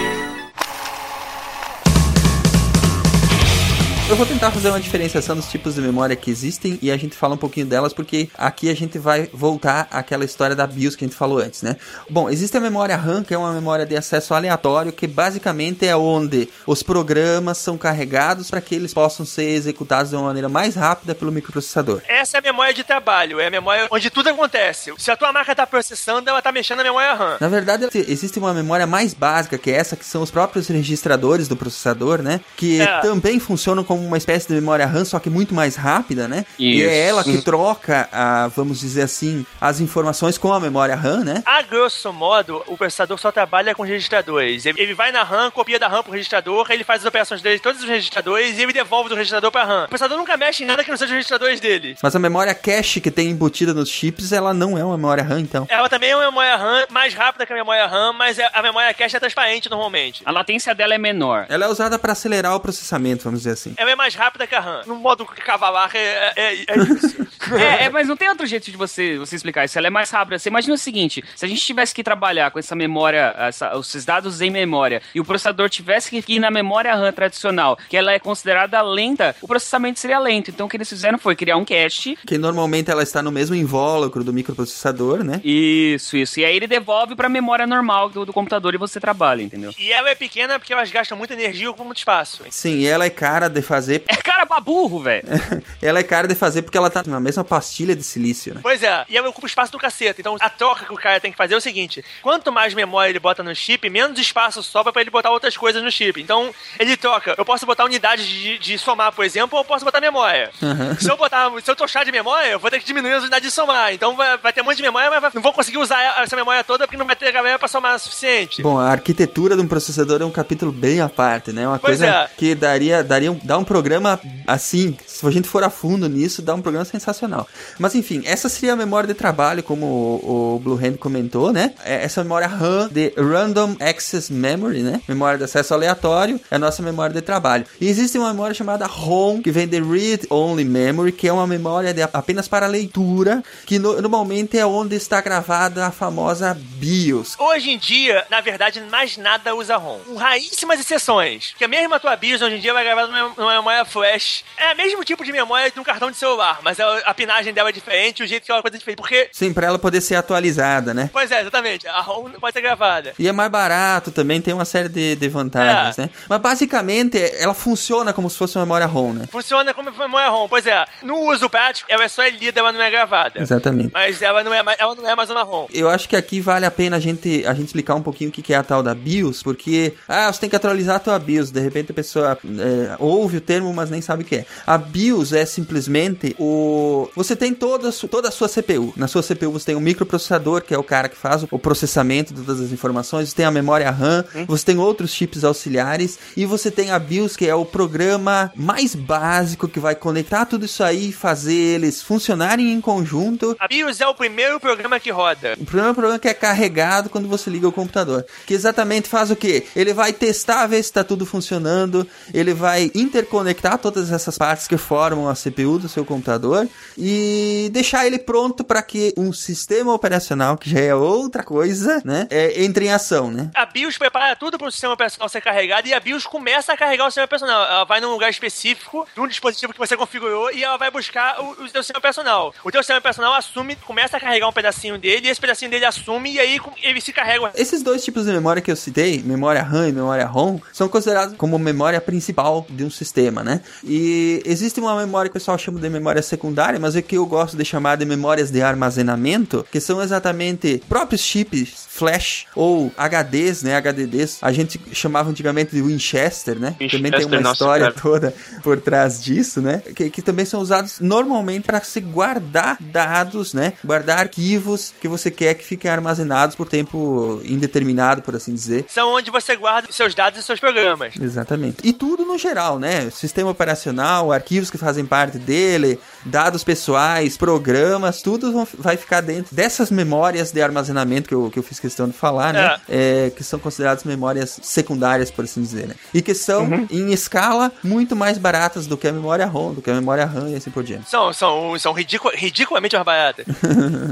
Eu 4.08 4.16
vou 4.16 4.26
tentar 4.28 4.52
fazer 4.52 4.70
uma 4.70 4.80
diferenciação 4.80 5.36
dos 5.36 5.50
tipos 5.50 5.74
de 5.74 5.82
memória 5.82 6.16
que 6.16 6.30
existem 6.30 6.78
e 6.80 6.92
a 6.92 6.98
gente 6.98 7.16
fala 7.16 7.34
um 7.34 7.38
pouquinho 7.38 7.66
delas 7.66 7.92
porque 7.92 8.30
aqui 8.38 8.70
a 8.70 8.76
gente 8.76 9.00
vai 9.00 9.28
voltar 9.34 9.88
àquela 9.90 10.24
história 10.24 10.56
da 10.56 10.68
BIOS 10.68 10.96
que 10.96 11.04
a 11.04 11.08
gente 11.08 11.18
falou 11.18 11.40
antes, 11.40 11.64
né? 11.64 11.76
Bom, 12.08 12.30
existe 12.30 12.56
a 12.56 12.60
memória 12.60 12.96
RAM, 12.96 13.24
que 13.24 13.34
é 13.34 13.38
uma 13.38 13.52
memória 13.52 13.84
de 13.84 13.98
acesso 13.98 14.36
aleatório, 14.36 14.94
que 14.94 15.08
basicamente 15.08 15.88
é 15.88 15.98
onde 15.98 16.48
os 16.68 16.84
programas 16.84 17.58
são 17.58 17.80
carregados 17.80 18.52
para 18.52 18.62
que 18.62 18.76
eles 18.76 18.94
possam 18.94 19.26
ser 19.26 19.50
executados 19.50 20.12
de 20.12 20.16
uma 20.16 20.26
maneira 20.26 20.48
mais 20.48 20.76
rápida 20.76 21.16
pelo 21.16 21.32
microprocessador. 21.32 22.04
Essa 22.08 22.38
é 22.38 22.40
a 22.40 22.44
memória 22.44 22.76
de 22.76 22.84
trabalho, 22.84 23.40
é 23.40 23.48
a 23.48 23.52
memória 23.52 23.88
onde 23.90 24.12
tudo 24.12 24.30
acontece. 24.30 24.94
Se 25.00 25.10
a 25.10 25.18
tua 25.18 25.34
máquina 25.34 25.54
está 25.54 25.66
processando, 25.66 26.30
ela 26.30 26.38
está 26.38 26.52
mexendo 26.52 26.78
na 26.78 26.84
memória 26.84 27.16
RAM. 27.16 27.38
Na 27.40 27.48
verdade, 27.48 27.90
existe 28.08 28.38
uma 28.38 28.54
memória 28.54 28.86
mais 28.86 29.16
básica, 29.16 29.58
que 29.58 29.72
é 29.72 29.78
essa 29.78 29.96
que 29.96 30.06
são 30.06 30.22
os 30.22 30.30
próprios 30.30 30.68
registradores 30.68 31.48
do 31.48 31.58
processador, 31.58 32.22
né? 32.22 32.40
Que 32.56 32.80
é. 32.82 33.00
também 33.00 33.40
funcionam 33.40 33.84
como 33.84 33.95
uma 33.96 34.18
espécie 34.18 34.48
de 34.48 34.54
memória 34.54 34.86
RAM, 34.86 35.06
só 35.06 35.20
que 35.20 35.30
muito 35.30 35.54
mais 35.54 35.76
rápida, 35.76 36.28
né? 36.28 36.46
Isso. 36.60 36.80
E 36.80 36.84
é 36.84 37.08
ela 37.08 37.24
que 37.24 37.42
troca, 37.42 38.08
a, 38.12 38.48
vamos 38.48 38.80
dizer 38.80 39.04
assim, 39.04 39.46
as 39.60 39.80
informações 39.80 40.38
com 40.38 40.54
a 40.54 40.60
memória 40.60 40.96
RAM, 40.96 41.24
né? 41.24 41.44
A 41.46 41.62
grosso 41.62 42.12
modo, 42.12 42.64
o 42.68 42.78
processador 42.78 43.18
só 43.18 43.32
trabalha 43.32 43.76
com 43.76 43.84
registradores. 43.84 44.66
Ele 44.66 44.94
vai 44.94 45.12
na 45.12 45.24
RAM, 45.24 45.52
copia 45.52 45.80
da 45.80 45.88
RAM 45.88 46.04
pro 46.04 46.12
registrador, 46.12 46.68
ele 46.70 46.84
faz 46.84 47.02
as 47.02 47.08
operações 47.08 47.42
dele 47.42 47.60
todos 47.60 47.82
os 47.82 47.88
registradores 47.88 48.58
e 48.58 48.64
ele 48.64 48.74
devolve 48.74 49.10
do 49.10 49.16
registrador 49.16 49.52
pra 49.52 49.64
RAM. 49.64 49.86
O 49.86 49.90
processador 49.90 50.18
nunca 50.18 50.38
mexe 50.38 50.64
em 50.64 50.68
nada 50.68 50.84
que 50.84 50.90
não 50.90 50.98
seja 50.98 51.12
os 51.12 51.16
registradores 51.16 51.60
dele. 51.60 51.96
Mas 52.02 52.16
a 52.16 52.20
memória 52.20 52.54
cache 52.54 53.02
que 53.02 53.12
tem 53.12 53.30
embutida 53.30 53.74
nos 53.74 53.90
chips, 53.90 54.32
ela 54.32 54.54
não 54.54 54.78
é 54.78 54.84
uma 54.84 54.98
memória 54.98 55.24
RAM, 55.24 55.40
então. 55.40 55.66
Ela 55.70 55.90
também 55.90 56.10
é 56.10 56.16
uma 56.16 56.26
memória 56.26 56.56
RAM 56.56 56.86
mais 56.90 57.14
rápida 57.14 57.46
que 57.46 57.54
a 57.54 57.56
memória 57.56 57.86
RAM, 57.88 58.14
mas 58.14 58.40
é, 58.40 58.50
a 58.54 58.62
memória 58.62 58.94
cache 58.94 59.16
é 59.16 59.20
transparente 59.20 59.70
normalmente. 59.70 60.22
A 60.26 60.32
latência 60.32 60.74
dela 60.74 60.94
é 60.96 60.98
menor. 60.98 61.46
Ela 61.50 61.66
é 61.66 61.68
usada 61.68 61.98
para 61.98 62.14
acelerar 62.14 62.56
o 62.56 62.60
processamento, 62.60 63.24
vamos 63.24 63.42
dizer 63.42 63.52
assim. 63.52 63.74
Ela 63.86 63.92
é 63.92 63.96
mais 63.96 64.16
rápida 64.16 64.48
que 64.48 64.56
a 64.56 64.60
RAM. 64.60 64.82
No 64.88 64.96
modo 64.96 65.24
cavalar 65.26 65.92
é, 65.94 66.34
é, 66.36 66.54
é 66.68 66.78
isso. 66.78 67.28
é, 67.54 67.86
é, 67.86 67.90
mas 67.90 68.08
não 68.08 68.18
tem 68.18 68.28
outro 68.28 68.48
jeito 68.48 68.72
de 68.72 68.76
você, 68.76 69.16
você 69.16 69.36
explicar 69.36 69.64
isso. 69.64 69.78
Ela 69.78 69.88
é 69.88 69.90
mais 69.92 70.10
rápida. 70.10 70.40
Você 70.40 70.50
imagina 70.50 70.74
o 70.74 70.78
seguinte: 70.78 71.24
se 71.36 71.46
a 71.46 71.48
gente 71.48 71.62
tivesse 71.62 71.94
que 71.94 72.04
trabalhar 72.04 72.50
com 72.50 72.58
essa 72.58 72.76
memória, 72.76 73.36
essa, 73.38 73.72
esses 73.80 74.04
dados 74.04 74.42
em 74.42 74.50
memória, 74.50 75.04
e 75.14 75.20
o 75.20 75.26
processador 75.26 75.70
tivesse 75.70 76.10
que 76.10 76.34
ir 76.34 76.40
na 76.40 76.50
memória 76.50 76.96
RAM 76.96 77.12
tradicional, 77.12 77.78
que 77.88 77.96
ela 77.96 78.12
é 78.12 78.18
considerada 78.18 78.82
lenta, 78.82 79.36
o 79.40 79.48
processamento 79.48 80.00
seria 80.00 80.18
lento. 80.18 80.50
Então 80.50 80.66
o 80.66 80.70
que 80.70 80.78
eles 80.78 80.90
fizeram 80.90 81.20
foi 81.20 81.36
criar 81.36 81.58
um 81.58 81.64
cache. 81.66 82.18
Que 82.26 82.40
normalmente 82.40 82.90
ela 82.90 83.04
está 83.04 83.22
no 83.22 83.32
mesmo 83.32 83.56
invólucro 83.56 84.24
do 84.24 84.34
microprocessador, 84.34 85.24
né? 85.24 85.40
Isso, 85.44 86.18
isso. 86.18 86.40
E 86.40 86.46
aí 86.46 86.56
ele 86.56 86.66
devolve 86.66 87.16
para 87.16 87.28
a 87.28 87.30
memória 87.30 87.68
normal 87.68 88.10
do, 88.10 88.26
do, 88.26 88.34
computador 88.34 88.74
e 88.74 88.80
você 88.80 89.00
trabalha, 89.00 89.44
entendeu? 89.44 89.72
E 89.78 89.92
ela 89.92 90.10
é 90.10 90.16
pequena 90.16 90.58
porque 90.58 90.74
elas 90.74 90.90
gastam 90.90 91.16
muita 91.16 91.36
energia 91.36 91.70
ou 91.70 91.86
muito 91.86 91.98
espaço. 91.98 92.44
Sim, 92.50 92.80
e 92.80 92.88
ela 92.88 93.06
é 93.06 93.12
cara 93.12 93.48
de 93.48 93.62
fazer. 93.62 93.75
É 94.08 94.16
cara 94.16 94.46
pra 94.46 94.60
burro, 94.60 95.00
velho. 95.00 95.28
ela 95.82 96.00
é 96.00 96.04
cara 96.04 96.28
de 96.28 96.36
fazer 96.36 96.62
porque 96.62 96.78
ela 96.78 96.90
tá 96.90 97.04
na 97.06 97.20
mesma 97.20 97.44
pastilha 97.44 97.96
de 97.96 98.04
silício, 98.04 98.54
né? 98.54 98.60
Pois 98.62 98.82
é, 98.84 99.06
e 99.10 99.18
ela 99.18 99.30
ocupa 99.30 99.48
espaço 99.48 99.72
do 99.72 99.78
cacete. 99.78 100.22
Então 100.22 100.38
a 100.40 100.50
troca 100.50 100.86
que 100.86 100.94
o 100.94 100.98
cara 100.98 101.20
tem 101.20 101.32
que 101.32 101.38
fazer 101.38 101.54
é 101.54 101.58
o 101.58 101.62
seguinte: 101.62 102.04
quanto 102.22 102.52
mais 102.52 102.74
memória 102.74 103.10
ele 103.10 103.20
bota 103.20 103.44
no 103.44 103.56
chip, 103.56 103.90
menos 103.90 104.20
espaço 104.20 104.62
sobra 104.64 104.92
para 104.92 105.02
ele 105.02 105.12
botar 105.12 105.32
outras 105.32 105.56
coisas 105.58 105.82
no 105.82 105.92
chip. 105.92 106.22
Então 106.22 106.54
ele 106.80 106.98
troca. 106.98 107.36
Eu 107.38 107.46
posso 107.46 107.66
botar 107.66 107.86
unidade 107.86 108.28
de, 108.28 108.58
de 108.58 108.78
somar, 108.78 109.12
por 109.12 109.26
exemplo, 109.26 109.58
ou 109.58 109.64
eu 109.64 109.68
posso 109.68 109.86
botar 109.86 110.00
memória. 110.02 110.52
Uhum. 110.62 110.96
Se 111.00 111.10
eu 111.10 111.18
botar, 111.18 111.52
se 111.62 111.70
eu 111.70 111.76
tochar 111.76 112.06
de 112.06 112.12
memória, 112.12 112.50
eu 112.50 112.60
vou 112.60 112.70
ter 112.70 112.80
que 112.80 112.86
diminuir 112.86 113.14
as 113.14 113.22
unidades 113.22 113.50
de 113.50 113.54
somar. 113.54 113.94
Então 113.94 114.16
vai, 114.16 114.38
vai 114.38 114.54
ter 114.54 114.62
um 114.62 114.66
monte 114.66 114.78
de 114.78 114.84
memória, 114.84 115.10
mas 115.10 115.22
vai, 115.22 115.32
não 115.34 115.42
vou 115.42 115.54
conseguir 115.54 115.78
usar 115.78 116.22
essa 116.22 116.36
memória 116.36 116.64
toda 116.64 116.86
porque 116.86 116.98
não 116.98 117.06
vai 117.06 117.16
ter 117.16 117.32
galera 117.32 117.60
pra 117.60 117.68
somar 117.68 117.96
o 117.96 118.00
suficiente. 118.00 118.62
Bom, 118.62 118.80
a 118.80 118.90
arquitetura 118.90 119.56
de 119.56 119.62
um 119.62 119.68
processador 119.68 120.22
é 120.22 120.26
um 120.26 120.32
capítulo 120.32 120.72
bem 120.72 121.02
à 121.02 121.10
parte, 121.10 121.52
né? 121.52 121.68
Uma 121.68 121.80
pois 121.80 122.00
coisa 122.00 122.08
é. 122.08 122.30
que 122.38 122.56
daria, 122.56 123.04
daria 123.04 123.32
um, 123.32 123.40
dá 123.44 123.58
um 123.58 123.64
programa 123.66 124.20
assim, 124.48 124.98
se 125.06 125.26
a 125.26 125.32
gente 125.32 125.48
for 125.48 125.64
a 125.64 125.70
fundo 125.70 126.08
nisso, 126.08 126.42
dá 126.42 126.54
um 126.54 126.62
programa 126.62 126.86
sensacional. 126.86 127.48
Mas 127.80 127.96
enfim, 127.96 128.22
essa 128.26 128.48
seria 128.48 128.74
a 128.74 128.76
memória 128.76 129.08
de 129.08 129.14
trabalho, 129.14 129.64
como 129.64 129.86
o, 129.86 130.56
o 130.56 130.60
Blue 130.60 130.78
Hand 130.78 130.98
comentou, 130.98 131.52
né? 131.52 131.74
É 131.84 132.04
essa 132.04 132.24
memória 132.24 132.48
RAM 132.48 132.90
de 132.90 133.14
Random 133.18 133.76
Access 133.80 134.32
Memory, 134.32 134.84
né? 134.84 135.02
Memória 135.08 135.38
de 135.38 135.44
acesso 135.44 135.74
aleatório, 135.74 136.40
é 136.50 136.56
a 136.56 136.60
nossa 136.60 136.82
memória 136.82 137.14
de 137.14 137.22
trabalho. 137.22 137.66
E 137.80 137.88
existe 137.88 138.18
uma 138.18 138.30
memória 138.30 138.54
chamada 138.54 138.86
ROM, 138.86 139.42
que 139.42 139.52
vem 139.52 139.68
de 139.68 139.82
Read 139.82 140.28
Only 140.30 140.64
Memory, 140.64 141.12
que 141.12 141.28
é 141.28 141.34
uma 141.34 141.48
memória 141.48 141.94
de, 141.94 142.02
apenas 142.02 142.48
para 142.48 142.68
leitura, 142.68 143.44
que 143.66 143.80
no, 143.80 144.02
normalmente 144.02 144.58
é 144.58 144.66
onde 144.66 144.96
está 144.96 145.22
gravada 145.22 145.88
a 145.88 145.92
famosa 145.92 146.58
BIOS. 146.60 147.36
Hoje 147.40 147.72
em 147.72 147.78
dia, 147.78 148.26
na 148.30 148.42
verdade, 148.42 148.82
mais 148.92 149.18
nada 149.18 149.56
usa 149.56 149.78
ROM. 149.78 150.00
Com 150.00 150.16
raríssimas 150.16 150.80
exceções. 150.80 151.54
Que 151.58 151.66
a 151.66 151.68
mesma 151.68 152.00
tua 152.00 152.16
BIOS 152.16 152.42
hoje 152.42 152.56
em 152.58 152.60
dia 152.60 152.74
vai 152.74 152.84
numa, 153.08 153.30
numa 153.38 153.55
memória 153.56 153.86
flash. 153.86 154.44
É 154.58 154.74
o 154.74 154.78
mesmo 154.78 155.04
tipo 155.04 155.24
de 155.24 155.32
memória 155.32 155.72
de 155.72 155.80
um 155.80 155.84
cartão 155.84 156.12
de 156.12 156.18
celular, 156.18 156.60
mas 156.64 156.80
a, 156.80 157.14
pinagem 157.14 157.54
dela 157.54 157.70
é 157.70 157.72
diferente, 157.72 158.24
o 158.24 158.28
jeito 158.28 158.46
que 158.46 158.52
ela 158.52 158.60
é 158.60 158.62
coisa 158.62 158.78
diferente. 158.78 158.98
Porque. 158.98 159.30
Sim, 159.32 159.54
pra 159.54 159.68
ela 159.68 159.80
poder 159.80 160.02
ser 160.02 160.16
atualizada, 160.16 160.94
né? 160.94 161.10
Pois 161.12 161.32
é, 161.32 161.42
exatamente. 161.42 161.88
A 161.88 162.02
ROM 162.02 162.30
pode 162.32 162.54
ser 162.54 162.62
gravada. 162.62 163.14
E 163.18 163.28
é 163.28 163.32
mais 163.32 163.50
barato 163.50 164.12
também, 164.12 164.42
tem 164.42 164.54
uma 164.54 164.66
série 164.66 164.90
de, 164.90 165.16
de 165.16 165.30
vantagens, 165.30 165.98
é. 165.98 166.04
né? 166.04 166.10
Mas 166.28 166.42
basicamente, 166.42 167.18
ela 167.40 167.54
funciona 167.54 168.14
como 168.14 168.30
se 168.30 168.38
fosse 168.38 168.58
uma 168.58 168.66
memória 168.66 168.86
ROM, 168.86 169.14
né? 169.14 169.26
Funciona 169.32 169.74
como 169.74 169.92
memória 169.92 170.30
ROM, 170.30 170.48
pois 170.48 170.66
é. 170.66 170.86
No 171.02 171.20
uso 171.32 171.50
prático, 171.50 171.92
ela 171.92 172.04
é 172.04 172.08
só 172.08 172.26
lida, 172.26 172.60
ela 172.60 172.72
não 172.72 172.82
é 172.82 172.90
gravada. 172.90 173.42
Exatamente. 173.42 173.92
Mas 173.94 174.22
ela 174.22 174.44
não 174.44 174.54
é, 174.54 174.64
ela 174.78 174.96
não 174.96 175.10
é 175.10 175.16
mais 175.16 175.30
uma 175.30 175.44
ROM. 175.44 175.68
Eu 175.74 175.90
acho 175.90 176.08
que 176.08 176.16
aqui 176.16 176.40
vale 176.40 176.66
a 176.66 176.72
pena 176.72 176.98
a 176.98 177.00
gente, 177.00 177.46
a 177.46 177.54
gente 177.54 177.68
explicar 177.68 177.96
um 177.96 178.02
pouquinho 178.02 178.30
o 178.30 178.34
que 178.34 178.54
é 178.54 178.58
a 178.58 178.64
tal 178.64 178.84
da 178.84 178.94
BIOS, 178.94 179.42
porque, 179.44 179.94
ah, 180.08 180.32
você 180.32 180.40
tem 180.40 180.50
que 180.50 180.56
atualizar 180.56 180.98
a 180.98 181.00
tua 181.00 181.20
BIOS. 181.20 181.52
De 181.52 181.60
repente 181.60 181.92
a 181.92 181.96
pessoa 181.96 182.38
é, 182.44 182.96
ouve 183.00 183.38
o 183.38 183.42
termo, 183.46 183.74
mas 183.74 183.90
nem 183.90 184.02
sabe 184.02 184.24
o 184.24 184.26
que 184.26 184.38
é. 184.38 184.46
A 184.66 184.78
BIOS 184.78 185.34
é 185.34 185.46
simplesmente 185.46 186.36
o. 186.40 187.10
Você 187.16 187.36
tem 187.36 187.54
toda 187.54 187.90
a, 187.90 187.92
sua, 187.92 188.10
toda 188.10 188.28
a 188.30 188.32
sua 188.32 188.50
CPU. 188.50 188.94
Na 188.96 189.08
sua 189.08 189.22
CPU 189.22 189.52
você 189.52 189.68
tem 189.68 189.76
um 189.76 189.80
microprocessador, 189.80 190.62
que 190.62 190.74
é 190.74 190.78
o 190.78 190.84
cara 190.84 191.08
que 191.10 191.16
faz 191.16 191.46
o 191.50 191.60
processamento 191.60 192.34
de 192.34 192.42
todas 192.42 192.62
as 192.62 192.72
informações. 192.72 193.30
Você 193.30 193.36
tem 193.36 193.46
a 193.46 193.52
memória 193.52 193.90
RAM, 193.92 194.26
hum? 194.36 194.46
você 194.48 194.66
tem 194.66 194.78
outros 194.78 195.12
chips 195.12 195.44
auxiliares. 195.44 196.18
E 196.36 196.46
você 196.46 196.72
tem 196.72 196.92
a 196.92 197.00
BIOS, 197.00 197.36
que 197.36 197.48
é 197.48 197.56
o 197.56 197.66
programa 197.66 198.52
mais 198.56 198.96
básico 198.96 199.68
que 199.68 199.80
vai 199.80 199.96
conectar 199.96 200.46
tudo 200.46 200.66
isso 200.66 200.84
aí 200.84 201.10
e 201.10 201.14
fazer 201.14 201.54
eles 201.54 202.02
funcionarem 202.02 202.72
em 202.72 202.82
conjunto. 202.82 203.56
A 203.60 203.68
BIOS 203.68 204.02
é 204.02 204.08
o 204.08 204.16
primeiro 204.16 204.60
programa 204.60 205.00
que 205.00 205.12
roda. 205.12 205.56
O 205.60 205.66
primeiro 205.66 205.94
programa 205.94 206.20
que 206.20 206.28
é 206.28 206.34
carregado 206.34 207.10
quando 207.10 207.28
você 207.28 207.50
liga 207.50 207.68
o 207.68 207.72
computador. 207.72 208.26
Que 208.46 208.54
exatamente 208.54 209.08
faz 209.08 209.32
o 209.32 209.36
que? 209.36 209.66
Ele 209.76 209.94
vai 209.94 210.14
testar, 210.14 210.66
ver 210.68 210.78
se 210.78 210.90
está 210.90 211.04
tudo 211.04 211.26
funcionando. 211.26 212.08
Ele 212.34 212.54
vai 212.54 212.92
interconectar 213.26 213.78
todas 213.80 214.12
essas 214.12 214.38
partes 214.38 214.68
que 214.68 214.78
formam 214.78 215.28
a 215.28 215.34
CPU 215.34 215.80
do 215.80 215.90
seu 215.90 216.06
computador 216.06 216.68
e 216.98 217.70
deixar 217.74 218.06
ele 218.06 218.20
pronto 218.20 218.64
para 218.64 218.82
que 218.82 219.14
um 219.18 219.34
sistema 219.34 219.94
operacional, 219.94 220.58
que 220.58 220.70
já 220.70 220.80
é 220.80 220.96
outra 220.96 221.44
coisa, 221.44 222.02
né, 222.06 222.28
é, 222.30 222.64
entre 222.64 222.86
em 222.86 222.94
ação, 222.94 223.32
né? 223.32 223.50
A 223.56 223.66
BIOS 223.66 223.98
prepara 223.98 224.36
tudo 224.36 224.58
para 224.58 224.68
o 224.68 224.72
sistema 224.72 224.94
operacional 224.94 225.28
ser 225.28 225.42
carregado 225.42 225.88
e 225.88 225.94
a 225.94 226.00
BIOS 226.00 226.26
começa 226.26 226.74
a 226.74 226.78
carregar 226.78 227.06
o 227.06 227.10
sistema 227.10 227.26
operacional. 227.26 227.66
Ela 227.66 227.84
vai 227.84 228.00
num 228.00 228.12
lugar 228.12 228.30
específico, 228.30 229.08
num 229.16 229.28
dispositivo 229.28 229.74
que 229.74 229.80
você 229.80 229.98
configurou 229.98 230.52
e 230.52 230.64
ela 230.64 230.78
vai 230.78 230.92
buscar 230.92 231.42
o, 231.42 231.64
o 231.64 231.70
seu 231.70 231.82
sistema 231.82 232.00
operacional. 232.00 232.54
O 232.64 232.72
teu 232.72 232.82
sistema 232.82 233.00
operacional 233.00 233.34
assume, 233.34 233.76
começa 233.76 234.18
a 234.18 234.20
carregar 234.20 234.48
um 234.48 234.54
pedacinho 234.54 234.98
dele 234.98 235.28
e 235.28 235.32
esse 235.32 235.42
pedacinho 235.42 235.72
dele 235.72 235.86
assume 235.86 236.34
e 236.34 236.40
aí 236.40 236.60
ele 236.84 237.02
se 237.02 237.12
carrega. 237.12 237.52
Esses 237.56 237.82
dois 237.82 238.04
tipos 238.04 238.26
de 238.26 238.32
memória 238.32 238.62
que 238.62 238.72
eu 238.72 238.76
citei, 238.76 239.22
memória 239.24 239.62
RAM 239.64 239.90
e 239.90 239.92
memória 239.92 240.26
ROM, 240.26 240.60
são 240.72 240.88
considerados 240.88 241.36
como 241.38 241.58
memória 241.58 242.00
principal 242.00 242.66
de 242.70 242.84
um 242.84 242.90
sistema, 242.90 243.15
né? 243.44 243.62
E 243.84 244.42
existe 244.46 244.80
uma 244.80 244.96
memória 244.96 245.30
que 245.30 245.38
o 245.38 245.40
pessoal 245.40 245.58
chama 245.58 245.80
de 245.80 245.90
memória 245.90 246.22
secundária, 246.22 246.80
mas 246.80 246.96
é 246.96 247.02
que 247.02 247.18
eu 247.18 247.26
gosto 247.26 247.58
de 247.58 247.66
chamar 247.66 247.98
de 247.98 248.06
memórias 248.06 248.52
de 248.52 248.62
armazenamento, 248.62 249.66
que 249.72 249.80
são 249.80 250.02
exatamente 250.02 250.82
próprios 250.88 251.22
chips 251.22 251.86
flash 251.96 252.46
ou 252.54 252.92
HDs, 252.98 253.64
né? 253.64 253.78
HDDs. 253.78 254.40
A 254.42 254.52
gente 254.52 254.80
chamava 254.92 255.30
antigamente 255.30 255.74
de 255.74 255.82
Winchester, 255.82 256.60
né? 256.60 256.76
Winchester, 256.80 257.00
também 257.00 257.12
tem 257.12 257.26
uma 257.26 257.40
nossa, 257.40 257.54
história 257.54 257.86
cara. 257.92 258.02
toda 258.02 258.36
por 258.62 258.80
trás 258.82 259.24
disso, 259.24 259.62
né? 259.62 259.82
Que, 259.96 260.10
que 260.10 260.22
também 260.22 260.46
são 260.46 260.60
usados 260.60 261.00
normalmente 261.00 261.66
para 261.66 261.82
se 261.82 262.02
guardar 262.02 262.78
dados, 262.82 263.54
né? 263.54 263.74
Guardar 263.84 264.20
arquivos 264.20 264.94
que 265.00 265.08
você 265.08 265.32
quer 265.32 265.54
que 265.54 265.64
fiquem 265.64 265.90
armazenados 265.90 266.56
por 266.56 266.68
tempo 266.68 267.42
indeterminado, 267.46 268.22
por 268.22 268.36
assim 268.36 268.54
dizer. 268.54 268.86
São 268.90 269.14
onde 269.14 269.32
você 269.32 269.56
guarda 269.56 269.88
seus 269.92 270.14
dados 270.14 270.40
e 270.40 270.44
seus 270.44 270.60
programas. 270.60 271.14
Exatamente. 271.20 271.78
E 271.84 271.94
tudo 271.94 272.26
no 272.26 272.38
geral, 272.38 272.78
né? 272.78 273.05
Sistema 273.12 273.50
operacional, 273.52 274.32
arquivos 274.32 274.70
que 274.70 274.78
fazem 274.78 275.06
parte 275.06 275.38
dele, 275.38 276.00
dados 276.26 276.64
pessoais, 276.64 277.38
programas, 277.38 278.22
tudo 278.22 278.52
vão- 278.52 278.68
vai 278.78 278.98
ficar 278.98 279.22
dentro 279.22 279.56
dessas 279.56 279.90
memórias 279.92 280.52
de 280.52 280.62
armazenamento 280.62 281.28
que 281.30 281.36
eu, 281.36 281.50
que 281.50 281.60
eu 281.60 281.64
fiz 281.64 281.80
questão 281.80 282.08
de 282.08 282.14
falar, 282.14 282.54
né? 282.54 282.78
É, 282.90 283.32
que 283.36 283.44
são 283.44 283.60
consideradas 283.60 284.04
memórias 284.04 284.60
secundárias, 284.64 285.32
por 285.32 285.46
assim 285.46 285.62
dizer, 285.62 285.88
né? 285.88 285.96
E 286.14 286.22
que 286.22 286.34
são, 286.34 286.68
em 286.90 287.12
escala, 287.14 287.72
muito 287.84 288.16
mais 288.16 288.38
baratas 288.38 288.88
do 288.88 288.98
que 288.98 289.08
a 289.08 289.12
memória 289.14 289.46
ROM, 289.46 289.74
do 289.74 289.82
que 289.82 289.90
a 289.90 289.94
memória 289.94 290.26
RAM 290.26 290.50
e 290.50 290.56
assim 290.56 290.70
por 290.72 290.84
diante. 290.84 291.10
São, 291.10 291.32
são, 291.34 291.78
são 291.80 291.94
ridicu- 291.94 292.32
ridiculamente 292.34 292.96
mais 292.96 293.06
baratas. 293.06 293.46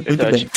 Muito 0.06 0.26
bem. 0.32 0.50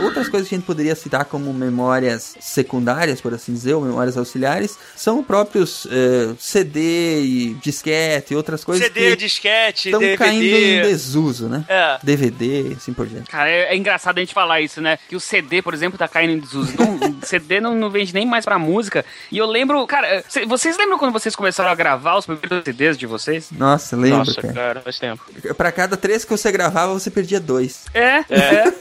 Outras 0.00 0.28
coisas 0.28 0.48
que 0.48 0.54
a 0.54 0.58
gente 0.58 0.66
poderia 0.66 0.94
citar 0.94 1.24
como 1.24 1.52
memórias 1.52 2.36
secundárias, 2.40 3.20
por 3.20 3.32
assim 3.34 3.52
dizer, 3.52 3.74
ou 3.74 3.82
memórias 3.82 4.16
auxiliares, 4.16 4.76
são 4.96 5.22
próprios 5.22 5.86
eh, 5.90 6.34
CD 6.38 7.22
e 7.22 7.54
disquete 7.62 8.32
e 8.34 8.36
outras 8.36 8.64
coisas 8.64 8.84
CD, 8.86 9.10
que 9.10 9.16
disquete, 9.16 9.88
estão 9.90 10.00
caindo 10.16 10.44
em 10.44 10.82
desuso, 10.82 11.48
né? 11.48 11.64
É. 11.68 11.98
DVD 12.02 12.70
e 12.70 12.72
assim 12.74 12.92
por 12.92 13.06
diante. 13.06 13.30
Cara, 13.30 13.48
é, 13.48 13.72
é 13.72 13.76
engraçado 13.76 14.18
a 14.18 14.20
gente 14.20 14.34
falar 14.34 14.60
isso, 14.60 14.80
né? 14.80 14.98
Que 15.08 15.16
o 15.16 15.20
CD, 15.20 15.62
por 15.62 15.74
exemplo, 15.74 15.98
tá 15.98 16.08
caindo 16.08 16.32
em 16.32 16.38
desuso. 16.38 16.72
Não, 16.78 17.20
CD 17.22 17.60
não, 17.60 17.74
não 17.74 17.90
vende 17.90 18.12
nem 18.12 18.26
mais 18.26 18.44
pra 18.44 18.58
música. 18.58 19.04
E 19.30 19.38
eu 19.38 19.46
lembro, 19.46 19.86
cara, 19.86 20.24
cê- 20.28 20.44
vocês 20.44 20.76
lembram 20.76 20.98
quando 20.98 21.12
vocês 21.12 21.36
começaram 21.36 21.70
a 21.70 21.74
gravar 21.74 22.16
os 22.16 22.26
primeiros 22.26 22.64
CDs 22.64 22.98
de 22.98 23.06
vocês? 23.06 23.48
Nossa, 23.52 23.96
lembro, 23.96 24.18
Nossa, 24.18 24.40
cara. 24.42 24.54
cara, 24.54 24.80
faz 24.80 24.98
tempo. 24.98 25.24
Pra 25.56 25.70
cada 25.72 25.96
três 25.96 26.24
que 26.24 26.30
você 26.30 26.50
gravava, 26.50 26.92
você 26.92 27.10
perdia 27.10 27.38
dois. 27.40 27.84
É, 27.94 28.24
é. 28.30 28.74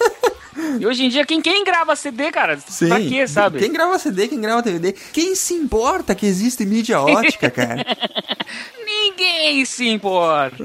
E 0.79 0.85
hoje 0.85 1.05
em 1.05 1.09
dia, 1.09 1.25
quem, 1.25 1.41
quem 1.41 1.63
grava 1.63 1.95
CD, 1.95 2.31
cara? 2.31 2.57
Sim. 2.57 2.87
Pra 2.89 2.99
quê, 2.99 3.27
sabe? 3.27 3.59
Quem 3.59 3.71
grava 3.71 3.97
CD, 3.99 4.27
quem 4.27 4.39
grava 4.41 4.61
DVD? 4.61 4.91
Quem 4.91 5.35
se 5.35 5.53
importa 5.53 6.13
que 6.15 6.25
existe 6.25 6.65
mídia 6.65 6.99
ótica, 7.01 7.49
cara? 7.51 7.85
Ninguém 9.03 9.65
se 9.65 9.87
importa. 9.89 10.55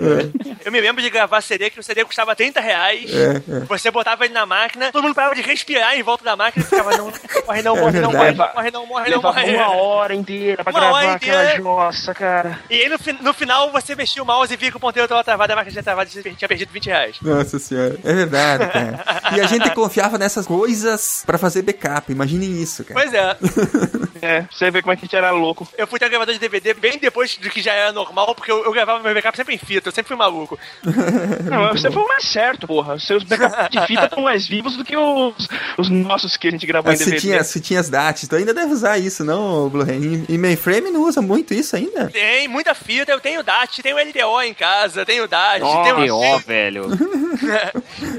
Eu 0.65 0.71
me 0.71 0.81
lembro 0.81 1.03
de 1.03 1.11
gravar 1.11 1.41
CD 1.41 1.71
que 1.71 1.81
o 1.81 1.83
CD 1.83 2.05
custava 2.05 2.37
30 2.37 2.61
reais. 2.61 3.11
É, 3.13 3.37
é. 3.37 3.61
Você 3.61 3.91
botava 3.91 4.25
ele 4.25 4.35
na 4.35 4.47
máquina, 4.47 4.93
todo 4.93 5.03
mundo 5.03 5.15
parava 5.15 5.35
de 5.35 5.43
respirar 5.43 5.97
em 5.99 6.03
volta 6.03 6.25
da 6.25 6.37
máquina 6.37 6.65
e 6.65 6.69
ficava, 6.69 6.97
não, 6.97 7.07
morre 7.47 7.63
não, 7.63 7.77
morre 7.77 8.01
não, 8.01 8.13
morre 8.13 8.33
não, 8.33 8.47
morre 8.55 8.71
não, 8.71 8.87
morre 8.87 9.11
não, 9.11 9.23
morre 9.23 9.57
uma 9.57 9.75
hora 9.75 10.15
inteira 10.15 10.63
pra 10.63 10.73
Uma 10.73 10.81
gravar 10.81 11.15
aquela 11.15 11.45
inteira. 11.45 11.63
jossa, 11.63 12.15
cara. 12.15 12.59
E 12.71 12.75
aí 12.75 12.89
no, 12.89 12.99
no 13.23 13.35
final 13.35 13.73
você 13.73 13.95
mexia 13.95 14.23
o 14.23 14.27
mouse 14.27 14.53
e 14.53 14.57
via 14.57 14.71
que 14.71 14.77
o 14.77 14.81
ponteiro 14.81 15.09
tava 15.09 15.25
travado, 15.25 15.53
a 15.53 15.57
máquina 15.57 15.73
tinha 15.73 15.83
travado 15.83 16.11
e 16.11 16.13
você 16.13 16.31
tinha 16.35 16.49
perdido 16.49 16.71
20 16.71 16.87
reais. 16.87 17.17
Nossa 17.21 17.59
senhora, 17.59 17.99
é 18.05 18.13
verdade, 18.13 18.67
cara. 18.69 19.37
E 19.37 19.41
a 19.41 19.47
gente 19.47 19.71
confiava 19.71 20.17
nessas 20.19 20.47
coisas 20.47 21.23
pra 21.27 21.39
fazer 21.39 21.63
backup, 21.63 22.11
imaginem 22.13 22.61
isso, 22.63 22.85
cara. 22.85 23.01
Pois 23.01 23.13
é. 23.13 23.37
É, 24.21 24.45
você 24.51 24.69
vê 24.69 24.83
como 24.83 24.93
é 24.93 24.97
que 24.97 25.03
a 25.03 25.07
gente 25.07 25.15
era 25.15 25.31
louco. 25.31 25.69
Eu 25.77 25.87
fui 25.87 25.97
ter 25.99 26.09
gravador 26.09 26.35
de 26.35 26.41
DVD 26.41 26.75
bem 26.75 26.99
depois 26.99 27.37
do 27.37 27.49
que 27.49 27.63
já 27.63 27.73
era 27.73 27.93
normal, 27.93 28.28
porque 28.35 28.51
eu, 28.51 28.65
eu 28.65 28.73
gravava 28.73 29.03
meu 29.03 29.15
backup 29.15 29.37
sempre 29.37 29.55
em 29.55 29.59
fita, 29.59 29.89
eu 29.89 29.93
sempre 29.93 30.09
fui 30.09 30.17
maluco. 30.17 30.59
Não, 31.51 31.69
você 31.69 31.91
foi 31.91 32.03
o 32.03 32.09
mais 32.09 32.25
certo, 32.25 32.67
porra. 32.67 32.95
Os 32.95 33.07
seus 33.07 33.23
backups 33.23 33.69
de 33.71 33.87
fita 33.87 34.05
estão 34.07 34.23
mais 34.23 34.47
vivos 34.47 34.77
do 34.77 34.85
que 34.85 34.97
os, 34.97 35.49
os 35.77 35.89
nossos 35.89 36.37
que 36.37 36.49
a 36.49 36.51
gente 36.51 36.67
gravou 36.67 36.91
em 36.91 36.95
As 36.95 37.01
DVD. 37.01 37.17
fitinhas, 37.21 37.53
fitinhas 37.53 37.89
DAT, 37.89 38.25
tu 38.29 38.37
ainda 38.37 38.53
deve 38.55 38.73
usar 38.73 38.99
isso, 38.99 39.25
não, 39.25 39.69
Blu-ray? 39.69 40.25
E 40.29 40.39
mainframe 40.39 40.91
não 40.91 41.03
usa 41.03 41.21
muito 41.23 41.55
isso 41.55 41.77
ainda? 41.77 42.09
Tem 42.11 42.49
muita 42.49 42.75
fita, 42.75 43.13
eu 43.13 43.21
tenho 43.21 43.43
DAT, 43.43 43.83
tenho 43.83 43.97
LTO 43.97 44.43
em 44.43 44.55
casa, 44.55 45.05
tenho 45.05 45.27
DAT, 45.29 45.63
Ó, 45.63 45.83
tenho... 45.85 46.15
ó, 46.17 46.39
velho. 46.39 46.87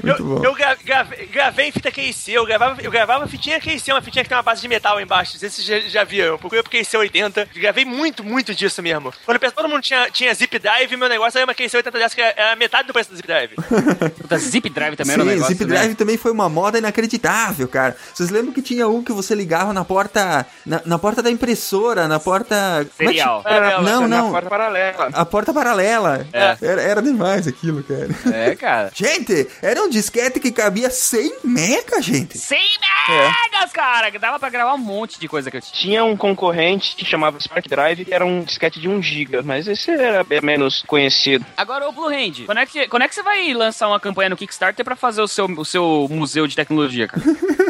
Muito 0.02 0.24
bom. 0.24 0.36
Eu, 0.38 0.44
eu 0.44 0.54
gra- 0.54 0.76
grave- 0.84 1.26
gravei 1.26 1.68
em 1.68 1.72
fita 1.72 1.90
QC, 1.90 2.32
eu 2.32 2.44
gravava, 2.46 2.80
eu 2.82 2.90
gravava 2.90 3.26
fitinha 3.28 3.60
QC, 3.60 3.92
uma 3.92 4.02
fitinha 4.02 4.22
que 4.22 4.28
tem 4.28 4.36
uma 4.36 4.42
base 4.42 4.60
de 4.62 4.68
metal 4.68 5.00
embaixo. 5.00 5.32
Não 5.34 5.40
sei 5.40 5.50
se 5.50 5.62
vocês 5.62 5.84
já, 5.84 5.88
já 5.90 6.04
viram. 6.04 6.28
Eu 6.28 6.38
procurei 6.38 6.62
pro 6.62 6.70
QC 6.70 6.96
80. 6.96 7.48
Gravei 7.54 7.84
muito, 7.84 8.24
muito 8.24 8.54
disso 8.54 8.82
mesmo. 8.82 9.12
Quando 9.24 9.38
todo 9.52 9.68
mundo 9.68 9.82
tinha, 9.82 9.99
tinha 10.10 10.32
zip 10.34 10.58
drive, 10.58 10.96
meu 10.96 11.08
negócio 11.08 11.38
era 11.38 11.46
uma 11.46 11.54
QC 11.54 11.76
80 11.76 11.98
dessa 11.98 12.14
que 12.14 12.20
era 12.20 12.56
metade 12.56 12.86
do 12.86 12.92
preço 12.92 13.10
do 13.10 13.16
zip 13.16 13.26
drive. 13.26 13.54
Da 14.30 14.38
Zip 14.38 14.68
Drive 14.70 14.94
também 14.96 15.14
era 15.14 15.22
um 15.22 15.26
Sim, 15.26 15.32
negócio, 15.32 15.54
Zip 15.54 15.64
né? 15.64 15.74
Drive 15.74 15.94
também 15.96 16.16
foi 16.16 16.30
uma 16.30 16.48
moda 16.48 16.78
inacreditável, 16.78 17.66
cara. 17.66 17.96
Vocês 18.14 18.30
lembram 18.30 18.52
que 18.52 18.62
tinha 18.62 18.86
um 18.86 19.02
que 19.02 19.12
você 19.12 19.34
ligava 19.34 19.72
na 19.72 19.84
porta 19.84 20.46
na, 20.64 20.80
na 20.86 20.98
porta 21.00 21.20
da 21.20 21.30
impressora, 21.30 22.06
na 22.06 22.20
porta... 22.20 22.86
é 22.96 23.04
Serial. 23.04 23.42
Paralela. 23.42 23.82
Não, 23.82 24.06
Na 24.06 24.22
não. 24.22 24.30
porta 24.30 24.48
paralela. 24.48 25.08
A 25.12 25.24
porta 25.24 25.52
paralela. 25.52 26.26
É. 26.32 26.56
Era, 26.62 26.80
era 26.80 27.02
demais 27.02 27.48
aquilo, 27.48 27.82
cara. 27.82 28.08
É, 28.32 28.54
cara. 28.54 28.90
Gente, 28.94 29.48
era 29.60 29.82
um 29.82 29.88
disquete 29.88 30.38
que 30.38 30.52
cabia 30.52 30.90
100 30.90 31.38
mega, 31.42 32.00
gente. 32.00 32.38
100 32.38 32.58
megas, 33.08 33.72
cara! 33.72 34.10
que 34.10 34.18
Dava 34.18 34.38
pra 34.38 34.50
gravar 34.50 34.74
um 34.74 34.78
monte 34.78 35.18
de 35.18 35.26
coisa 35.26 35.50
que 35.50 35.56
eu 35.56 35.60
tinha. 35.60 35.80
Tinha 35.80 36.04
um 36.04 36.16
concorrente 36.16 36.94
que 36.94 37.04
chamava 37.04 37.40
Spark 37.40 37.66
Drive, 37.68 38.04
que 38.04 38.14
era 38.14 38.24
um 38.24 38.42
disquete 38.42 38.78
de 38.78 38.88
1 38.88 39.02
GB, 39.02 39.42
mas 39.42 39.66
esse 39.66 39.89
era 39.98 40.22
bem 40.24 40.40
menos 40.40 40.82
conhecido. 40.86 41.44
Agora, 41.56 41.88
ô 41.88 41.92
Blue 41.92 42.08
Hand, 42.08 42.44
quando 42.46 42.58
é, 42.58 42.66
que, 42.66 42.86
quando 42.88 43.02
é 43.02 43.08
que 43.08 43.14
você 43.14 43.22
vai 43.22 43.52
lançar 43.54 43.88
uma 43.88 44.00
campanha 44.00 44.28
no 44.30 44.36
Kickstarter 44.36 44.84
pra 44.84 44.96
fazer 44.96 45.22
o 45.22 45.28
seu, 45.28 45.46
o 45.46 45.64
seu 45.64 46.06
museu 46.10 46.46
de 46.46 46.56
tecnologia, 46.56 47.08
cara? 47.08 47.22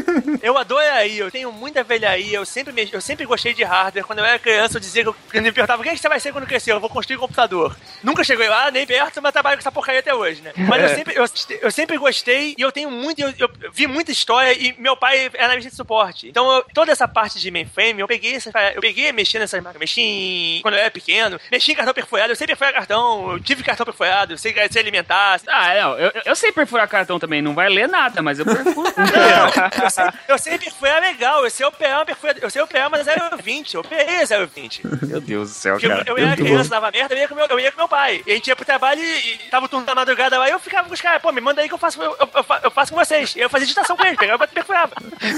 Eu 0.43 0.57
adoraria, 0.57 1.23
eu 1.23 1.31
tenho 1.31 1.53
muita 1.53 1.83
velharia, 1.85 2.37
eu 2.39 2.47
sempre, 2.47 2.73
me- 2.73 2.89
eu 2.91 3.01
sempre 3.01 3.27
gostei 3.27 3.53
de 3.53 3.63
hardware. 3.63 4.05
Quando 4.07 4.21
eu 4.21 4.25
era 4.25 4.39
criança, 4.39 4.77
eu 4.77 4.81
dizia 4.81 5.03
que 5.03 5.09
eu, 5.11 5.15
quando 5.31 5.45
me 5.45 5.53
perguntava 5.53 5.81
o 5.81 5.83
que, 5.85 5.91
é 5.91 5.93
que 5.95 5.99
você 6.01 6.09
vai 6.09 6.19
ser 6.19 6.33
quando 6.33 6.47
crescer? 6.47 6.73
Eu 6.73 6.81
vou 6.81 6.89
construir 6.89 7.17
um 7.17 7.21
computador. 7.21 7.77
Nunca 8.03 8.25
cheguei 8.25 8.49
lá, 8.49 8.71
nem 8.71 8.87
perto, 8.87 9.21
mas 9.21 9.33
trabalho 9.33 9.57
com 9.57 9.61
essa 9.61 9.71
porcaria 9.73 10.01
até 10.01 10.15
hoje, 10.15 10.41
né? 10.41 10.53
Mas 10.57 10.83
eu, 10.83 10.89
sempre, 10.97 11.15
eu, 11.15 11.25
eu 11.63 11.71
sempre 11.71 11.99
gostei 11.99 12.55
e 12.57 12.63
eu 12.63 12.73
tenho 12.73 12.91
muito, 12.91 13.21
eu, 13.21 13.33
eu 13.39 13.51
vi 13.73 13.87
muita 13.87 14.11
história 14.13 14.53
e 14.53 14.75
meu 14.79 14.97
pai 14.97 15.31
era 15.35 15.45
analista 15.47 15.71
de 15.71 15.77
suporte. 15.77 16.29
Então, 16.29 16.51
eu- 16.51 16.65
toda 16.75 16.91
essa 16.91 17.07
parte 17.07 17.39
de 17.39 17.51
mainframe, 17.51 18.01
eu 18.01 18.09
peguei 18.09 18.35
essa, 18.35 18.51
eu 18.75 18.81
peguei 18.81 19.13
mexendo 19.13 19.43
nessas 19.43 19.63
máquinas, 19.63 19.81
mexi 19.81 20.01
em, 20.01 20.63
quando 20.63 20.75
eu 20.75 20.81
era 20.81 20.91
pequeno, 20.91 21.39
mexi 21.51 21.73
em 21.73 21.75
cartão 21.75 21.93
perfurado, 21.95 22.10
eu 22.19 22.37
sempre 22.37 22.57
fui 22.57 22.73
cartão, 22.73 23.33
eu 23.33 23.41
tive 23.41 23.63
cartão 23.63 23.85
perfurado, 23.87 24.33
eu 24.35 24.39
sei, 24.39 24.55
sei 24.71 24.83
alimentar, 24.83 25.41
Ah, 25.49 25.75
não, 25.75 25.99
eu, 25.99 26.13
eu 26.25 26.37
sei 26.37 26.51
perfurar 26.53 26.89
cartão 26.89 27.19
também, 27.19 27.41
não 27.43 27.55
vai 27.55 27.69
ler 27.69 27.89
nada, 27.89 28.23
mas 28.23 28.39
eu 28.39 28.45
perfuro. 28.45 28.91
Não, 28.97 29.85
eu 29.85 29.91
sei, 29.91 30.05
eu 30.29 30.39
sei 30.39 30.59
perfurar 30.59 31.01
legal, 31.01 31.45
eu 31.45 31.51
sei 31.51 31.67
operar 31.67 31.99
uma 31.99 32.05
perfuradora, 32.07 32.45
eu 32.45 32.51
sei 32.51 32.63
operar 32.63 32.89
uma 32.89 32.99
020, 33.37 33.75
eu 33.75 33.81
operei 33.81 34.23
a 34.23 34.47
020. 34.47 34.83
Meu 35.07 35.21
Deus 35.21 35.49
do 35.51 35.55
céu, 35.55 35.75
Porque 35.75 35.87
eu, 35.87 35.91
cara. 35.91 36.05
eu 36.07 36.17
era 36.17 36.27
Muito 36.29 36.45
criança, 36.45 36.71
dava 36.71 36.91
merda, 36.91 37.15
eu 37.15 37.19
ia, 37.19 37.29
com 37.29 37.35
meu, 37.35 37.47
eu 37.47 37.61
ia 37.61 37.73
com 37.73 37.79
meu 37.79 37.89
pai. 37.89 38.23
E 38.27 38.33
a 38.33 38.35
gente 38.35 38.47
ia 38.49 38.57
pro 38.57 38.65
trabalho 38.65 39.01
e, 39.03 39.35
e 39.35 39.39
tava 39.51 39.67
o 39.67 39.69
turno 39.69 39.85
da 39.87 39.95
madrugada 39.95 40.39
lá 40.39 40.49
e 40.49 40.53
eu 40.53 40.59
ficava 40.61 40.89
com 40.89 40.95
os 40.95 41.01
caras, 41.01 41.21
pô, 41.23 41.33
me 41.33 41.41
manda 41.41 41.61
aí 41.61 41.69
que 41.69 41.75
eu 41.75 41.79
faço, 41.79 42.01
eu, 42.03 42.17
eu, 42.21 42.29
eu 42.35 42.45
fa- 42.45 42.61
eu 42.63 42.71
faço 42.71 42.93
com 42.93 42.99
vocês. 42.99 43.35
E 43.37 43.41
eu 43.41 43.51
fazia 43.51 43.67
digitação 43.67 43.97
com 43.97 44.05
eles, 44.05 44.19
pegava 44.19 44.45
e 44.45 44.49
perfurava. 44.49 44.95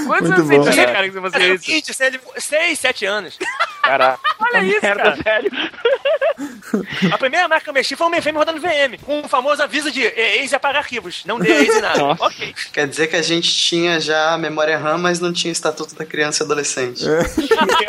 Quantos 0.07 0.31
anos 0.31 0.47
você 0.47 0.71
tinha, 0.71 0.85
cara, 0.91 1.07
que 1.07 1.11
você 1.11 1.21
fazia 1.31 1.53
isso? 1.55 1.65
20, 1.65 1.93
6, 2.37 2.79
7 2.79 3.05
anos. 3.05 3.37
Caraca. 3.81 4.19
Olha 4.39 4.63
isso, 4.63 4.79
merda, 4.81 5.17
cara. 5.23 5.41
velho. 5.41 5.51
A 7.11 7.17
primeira 7.17 7.47
marca 7.47 7.63
que 7.63 7.69
eu 7.69 7.73
mexi 7.73 7.95
foi 7.95 8.07
um 8.07 8.09
mainframe 8.09 8.37
rodando 8.37 8.59
VM, 8.59 8.99
com 9.01 9.21
o 9.21 9.27
famoso 9.27 9.61
aviso 9.61 9.91
de 9.91 10.05
eh, 10.05 10.37
ex 10.37 10.53
apagar 10.53 10.81
arquivos, 10.81 11.23
não 11.25 11.39
dê 11.39 11.51
ex 11.51 11.81
nada. 11.81 11.99
Nossa. 12.03 12.23
ok. 12.25 12.55
Quer 12.71 12.87
dizer 12.87 13.07
que 13.07 13.15
a 13.15 13.21
gente 13.21 13.53
tinha 13.53 13.99
já 13.99 14.37
memória 14.37 14.77
RAM, 14.77 14.97
mas 14.97 15.19
não 15.19 15.31
tinha 15.31 15.51
estatuto 15.51 15.95
da 15.95 16.05
criança 16.05 16.43
e 16.43 16.45
adolescente. 16.45 17.03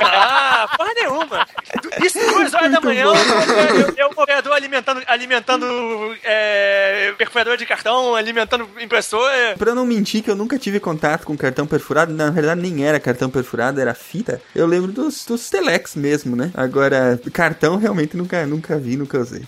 Ah, 0.06 0.68
porra 0.76 0.92
nenhuma. 0.94 1.46
Isso 2.04 2.18
duas 2.18 2.54
horas 2.54 2.70
da 2.70 2.80
manhã, 2.80 3.04
eu, 3.04 3.14
eu, 3.14 3.94
eu, 3.96 4.10
operador 4.16 4.52
alimentando, 4.52 5.02
alimentando 5.06 5.66
é, 6.22 7.12
perfurador 7.16 7.56
de 7.56 7.66
cartão, 7.66 8.14
alimentando 8.14 8.68
impressora. 8.80 9.54
Pra 9.56 9.70
eu 9.70 9.74
não 9.74 9.86
mentir 9.86 10.22
que 10.22 10.30
eu 10.30 10.36
nunca 10.36 10.58
tive 10.58 10.80
contato 10.80 11.24
com 11.24 11.36
cartão 11.36 11.66
perfurado, 11.66 12.12
na 12.12 12.30
verdade 12.30 12.60
nem 12.60 12.86
era 12.86 13.00
cartão 13.00 13.30
perfurado, 13.30 13.80
era 13.80 13.94
fita. 13.94 14.40
Eu 14.54 14.66
lembro 14.66 14.92
dos, 14.92 15.24
dos 15.24 15.50
telex 15.50 15.94
mesmo, 15.94 16.36
né? 16.36 16.50
Agora, 16.54 17.20
cartão 17.32 17.76
realmente 17.76 18.16
nunca, 18.16 18.46
nunca 18.46 18.63
vi, 18.72 18.96
nunca 18.96 19.18
usei. 19.18 19.46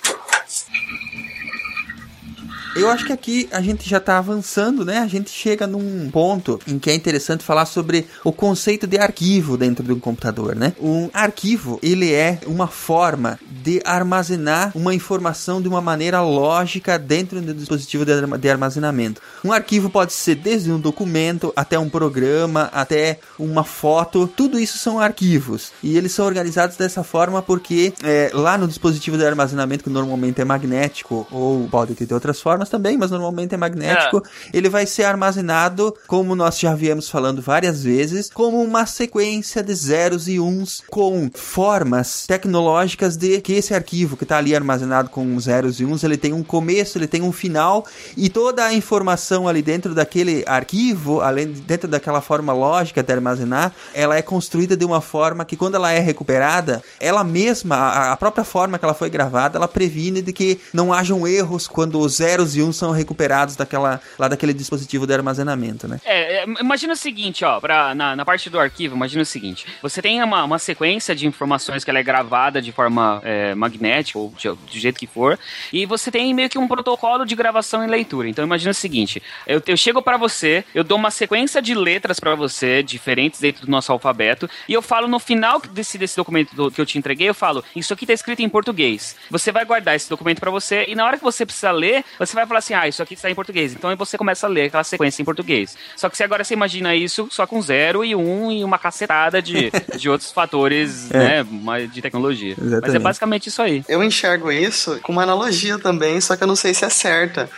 Eu 2.77 2.90
acho 2.90 3.07
que 3.07 3.12
aqui 3.12 3.48
a 3.51 3.62
gente 3.62 3.89
já 3.89 3.98
tá 3.98 4.19
avançando, 4.19 4.85
né? 4.85 4.98
A 4.98 5.07
gente 5.07 5.31
chega 5.31 5.66
num 5.66 6.11
ponto 6.11 6.61
em 6.69 6.78
que 6.78 6.90
é 6.90 6.94
interessante 6.94 7.43
falar 7.43 7.65
sobre 7.65 8.07
o 8.23 8.31
conceito 8.31 8.86
de 8.86 8.98
arquivo 8.98 9.57
dentro 9.57 9.82
de 9.82 9.93
um 9.93 9.98
computador, 9.98 10.55
né? 10.55 10.74
Um 10.78 11.09
arquivo, 11.12 11.78
ele 11.82 12.12
é 12.12 12.39
uma 12.47 12.66
forma 12.66 13.39
de 13.62 13.81
armazenar 13.82 14.73
uma 14.74 14.94
informação 14.94 15.62
de 15.62 15.69
uma 15.69 15.81
maneira 15.81 16.20
lógica 16.20 16.98
dentro 16.98 17.40
do 17.40 17.55
dispositivo 17.55 18.05
de 18.05 18.12
arma- 18.12 18.36
de 18.39 18.51
armazenamento. 18.51 19.23
Um 19.43 19.53
arquivo 19.53 19.89
pode 19.89 20.12
ser 20.12 20.35
desde 20.35 20.70
um 20.70 20.78
documento 20.78 21.55
até 21.57 21.78
um 21.78 21.89
programa, 21.89 22.69
até 22.74 23.20
uma 23.39 23.65
foto, 23.65 24.27
tudo 24.28 24.61
isso 24.61 24.77
são 24.77 25.01
arquivos. 25.01 25.73
E 25.82 25.97
eles 25.97 26.12
são 26.12 26.27
organizados 26.27 26.77
dessa 26.77 27.03
forma 27.03 27.40
porque 27.40 27.94
é, 28.03 28.31
lá 28.35 28.59
no 28.59 28.69
dispositivo 28.69 29.16
de 29.16 29.24
armazenamento, 29.24 29.82
que 29.82 29.90
normalmente 29.90 30.43
é 30.43 30.44
magnético 30.44 31.27
ou 31.31 31.66
pode 31.70 31.94
ter 31.94 32.12
outras 32.12 32.39
formas, 32.39 32.65
formas 32.66 32.68
também, 32.68 32.97
mas 32.97 33.10
normalmente 33.10 33.55
é 33.55 33.56
magnético. 33.56 34.22
Ele 34.52 34.68
vai 34.68 34.86
ser 34.86 35.05
armazenado, 35.05 35.94
como 36.06 36.34
nós 36.34 36.59
já 36.59 36.74
viemos 36.74 37.09
falando 37.09 37.40
várias 37.40 37.82
vezes, 37.82 38.30
como 38.32 38.62
uma 38.62 38.84
sequência 38.86 39.62
de 39.62 39.74
zeros 39.74 40.28
e 40.28 40.38
uns 40.38 40.82
com 40.90 41.30
formas 41.32 42.26
tecnológicas 42.26 43.16
de 43.16 43.40
que 43.40 43.55
esse 43.55 43.74
arquivo 43.74 44.16
que 44.16 44.24
está 44.24 44.38
ali 44.38 44.55
armazenado 44.55 45.10
com 45.10 45.38
zeros 45.40 45.80
e 45.80 45.84
uns, 45.84 46.02
ele 46.05 46.16
tem 46.16 46.32
um 46.32 46.43
começo, 46.43 46.98
ele 46.98 47.06
tem 47.06 47.22
um 47.22 47.32
final 47.32 47.86
e 48.16 48.28
toda 48.28 48.64
a 48.64 48.74
informação 48.74 49.48
ali 49.48 49.62
dentro 49.62 49.94
daquele 49.94 50.44
arquivo, 50.47 51.20
além 51.20 51.47
dentro 51.47 51.88
daquela 51.88 52.20
forma 52.20 52.52
lógica 52.52 53.02
de 53.02 53.12
armazenar, 53.12 53.72
ela 53.94 54.16
é 54.16 54.22
construída 54.22 54.76
de 54.76 54.84
uma 54.84 55.01
forma 55.01 55.44
que 55.44 55.56
quando 55.56 55.76
ela 55.76 55.93
é 55.93 55.98
recuperada, 55.98 56.82
ela 57.01 57.22
mesma, 57.22 57.76
a, 57.76 58.12
a 58.12 58.16
própria 58.16 58.44
forma 58.44 58.78
que 58.78 58.84
ela 58.84 58.94
foi 58.94 59.10
gravada, 59.10 59.59
ela 59.59 59.68
previne 59.68 60.22
de 60.22 60.32
que 60.32 60.60
não 60.72 60.93
hajam 60.93 61.26
erros 61.26 61.68
quando 61.68 61.98
os 61.98 62.16
zeros 62.16 62.56
e 62.57 62.62
uns 62.62 62.77
são 62.77 62.91
recuperados 62.91 63.57
daquela, 63.57 64.01
lá 64.19 64.28
daquele 64.28 64.53
dispositivo 64.53 65.07
de 65.07 65.15
armazenamento, 65.15 65.87
né? 65.87 66.01
É, 66.05 66.39
é, 66.39 66.45
imagina 66.61 66.93
o 66.93 66.97
seguinte, 66.97 67.45
ó, 67.45 67.61
pra, 67.61 67.95
na, 67.95 68.16
na 68.16 68.24
parte 68.24 68.49
do 68.51 68.59
arquivo, 68.59 68.97
imagina 68.97 69.23
o 69.23 69.27
seguinte: 69.27 69.66
você 69.83 70.03
tem 70.03 70.23
uma, 70.23 70.45
uma 70.45 70.59
sequência 70.59 71.15
de 71.15 71.27
informações 71.27 71.85
que 71.85 71.91
ela 71.91 71.99
é 71.99 72.03
gravada 72.03 72.61
de 72.61 72.73
forma 72.73 73.20
é, 73.24 73.55
magnética 73.55 74.19
ou 74.19 74.33
de, 74.37 74.49
do 74.49 74.59
jeito 74.73 74.99
que 74.99 75.07
for, 75.07 75.39
e 75.73 75.87
você 75.87 76.11
tem 76.11 76.33
meio 76.35 76.49
que 76.49 76.59
um 76.59 76.69
protocolo 76.69 77.24
de 77.24 77.35
gravação 77.35 77.85
e 77.85 77.87
leitura. 77.87 78.28
Então 78.28 78.45
imagina 78.45 78.70
o 78.70 78.74
seguinte: 78.74 79.23
eu, 79.47 79.62
eu 79.66 79.77
chego 79.77 80.03
para 80.03 80.16
você, 80.16 80.65
eu 80.74 80.85
dou 80.85 80.99
uma 80.99 81.11
sequência 81.11 81.61
de 81.61 81.74
letras 81.74 82.20
para 82.20 82.35
você, 82.35 82.83
diferentes 82.83 83.41
dentro 83.41 83.66
do 83.66 83.70
nosso 83.70 83.93
alfabeto, 83.93 84.49
e 84.69 84.73
eu 84.73 84.83
falo 84.83 85.09
no 85.09 85.19
final 85.19 85.61
desse, 85.61 85.99
desse 85.99 86.16
documento 86.16 86.55
do, 86.55 86.70
que 86.70 86.81
eu 86.81 86.87
te 86.87 86.99
entreguei, 86.99 87.28
eu 87.28 87.35
falo, 87.35 87.65
isso 87.74 87.93
aqui 87.93 88.07
tá 88.07 88.12
escrito 88.12 88.41
em 88.41 88.49
português. 88.49 89.16
Você 89.31 89.51
vai 89.51 89.65
guardar 89.65 89.97
esse 89.97 90.09
documento 90.09 90.41
para 90.41 90.51
você, 90.51 90.85
e 90.89 90.95
na 90.95 91.05
hora 91.05 91.16
que 91.16 91.24
você 91.24 91.45
precisa 91.45 91.70
ler, 91.70 92.05
você 92.19 92.35
vai 92.36 92.46
falar 92.46 92.58
assim, 92.58 92.74
ah, 92.74 92.86
isso 92.86 93.02
aqui 93.02 93.14
está 93.14 93.30
em 93.30 93.34
português. 93.34 93.72
Então 93.72 93.90
aí 93.90 93.96
você 93.96 94.16
começa 94.16 94.46
a 94.46 94.50
ler 94.50 94.66
aquela 94.66 94.84
sequência 94.84 95.22
em 95.22 95.24
português. 95.24 95.76
Só 95.96 96.08
que 96.08 96.16
se 96.16 96.22
agora 96.22 96.44
você 96.44 96.54
imagina 96.54 96.94
isso 96.94 97.28
só 97.30 97.46
com 97.46 97.60
zero 97.60 98.04
e 98.04 98.14
um 98.14 98.50
e 98.52 98.62
uma 98.62 98.78
cacetada 98.78 99.40
de, 99.42 99.70
de 99.98 100.08
outros 100.08 100.30
fatores, 100.30 101.10
É. 101.10 101.42
né, 101.44 101.86
de 101.86 102.00
tecnologia. 102.02 102.54
Mas 102.56 102.66
é 102.66 102.76
Exatamente. 102.76 103.02
basicamente 103.02 103.46
isso 103.48 103.62
aí. 103.62 103.84
Eu 103.88 104.02
enxergo 104.02 104.50
isso 104.52 105.00
com 105.02 105.12
uma 105.12 105.22
analogia 105.22 105.78
também, 105.78 106.20
só 106.20 106.36
que 106.36 106.42
eu 106.42 106.48
não 106.48 106.56
sei 106.56 106.72
se 106.74 106.84
é 106.84 106.88
certa. 106.90 107.48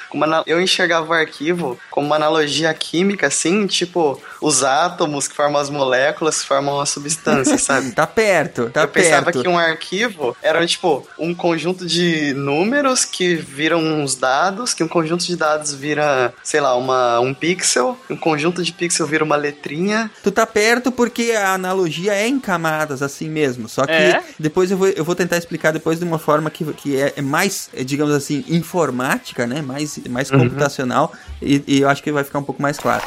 Eu 0.46 0.60
enxergava 0.60 1.06
o 1.09 1.12
arquivo 1.12 1.78
como 1.90 2.06
uma 2.06 2.16
analogia 2.16 2.72
química, 2.74 3.26
assim, 3.26 3.66
tipo, 3.66 4.20
os 4.40 4.62
átomos 4.64 5.26
que 5.28 5.34
formam 5.34 5.60
as 5.60 5.68
moléculas 5.70 6.40
que 6.40 6.46
formam 6.48 6.80
a 6.80 6.86
substância, 6.86 7.56
sabe? 7.59 7.92
Tá 7.92 8.06
perto, 8.06 8.70
tá 8.70 8.82
eu 8.82 8.88
pensava 8.88 9.24
perto. 9.26 9.42
que 9.42 9.48
um 9.48 9.59
arquivo 9.59 10.36
era, 10.42 10.64
tipo, 10.66 11.06
um 11.18 11.34
conjunto 11.34 11.86
de 11.86 12.32
números 12.34 13.05
que 13.05 13.34
viram 13.36 13.80
uns 13.80 14.14
dados, 14.14 14.68
que 14.74 14.82
um 14.85 14.89
conjunto 14.89 15.24
de 15.24 15.36
dados 15.36 15.73
vira, 15.74 16.32
sei 16.43 16.61
lá, 16.61 16.74
uma, 16.77 17.20
um 17.20 17.32
pixel, 17.35 17.97
um 18.11 18.16
conjunto 18.16 18.62
de 18.62 18.73
pixel 18.73 19.07
vira 19.07 19.24
uma 19.24 19.36
letrinha. 19.36 20.11
Tu 20.23 20.31
tá 20.31 20.47
perto 20.47 20.90
porque 20.93 21.32
a 21.32 21.55
analogia 21.55 22.15
é 22.15 22.27
em 22.27 22.39
camadas, 22.39 23.03
assim 23.03 23.28
mesmo. 23.28 23.69
Só 23.69 23.86
que 23.86 23.93
É? 23.93 24.23
depois 24.39 24.70
eu 24.70 24.77
vou, 24.78 24.89
eu 24.89 25.05
vou 25.05 25.15
tentar 25.15 25.36
explicar 25.36 25.73
depois 25.73 25.99
de 25.99 26.05
uma 26.05 26.19
forma 26.19 26.51
que, 26.51 26.65
que 26.74 26.97
é, 27.01 27.15
é 27.16 27.23
mais, 27.23 27.69
é, 27.74 27.82
digamos 27.85 28.15
assim, 28.15 28.45
informática, 28.49 29.47
né? 29.47 29.62
Mais, 29.62 29.99
mais 30.09 30.31
Uhum. 30.31 30.39
computacional. 30.40 31.12
E, 31.40 31.62
e 31.66 31.81
eu 31.81 31.89
acho 31.89 32.03
que 32.03 32.12
vai 32.12 32.24
ficar 32.24 32.39
um 32.39 32.45
pouco 32.45 32.61
mais 32.62 32.78
claro. 32.78 33.03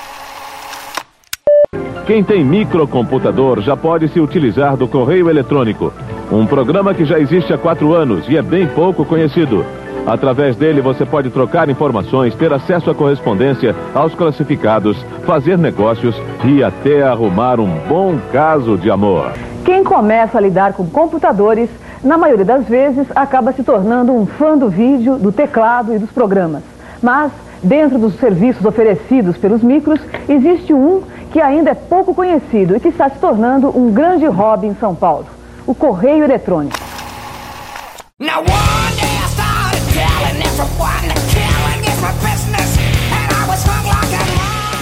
Quem 2.05 2.23
tem 2.23 2.43
microcomputador 2.43 3.61
já 3.61 3.77
pode 3.77 4.07
se 4.11 4.19
utilizar 4.19 4.75
do 4.75 4.87
correio 4.87 5.29
eletrônico, 5.29 5.93
um 6.31 6.45
programa 6.45 6.93
que 6.93 7.05
já 7.05 7.19
existe 7.19 7.53
há 7.53 7.57
quatro 7.57 7.93
anos 7.93 8.27
e 8.27 8.35
é 8.35 8.41
bem 8.41 8.67
pouco 8.67 9.05
conhecido. 9.05 9.65
Através 10.05 10.55
dele 10.55 10.81
você 10.81 11.05
pode 11.05 11.29
trocar 11.29 11.69
informações, 11.69 12.33
ter 12.35 12.51
acesso 12.51 12.89
à 12.89 12.95
correspondência, 12.95 13.75
aos 13.93 14.15
classificados, 14.15 14.97
fazer 15.25 15.57
negócios 15.57 16.15
e 16.43 16.63
até 16.63 17.03
arrumar 17.03 17.59
um 17.59 17.69
bom 17.87 18.17
caso 18.31 18.77
de 18.77 18.89
amor. 18.89 19.31
Quem 19.63 19.83
começa 19.83 20.37
a 20.37 20.41
lidar 20.41 20.73
com 20.73 20.87
computadores, 20.87 21.69
na 22.03 22.17
maioria 22.17 22.45
das 22.45 22.65
vezes, 22.65 23.05
acaba 23.15 23.53
se 23.53 23.63
tornando 23.63 24.11
um 24.11 24.25
fã 24.25 24.57
do 24.57 24.69
vídeo, 24.69 25.17
do 25.17 25.31
teclado 25.31 25.93
e 25.93 25.99
dos 25.99 26.09
programas. 26.09 26.63
Mas, 27.01 27.31
dentro 27.61 27.99
dos 27.99 28.15
serviços 28.15 28.65
oferecidos 28.65 29.37
pelos 29.37 29.61
micros, 29.61 29.99
existe 30.27 30.73
um 30.73 31.03
que 31.31 31.39
ainda 31.39 31.71
é 31.71 31.75
pouco 31.75 32.13
conhecido 32.13 32.75
e 32.75 32.79
que 32.79 32.89
está 32.89 33.07
se 33.09 33.19
tornando 33.19 33.69
um 33.77 33.91
grande 33.91 34.25
hobby 34.25 34.67
em 34.67 34.75
São 34.75 34.95
Paulo: 34.95 35.27
o 35.65 35.75
correio 35.75 36.23
eletrônico. 36.23 36.77
Now 38.19 38.43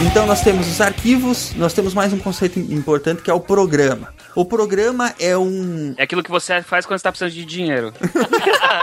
Então 0.09 0.25
nós 0.25 0.41
temos 0.41 0.67
os 0.67 0.81
arquivos, 0.81 1.53
nós 1.55 1.71
temos 1.71 1.93
mais 1.93 2.11
um 2.11 2.17
conceito 2.17 2.59
importante 2.59 3.21
que 3.21 3.29
é 3.29 3.33
o 3.33 3.39
programa. 3.39 4.11
O 4.35 4.43
programa 4.43 5.13
é 5.19 5.37
um. 5.37 5.93
É 5.97 6.03
aquilo 6.03 6.23
que 6.23 6.31
você 6.31 6.63
faz 6.63 6.85
quando 6.85 6.97
você 6.97 7.03
tá 7.03 7.11
precisando 7.11 7.33
de 7.33 7.45
dinheiro. 7.45 7.93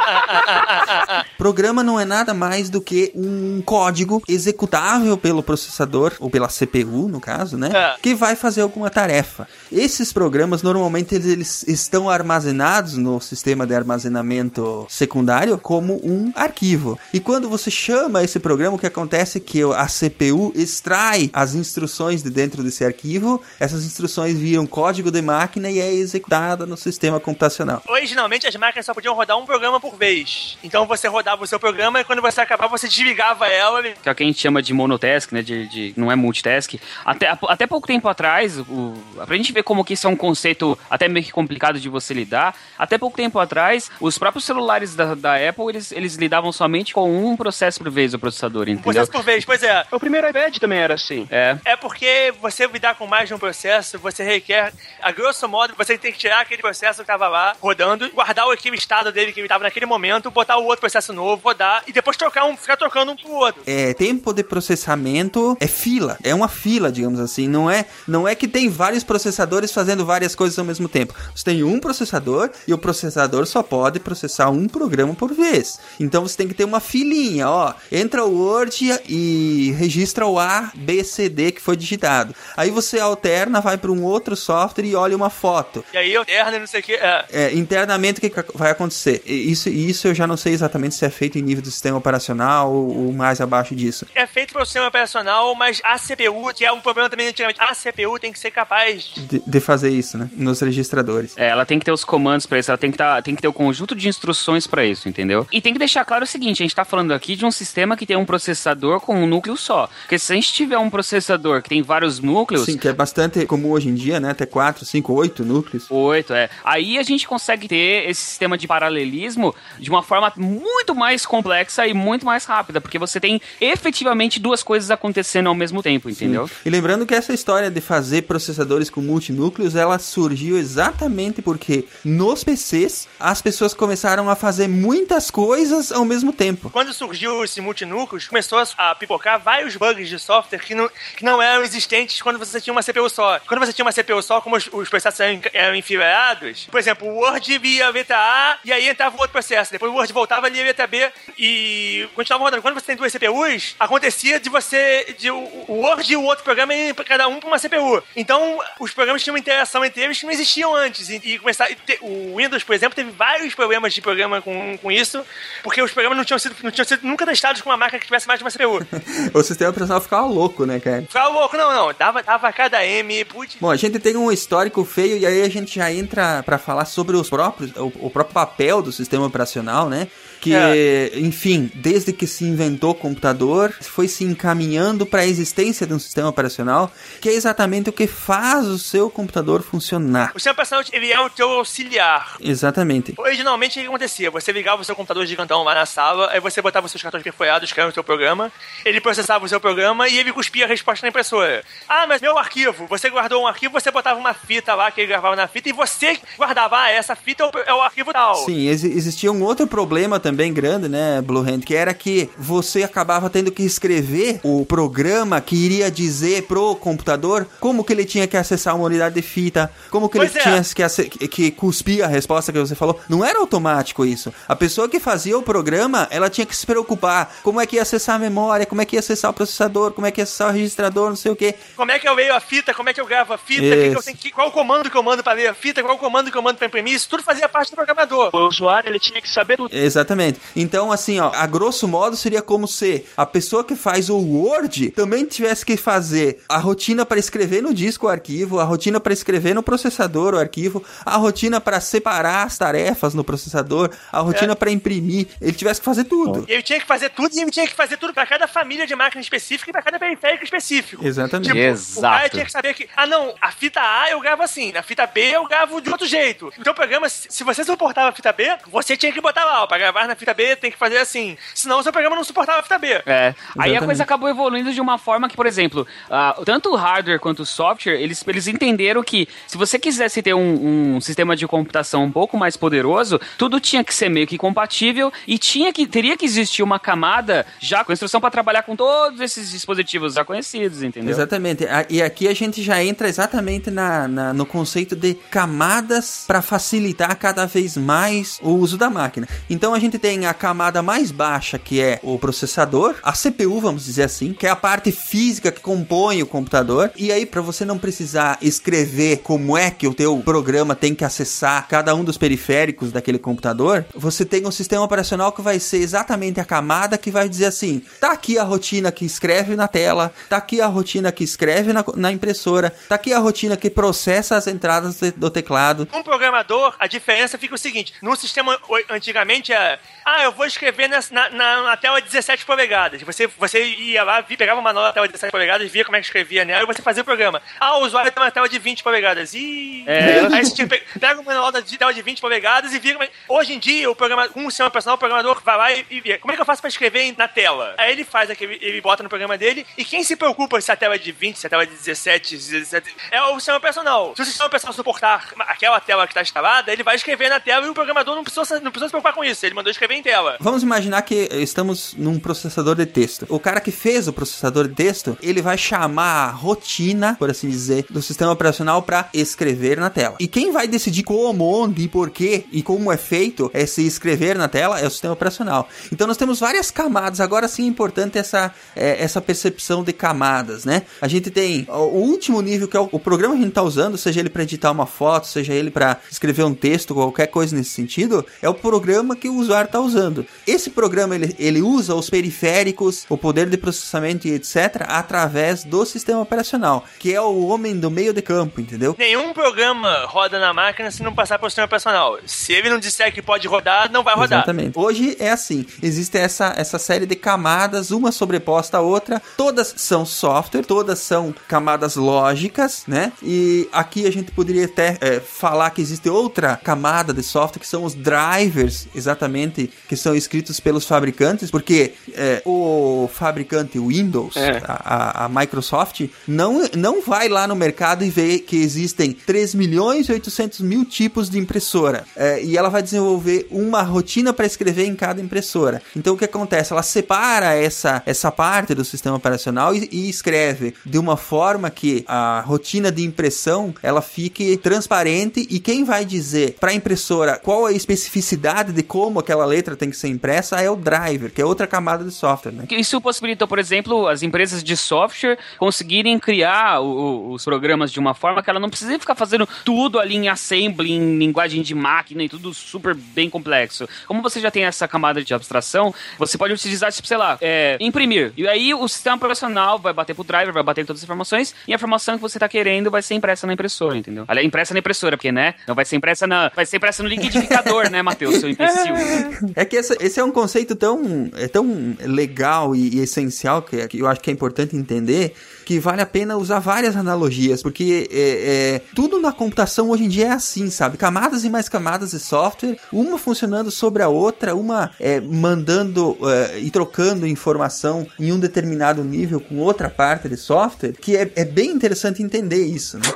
Programa 1.39 1.83
não 1.83 1.99
é 1.99 2.05
nada 2.05 2.33
mais 2.35 2.71
do 2.71 2.81
que 2.81 3.13
um 3.15 3.63
código 3.63 4.23
executável 4.29 5.17
pelo 5.17 5.43
processador, 5.43 6.13
ou 6.19 6.31
pela 6.31 6.49
CPU, 6.49 7.09
no 7.09 7.21
caso, 7.21 7.57
né? 7.57 7.71
É. 7.73 7.97
Que 8.01 8.15
vai 8.15 8.37
fazer 8.37 8.63
alguma 8.63 8.91
tarefa. 8.91 9.47
Esses 9.71 10.13
programas, 10.13 10.63
normalmente, 10.63 11.15
eles, 11.15 11.63
eles 11.67 11.81
estão 11.81 12.09
armazenados 12.09 12.97
no 12.97 13.21
sistema 13.21 13.67
de 13.67 13.75
armazenamento 13.75 14.87
secundário 14.89 15.59
como 15.59 15.95
um 16.05 16.33
arquivo. 16.35 16.99
E 17.13 17.21
quando 17.21 17.49
você 17.49 17.71
chama 17.71 18.23
esse 18.23 18.39
programa, 18.39 18.77
o 18.77 18.79
que 18.79 18.87
acontece 18.87 19.39
é 19.39 19.41
que 19.41 19.63
a 19.63 19.87
CPU 19.87 20.53
extrai 20.55 21.16
as 21.33 21.55
instruções 21.55 22.23
de 22.23 22.31
dentro 22.31 22.63
desse 22.63 22.85
arquivo, 22.85 23.43
essas 23.61 23.85
instruções 23.85 24.39
viram 24.39 24.67
código 24.67 25.11
de 25.11 25.21
máquina 25.23 25.71
e 25.71 25.79
é 25.81 25.93
executada 25.93 26.65
no 26.67 26.77
sistema 26.77 27.19
computacional. 27.21 27.83
Originalmente 27.89 28.47
as 28.47 28.55
máquinas 28.57 28.87
só 28.87 28.95
podiam 28.95 29.15
rodar 29.15 29.39
um 29.39 29.45
programa 29.47 29.81
por 29.81 29.97
vez. 29.97 30.57
Então 30.63 30.87
você 30.87 31.09
rodava 31.09 31.43
o 31.45 31.47
seu 31.47 31.59
programa 31.59 32.01
e 32.01 32.05
quando 32.05 32.23
você 32.23 32.41
acabava, 32.41 32.77
você 32.77 32.89
desligava 32.89 33.47
ela. 33.49 33.87
e- 33.87 33.95
que 34.03 34.09
é 34.09 34.13
o 34.13 34.15
que 34.15 34.23
a 34.23 34.27
gente 34.27 34.41
chama 34.41 34.63
de 34.63 34.73
monotask, 34.73 35.33
né? 35.33 35.43
De, 35.43 35.67
de- 35.69 35.95
não 35.97 36.11
é 36.11 36.17
multitask. 36.17 36.75
Até, 37.05 37.37
até 37.49 37.67
pouco 37.67 37.87
tempo 37.87 38.09
atrás, 38.09 38.59
o, 38.59 38.95
pra 39.27 39.37
gente 39.37 39.53
ver 39.53 39.63
como 39.63 39.85
que 39.85 39.95
isso 39.95 40.07
é 40.07 40.11
um 40.11 40.17
conceito 40.17 40.79
até 40.91 41.09
meio 41.09 41.25
que 41.25 41.33
complicado 41.33 41.79
de 41.81 41.89
você 41.89 42.13
lidar, 42.15 42.55
até 42.79 42.97
pouco 42.99 43.17
tempo 43.17 43.39
atrás, 43.39 43.91
os 44.01 44.19
próprios 44.19 44.45
celulares 44.45 44.95
da, 44.95 45.15
da 45.15 45.35
Apple, 45.37 45.67
eles, 45.69 45.93
eles 45.93 46.15
lidavam 46.17 46.53
somente 46.53 46.93
com 46.95 47.27
um 47.27 47.37
processo 47.37 47.79
por 47.79 47.91
vez, 47.91 48.15
o 48.15 48.19
processador, 48.19 48.63
entendeu? 48.65 48.83
Processo 48.83 49.11
por 49.11 49.23
vez, 49.23 49.45
pois 49.45 49.63
é. 49.63 49.85
O 49.91 49.99
primeiro 50.01 50.29
iPad 50.29 50.57
também 50.59 50.79
era 50.79 50.97
assim. 51.07 51.29
É. 51.31 51.57
É 51.65 51.77
porque 51.77 52.35
você 52.41 52.67
lidar 52.67 52.97
com 52.97 53.07
mais 53.07 53.29
de 53.29 53.35
um 53.35 53.39
processo, 53.39 53.99
você 53.99 54.25
requer, 54.25 54.73
a 55.01 55.13
grosso 55.13 55.49
modo, 55.49 55.75
você 55.77 55.97
tem 55.97 56.13
que 56.13 56.19
tirar 56.19 56.41
aquele 56.41 56.61
processo 56.61 57.01
que 57.01 57.07
tava 57.07 57.29
lá 57.29 57.57
rodando, 57.61 58.11
guardar 58.11 58.51
aquele 58.51 58.77
estado 58.77 59.13
dele 59.13 59.33
que 59.33 59.41
ele 59.41 59.49
tava 59.49 59.65
naquele 59.65 59.87
momento, 59.87 60.31
botar 60.31 60.57
o 60.59 60.65
outro 60.65 60.81
processo 60.81 61.13
novo, 61.13 61.43
rodar 61.45 61.83
e 61.87 61.93
depois 61.93 62.17
trocar 62.17 62.45
um, 62.45 62.57
ficar 62.57 62.77
trocando 62.77 63.13
um 63.13 63.17
pro 63.17 63.33
outro. 63.33 63.63
É, 63.67 63.95
tempo 63.95 64.33
de 64.33 64.43
processamento 64.43 65.57
é 65.61 65.67
fila, 65.67 66.19
é 66.23 66.35
uma 66.35 66.49
fila, 66.49 66.91
digamos 66.91 67.21
assim. 67.21 67.49
Não 67.49 67.71
é, 67.71 67.87
não 68.07 68.27
é 68.27 68.35
que 68.35 68.49
tem 68.49 68.69
vários 68.69 69.05
processadores 69.05 69.73
fazendo 69.73 70.05
várias 70.05 70.35
coisas 70.35 70.59
ao 70.59 70.65
mesmo 70.65 70.89
tempo. 70.89 71.15
Você 71.35 71.45
tem 71.45 71.63
um 71.63 71.79
processador 71.79 72.51
e 72.67 72.75
o 72.75 72.79
processador 72.79 73.47
só 73.47 73.63
pode 73.63 74.01
processar 74.01 74.51
um 74.51 74.67
programa 74.67 75.15
por 75.15 75.33
vez. 75.33 75.79
Então 76.01 76.23
você 76.23 76.37
tem 76.37 76.49
que 76.49 76.55
ter 76.55 76.65
uma 76.65 76.81
filinha, 76.81 77.49
ó. 77.49 77.75
Entra 77.91 78.25
o 78.25 78.37
Word 78.37 79.01
e 79.09 79.75
registra 79.79 80.27
o 80.27 80.39
A, 80.39 80.71
B, 80.75 80.96
C, 81.05 81.29
D 81.29 81.53
que 81.53 81.61
foi 81.61 81.77
digitado. 81.77 82.35
Aí 82.57 82.71
você 82.71 82.99
alterna, 82.99 83.61
vai 83.61 83.77
para 83.77 83.91
um 83.91 84.05
outro 84.05 84.37
software 84.37 84.85
e 84.85 84.95
olha 84.95 85.17
uma 85.17 85.31
foto. 85.31 85.85
E 85.93 85.99
aí, 85.99 86.17
alterna 86.17 86.57
e 86.57 86.61
não 86.61 86.67
sei 86.67 86.81
o 86.81 86.83
que. 86.83 86.95
É. 86.95 87.25
É, 87.33 87.55
internamente 87.55 88.19
o 88.19 88.21
que, 88.21 88.33
vai 88.55 88.71
acontecer? 88.71 89.23
E 89.25 89.51
Isso, 89.51 89.69
isso 89.69 90.09
eu 90.09 90.15
já 90.15 90.27
não 90.27 90.37
sei 90.37 90.53
exatamente 90.53 90.95
se 90.95 91.05
é 91.05 91.11
feito 91.11 91.39
em 91.39 91.43
nível 91.43 91.63
do 91.63 91.71
sistema 91.71 91.99
operacional 91.99 92.73
ou, 92.73 93.07
ou 93.07 93.13
mais 93.13 93.41
abaixo 93.41 93.75
disso. 93.75 94.07
É 94.15 94.27
feito 94.27 94.53
pro 94.53 94.65
sistema 94.65 94.87
operacional, 94.87 95.55
mas 95.55 95.81
a 95.85 95.99
CPU, 95.99 96.53
que 96.55 96.65
é 96.65 96.73
um 96.73 96.81
problema 96.81 97.09
também 97.09 97.29
antigamente, 97.29 97.61
a 97.61 97.75
CPU 97.75 98.19
tem 98.19 98.33
que 98.33 98.39
ser 98.39 98.51
capaz 98.51 99.11
de, 99.17 99.43
de 99.45 99.61
fazer 99.61 99.91
isso, 99.91 100.19
né? 100.19 100.29
Nos 100.33 100.61
registradores. 100.61 101.37
É, 101.37 101.49
ela 101.49 101.65
tem 101.65 101.79
que 101.79 101.85
ter 101.85 101.93
os 101.93 102.05
comandos 102.05 102.47
pra 102.47 102.59
isso, 102.59 102.71
ela 102.71 102.79
tem 102.79 102.91
que, 102.91 102.99
tá, 102.99 103.21
tem 103.23 103.35
que 103.35 103.43
ter 103.43 103.49
o 103.49 103.53
conjunto 103.53 103.95
de 103.95 104.09
instruções 104.09 104.67
pra 104.67 104.85
isso, 104.85 105.09
entendeu? 105.09 105.47
E 105.53 105.61
tem 105.61 105.73
que 105.73 105.79
deixar 105.79 106.05
claro 106.05 106.25
o 106.25 106.27
seguinte, 106.27 106.63
a 106.63 106.65
gente 106.65 106.75
tá 106.75 106.85
falando 106.85 107.13
aqui 107.13 107.37
de 107.37 107.45
um 107.45 107.51
sistema 107.51 107.97
que 107.97 108.07
tem 108.07 108.17
um 108.17 108.25
processador 108.25 109.01
com 109.01 109.15
um 109.17 109.27
núcleo 109.27 109.57
só. 109.57 109.89
Porque 110.03 110.19
se 110.19 110.33
a 110.33 110.35
gente 110.37 110.53
tiver 110.53 110.79
um, 110.79 110.86
um 110.87 110.91
processador 110.91 111.63
que 111.63 111.69
tem 111.69 111.83
vários 111.83 112.19
núcleos, 112.21 112.65
Sim, 112.65 112.79
que 112.79 112.89
é 112.89 112.93
bastante 112.93 113.45
comum 113.47 113.73
hoje 113.73 113.89
em 113.89 113.95
dia, 113.95 114.19
né? 114.19 114.31
Até 114.31 114.47
4, 114.47 114.85
5, 114.85 115.13
8 115.13 115.45
núcleos. 115.45 115.87
Oito, 115.91 116.33
é. 116.33 116.49
Aí 116.65 116.99
a 116.99 117.03
gente 117.03 117.27
consegue 117.27 117.69
ter 117.69 118.09
esse 118.09 118.21
sistema 118.21 118.57
de 118.57 118.67
paralelismo 118.67 119.55
de 119.79 119.91
uma 119.91 120.03
forma 120.03 120.33
muito 120.37 120.95
mais 120.95 121.27
complexa 121.27 121.87
e 121.87 121.93
muito 121.93 122.25
mais 122.25 122.45
rápida, 122.45 122.81
porque 122.81 122.99
você 122.99 123.21
tem 123.21 123.41
efetivamente 123.61 124.41
duas 124.41 124.63
coisas 124.63 124.91
acontecendo 124.91 125.49
ao 125.49 125.55
mesmo 125.55 125.83
tempo, 125.83 126.09
entendeu? 126.09 126.49
E 126.65 126.71
lembrando 126.71 127.07
que 127.07 127.15
essa 127.15 127.33
história 127.33 127.71
de 127.71 127.81
fazer 127.81 128.23
processadores 128.23 128.89
com 128.89 129.01
multinúcleos, 129.01 129.75
ela 129.75 129.99
surgiu 129.99 130.57
exatamente 130.57 131.43
porque 131.43 131.87
nos 132.05 132.45
PCs 132.45 133.09
as 133.19 133.43
pessoas 133.43 133.75
começaram 133.75 134.31
a 134.31 134.37
fazer 134.37 134.69
muitas 134.69 135.31
coisas 135.31 135.91
ao 135.91 136.05
mesmo 136.05 136.33
tempo. 136.33 136.71
Quando 136.71 136.93
surgiu 136.93 137.45
esse 137.45 137.61
multinúcleos, 137.61 138.29
começou 138.29 138.63
a 138.77 138.95
pipocar 138.95 139.41
vários 139.41 139.77
bugs 139.77 140.09
de 140.09 140.19
software 140.19 140.61
que 140.61 140.75
não, 140.77 140.91
que 141.17 141.25
não 141.25 141.43
eram 141.43 141.63
existentes 141.63 142.23
quando 142.23 142.39
você 142.39 142.61
tinha 142.61 142.73
uma 142.73 142.83
CPU 142.83 143.09
só. 143.09 143.41
Quando 143.41 143.61
você 143.61 143.73
tinha 143.73 143.85
uma 143.85 143.93
CPU 143.93 144.23
só, 144.23 144.41
como 144.41 144.57
os, 144.57 144.69
os 144.73 144.89
processos 144.89 145.21
eram, 145.21 145.41
eram 145.53 145.75
enfileirados, 145.75 146.67
por 146.71 146.79
exemplo, 146.79 147.09
o 147.09 147.17
Word 147.17 147.59
via 147.59 147.89
letra 147.91 148.17
A 148.17 148.59
e 148.65 148.73
aí 148.73 148.89
entrava 148.89 149.17
o 149.17 149.19
outro 149.19 149.33
processo. 149.33 149.73
Depois 149.73 149.91
o 149.91 149.95
Word 149.95 150.13
voltava 150.13 150.47
ali 150.47 150.61
a 150.61 150.65
letra 150.65 150.87
B 150.87 151.11
e 151.39 152.09
continuava 152.15 152.45
rodando. 152.45 152.63
Quando 152.63 152.75
você 152.75 152.87
tem 152.87 152.97
duas 152.97 153.13
CPUs, 153.13 153.75
acontecia 153.79 154.39
de 154.39 154.49
você. 154.49 155.15
de 155.19 155.31
o 155.31 155.65
Word 155.69 156.11
e 156.13 156.17
o 156.17 156.23
outro 156.23 156.45
programa 156.45 156.75
ir 156.75 156.95
pra 156.95 157.05
cada 157.05 157.29
um 157.29 157.41
pra 157.41 157.49
uma 157.49 157.59
CPU. 157.59 158.03
Então, 158.15 158.59
os 158.79 158.93
programas 158.93 159.23
tinham 159.23 159.35
uma 159.35 159.39
interação 159.39 159.85
entre 159.85 160.03
eles 160.03 160.19
que 160.19 160.27
não 160.27 160.33
existiam 160.33 160.75
antes. 160.75 161.09
E, 161.09 161.17
e 161.25 161.39
começar, 161.39 161.69
o 162.01 162.37
Windows, 162.37 162.63
por 162.63 162.75
exemplo, 162.75 162.95
teve 162.95 163.11
vários 163.11 163.55
problemas 163.55 163.95
de 163.95 164.01
programa 164.01 164.43
com, 164.43 164.77
com 164.79 164.93
isso, 164.93 165.25
porque 165.63 165.81
os 165.83 165.93
programas 165.93 166.19
não 166.19 166.25
tinham 166.25 166.39
sido, 166.39 166.57
não 166.63 166.71
tinham 166.71 166.85
sido 166.85 167.07
nunca 167.07 167.27
testados 167.27 167.63
com 167.63 167.71
uma 167.71 167.77
máquina 167.77 167.99
que 167.99 168.07
tivesse 168.07 168.27
mais 168.27 168.39
de 168.39 168.45
uma 168.45 168.51
CPU. 168.51 168.87
O 169.35 169.43
sistema 169.43 169.71
operacional 169.71 170.01
ficava 170.01 170.27
louco, 170.27 170.66
né, 170.67 170.81
cara? 170.81 171.03
Ficava 171.03 171.29
louco, 171.29 171.57
não, 171.57 171.73
não. 171.73 171.95
Dava, 171.99 172.23
dava 172.23 172.53
cada 172.53 172.85
M, 172.85 173.25
putz. 173.25 173.57
Bom, 173.61 173.71
a 173.71 173.77
gente 173.77 173.99
tem 173.99 174.17
um 174.17 174.31
histórico 174.31 174.85
feio 174.85 175.17
e 175.17 175.27
aí 175.27 175.43
a 175.43 175.49
gente 175.49 175.77
já 175.77 175.93
entra 175.93 176.43
pra 176.43 176.59
falar 176.59 176.85
sobre 176.85 177.17
os 177.17 177.31
próprios, 177.31 177.71
o, 177.77 177.93
o 178.01 178.11
próprio 178.11 178.35
papel 178.35 178.83
do 178.83 178.93
sistema 178.93 179.27
operacional, 179.27 179.89
né? 179.89 180.09
Que, 180.51 181.13
enfim, 181.17 181.71
desde 181.75 182.13
que 182.13 182.27
se 182.27 182.45
inventou 182.45 182.91
o 182.91 182.95
computador, 182.95 183.73
foi 183.81 184.09
se 184.09 184.25
encaminhando 184.25 185.05
para 185.07 185.23
a 185.23 185.27
existência 185.27 185.87
de 185.87 185.93
um 185.95 185.99
sistema 185.99 186.29
operacional, 186.29 186.91
que 187.21 187.29
é 187.29 187.33
exatamente 187.33 187.91
o 187.91 187.93
que 187.93 188.07
faz 188.07 188.67
o 188.67 188.79
seu 188.79 189.11
computador 189.11 189.63
funcionar. 189.63 190.31
O 190.35 190.39
sistema 190.39 190.53
operacional, 190.55 190.85
ele 190.93 191.13
é 191.13 191.21
o 191.21 191.29
teu 191.31 191.51
auxiliar. 191.51 192.37
Exatamente. 192.41 193.15
Originalmente, 193.17 193.79
o 193.79 193.83
que 193.83 193.89
acontecia? 193.89 194.31
Você 194.31 194.53
ligava 194.53 194.83
o 194.83 194.85
seu 194.85 194.95
computador 194.95 195.27
gigantão 195.27 195.63
lá 195.63 195.75
na 195.75 195.87
sala, 195.87 196.31
aí 196.33 196.41
você 196.41 196.61
botava 196.63 196.87
os 196.87 196.93
seus 196.93 197.03
cartões 197.03 197.23
perfurados, 197.23 197.73
que 197.73 197.81
eram 197.81 197.91
o 197.91 197.93
seu 197.95 198.05
programa, 198.05 198.53
ele 198.85 199.01
processava 199.01 199.45
o 199.45 199.49
seu 199.49 199.61
programa 199.61 200.09
e 200.09 200.19
ele 200.19 200.33
cuspia 200.33 200.65
a 200.65 200.69
resposta 200.69 201.05
na 201.05 201.11
impressora. 201.11 201.65
Ah, 201.89 202.07
mas 202.07 202.21
meu 202.21 202.39
arquivo, 202.39 202.87
você 202.87 203.11
guardou 203.11 203.43
um 203.43 203.47
arquivo, 203.47 203.73
você 203.73 203.91
botava 203.91 204.19
uma 204.19 204.35
fita 204.35 204.75
lá 204.75 204.91
que 204.91 205.01
ele 205.01 205.09
gravava 205.09 205.35
na 205.37 205.49
fita 205.49 205.69
e 205.69 205.73
você 205.73 206.19
guardava, 206.37 206.79
ah, 206.79 206.91
essa 206.91 207.15
fita 207.17 207.45
é 207.45 207.47
o, 207.47 207.51
é 207.69 207.75
o 207.75 207.83
arquivo 207.83 208.13
tal. 208.13 208.35
Sim, 208.45 208.69
exi- 208.69 208.93
existia 208.93 209.33
um 209.33 209.43
outro 209.43 209.67
problema 209.67 210.21
também 210.21 210.36
grande, 210.53 210.89
né, 210.89 211.21
Blue 211.23 211.41
Hand, 211.43 211.61
que 211.61 211.75
era 211.75 211.93
que 211.95 212.29
você 212.39 212.83
acabava 212.83 213.29
tendo 213.31 213.51
que 213.51 213.63
escrever 213.63 214.41
o 214.43 214.65
programa 214.67 215.41
que 215.41 215.57
iria 215.57 215.91
dizer 215.91 216.43
pro 216.45 216.75
computador 216.77 217.47
como 217.61 217.85
que 217.85 217.93
ele 217.93 218.05
tinha 218.05 218.27
que 218.27 218.37
acessar 218.37 218.75
uma 218.77 218.85
unidade 218.87 219.15
de 219.15 219.23
fita, 219.23 219.71
como 219.91 220.09
que 220.09 220.19
Pois 220.19 220.31
ele 220.35 220.39
é. 220.41 220.43
tinha 220.63 220.89
que, 221.09 221.29
que 221.29 221.51
cuspir 221.51 222.05
a 222.05 222.07
resposta 222.07 222.53
que 222.53 222.59
você 222.59 222.75
falou. 222.75 222.99
Não 223.09 223.25
era 223.25 223.39
automático 223.39 224.05
isso. 224.05 224.33
A 224.49 224.55
pessoa 224.57 224.89
que 224.89 225.01
fazia 225.01 225.37
o 225.39 225.43
programa, 225.43 226.07
ela 226.11 226.29
tinha 226.31 226.47
que 226.47 226.55
se 226.57 226.67
preocupar 226.67 227.35
como 227.43 227.61
é 227.61 227.67
que 227.67 227.77
ia 227.77 227.83
acessar 227.83 228.17
a 228.17 228.19
memória, 228.19 228.67
como 228.67 228.81
é 228.83 228.85
que 228.85 228.97
ia 228.97 229.01
acessar 229.01 229.31
o 229.31 229.35
processador, 229.35 229.93
como 229.93 230.07
é 230.07 230.11
que 230.11 230.21
ia 230.21 230.25
acessar 230.25 230.49
o 230.49 230.53
registrador, 230.53 231.09
não 231.09 231.17
sei 231.17 231.33
o 231.33 231.37
quê. 231.37 231.55
Como 231.77 231.91
é 231.91 231.99
que 231.99 232.09
eu 232.09 232.15
leio 232.15 232.35
a 232.35 232.41
fita, 232.41 232.75
como 232.75 232.89
é 232.89 232.93
que 232.95 233.01
eu 233.01 233.07
gravo 233.07 233.33
a 233.33 233.39
fita, 233.39 233.63
que 233.63 233.91
que 233.91 233.97
eu 233.97 234.03
tenho 234.03 234.17
que- 234.17 234.31
qual 234.31 234.49
o 234.49 234.51
comando 234.53 234.91
que 234.91 234.97
eu 234.97 235.03
mando 235.03 235.23
pra 235.23 235.33
ler 235.33 235.47
a 235.49 235.55
fita, 235.55 235.83
qual 235.83 235.95
o 235.97 235.99
comando 235.99 236.31
que 236.31 236.37
eu 236.37 236.43
mando 236.43 236.59
pra 236.59 236.67
imprimir, 236.67 236.95
isso 236.95 237.09
tudo 237.09 237.23
fazia 237.23 237.49
parte 237.49 237.71
do 237.71 237.77
programador. 237.77 238.31
O 238.33 238.47
usuário 238.49 238.89
ele 238.91 238.99
tinha 238.99 239.21
que 239.21 239.29
saber 239.29 239.57
tudo. 239.57 239.75
Exatamente. 239.75 240.26
Então, 240.55 240.91
assim, 240.91 241.21
ó, 241.21 241.31
a 241.35 241.47
grosso 241.47 241.87
modo 241.87 242.17
seria 242.17 242.43
como 242.43 242.67
se 242.67 243.05
a 243.17 243.27
pessoa 243.27 243.65
que 243.65 243.77
faz 243.77 244.09
o 244.11 244.17
Word 244.17 244.91
também 244.91 245.25
tivesse 245.25 245.65
que 245.65 245.77
fazer 245.77 246.43
a 246.49 246.59
rotina 246.59 247.05
para 247.07 247.19
escrever 247.19 247.63
no 247.63 247.73
disco 247.73 248.07
o 248.07 248.09
arquivo, 248.09 248.59
a 248.61 248.65
rotina 248.65 248.99
para 249.01 249.13
escrever 249.13 249.55
no 249.55 249.63
processador 249.63 250.35
o 250.35 250.39
arquivo, 250.39 250.85
a 251.05 251.17
rotina 251.17 251.61
para 251.61 251.81
separar 251.81 252.47
as 252.47 252.59
tarefas 252.59 253.15
no 253.15 253.23
processador, 253.25 253.91
a 254.11 254.21
rotina 254.21 254.57
para 254.57 254.71
imprimir. 254.71 255.29
Ele 255.41 255.53
tivesse 255.53 255.81
que 255.81 255.85
fazer 255.85 256.05
tudo. 256.05 256.45
E 256.49 256.53
ele 256.53 256.63
tinha 256.63 256.81
que 256.81 256.87
fazer 256.87 257.11
tudo 257.11 257.35
e 257.35 257.41
ele 257.41 257.51
tinha 257.51 257.67
que 257.67 257.75
fazer 257.75 257.97
tudo 257.97 258.13
pra 258.13 258.27
cada 258.27 258.47
família 258.47 258.87
de 258.87 258.95
máquina 258.95 259.21
específica 259.21 259.71
e 259.71 259.73
pra 259.73 259.83
cada 259.83 259.99
periférico 259.99 260.45
específico. 260.45 261.07
Exatamente. 261.07 261.53
Tipo, 261.53 261.99
O 261.99 262.03
cara 262.03 262.29
tinha 262.29 262.45
que 262.45 262.53
saber 262.53 262.75
que, 262.75 262.89
ah 262.97 263.07
não, 263.07 263.35
a 263.41 263.51
fita 263.53 263.81
A 263.81 264.11
eu 264.11 264.21
gravo 264.21 264.43
assim, 264.43 264.73
na 264.73 264.83
fita 264.83 265.07
B 265.07 265.21
eu 265.21 265.47
gravo 265.47 265.81
de 265.81 265.91
outro 265.91 266.07
jeito. 266.07 266.53
Então 266.59 266.73
o 266.73 266.77
programa, 266.77 267.09
se 267.09 267.27
se 267.29 267.45
você 267.45 267.65
suportava 267.65 268.09
a 268.09 268.13
fita 268.13 268.33
B, 268.33 268.45
você 268.71 268.97
tinha 268.97 269.13
que 269.13 269.21
botar 269.21 269.45
lá, 269.45 269.63
ó, 269.63 269.67
pra 269.67 269.79
gravar 269.79 270.06
na 270.07 270.15
fita 270.17 270.33
B 270.35 270.57
tem 270.57 270.71
que 270.71 270.77
fazer 270.79 270.99
assim. 270.99 271.37
Senão 271.55 271.79
o 271.81 271.83
seu 271.83 271.93
programa 271.93 272.17
não 272.17 272.25
suportava 272.25 272.61
a 272.61 272.63
fita 272.63 272.79
B. 272.79 272.89
É. 273.07 273.35
Aí 273.59 273.77
a 273.77 273.83
coisa 273.83 274.03
acabou 274.03 274.29
evoluindo 274.29 274.73
de 274.73 274.81
uma 274.81 274.99
forma 274.99 275.29
que, 275.29 275.37
por 275.37 275.47
exemplo, 275.47 275.87
ah, 276.11 276.37
tanto 276.45 276.71
o 276.71 276.77
hardware 276.77 277.19
quanto 277.21 277.41
o 277.41 277.47
software, 277.47 277.95
eles, 278.01 278.23
eles 278.27 278.47
entenderam 278.47 279.03
que 279.03 279.29
se 279.47 279.57
você 279.57 279.79
quisesse 279.79 280.23
ter 280.23 280.35
um, 280.35 280.97
um 280.97 281.01
sistema 281.01 281.35
de 281.37 281.47
computação 281.47 282.05
um 282.05 282.11
pouco 282.11 282.37
mais 282.37 282.57
poderoso, 282.57 283.21
tudo 283.39 283.61
tinha 283.61 283.83
que 283.85 283.95
ser 283.95 284.09
meio 284.09 284.27
que 284.27 284.39
compatível 284.39 285.13
e 285.27 285.39
tinha 285.39 285.73
que, 285.73 285.87
teria 285.87 286.17
que 286.17 286.25
existir 286.25 286.63
uma 286.63 286.79
camada 286.79 287.47
já 287.59 287.85
com 287.85 287.93
instrução 287.93 288.21
para 288.21 288.31
trabalhar 288.31 288.63
com 288.63 288.75
todos 288.77 289.21
esses 289.21 289.51
dispositivos 289.51 290.15
já 290.15 290.25
conhecidos, 290.25 290.83
entendeu? 290.83 291.11
Exatamente. 291.11 291.65
E 291.89 292.03
aqui 292.03 292.29
a 292.29 292.35
gente 292.35 292.63
já 292.63 292.83
entra 292.83 293.09
exatamente 293.09 293.71
na, 293.71 294.07
na- 294.09 294.33
no 294.33 294.45
conceito 294.47 294.95
de 294.97 295.15
camadas 295.57 296.25
para 296.27 296.43
facilitar 296.43 297.17
cada 297.17 297.47
vez 297.47 297.77
mais 297.77 298.39
o 298.43 298.51
uso 298.51 298.77
da 298.77 298.91
máquina. 298.91 299.27
Então 299.49 299.73
a 299.75 299.79
gente 299.79 299.96
tem 299.99 300.27
a 300.27 300.35
camada 300.35 300.83
mais 300.83 301.11
baixa, 301.11 301.59
que 301.59 301.81
é 301.81 302.01
o 302.03 302.19
processador, 302.19 302.97
a 303.03 303.13
CPU, 303.13 303.61
vamos 303.61 303.85
dizer 303.85 304.05
assim, 304.05 304.33
que 304.33 304.47
é 304.47 304.51
a 304.51 304.57
parte 304.57 304.93
física 304.93 305.53
que 305.53 305.61
compõe 305.61 306.23
o 306.23 306.27
computador. 306.27 306.91
E 306.97 307.13
aí, 307.13 307.27
para 307.27 307.41
você 307.41 307.65
não 307.65 307.79
precisar 307.79 308.39
escrever 308.41 309.19
como 309.19 309.57
é 309.57 309.71
que 309.71 309.87
o 309.87 309.95
teu 309.95 310.17
programa 310.21 310.75
tem 310.75 310.95
que 310.95 311.05
acessar 311.05 311.67
cada 311.69 311.95
um 311.95 312.05
dos 312.05 312.19
periféricos 312.19 312.93
daquele 312.93 313.19
computador, 313.19 313.85
você 313.95 314.25
tem 314.25 314.47
um 314.47 314.51
sistema 314.51 314.85
operacional 314.85 315.33
que 315.33 315.43
vai 315.43 315.59
ser 315.59 315.79
exatamente 315.79 316.41
a 316.41 316.45
camada 316.45 316.99
que 316.99 317.11
vai 317.11 317.29
dizer 317.29 317.47
assim: 317.47 317.83
tá 318.01 318.13
aqui 318.13 318.39
a 318.39 318.43
rotina 318.43 318.91
que 318.93 319.05
escreve 319.05 319.57
na 319.57 319.69
tela, 319.69 320.13
tá 320.29 320.37
aqui 320.37 320.61
a 320.61 320.67
rotina 320.67 321.13
que 321.13 321.25
escreve 321.25 321.73
na, 321.73 321.85
na 321.95 322.13
impressora, 322.13 322.71
tá 322.89 322.95
aqui 322.95 323.13
a 323.13 323.19
rotina 323.19 323.57
que 323.57 323.71
processa 323.71 324.37
as 324.37 324.47
entradas 324.47 325.01
do 325.17 325.31
teclado. 325.31 325.89
O 325.93 326.05
programador, 326.05 326.75
a 326.79 326.87
diferença 326.87 327.39
fica 327.39 327.55
o 327.55 327.59
seguinte: 327.59 327.95
no 328.03 328.17
sistema 328.17 328.59
antigamente 328.91 329.53
é. 329.53 329.79
Ah, 330.05 330.23
eu 330.23 330.31
vou 330.33 330.47
escrever 330.47 330.89
na, 330.89 331.01
na, 331.31 331.63
na 331.63 331.77
tela 331.77 332.01
17 332.01 332.45
polegadas. 332.47 333.03
Você, 333.03 333.27
você 333.27 333.65
ia 333.65 334.05
lá, 334.05 334.21
vi- 334.21 334.37
pegava 334.37 334.61
uma 334.61 334.73
nova 334.73 334.93
tela 334.93 335.07
de 335.07 335.13
17 335.13 335.33
polegadas, 335.33 335.71
via 335.71 335.85
como 335.85 335.97
é 335.97 336.01
que 336.01 336.07
escrevia 336.07 336.45
nela 336.45 336.63
e 336.63 336.67
você 336.67 336.81
fazia 336.81 337.03
o 337.03 337.05
programa. 337.05 337.43
Ah, 337.59 337.79
o 337.79 337.85
usuário 337.85 338.13
tem 338.13 338.23
uma 338.23 338.31
tela 338.31 338.49
de 338.49 338.59
20 338.59 338.83
polegadas. 338.85 339.35
Ih! 339.35 339.85
É. 339.87 340.21
Aí 340.33 340.45
você 340.45 340.55
tinha 340.55 340.69
pega 340.69 341.21
uma 341.21 341.35
nova 341.35 341.61
de 341.61 341.77
tela 341.77 341.93
de 341.93 342.03
20 342.03 342.21
polegadas 342.21 342.73
e 342.73 342.79
via 342.79 342.93
como 342.93 343.05
é... 343.05 343.11
Hoje 343.29 343.53
em 343.55 343.59
dia, 343.59 343.91
o 343.91 343.97
programa, 343.97 344.29
com 344.29 344.47
o 344.47 344.51
sistema 344.51 344.69
operacional, 344.69 344.95
o 344.95 344.99
programador 344.99 345.43
vai 345.45 345.57
lá 345.57 345.73
e, 345.73 345.85
e 345.91 346.01
vê. 346.01 346.19
Como 346.19 346.33
é 346.33 346.37
que 346.37 346.41
eu 346.43 346.47
faço 346.47 346.63
pra 346.63 346.69
escrever 346.69 347.13
na 347.19 347.27
tela? 347.27 347.75
Aí 347.77 347.91
ele 347.93 348.05
faz 348.05 348.31
aquele, 348.31 348.59
ele 348.63 348.81
bota 348.81 349.03
no 349.03 349.09
programa 349.09 349.37
dele 349.37 349.67
e 349.77 349.85
quem 349.85 350.05
se 350.05 350.15
preocupa 350.17 350.61
se 350.61 350.71
a 350.71 350.77
tela 350.77 350.95
é 350.95 350.99
de 350.99 351.11
20, 351.11 351.37
se 351.37 351.47
a 351.47 351.51
tela 351.51 351.65
é 351.65 351.67
de 351.67 351.73
17, 351.73 352.37
17 352.37 352.95
é 353.11 353.23
o 353.23 353.35
sistema 353.35 353.59
operacional. 353.59 354.15
Se 354.15 354.23
o 354.23 354.25
sistema 354.25 354.47
operacional 354.47 354.73
suportar 354.75 355.33
aquela 355.41 355.81
tela 355.81 356.07
que 356.07 356.13
está 356.13 356.23
instalada, 356.23 356.73
ele 356.73 356.83
vai 356.83 356.95
escrever 356.95 357.29
na 357.29 357.41
tela 357.41 357.67
e 357.67 357.71
o 357.71 357.75
programador 357.75 358.15
não 358.15 358.23
precisa, 358.23 358.61
não 358.61 358.71
precisa 358.71 358.87
se 358.89 358.91
preocupar 358.93 359.13
com 359.13 359.25
isso. 359.25 359.45
Ele 359.45 359.55
mandou 359.55 359.71
escrever 359.77 359.95
em 359.95 360.03
tela. 360.03 360.37
Vamos 360.41 360.63
imaginar 360.63 361.03
que 361.03 361.29
estamos 361.33 361.95
num 361.97 362.19
processador 362.19 362.77
de 362.77 362.87
texto. 362.87 363.27
O 363.29 363.39
cara 363.39 363.61
que 363.61 363.71
fez 363.71 364.09
o 364.09 364.13
processador 364.13 364.69
de 364.69 364.75
texto, 364.75 365.17
ele 365.23 365.43
vai 365.43 365.59
chamar 365.59 366.29
a 366.29 366.31
rotina, 366.31 367.17
por 367.19 367.31
assim 367.31 367.49
dizer, 367.49 367.87
do 367.91 368.03
sistema 368.03 368.33
operacional 368.33 368.83
para 368.83 369.09
escrever 369.13 369.79
na 369.79 369.91
tela. 369.91 370.17
E 370.21 370.29
quem 370.29 370.53
vai 370.53 370.67
decidir 370.67 371.03
como, 371.03 371.45
onde 371.45 371.83
e 371.83 371.89
por 371.89 372.11
quê 372.11 372.45
e 372.53 372.63
como 372.63 372.93
é 372.93 372.97
feito 372.97 373.51
esse 373.55 373.87
escrever 373.87 374.37
na 374.37 374.49
tela 374.49 374.81
é 374.81 374.87
o 374.87 374.91
sistema 374.91 375.15
operacional. 375.15 375.69
Então 375.93 376.07
nós 376.07 376.17
temos 376.17 376.41
várias 376.41 376.71
camadas. 376.71 377.21
Agora 377.21 377.49
sim 377.49 377.65
é 377.65 377.67
importante 377.67 378.19
essa, 378.19 378.53
é, 378.75 379.03
essa 379.03 379.21
percepção 379.21 379.83
de 379.83 379.93
camadas, 379.93 380.65
né? 380.65 380.83
A 381.01 381.09
gente 381.09 381.31
tem 381.31 381.67
o 381.69 381.97
o 381.97 382.01
último 382.01 382.41
nível 382.43 382.69
que 382.69 382.77
é 382.77 382.81
o, 382.81 382.89
o 382.93 383.01
programa 383.01 383.35
que 383.35 383.41
a 383.41 383.43
gente 383.43 383.51
está 383.51 383.63
usando, 383.63 383.97
seja 383.97 384.21
ele 384.21 384.29
para 384.29 384.43
editar 384.43 384.71
uma 384.71 384.87
foto, 384.87 385.27
seja 385.27 385.53
ele 385.55 385.71
para 385.71 385.99
escrever 386.11 386.45
um 386.45 386.55
texto, 386.55 386.95
qualquer 386.95 387.27
coisa 387.29 387.57
nesse 387.57 387.71
sentido, 387.71 388.25
é 388.43 388.49
o 388.49 388.55
programa 388.55 389.17
que 389.17 389.29
o 389.29 389.35
usuário 389.35 389.66
cara 389.67 389.69
tá 389.69 389.81
usando. 389.81 390.25
Esse 390.47 390.71
programa 390.71 391.15
ele, 391.15 391.35
ele 391.39 391.61
usa 391.61 391.95
os 391.95 392.09
periféricos, 392.09 393.05
o 393.09 393.19
poder 393.19 393.51
de 393.51 393.57
processamento 393.57 394.27
e 394.27 394.33
etc. 394.33 394.85
através 394.87 395.65
do 395.65 395.85
sistema 395.85 396.21
operacional, 396.21 396.85
que 396.99 397.13
é 397.13 397.21
o 397.21 397.47
homem 397.47 397.79
do 397.79 397.91
meio 397.91 398.13
de 398.13 398.23
campo, 398.23 398.61
entendeu? 398.61 398.95
Nenhum 398.99 399.33
programa 399.33 400.07
roda 400.07 400.39
na 400.39 400.55
máquina 400.55 400.91
se 400.91 401.03
não 401.03 401.15
passar 401.15 401.39
pelo 401.39 401.51
sistema 401.51 401.67
operacional. 401.67 402.19
Se 402.25 402.53
ele 402.53 402.71
não 402.71 402.79
disser 402.79 403.13
que 403.13 403.21
pode 403.21 403.47
rodar, 403.49 403.91
não 403.91 404.03
vai 404.03 404.15
rodar. 404.15 404.39
Exatamente. 404.39 404.79
Hoje 404.79 405.17
é 405.19 405.31
assim, 405.31 405.67
existe 405.83 406.17
essa, 406.17 406.55
essa 406.57 406.79
série 406.79 407.07
de 407.07 407.17
camadas, 407.17 407.91
uma 407.91 408.13
sobreposta 408.13 408.79
à 408.79 408.81
outra, 408.81 409.21
todas 409.37 409.75
são 409.77 410.07
software, 410.07 410.63
todas 410.63 411.01
são 411.01 411.35
camadas 411.49 411.97
lógicas, 411.97 412.85
né? 412.87 413.13
E 413.23 413.69
aqui 413.73 414.07
a 414.07 414.13
gente 414.13 414.31
poderia 414.31 414.67
até 414.67 414.97
é, 415.01 415.21
falar 415.21 415.71
que 415.71 415.81
existe 415.81 416.09
outra 416.09 416.57
camada 416.63 417.13
de 417.13 417.23
software 417.23 417.61
que 417.61 417.67
são 417.67 417.85
os 417.85 417.95
drivers, 417.95 418.87
exatamente, 418.95 419.56
que 419.89 419.97
são 419.97 420.15
escritos 420.15 420.61
pelos 420.61 420.85
fabricantes, 420.87 421.51
porque 421.51 421.93
é, 422.15 422.43
o 422.45 423.09
fabricante 423.13 423.79
Windows, 423.79 424.37
É. 424.37 424.61
a, 424.65 425.25
a- 425.25 425.29
Microsoft, 425.29 426.03
não, 426.27 426.63
não 426.77 427.03
vai 427.03 427.29
lá 427.29 427.47
no 427.47 427.55
mercado 427.57 428.05
e 428.05 428.11
vê 428.11 428.39
que 428.39 428.57
existem 428.57 429.13
3 429.13 429.55
milhões 429.55 430.09
e 430.09 430.13
800 430.13 430.61
mil 430.61 430.85
tipos 430.85 431.29
de 431.31 431.39
impressora. 431.39 432.05
É, 432.17 432.43
e 432.43 432.57
ela 432.57 432.69
vai 432.69 432.83
desenvolver 432.83 433.47
uma 433.51 433.83
rotina 433.83 434.33
para 434.33 434.47
escrever 434.47 434.87
em 434.87 434.95
cada 434.95 435.21
impressora. 435.21 435.83
Então 435.95 436.15
o 436.15 436.19
que 436.19 436.25
acontece? 436.25 436.73
Ela 436.73 436.83
separa 436.83 437.55
essa, 437.55 438.03
essa 438.07 438.31
parte 438.33 438.75
do 438.75 438.85
sistema 438.85 439.17
operacional 439.17 439.75
e, 439.75 439.89
e 439.93 440.09
escreve 440.09 440.75
de 440.85 440.99
uma 440.99 441.17
forma 441.17 441.71
que 441.71 442.05
a 442.07 442.41
rotina 442.47 442.91
de 442.91 443.05
impressão 443.05 443.75
ela 443.83 444.01
fique 444.03 444.57
transparente 444.57 445.47
e 445.51 445.59
quem 445.61 445.85
vai 445.85 446.05
dizer 446.05 446.57
para 446.61 446.71
a 446.71 446.75
impressora 446.75 447.39
qual 447.43 447.67
a 447.67 447.73
especificidade 447.73 448.73
de 448.73 448.83
como 448.83 449.19
aquela 449.21 449.46
letra 449.47 449.75
tem 449.77 449.89
que 449.91 449.97
ser 449.97 450.09
impressa 450.09 450.61
é 450.61 450.71
o 450.71 450.77
driver, 450.77 451.31
que 451.31 451.41
é 451.41 451.45
outra 451.45 451.67
camada 451.67 452.05
de 452.05 452.11
software, 452.11 452.53
né? 452.53 452.65
Isso 452.71 453.01
possibilitou, 453.01 453.49
por 453.49 453.59
exemplo, 453.59 454.07
as 454.09 454.23
empresas 454.23 454.63
de 454.63 454.77
software 454.77 455.39
conseguirem 455.59 456.19
criar 456.19 456.81
o- 456.81 456.87
o- 456.87 457.33
os 457.33 457.45
programas 457.45 457.91
de 457.91 457.99
uma 457.99 458.15
forma 458.15 458.43
que 458.43 458.51
ela 458.51 458.61
não 458.61 458.69
precisa 458.69 458.99
ficar 458.99 459.15
fazendo 459.15 459.49
tudo 459.65 459.99
ali 459.99 460.17
em 460.17 460.29
assembly, 460.29 460.93
em 460.93 461.19
linguagem 461.19 461.63
de 461.63 461.75
máquina 461.75 462.23
e 462.23 462.29
tudo 462.29 462.53
super 462.53 462.95
bem 462.95 463.31
complexo. 463.31 463.89
Como 464.07 464.21
você 464.23 464.41
já 464.41 464.51
tem 464.51 464.65
essa 464.65 464.87
camada 464.89 465.23
de 465.23 465.33
abstração, 465.33 465.95
você 466.19 466.37
pode 466.37 466.53
utilizar, 466.53 466.93
tipo, 466.93 467.07
sei 467.09 467.17
lá, 467.17 467.39
é, 467.41 467.77
imprimir. 467.81 468.33
E 468.37 468.47
aí 468.49 468.75
o 468.75 468.87
sistema 468.89 469.17
operacional 469.17 469.79
vai 469.79 469.93
bater 469.93 470.15
pro 470.15 470.25
driver, 470.25 470.53
vai 470.53 470.63
bater 470.63 470.83
em 470.83 470.85
todas 470.85 471.01
as 471.01 471.05
informações, 471.05 471.55
e 471.67 471.73
a 471.73 471.77
informação 471.77 472.17
que 472.17 472.23
você 472.23 472.39
tá 472.39 472.49
querendo 472.49 472.91
vai 472.91 473.03
ser 473.03 473.15
impressa 473.15 473.47
na 473.47 473.53
impressora, 473.53 473.97
entendeu? 473.97 474.25
Aliás, 474.29 474.47
impressa 474.47 474.75
na 474.75 474.81
impressora, 474.81 475.17
porque, 475.17 475.31
né? 475.33 475.55
Não 475.67 475.75
vai 475.75 475.85
ser 475.85 475.97
impressa 475.97 476.27
na. 476.27 476.51
Vai 476.55 476.67
ser 476.67 476.77
impressa 476.79 477.03
no 477.03 477.09
liquidificador, 477.09 477.91
né, 477.91 478.03
Matheus, 478.03 478.37
seu 478.37 478.49
imbecil? 478.49 478.95
É 479.55 479.65
que 479.65 479.77
essa- 479.77 479.97
esse 480.01 480.19
é 480.21 480.25
um 480.25 480.31
conceito 480.31 480.75
tão, 480.75 481.31
é 481.37 481.49
tão 481.49 481.97
legal 482.05 482.75
e, 482.75 482.97
e 482.97 483.01
essencial 483.01 483.63
que, 483.63 483.87
que 483.89 483.99
eu 483.99 484.07
acho 484.07 484.21
que 484.21 484.31
é 484.31 484.33
importante 484.33 484.77
entender 484.77 485.35
que 485.65 485.79
vale 485.81 486.01
a 486.01 486.07
pena 486.07 486.37
usar 486.37 486.61
várias 486.61 486.95
analogias, 486.97 487.63
porque 487.63 488.09
é, 488.11 488.75
é, 488.77 488.83
tudo 488.95 489.21
na 489.21 489.33
computação 489.33 489.91
hoje 489.91 490.05
em 490.05 490.09
dia 490.09 490.27
é 490.29 490.31
assim, 490.33 490.71
sabe? 490.71 490.97
Camadas 490.97 491.43
e 491.45 491.51
mais 491.51 491.69
camadas 491.69 492.13
de 492.13 492.21
software, 492.21 492.79
uma 492.93 493.19
funcionando 493.19 493.71
sobre 493.71 494.03
a 494.03 494.09
outra, 494.09 494.55
uma 494.55 494.93
é, 495.01 495.21
mandando 495.21 496.17
é, 496.23 496.61
e 496.61 496.71
trocando 496.71 497.27
informação 497.27 498.07
em 498.19 498.31
um 498.33 498.39
determinado 498.39 499.03
nível 499.03 499.41
com 499.41 499.59
outra 499.59 499.91
parte 499.91 500.29
de 500.29 500.37
software, 500.37 500.93
que 500.93 501.17
é, 501.17 501.31
é 501.35 501.45
bem 501.45 501.71
interessante 501.71 502.23
entender 502.23 502.65
isso, 502.65 502.99
né? 502.99 503.13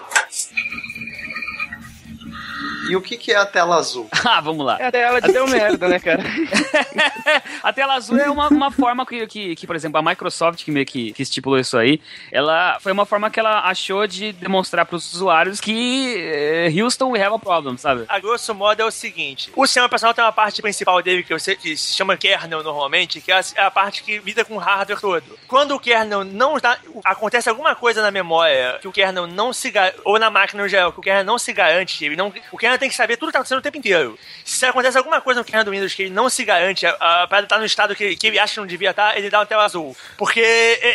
E 2.91 2.97
o 2.97 3.01
que, 3.01 3.17
que 3.17 3.33
é 3.33 3.37
a 3.37 3.47
tela 3.47 3.77
azul? 3.77 4.09
ah, 4.25 4.41
vamos 4.41 4.65
lá. 4.67 4.79
É, 4.81 4.87
até 4.87 5.01
ela 5.03 5.21
deu 5.21 5.47
merda, 5.47 5.89
né, 5.89 5.99
cara? 5.99 6.23
A 7.63 7.73
tela 7.73 7.95
azul 7.95 8.19
é 8.19 8.31
uma, 8.31 8.49
uma 8.49 8.71
forma 8.71 9.05
que, 9.07 9.27
que, 9.27 9.55
que, 9.55 9.67
por 9.67 9.77
exemplo, 9.77 9.99
a 9.99 10.03
Microsoft, 10.03 10.65
que 10.65 10.71
meio 10.71 10.87
que, 10.87 11.13
que 11.13 11.23
estipulou 11.23 11.59
isso 11.59 11.77
aí, 11.77 12.01
ela 12.33 12.79
foi 12.81 12.91
uma 12.91 13.05
forma 13.05 13.31
que 13.31 13.39
ela 13.39 13.61
achou 13.61 14.07
de 14.07 14.33
demonstrar 14.33 14.87
para 14.87 14.97
os 14.97 15.15
usuários 15.15 15.61
que 15.61 16.17
eh, 16.19 16.71
Houston, 16.75 17.11
we 17.11 17.23
have 17.23 17.35
a 17.35 17.39
problem, 17.39 17.77
sabe? 17.77 18.05
A 18.09 18.19
grosso 18.19 18.55
modo 18.55 18.81
é 18.81 18.85
o 18.85 18.91
seguinte: 18.91 19.53
o 19.55 19.67
sistema 19.67 19.87
operacional 19.87 20.15
tem 20.15 20.25
uma 20.25 20.33
parte 20.33 20.63
principal 20.63 21.03
dele 21.03 21.23
que, 21.23 21.33
você, 21.33 21.55
que 21.55 21.77
se 21.77 21.95
chama 21.95 22.17
kernel 22.17 22.63
normalmente, 22.63 23.21
que 23.21 23.31
é 23.31 23.37
a, 23.37 23.41
é 23.57 23.63
a 23.63 23.71
parte 23.71 24.03
que 24.03 24.19
lida 24.19 24.45
com 24.45 24.57
o 24.57 24.59
hardware 24.59 25.01
todo. 25.01 25.39
Quando 25.47 25.75
o 25.75 25.81
kernel 25.81 26.25
não 26.25 26.59
dá. 26.59 26.79
Acontece 27.05 27.49
alguma 27.49 27.75
coisa 27.75 28.03
na 28.03 28.11
memória 28.11 28.79
que 28.81 28.89
o 28.89 28.93
kernel 28.93 29.27
não 29.27 29.53
se 29.53 29.73
ou 30.05 30.19
na 30.19 30.31
máquina 30.31 30.63
no 30.63 30.69
geral, 30.69 30.93
que 30.93 30.99
o 30.99 31.03
kernel 31.03 31.25
não 31.25 31.39
se 31.39 31.53
garante, 31.53 32.05
ele 32.05 32.17
não, 32.17 32.33
o 32.51 32.59
kernel 32.59 32.79
tem 32.81 32.89
que 32.89 32.97
saber 32.97 33.17
tudo 33.17 33.27
que 33.29 33.31
está 33.31 33.39
acontecendo 33.39 33.59
o 33.59 33.63
tempo 33.63 33.79
inteiro. 33.79 34.19
Se 34.45 34.67
acontece 34.67 34.99
alguma 34.99 35.21
coisa 35.21 35.41
no 35.41 35.45
kernel 35.45 35.65
do 35.65 35.71
Windows 35.71 35.95
que 35.95 36.03
ele 36.03 36.11
não 36.15 36.29
se 36.29 36.45
garante, 36.45 36.85
a, 36.87 36.91
a 37.23 37.29
parada 37.29 37.47
tá 37.47 37.59
no 37.59 37.65
estado 37.65 37.95
que, 37.95 38.17
que 38.17 38.27
ele 38.27 38.39
acha 38.39 38.55
que 38.55 38.61
não 38.61 38.67
devia 38.67 38.91
estar, 38.91 39.17
ele 39.17 39.31
dá 39.31 39.39
uma 39.39 39.47
tela 39.47 39.65
azul. 39.65 39.97
Porque 40.19 40.41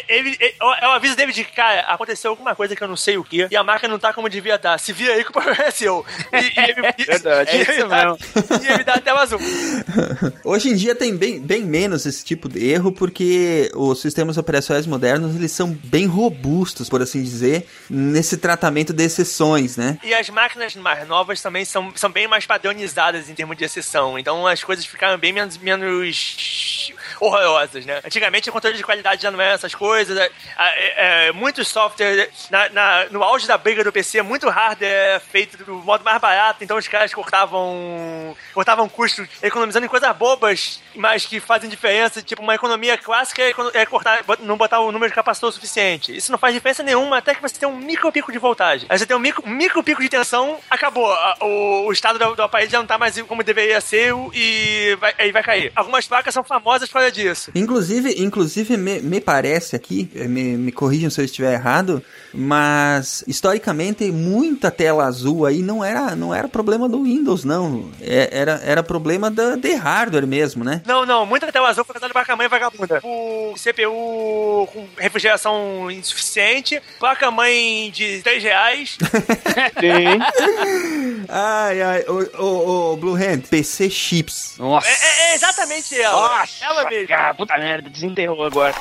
ele, 0.08 0.36
ele- 0.40 0.56
é 0.82 0.88
o 0.88 0.92
aviso 0.92 1.16
dele 1.16 1.32
de 1.32 1.44
que, 1.46 1.52
cara, 1.54 1.82
aconteceu 1.82 2.32
alguma 2.32 2.56
coisa 2.56 2.76
que 2.76 2.84
eu 2.84 2.88
não 2.88 2.98
sei 2.98 3.18
o 3.18 3.24
que, 3.24 3.48
e 3.50 3.56
a 3.56 3.64
máquina 3.64 3.88
não 3.90 4.00
tá 4.00 4.12
como 4.12 4.28
devia 4.28 4.56
estar. 4.56 4.78
Se 4.80 4.92
vira 4.92 5.14
aí 5.14 5.24
que 5.24 5.30
o 5.30 5.34
problema 5.34 5.64
é 5.64 5.72
seu. 5.72 6.06
E, 6.34 6.38
e 6.38 6.64
ele, 6.72 6.82
Verdade. 7.06 7.52
e 7.56 7.62
ele 7.62 7.84
dá- 7.86 8.16
e 8.64 8.68
ele 8.74 8.84
dá 8.84 8.94
a 8.96 9.00
tela 9.02 9.22
azul. 9.22 9.40
Hoje 10.44 10.70
em 10.70 10.76
dia 10.76 10.96
tem 10.96 11.16
bem, 11.16 11.40
bem 11.40 11.64
menos 11.64 12.06
esse 12.06 12.24
tipo 12.24 12.50
de 12.50 12.66
erro 12.68 12.92
porque 12.92 13.70
os 13.76 14.02
sistemas 14.02 14.38
operacionais 14.38 14.86
modernos 14.88 15.36
eles 15.36 15.52
são 15.52 15.72
bem 15.84 16.06
robustos, 16.06 16.90
por 16.90 17.02
assim 17.02 17.22
dizer, 17.22 17.68
nesse 17.90 18.38
tratamento 18.38 18.94
de 18.94 19.04
exceções, 19.04 19.78
né? 19.78 19.98
E 20.04 20.14
as 20.14 20.30
máquinas 20.30 20.76
mais 20.76 21.08
novas 21.08 21.42
também 21.42 21.66
são, 21.76 21.92
são 21.94 22.10
bem 22.10 22.26
mais 22.26 22.46
padronizadas 22.46 23.30
em 23.30 23.36
termos 23.36 23.58
de 23.58 23.66
exceção. 23.66 24.18
Então 24.18 24.48
as 24.48 24.64
coisas 24.64 24.86
ficaram 24.86 25.18
bem 25.18 25.34
menos, 25.34 25.58
menos 25.58 26.94
horrorosas, 27.20 27.86
né? 27.86 28.00
Antigamente 28.06 28.50
o 28.50 28.54
controle 28.54 28.78
de 28.78 28.84
qualidade 28.84 29.22
já 29.24 29.30
não 29.30 29.42
era 29.42 29.54
essas 29.56 29.76
coisas. 29.76 30.18
É, 30.18 30.32
é, 30.58 31.28
é, 31.28 31.32
muitos 31.34 31.68
softwares, 31.68 32.30
na, 32.50 32.70
na- 32.70 33.06
no 33.12 33.22
auge 33.24 33.46
da 33.46 33.58
briga 33.58 33.84
do 33.84 33.92
PC, 33.92 34.22
muito 34.22 34.50
hardware 34.50 34.90
é 34.90 35.20
feito 35.20 35.58
do 35.66 35.76
modo 35.76 36.04
mais 36.04 36.20
barato, 36.22 36.64
então 36.64 36.78
os 36.78 36.88
caras 36.88 37.14
cortavam, 37.14 38.36
cortavam 38.54 38.88
custos, 38.88 39.28
economizando 39.42 39.86
em 39.86 39.90
coisas 39.90 40.16
bobas, 40.16 40.82
mas 40.96 41.26
que 41.26 41.40
fazem 41.42 41.70
diferença. 41.70 42.22
Tipo, 42.22 42.42
uma 42.42 42.56
economia 42.56 42.98
clássica 42.98 43.42
é, 43.42 43.54
é 43.74 43.86
cortar, 43.86 44.24
não 44.40 44.56
botar 44.56 44.80
o 44.80 44.92
número 44.92 45.10
de 45.12 45.16
capacitor 45.16 45.52
suficiente. 45.52 46.16
Isso 46.16 46.32
não 46.32 46.40
faz 46.40 46.54
diferença 46.54 46.84
nenhuma, 46.84 47.18
até 47.18 47.36
que 47.36 47.42
você 47.42 47.60
tem 47.60 47.68
um 47.68 47.76
micro 47.76 48.12
pico 48.14 48.32
de 48.32 48.38
voltagem. 48.38 48.86
Aí 48.90 48.98
você 48.98 49.06
tem 49.06 49.16
um 49.16 49.20
micro, 49.20 49.46
micro 49.48 49.84
pico 49.84 50.02
de 50.02 50.08
tensão, 50.10 50.58
acabou. 50.70 51.14
O, 51.42 51.46
o 51.86 51.92
estado 51.92 52.20
do, 52.20 52.36
do 52.36 52.42
aparelho 52.42 52.72
já 52.72 52.80
não 52.80 52.86
tá 52.86 52.98
mais 52.98 53.20
como 53.22 53.44
deveria 53.44 53.80
ser 53.82 54.14
e 54.34 54.96
vai, 55.00 55.14
aí 55.18 55.32
vai 55.32 55.44
cair. 55.44 55.72
Algumas 55.76 56.08
placas 56.08 56.34
são 56.34 56.44
famosas 56.44 56.90
por 56.90 56.96
causa 56.96 57.12
disso. 57.12 57.52
Inclusive, 57.56 58.22
inclusive 58.22 58.78
me, 58.78 59.02
me 59.02 59.22
parece 59.22 59.76
aqui, 59.76 60.10
eh, 60.16 60.28
me, 60.28 60.58
me 60.58 60.72
corrijam 60.72 61.10
se 61.10 61.22
eu 61.22 61.26
estiver 61.26 61.54
errado, 61.54 62.04
mas 62.36 63.24
historicamente 63.28 64.12
muita 64.12 64.70
tela 64.70 65.06
azul 65.06 65.46
aí 65.46 65.62
não 65.62 65.84
era, 65.84 66.16
não 66.16 66.34
era 66.34 66.48
problema 66.48 66.88
do 66.90 67.04
Windows, 67.04 67.44
não. 67.44 67.90
É- 68.02 68.30
era, 68.32 68.62
era 68.64 68.84
problema 68.84 69.30
da, 69.32 69.56
de 69.56 69.74
hardware 69.74 70.28
mesmo, 70.28 70.64
né? 70.64 70.82
Não, 70.86 71.06
não, 71.06 71.26
muita 71.26 71.52
tela 71.52 71.70
azul 71.70 71.84
foi 71.86 71.94
causada 71.94 72.14
por 72.14 72.20
placa-mãe 72.20 72.48
vagabunda. 72.48 73.00
O 73.04 73.54
CPU 73.56 74.68
com 74.74 74.86
refrigeração 74.98 75.90
insuficiente, 75.90 76.82
placa-mãe 77.00 77.90
de 77.92 78.22
3 78.22 78.44
reais. 78.44 78.98
Ai, 81.28 81.82
ai, 81.82 82.06
o, 82.08 82.42
o, 82.44 82.94
o 82.94 82.98
Blue 82.98 83.16
Hand, 83.16 83.42
PC 83.50 83.90
Chips. 83.90 84.56
Nossa. 84.58 84.88
É, 84.88 84.92
é- 84.92 85.32
é 85.32 85.36
exatamente 85.36 86.00
ela. 86.00 86.38
Nossa, 86.40 86.66
ela 86.66 86.90
mesmo. 86.90 87.08
cara, 87.08 87.34
puta 87.34 87.58
merda, 87.58 87.90
desenterrou 87.90 88.44
agora. 88.46 88.74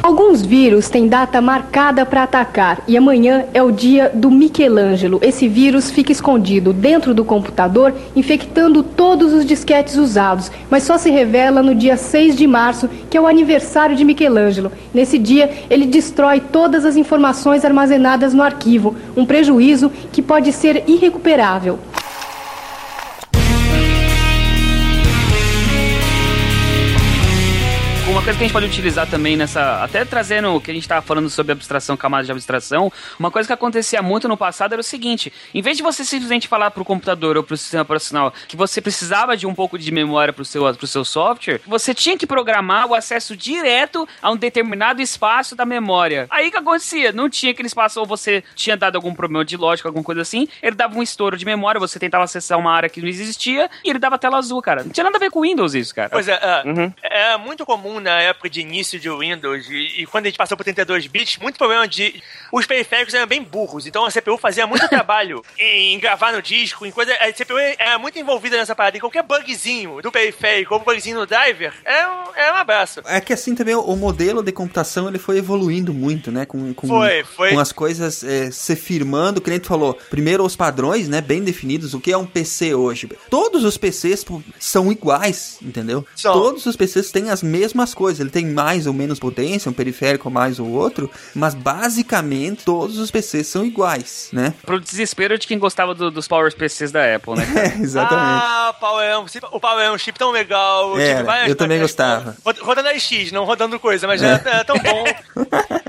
Alguns 0.00 0.42
vírus 0.42 0.88
têm 0.88 1.08
data 1.08 1.40
marcada 1.40 2.06
para 2.06 2.22
atacar 2.22 2.82
e 2.86 2.96
amanhã 2.96 3.46
é 3.52 3.62
o 3.62 3.72
dia 3.72 4.10
do 4.14 4.30
Michelangelo. 4.30 5.18
Esse 5.20 5.48
vírus 5.48 5.90
fica 5.90 6.12
escondido 6.12 6.72
dentro 6.72 7.12
do 7.12 7.24
computador, 7.24 7.92
infectando 8.14 8.82
todos 8.82 9.32
os 9.32 9.44
disquetes 9.44 9.96
usados, 9.96 10.52
mas 10.70 10.84
só 10.84 10.96
se 10.96 11.10
revela 11.10 11.62
no 11.62 11.74
dia 11.74 11.96
6 11.96 12.36
de 12.36 12.46
março, 12.46 12.88
que 13.10 13.16
é 13.16 13.20
o 13.20 13.26
aniversário 13.26 13.96
de 13.96 14.04
Michelangelo. 14.04 14.70
Nesse 14.94 15.18
dia, 15.18 15.50
ele 15.68 15.84
destrói 15.84 16.40
todas 16.40 16.84
as 16.84 16.96
informações 16.96 17.64
armazenadas 17.64 18.32
no 18.32 18.42
arquivo, 18.42 18.94
um 19.16 19.26
prejuízo 19.26 19.90
que 20.12 20.22
pode 20.22 20.52
ser 20.52 20.84
irrecuperável. 20.86 21.78
Uma 28.08 28.22
coisa 28.22 28.38
que 28.38 28.44
a 28.44 28.46
gente 28.46 28.52
pode 28.54 28.64
utilizar 28.64 29.06
também 29.06 29.36
nessa. 29.36 29.84
Até 29.84 30.02
trazendo 30.02 30.54
o 30.54 30.60
que 30.62 30.70
a 30.70 30.74
gente 30.74 30.88
tava 30.88 31.02
falando 31.02 31.28
sobre 31.28 31.52
abstração, 31.52 31.94
camadas 31.94 32.24
de 32.24 32.32
abstração, 32.32 32.90
uma 33.18 33.30
coisa 33.30 33.46
que 33.46 33.52
acontecia 33.52 34.00
muito 34.00 34.26
no 34.26 34.34
passado 34.36 34.72
era 34.72 34.80
o 34.80 34.84
seguinte: 34.84 35.30
em 35.52 35.60
vez 35.60 35.76
de 35.76 35.82
você 35.82 36.02
simplesmente 36.02 36.48
falar 36.48 36.70
pro 36.70 36.86
computador 36.86 37.36
ou 37.36 37.42
pro 37.42 37.54
sistema 37.54 37.82
operacional 37.82 38.32
que 38.48 38.56
você 38.56 38.80
precisava 38.80 39.36
de 39.36 39.46
um 39.46 39.54
pouco 39.54 39.78
de 39.78 39.92
memória 39.92 40.32
pro 40.32 40.42
seu, 40.42 40.74
pro 40.74 40.86
seu 40.86 41.04
software, 41.04 41.60
você 41.66 41.92
tinha 41.92 42.16
que 42.16 42.26
programar 42.26 42.86
o 42.86 42.94
acesso 42.94 43.36
direto 43.36 44.08
a 44.22 44.30
um 44.30 44.36
determinado 44.36 45.02
espaço 45.02 45.54
da 45.54 45.66
memória. 45.66 46.26
Aí 46.30 46.48
o 46.48 46.50
que 46.50 46.56
acontecia? 46.56 47.12
Não 47.12 47.28
tinha 47.28 47.52
aquele 47.52 47.68
espaço, 47.68 48.00
ou 48.00 48.06
você 48.06 48.42
tinha 48.54 48.76
dado 48.76 48.96
algum 48.96 49.14
problema 49.14 49.44
de 49.44 49.56
lógica, 49.56 49.86
alguma 49.86 50.04
coisa 50.04 50.22
assim, 50.22 50.48
ele 50.62 50.74
dava 50.74 50.98
um 50.98 51.02
estouro 51.02 51.36
de 51.36 51.44
memória, 51.44 51.78
você 51.78 51.98
tentava 51.98 52.24
acessar 52.24 52.58
uma 52.58 52.72
área 52.72 52.88
que 52.88 53.02
não 53.02 53.08
existia 53.08 53.68
e 53.84 53.90
ele 53.90 53.98
dava 53.98 54.18
tela 54.18 54.38
azul, 54.38 54.62
cara. 54.62 54.82
Não 54.82 54.90
tinha 54.90 55.04
nada 55.04 55.18
a 55.18 55.20
ver 55.20 55.30
com 55.30 55.42
Windows 55.42 55.74
isso, 55.74 55.94
cara. 55.94 56.08
Pois 56.08 56.26
é, 56.26 56.40
é, 57.02 57.32
é 57.32 57.36
muito 57.36 57.66
comum 57.66 57.97
na 58.00 58.20
época 58.20 58.48
de 58.48 58.60
início 58.60 58.98
de 58.98 59.10
Windows 59.10 59.68
e, 59.68 60.02
e 60.02 60.06
quando 60.06 60.26
a 60.26 60.28
gente 60.28 60.38
passou 60.38 60.56
por 60.56 60.64
32 60.64 61.06
bits, 61.06 61.38
muito 61.38 61.58
problema 61.58 61.86
de. 61.86 62.22
Os 62.52 62.66
periféricos 62.66 63.14
eram 63.14 63.26
bem 63.26 63.42
burros, 63.42 63.86
então 63.86 64.04
a 64.04 64.10
CPU 64.10 64.38
fazia 64.38 64.66
muito 64.66 64.86
trabalho 64.88 65.42
em 65.58 65.98
gravar 65.98 66.32
no 66.32 66.40
disco, 66.40 66.86
em 66.86 66.90
coisa. 66.90 67.12
A 67.14 67.32
CPU 67.32 67.58
era 67.78 67.98
muito 67.98 68.18
envolvida 68.18 68.56
nessa 68.56 68.74
parada. 68.74 68.96
E 68.96 69.00
qualquer 69.00 69.22
bugzinho 69.22 70.00
do 70.00 70.10
periférico 70.10 70.74
ou 70.74 70.80
bugzinho 70.80 71.18
no 71.18 71.26
driver 71.26 71.72
é 71.84 72.06
um, 72.06 72.36
é 72.36 72.52
um 72.52 72.56
abraço. 72.56 73.00
É 73.04 73.20
que 73.20 73.32
assim 73.32 73.54
também 73.54 73.74
o, 73.74 73.80
o 73.80 73.96
modelo 73.96 74.42
de 74.42 74.52
computação 74.52 75.08
ele 75.08 75.18
foi 75.18 75.38
evoluindo 75.38 75.92
muito, 75.92 76.30
né? 76.30 76.46
Com, 76.46 76.72
com, 76.72 76.86
Foi, 76.86 77.24
foi. 77.24 77.52
com 77.52 77.58
as 77.58 77.72
coisas 77.72 78.22
é, 78.24 78.50
se 78.50 78.76
firmando, 78.76 79.42
nem 79.48 79.58
tu 79.58 79.68
falou. 79.68 79.94
Primeiro 80.10 80.44
os 80.44 80.56
padrões, 80.56 81.08
né? 81.08 81.20
Bem 81.20 81.42
definidos. 81.42 81.94
O 81.94 82.00
que 82.00 82.12
é 82.12 82.16
um 82.16 82.26
PC 82.26 82.74
hoje? 82.74 83.08
Todos 83.30 83.64
os 83.64 83.76
PCs 83.76 84.24
são 84.58 84.92
iguais, 84.92 85.58
entendeu? 85.62 86.06
São. 86.14 86.32
Todos 86.32 86.66
os 86.66 86.76
PCs 86.76 87.10
têm 87.10 87.30
as 87.30 87.42
mesmas 87.42 87.87
coisas. 87.94 88.20
Ele 88.20 88.30
tem 88.30 88.46
mais 88.46 88.86
ou 88.86 88.92
menos 88.92 89.18
potência, 89.18 89.70
um 89.70 89.72
periférico 89.72 90.30
mais 90.30 90.58
ou 90.58 90.68
outro, 90.68 91.10
mas 91.34 91.54
basicamente 91.54 92.64
todos 92.64 92.98
os 92.98 93.10
PCs 93.10 93.46
são 93.46 93.64
iguais, 93.64 94.28
né? 94.32 94.54
Pro 94.64 94.80
desespero 94.80 95.38
de 95.38 95.46
quem 95.46 95.58
gostava 95.58 95.94
do- 95.94 96.10
dos 96.10 96.28
Power 96.28 96.54
PCs 96.54 96.92
da 96.92 97.14
Apple, 97.16 97.34
né? 97.34 97.46
É, 97.76 97.78
exatamente. 97.82 98.42
Ah, 98.44 98.72
o 98.76 98.80
Power 98.80 99.04
é 99.04 99.18
um, 99.18 99.24
o 99.52 99.60
Power 99.60 99.84
é 99.84 99.90
um 99.90 99.98
chip 99.98 100.18
tão 100.18 100.30
legal. 100.30 100.94
Várias 101.24 101.48
eu 101.48 101.56
também 101.56 101.80
gostava. 101.80 102.36
Rod- 102.44 102.58
Rodando 102.60 102.88
AX, 102.88 103.32
não 103.32 103.44
rodando 103.44 103.78
coisa, 103.80 104.06
mas 104.06 104.22
era, 104.22 104.42
era 104.48 104.64
tão 104.64 104.76
bom. 104.78 105.04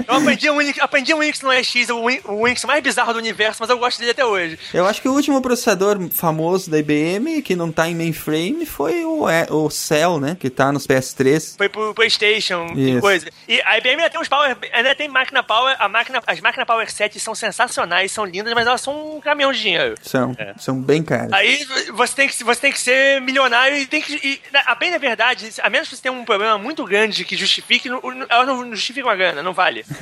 Eu 0.09 0.15
aprendi 0.15 0.49
um 0.49 0.55
Unix, 0.57 0.79
aprendi 0.79 1.13
um 1.13 1.17
Unix 1.19 1.39
no 1.41 1.51
AX, 1.51 1.71
o 1.91 2.07
Win- 2.07 2.21
o 2.25 2.33
Unix 2.43 2.65
mais 2.65 2.81
bizarro 2.81 3.13
do 3.13 3.19
universo, 3.19 3.57
mas 3.59 3.69
eu 3.69 3.77
gosto 3.77 3.99
dele 3.99 4.09
até 4.09 4.25
hoje. 4.25 4.57
Eu 4.73 4.87
acho 4.87 4.99
que 5.03 5.07
o 5.07 5.13
último 5.13 5.39
processador 5.39 5.99
famoso 6.09 6.71
da 6.71 6.79
IBM 6.79 7.43
que 7.43 7.55
não 7.55 7.71
tá 7.71 7.87
em 7.87 7.93
mainframe 7.93 8.65
foi 8.65 9.05
o, 9.05 9.29
é, 9.29 9.45
o 9.51 9.69
Cell, 9.69 10.19
né? 10.19 10.35
Que 10.39 10.49
tá 10.49 10.71
nos 10.71 10.87
PS3. 10.87 11.55
Foi 11.57 11.69
pro 11.69 11.88
PlayStation 11.93 12.67
e 12.75 12.99
coisa. 12.99 13.27
E 13.47 13.61
a 13.61 13.77
IBM 13.77 13.95
ainda 14.01 14.09
tem 14.09 14.19
uns 14.21 14.27
Power, 14.27 14.57
ainda 14.73 14.95
tem 14.95 15.07
máquina 15.07 15.41
Power, 15.43 15.75
a 15.79 15.87
máquina, 15.89 16.21
as 16.27 16.39
máquinas 16.39 16.67
Power 16.67 16.89
7 16.91 17.19
são 17.19 17.33
sensacionais, 17.35 18.11
são 18.11 18.25
lindas, 18.25 18.53
mas 18.53 18.67
elas 18.67 18.81
são 18.81 19.17
um 19.17 19.21
caminhão 19.21 19.51
de 19.51 19.61
dinheiro. 19.61 19.95
São, 20.01 20.35
são 20.57 20.81
bem 20.81 21.03
caros. 21.03 21.33
Aí 21.33 21.65
você 21.93 22.15
tem 22.15 22.27
que, 22.27 22.43
você 22.43 22.61
tem 22.61 22.71
que 22.71 22.79
ser 22.79 23.21
milionário 23.21 23.77
e 23.77 23.85
tem 23.85 24.01
que. 24.01 24.13
E, 24.23 24.39
a 24.65 24.75
bem 24.75 24.91
da 24.91 24.97
verdade, 24.97 25.49
a 25.61 25.69
menos 25.69 25.87
que 25.89 25.95
você 25.95 26.01
tenha 26.01 26.13
um 26.13 26.25
problema 26.25 26.57
muito 26.57 26.83
grande 26.85 27.23
que 27.25 27.35
justifique, 27.35 27.89
não- 27.89 28.01
não- 28.01 28.25
elas 28.29 28.47
não 28.47 28.69
justificam 28.75 29.09
a 29.09 29.15
grana, 29.15 29.41
não 29.43 29.53
vale. 29.53 29.83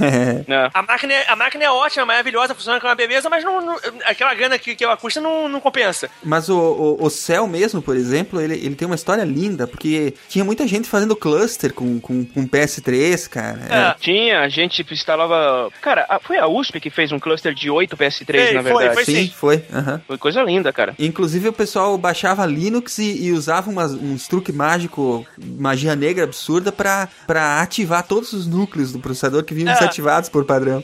A 0.74 0.82
máquina, 0.82 1.14
é- 1.14 1.26
a 1.30 1.36
máquina 1.36 1.64
é 1.64 1.70
ótima, 1.72 2.06
maravilhosa, 2.06 2.54
funciona 2.56 2.80
com 2.80 2.88
uma 2.88 2.96
beleza, 2.96 3.30
mas 3.30 3.44
não, 3.44 3.62
não- 3.62 3.78
aquela 4.06 4.34
grana 4.34 4.58
que, 4.58 4.76
que 4.76 4.84
ela 4.84 4.98
custa 4.98 5.20
não, 5.22 5.48
não 5.48 5.60
compensa. 5.60 6.10
Mas 6.24 6.50
o, 6.50 6.58
o, 6.58 7.06
o 7.06 7.10
Cell 7.10 7.48
mesmo, 7.48 7.82
por 7.82 7.96
exemplo, 7.96 8.40
ele, 8.42 8.56
ele 8.56 8.76
tem 8.76 8.86
uma 8.86 8.96
história 8.96 9.24
linda, 9.24 9.68
porque 9.68 10.14
tinha 10.30 10.44
muita 10.46 10.68
gente 10.68 10.88
fazendo 10.90 11.16
cluster 11.16 11.74
com, 11.78 12.00
com, 12.00 12.26
com 12.26 12.48
PS3, 12.48 13.30
cara. 13.30 13.60
É, 13.70 13.96
tinha, 14.00 14.40
a 14.42 14.50
gente 14.50 14.84
instalava. 14.92 15.70
Cara, 15.82 16.06
a- 16.10 16.20
foi 16.20 16.38
a 16.40 16.48
USP 16.48 16.80
que 16.80 16.90
fez 16.90 17.12
um 17.12 17.20
cluster 17.20 17.54
de 17.54 17.70
8 17.70 17.96
PS3, 17.96 18.54
na 18.54 18.62
verdade. 18.64 19.06
sim, 19.06 19.30
foi. 19.30 19.64
aham. 19.72 20.02
Foi 20.08 20.18
coisa 20.18 20.42
linda, 20.42 20.74
cara. 20.74 20.96
Inclusive 20.98 21.50
o 21.50 21.54
pessoal 21.54 21.96
baixava 21.98 22.46
Linux 22.48 22.98
e, 22.98 23.26
e 23.28 23.32
usava 23.32 23.70
umas, 23.70 23.94
uns 23.94 24.28
truque 24.28 24.52
mágico, 24.52 25.26
magia 25.38 25.96
negra 25.96 26.24
absurda 26.24 26.72
pra, 26.72 27.08
pra 27.28 27.62
ativar 27.62 28.04
todos 28.04 28.34
os 28.34 28.48
núcleos 28.48 28.92
do 28.92 29.00
processador 29.00 29.44
que 29.44 29.54
vinham 29.54 29.72
É. 29.72 29.74
desativados 29.78 30.30
por 30.30 30.46
padrão. 30.46 30.84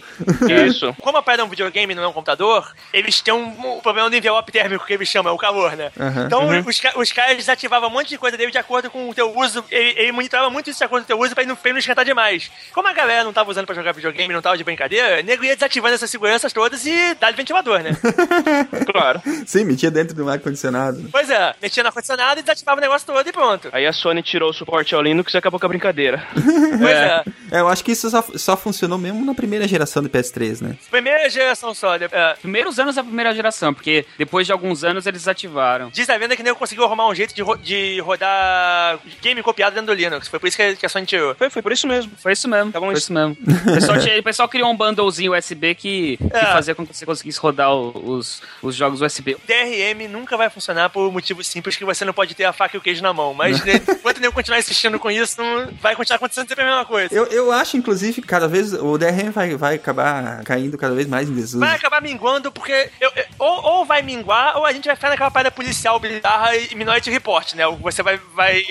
Isso. 0.68 0.94
Como 1.02 1.18
a 1.18 1.24
parada 1.24 1.42
é 1.42 1.46
um 1.46 1.50
videogame, 1.50 1.96
não 1.96 2.04
é 2.04 2.08
um 2.08 2.14
computador, 2.14 2.72
eles 2.94 3.20
têm 3.22 3.34
um, 3.34 3.78
um 3.78 3.80
problema 3.82 4.10
do 4.10 4.16
envelope 4.16 4.52
térmico 4.52 4.86
que 4.86 4.94
eles 4.94 5.08
chamam, 5.08 5.32
é 5.32 5.36
o 5.36 5.40
calor, 5.40 5.76
né? 5.76 5.92
Então 6.26 6.44
Uhum. 6.44 6.60
os, 6.68 6.82
os 6.98 7.12
caras 7.12 7.38
desativavam 7.38 7.90
um 7.90 7.92
monte 7.94 8.10
de 8.10 8.18
coisa 8.18 8.36
dele 8.38 8.52
de 8.52 8.58
acordo 8.58 8.90
com 8.92 9.10
o 9.10 9.14
teu 9.14 9.36
uso. 9.38 9.64
Ele, 9.72 9.94
ele 9.98 10.12
monitorava 10.12 10.50
muito 10.50 10.70
isso 10.70 10.83
de 10.84 10.86
acordo 10.86 11.04
com 11.06 11.14
o 11.14 11.16
teu 11.18 11.20
uso 11.26 11.34
pra 11.36 11.44
não, 11.46 11.56
pra 11.56 11.70
ele 11.70 11.74
não 11.74 11.80
esquentar 11.80 12.06
demais. 12.06 12.52
Como 12.74 12.88
a 12.88 12.94
galera 12.94 13.24
não 13.24 13.34
tava 13.34 13.50
usando 13.50 13.66
pra 13.66 13.76
jogar 13.76 13.92
videogame, 13.94 14.34
não 14.34 14.42
tava 14.42 14.58
de 14.58 14.64
brincadeira, 14.64 15.20
o 15.22 15.24
nego 15.24 15.44
ia 15.44 15.56
desativando 15.56 15.96
essas 15.96 16.10
seguranças 16.10 16.52
todas 16.54 16.86
e 16.86 17.16
dá 17.20 17.30
de 17.32 17.38
ventilador, 17.38 17.80
né? 17.82 17.92
Claro. 18.92 19.22
Sim, 19.46 19.66
metia 19.66 19.90
dentro 19.90 20.16
do 20.16 20.28
ar-condicionado. 20.30 21.10
pois 21.12 21.30
é, 21.30 21.56
metia 21.62 21.84
no 21.84 21.90
ar-condicionado 21.90 22.40
e 22.40 22.44
desativava 22.44 22.78
o 22.80 22.82
negócio 22.82 23.08
todo 23.08 23.28
e 23.28 23.32
pronto. 23.32 23.70
Aí 23.72 23.86
a 23.86 23.94
Sony 23.94 24.22
tirou 24.22 24.50
o 24.50 24.54
suporte 24.54 24.94
ao 24.94 25.02
Linux 25.02 25.34
e 25.34 25.38
acabou 25.38 25.60
com 25.60 25.66
a 25.66 25.70
brincadeira. 25.70 26.24
Pois 26.84 26.96
é. 26.98 27.24
É, 27.52 27.60
eu 27.60 27.68
acho 27.70 27.84
que 27.84 27.92
isso 27.92 28.10
só, 28.10 28.24
só 28.36 28.58
funcionou 28.58 28.98
mesmo 28.98 29.24
na 29.24 29.34
primeira 29.34 29.68
geração 29.68 30.02
do 30.02 30.10
PS3, 30.10 30.62
né? 30.62 30.76
Primeira 30.90 31.30
geração 31.30 31.74
só. 31.74 31.98
né? 31.98 32.08
É. 32.12 32.34
Primeiros 32.42 32.80
anos 32.80 32.96
da 32.96 33.04
primeira 33.04 33.34
geração, 33.34 33.74
porque 33.74 34.06
depois 34.18 34.46
de 34.48 34.52
alguns 34.52 34.84
anos 34.84 35.06
eles 35.06 35.22
desativaram. 35.22 35.90
Diz 35.94 36.10
a 36.10 36.18
venda 36.18 36.36
que 36.36 36.44
nego 36.44 36.58
conseguiu 36.58 36.84
arrumar 36.84 37.08
um 37.08 37.16
jeito 37.16 37.34
de, 37.34 37.42
ro- 37.42 37.58
de 37.58 38.00
rodar 38.02 39.00
game 39.22 39.42
copiado 39.44 39.76
dentro 39.76 39.94
do 39.96 39.98
Linux. 39.98 40.28
Foi 40.28 40.40
por 40.40 40.48
isso 40.48 40.58
que 40.58 40.73
que 40.78 40.86
a 40.86 40.90
Sony 40.90 41.06
tirou. 41.06 41.36
Foi, 41.36 41.50
foi 41.50 41.62
por 41.62 41.72
isso 41.72 41.88
mesmo. 41.88 42.12
Foi 42.18 42.34
isso 42.34 42.48
mesmo. 42.48 42.72
foi 42.72 42.94
isso 42.94 43.14
mesmo. 43.14 43.38
O 43.64 43.74
pessoal, 43.76 44.00
tinha- 44.00 44.20
o 44.20 44.24
pessoal 44.24 44.48
criou 44.50 44.70
um 44.72 44.76
bundlezinho 44.76 45.36
USB 45.38 45.74
que, 45.76 46.18
que 46.18 46.36
É. 46.36 46.46
fazia 46.52 46.76
com 46.76 46.86
que 46.86 46.96
você 46.96 47.06
conseguisse 47.06 47.40
rodar 47.40 47.74
os, 47.74 48.42
os 48.62 48.76
jogos 48.76 49.02
USB. 49.02 49.38
DRM 49.48 50.08
nunca 50.10 50.36
vai 50.38 50.50
funcionar 50.50 50.90
por 50.90 51.12
motivos 51.12 51.48
simples 51.48 51.76
que 51.76 51.86
você 51.86 52.04
não 52.06 52.14
pode 52.14 52.36
ter 52.36 52.44
a 52.46 52.54
faca 52.54 52.76
e 52.76 52.80
o 52.80 52.82
queijo 52.82 53.02
na 53.02 53.14
mão. 53.14 53.34
Mas 53.34 53.64
né, 53.64 53.74
enquanto 53.90 54.20
nego 54.20 54.34
continuar 54.34 54.60
insistindo 54.60 55.00
com 55.00 55.10
isso, 55.10 55.42
não 55.42 55.68
vai 55.82 55.96
continuar 55.96 56.18
acontecendo 56.18 56.48
sempre 56.48 56.64
a 56.64 56.68
mesma 56.68 56.86
coisa. 56.86 57.14
Eu, 57.14 57.26
eu 57.28 57.52
acho, 57.52 57.78
inclusive, 57.78 58.22
que 58.22 58.28
cada 58.28 58.48
vez 58.48 58.74
o 58.74 58.98
DRM 58.98 59.32
vai, 59.32 59.56
vai 59.56 59.76
acabar 59.76 60.44
caindo 60.44 60.78
cada 60.78 60.94
vez 60.94 61.08
mais 61.08 61.30
em 61.30 61.34
desuso. 61.34 61.60
Vai 61.60 61.76
acabar 61.76 62.02
minguando 62.02 62.52
porque 62.52 62.90
eu- 63.00 63.12
eu- 63.16 63.26
ou, 63.40 63.64
ou 63.64 63.86
vai 63.86 64.02
minguar 64.02 64.58
ou 64.58 64.66
a 64.66 64.72
gente 64.74 64.86
vai 64.86 64.96
ficar 64.96 65.10
naquela 65.10 65.32
parada 65.32 65.52
policial 65.52 66.00
bizarra 66.00 66.56
e 66.56 66.76
Minority 66.76 67.10
Report, 67.10 67.54
né? 67.54 67.64
Você 67.82 68.04
vai, 68.04 68.20
vai, 68.36 68.64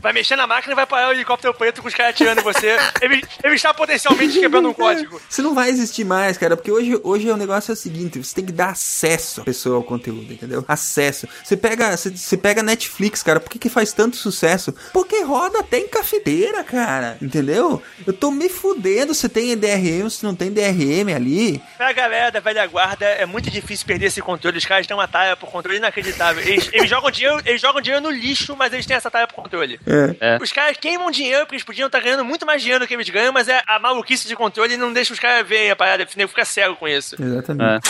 vai 0.00 0.12
mexer 0.12 0.36
na 0.36 0.46
máquina 0.46 0.72
e 0.72 0.76
vai 0.76 0.86
parar 0.86 1.08
o 1.08 1.12
helicóptero 1.12 1.35
preto 1.36 1.82
com 1.82 1.88
os 1.88 1.94
caras 1.94 2.14
atirando 2.14 2.40
em 2.40 2.44
você. 2.44 2.76
ele, 3.00 3.22
ele 3.42 3.54
está 3.54 3.72
potencialmente 3.72 4.38
quebrando 4.38 4.68
um 4.68 4.74
código. 4.74 5.20
Isso 5.28 5.42
não 5.42 5.54
vai 5.54 5.68
existir 5.68 6.04
mais, 6.04 6.36
cara, 6.38 6.56
porque 6.56 6.70
hoje, 6.70 6.98
hoje 7.02 7.30
o 7.30 7.36
negócio 7.36 7.72
é 7.72 7.74
o 7.74 7.76
seguinte, 7.76 8.22
você 8.22 8.34
tem 8.34 8.44
que 8.44 8.52
dar 8.52 8.70
acesso 8.70 9.40
à 9.40 9.44
pessoa 9.44 9.76
ao 9.76 9.82
conteúdo, 9.82 10.32
entendeu? 10.32 10.64
Acesso. 10.66 11.28
Você 11.42 11.56
pega, 11.56 11.96
você, 11.96 12.10
você 12.10 12.36
pega 12.36 12.62
Netflix, 12.62 13.22
cara, 13.22 13.40
por 13.40 13.50
que, 13.50 13.58
que 13.58 13.68
faz 13.68 13.92
tanto 13.92 14.16
sucesso? 14.16 14.74
Porque 14.92 15.22
roda 15.22 15.60
até 15.60 15.78
em 15.78 15.88
cafeteira, 15.88 16.62
cara, 16.64 17.16
entendeu? 17.20 17.82
Eu 18.06 18.12
tô 18.12 18.30
me 18.30 18.48
fudendo 18.48 19.14
se 19.14 19.28
tem 19.28 19.56
DRM, 19.56 20.08
se 20.08 20.24
não 20.24 20.34
tem 20.34 20.50
DRM 20.50 21.14
ali. 21.14 21.60
Pra 21.76 21.92
galera 21.92 22.30
da 22.30 22.40
velha 22.40 22.66
guarda, 22.66 23.04
é 23.04 23.26
muito 23.26 23.50
difícil 23.50 23.86
perder 23.86 24.06
esse 24.06 24.22
controle. 24.22 24.58
Os 24.58 24.64
caras 24.64 24.86
têm 24.86 24.96
uma 24.96 25.08
taia 25.08 25.36
por 25.36 25.50
controle 25.50 25.78
inacreditável. 25.78 26.42
Eles, 26.42 26.68
eles 26.72 26.88
jogam 26.88 27.10
dinheiro, 27.10 27.40
eles 27.44 27.60
jogam 27.60 27.80
dinheiro 27.80 28.02
no 28.02 28.10
lixo, 28.10 28.56
mas 28.56 28.72
eles 28.72 28.86
têm 28.86 28.96
essa 28.96 29.10
taia 29.10 29.26
por 29.26 29.34
controle. 29.34 29.78
É. 29.86 30.38
Os 30.40 30.52
caras 30.52 30.76
queimam 30.76 31.10
dinheiro 31.10 31.25
porque 31.40 31.54
eles 31.54 31.64
podiam 31.64 31.86
estar 31.86 32.00
ganhando 32.00 32.24
muito 32.24 32.46
mais 32.46 32.62
dinheiro 32.62 32.84
do 32.84 32.88
que 32.88 32.94
eles 32.94 33.08
ganham, 33.08 33.32
mas 33.32 33.48
é 33.48 33.62
a 33.66 33.78
maluquice 33.78 34.28
de 34.28 34.36
controle 34.36 34.76
não 34.76 34.92
deixa 34.92 35.12
os 35.12 35.18
caras 35.18 35.46
verem 35.46 35.70
a 35.70 35.76
parada, 35.76 36.04
o 36.04 36.18
nego 36.18 36.28
fica 36.28 36.44
cego 36.44 36.76
com 36.76 36.86
isso. 36.86 37.16
Exatamente. 37.20 37.88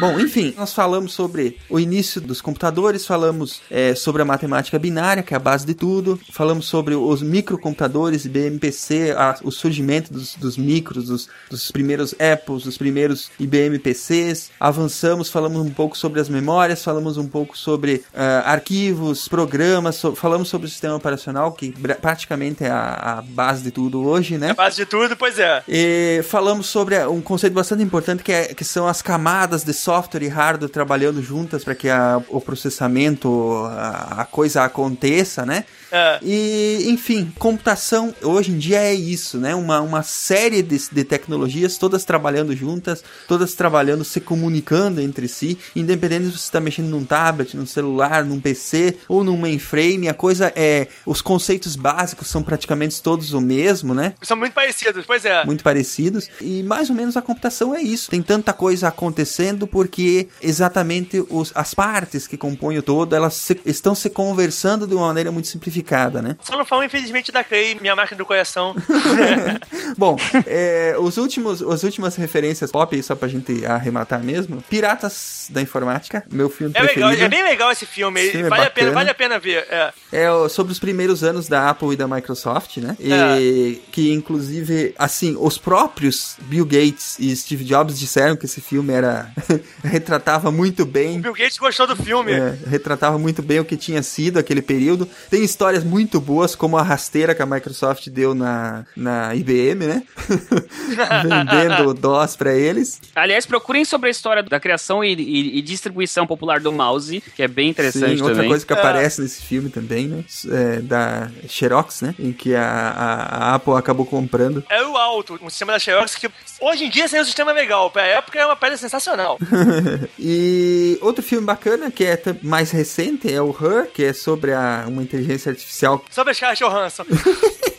Bom, 0.00 0.18
enfim, 0.18 0.52
nós 0.56 0.72
falamos 0.74 1.12
sobre 1.12 1.56
o 1.70 1.78
início 1.78 2.20
dos 2.20 2.40
computadores, 2.40 3.06
falamos 3.06 3.60
é, 3.70 3.94
sobre 3.94 4.22
a 4.22 4.24
matemática 4.24 4.76
binária, 4.78 5.22
que 5.22 5.32
é 5.32 5.36
a 5.36 5.40
base 5.40 5.64
de 5.64 5.72
tudo, 5.72 6.18
falamos 6.32 6.66
sobre 6.66 6.94
os 6.96 7.22
microcomputadores, 7.22 8.24
IBM 8.24 8.58
PC, 8.58 9.12
a- 9.16 9.38
o 9.44 9.52
surgimento 9.52 10.12
dos, 10.12 10.34
dos 10.34 10.56
micros, 10.58 11.06
dos, 11.06 11.28
dos 11.48 11.70
primeiros 11.70 12.12
Apples, 12.14 12.64
dos 12.64 12.76
primeiros 12.76 13.30
IBM 13.38 13.78
PCs, 13.78 14.50
avançamos, 14.58 15.30
falamos 15.30 15.64
um 15.64 15.70
pouco 15.70 15.96
sobre 15.96 16.20
as 16.20 16.28
memórias, 16.28 16.82
falamos 16.82 17.16
um 17.16 17.28
pouco 17.28 17.56
sobre 17.56 18.02
ah, 18.12 18.42
arquivos, 18.52 19.28
programas, 19.28 19.94
so- 19.94 20.14
falamos 20.16 20.48
sobre 20.48 20.66
o 20.66 20.70
sistema 20.70 20.96
operacional, 20.96 21.52
que 21.52 21.72
praticamente 22.00 22.64
é 22.64 22.68
a, 22.70 23.18
a 23.18 23.22
base 23.22 23.62
de 23.62 23.70
tudo 23.70 24.04
hoje, 24.04 24.38
né? 24.38 24.50
A 24.50 24.54
base 24.54 24.76
de 24.76 24.86
tudo, 24.86 25.16
pois 25.16 25.38
é. 25.38 25.62
E 25.68 26.20
falamos 26.28 26.66
sobre 26.66 26.98
um 27.06 27.20
conceito 27.20 27.52
bastante 27.54 27.82
importante 27.82 28.24
que, 28.24 28.32
é, 28.32 28.52
que 28.54 28.64
são 28.64 28.88
as 28.88 29.00
camadas 29.00 29.62
de 29.62 29.72
software 29.84 30.22
e 30.22 30.28
hardware 30.28 30.70
trabalhando 30.70 31.22
juntas 31.22 31.62
para 31.64 31.74
que 31.74 31.88
a- 31.88 32.22
o 32.28 32.40
processamento, 32.40 33.28
a, 33.66 34.22
a 34.22 34.24
coisa 34.24 34.64
aconteça, 34.64 35.44
né? 35.44 35.64
É. 35.92 36.18
E, 36.22 36.86
enfim, 36.88 37.32
computação 37.38 38.12
hoje 38.22 38.50
em 38.50 38.58
dia 38.58 38.78
é 38.80 38.94
isso, 38.94 39.38
né? 39.38 39.54
Uma, 39.54 39.80
uma 39.80 40.02
série 40.02 40.62
de, 40.62 40.76
de 40.90 41.04
tecnologias, 41.04 41.78
todas 41.78 42.04
trabalhando 42.04 42.54
juntas, 42.56 43.04
todas 43.28 43.54
trabalhando, 43.54 44.04
se 44.04 44.20
comunicando 44.20 45.00
entre 45.00 45.28
si, 45.28 45.56
independente 45.76 46.24
se 46.26 46.32
você 46.32 46.38
está 46.38 46.60
mexendo 46.60 46.88
num 46.88 47.04
tablet, 47.04 47.56
num 47.56 47.66
celular, 47.66 48.24
num 48.24 48.40
PC 48.40 48.96
ou 49.08 49.22
num 49.22 49.36
mainframe, 49.36 50.08
a 50.08 50.14
coisa 50.14 50.52
é. 50.56 50.88
Os 51.06 51.20
conceitos 51.22 51.76
básicos 51.76 52.28
são 52.28 52.42
praticamente 52.42 53.00
todos 53.02 53.32
o 53.32 53.40
mesmo, 53.40 53.94
né? 53.94 54.14
São 54.22 54.36
muito 54.36 54.52
parecidos, 54.52 55.04
pois 55.06 55.24
é. 55.24 55.44
muito 55.44 55.62
parecidos. 55.62 56.28
E 56.40 56.62
mais 56.62 56.90
ou 56.90 56.96
menos 56.96 57.16
a 57.16 57.22
computação 57.22 57.74
é 57.74 57.80
isso. 57.82 58.10
Tem 58.10 58.22
tanta 58.22 58.52
coisa 58.52 58.88
acontecendo 58.88 59.66
porque 59.74 60.28
exatamente 60.40 61.20
os, 61.28 61.50
as 61.52 61.74
partes 61.74 62.28
que 62.28 62.36
compõem 62.36 62.78
o 62.78 62.82
todo, 62.82 63.12
elas 63.16 63.34
se- 63.34 63.60
estão 63.66 63.92
se 63.92 64.08
conversando 64.08 64.86
de 64.86 64.94
uma 64.94 65.08
maneira 65.08 65.32
muito 65.32 65.48
simplificada, 65.48 66.22
né? 66.22 66.36
Só 66.44 66.56
não 66.56 66.64
falo, 66.64 66.84
infelizmente, 66.84 67.32
da 67.32 67.42
Clay, 67.42 67.76
minha 67.80 67.96
máquina 67.96 68.16
do 68.16 68.24
coração. 68.24 68.76
Bom, 69.98 70.16
é, 70.46 70.94
os 70.96 71.16
últimos, 71.16 71.60
as 71.60 71.82
últimas 71.82 72.14
referências 72.14 72.70
pop, 72.70 73.02
só 73.02 73.16
pra 73.16 73.26
gente 73.26 73.66
arrematar 73.66 74.22
mesmo, 74.22 74.62
Piratas 74.70 75.48
da 75.50 75.60
Informática, 75.60 76.22
meu 76.30 76.48
filme 76.48 76.72
É, 76.76 76.80
legal, 76.82 77.08
preferido. 77.10 77.24
é 77.24 77.28
bem 77.28 77.42
legal 77.42 77.72
esse 77.72 77.84
filme. 77.84 78.20
Esse 78.20 78.30
filme 78.30 78.46
é 78.46 78.50
vale, 78.50 78.62
a 78.66 78.70
pena, 78.70 78.90
vale 78.92 79.10
a 79.10 79.14
pena 79.14 79.38
ver. 79.40 79.66
É. 79.68 79.92
É 80.12 80.48
sobre 80.48 80.72
os 80.72 80.78
primeiros 80.78 81.24
anos 81.24 81.48
da 81.48 81.68
Apple 81.68 81.94
e 81.94 81.96
da 81.96 82.06
Microsoft, 82.06 82.76
né? 82.76 82.96
E 83.00 83.12
É. 83.12 83.90
que 83.90 84.12
inclusive, 84.12 84.94
assim, 84.96 85.36
os 85.36 85.58
próprios 85.58 86.36
Bill 86.42 86.64
Gates 86.64 87.16
e 87.18 87.34
Steve 87.34 87.64
Jobs 87.64 87.98
disseram 87.98 88.36
que 88.36 88.44
esse 88.46 88.60
filme 88.60 88.92
era 88.92 89.32
retratava 89.82 90.50
muito 90.50 90.84
bem 90.84 91.20
Bill 91.20 91.32
Gates 91.32 91.58
gostou 91.58 91.86
do 91.86 91.96
filme. 91.96 92.32
é, 92.32 92.56
retratava 92.66 93.18
muito 93.18 93.42
bem 93.42 93.60
o 93.60 93.64
que 93.64 93.76
tinha 93.76 94.02
sido 94.02 94.38
aquele 94.38 94.62
período. 94.62 95.08
Tem 95.30 95.42
histórias 95.44 95.84
muito 95.84 96.20
boas, 96.20 96.54
como 96.54 96.76
a 96.76 96.82
rasteira 96.82 97.34
que 97.34 97.42
a 97.42 97.46
Microsoft 97.46 98.08
deu 98.08 98.34
na, 98.34 98.84
na 98.96 99.34
IBM, 99.34 99.86
né? 99.86 100.02
Vendendo 101.22 101.88
o 101.90 101.94
DOS 101.94 102.36
pra 102.36 102.52
eles. 102.54 103.00
Aliás, 103.14 103.46
procurem 103.46 103.84
sobre 103.84 104.08
a 104.08 104.10
história 104.10 104.42
da 104.42 104.58
criação 104.60 105.04
e, 105.04 105.12
e- 105.14 105.58
e 105.58 105.62
distribuição 105.62 106.26
popular 106.26 106.60
do 106.60 106.72
mouse, 106.72 107.22
que 107.34 107.42
é 107.42 107.48
bem 107.48 107.68
interessante 107.70 108.16
Sim, 108.16 108.20
outra 108.22 108.34
também. 108.36 108.48
coisa 108.48 108.64
que 108.66 108.72
aparece 108.72 109.20
nesse 109.20 109.42
filme 109.42 109.70
também, 109.70 110.06
né? 110.08 110.24
É, 110.50 110.80
da 110.80 111.30
Xerox, 111.48 112.02
né? 112.02 112.14
Em 112.18 112.32
que 112.32 112.54
a, 112.54 112.64
a, 112.64 113.14
a 113.50 113.54
Apple 113.54 113.74
acabou 113.74 114.06
comprando. 114.06 114.64
É 114.68 114.82
o 114.82 114.96
Alto, 114.96 115.38
um 115.42 115.50
sistema 115.50 115.72
da 115.72 115.78
Xerox 115.78 116.14
que 116.16 116.30
hoje 116.60 116.84
em 116.84 116.90
dia 116.90 117.06
seria 117.08 117.22
um 117.22 117.26
sistema 117.26 117.52
legal. 117.52 117.90
Pra 117.90 118.02
época 118.02 118.38
é 118.38 118.46
uma 118.46 118.56
pedra 118.56 118.76
sensacional. 118.76 119.38
e 120.18 120.98
outro 121.00 121.22
filme 121.22 121.46
bacana 121.46 121.90
que 121.90 122.04
é 122.04 122.20
mais 122.42 122.70
recente 122.70 123.32
é 123.32 123.40
o 123.40 123.50
Her, 123.50 123.88
que 123.92 124.04
é 124.04 124.12
sobre 124.12 124.52
a, 124.52 124.84
uma 124.88 125.02
inteligência 125.02 125.50
artificial. 125.50 126.04
Sobre 126.10 126.30
a 126.30 126.34
Scarlett 126.34 126.62
Johansson. 126.62 127.04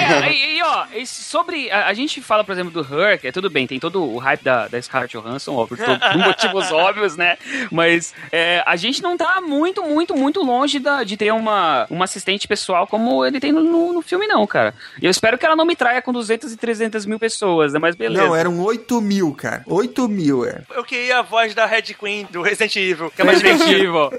É, 0.00 0.32
e, 0.32 0.58
e, 0.58 0.62
ó, 0.62 0.86
esse- 0.94 1.24
sobre. 1.24 1.70
A, 1.70 1.86
a 1.88 1.94
gente 1.94 2.20
fala, 2.20 2.44
por 2.44 2.52
exemplo, 2.52 2.70
do 2.70 2.80
Her, 2.80 3.18
que 3.20 3.28
é 3.28 3.32
tudo 3.32 3.50
bem, 3.50 3.66
tem 3.66 3.78
todo 3.80 4.02
o 4.02 4.18
hype 4.18 4.42
da, 4.42 4.68
da 4.68 4.80
Scarlett 4.80 5.16
Johansson, 5.16 5.54
ó, 5.54 5.66
por, 5.66 5.76
por 5.76 5.86
motivos 6.18 6.70
óbvios, 6.72 7.16
né? 7.16 7.36
Mas 7.70 8.14
é, 8.30 8.62
a 8.66 8.76
gente 8.76 9.02
não 9.02 9.16
tá 9.16 9.40
muito, 9.40 9.82
muito, 9.82 10.14
muito 10.16 10.42
longe 10.42 10.78
da- 10.78 11.04
de 11.04 11.16
ter 11.16 11.32
uma, 11.32 11.86
uma 11.90 12.04
assistente 12.04 12.46
pessoal 12.48 12.86
como 12.86 13.24
ele 13.24 13.40
tem 13.40 13.52
no, 13.52 13.62
no, 13.62 13.92
no 13.94 14.02
filme, 14.02 14.26
não, 14.26 14.46
cara. 14.46 14.74
E 15.00 15.06
eu 15.06 15.10
espero 15.10 15.36
que 15.38 15.44
ela 15.46 15.56
não 15.56 15.64
me 15.64 15.76
traia 15.76 16.00
com 16.02 16.12
200 16.12 16.52
e 16.52 16.56
300 16.56 17.06
mil 17.06 17.18
pessoas, 17.18 17.72
né? 17.72 17.78
Mas 17.78 17.94
beleza. 17.96 18.24
Não, 18.26 18.34
eram 18.36 18.60
8 18.60 19.00
mil, 19.00 19.32
cara. 19.34 19.62
8 19.66 20.08
mil, 20.08 20.44
é. 20.46 20.62
Eu 20.74 20.84
queria 20.84 21.18
a 21.18 21.22
voz 21.22 21.54
da 21.54 21.66
Red 21.66 21.82
Queen 21.98 22.26
do 22.30 22.42
Resident 22.42 22.76
Evil, 22.76 23.10
que 23.10 23.20
é 23.22 23.24
mais 23.24 23.38
divertido. 23.38 24.10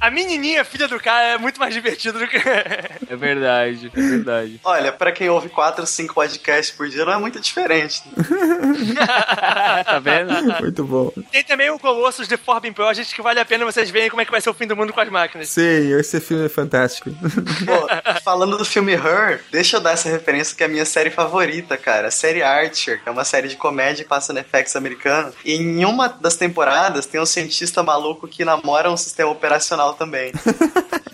A 0.00 0.10
menininha, 0.10 0.64
filha 0.64 0.86
do 0.86 0.98
cara, 1.00 1.28
é 1.28 1.38
muito 1.38 1.58
mais 1.58 1.72
divertido 1.72 2.18
do 2.18 2.26
que. 2.28 2.36
É 2.36 3.16
verdade, 3.16 3.90
é 3.94 4.00
verdade. 4.00 4.60
Olha, 4.74 4.90
pra 4.90 5.12
quem 5.12 5.28
ouve 5.30 5.48
4, 5.48 5.86
5 5.86 6.12
podcasts 6.12 6.74
por 6.74 6.88
dia, 6.88 7.04
não 7.04 7.12
é 7.12 7.16
muito 7.16 7.38
diferente. 7.38 8.02
tá 9.84 10.00
vendo? 10.00 10.32
Muito 10.60 10.84
bom. 10.84 11.12
Tem 11.30 11.44
também 11.44 11.70
o 11.70 11.78
Colossus 11.78 12.26
The 12.26 12.36
Forbin 12.36 12.72
Project, 12.72 13.14
que 13.14 13.22
vale 13.22 13.38
a 13.38 13.44
pena 13.44 13.64
vocês 13.64 13.88
verem 13.88 14.10
como 14.10 14.20
é 14.20 14.24
que 14.24 14.32
vai 14.32 14.40
ser 14.40 14.50
o 14.50 14.54
fim 14.54 14.66
do 14.66 14.76
mundo 14.76 14.92
com 14.92 15.00
as 15.00 15.08
máquinas. 15.08 15.48
Sim, 15.48 15.92
esse 15.96 16.20
filme 16.20 16.46
é 16.46 16.48
fantástico. 16.48 17.10
Pô, 17.64 18.20
falando 18.24 18.58
do 18.58 18.64
filme 18.64 18.94
Her, 18.94 19.40
deixa 19.52 19.76
eu 19.76 19.80
dar 19.80 19.92
essa 19.92 20.08
referência 20.08 20.56
que 20.56 20.64
é 20.64 20.66
a 20.66 20.68
minha 20.68 20.84
série 20.84 21.10
favorita, 21.10 21.76
cara. 21.76 22.08
A 22.08 22.10
série 22.10 22.42
Archer, 22.42 23.00
que 23.00 23.08
é 23.08 23.12
uma 23.12 23.24
série 23.24 23.46
de 23.46 23.56
comédia 23.56 24.02
que 24.02 24.10
passa 24.10 24.32
no 24.32 24.42
FX 24.42 24.74
americano. 24.74 25.32
E 25.44 25.54
em 25.54 25.84
uma 25.84 26.08
das 26.08 26.36
temporadas 26.36 27.06
tem 27.06 27.20
um 27.20 27.26
cientista 27.26 27.80
maluco 27.84 28.26
que 28.26 28.44
namora 28.44 28.90
um 28.90 28.96
sistema 28.96 29.30
operacional 29.30 29.94
também. 29.94 30.32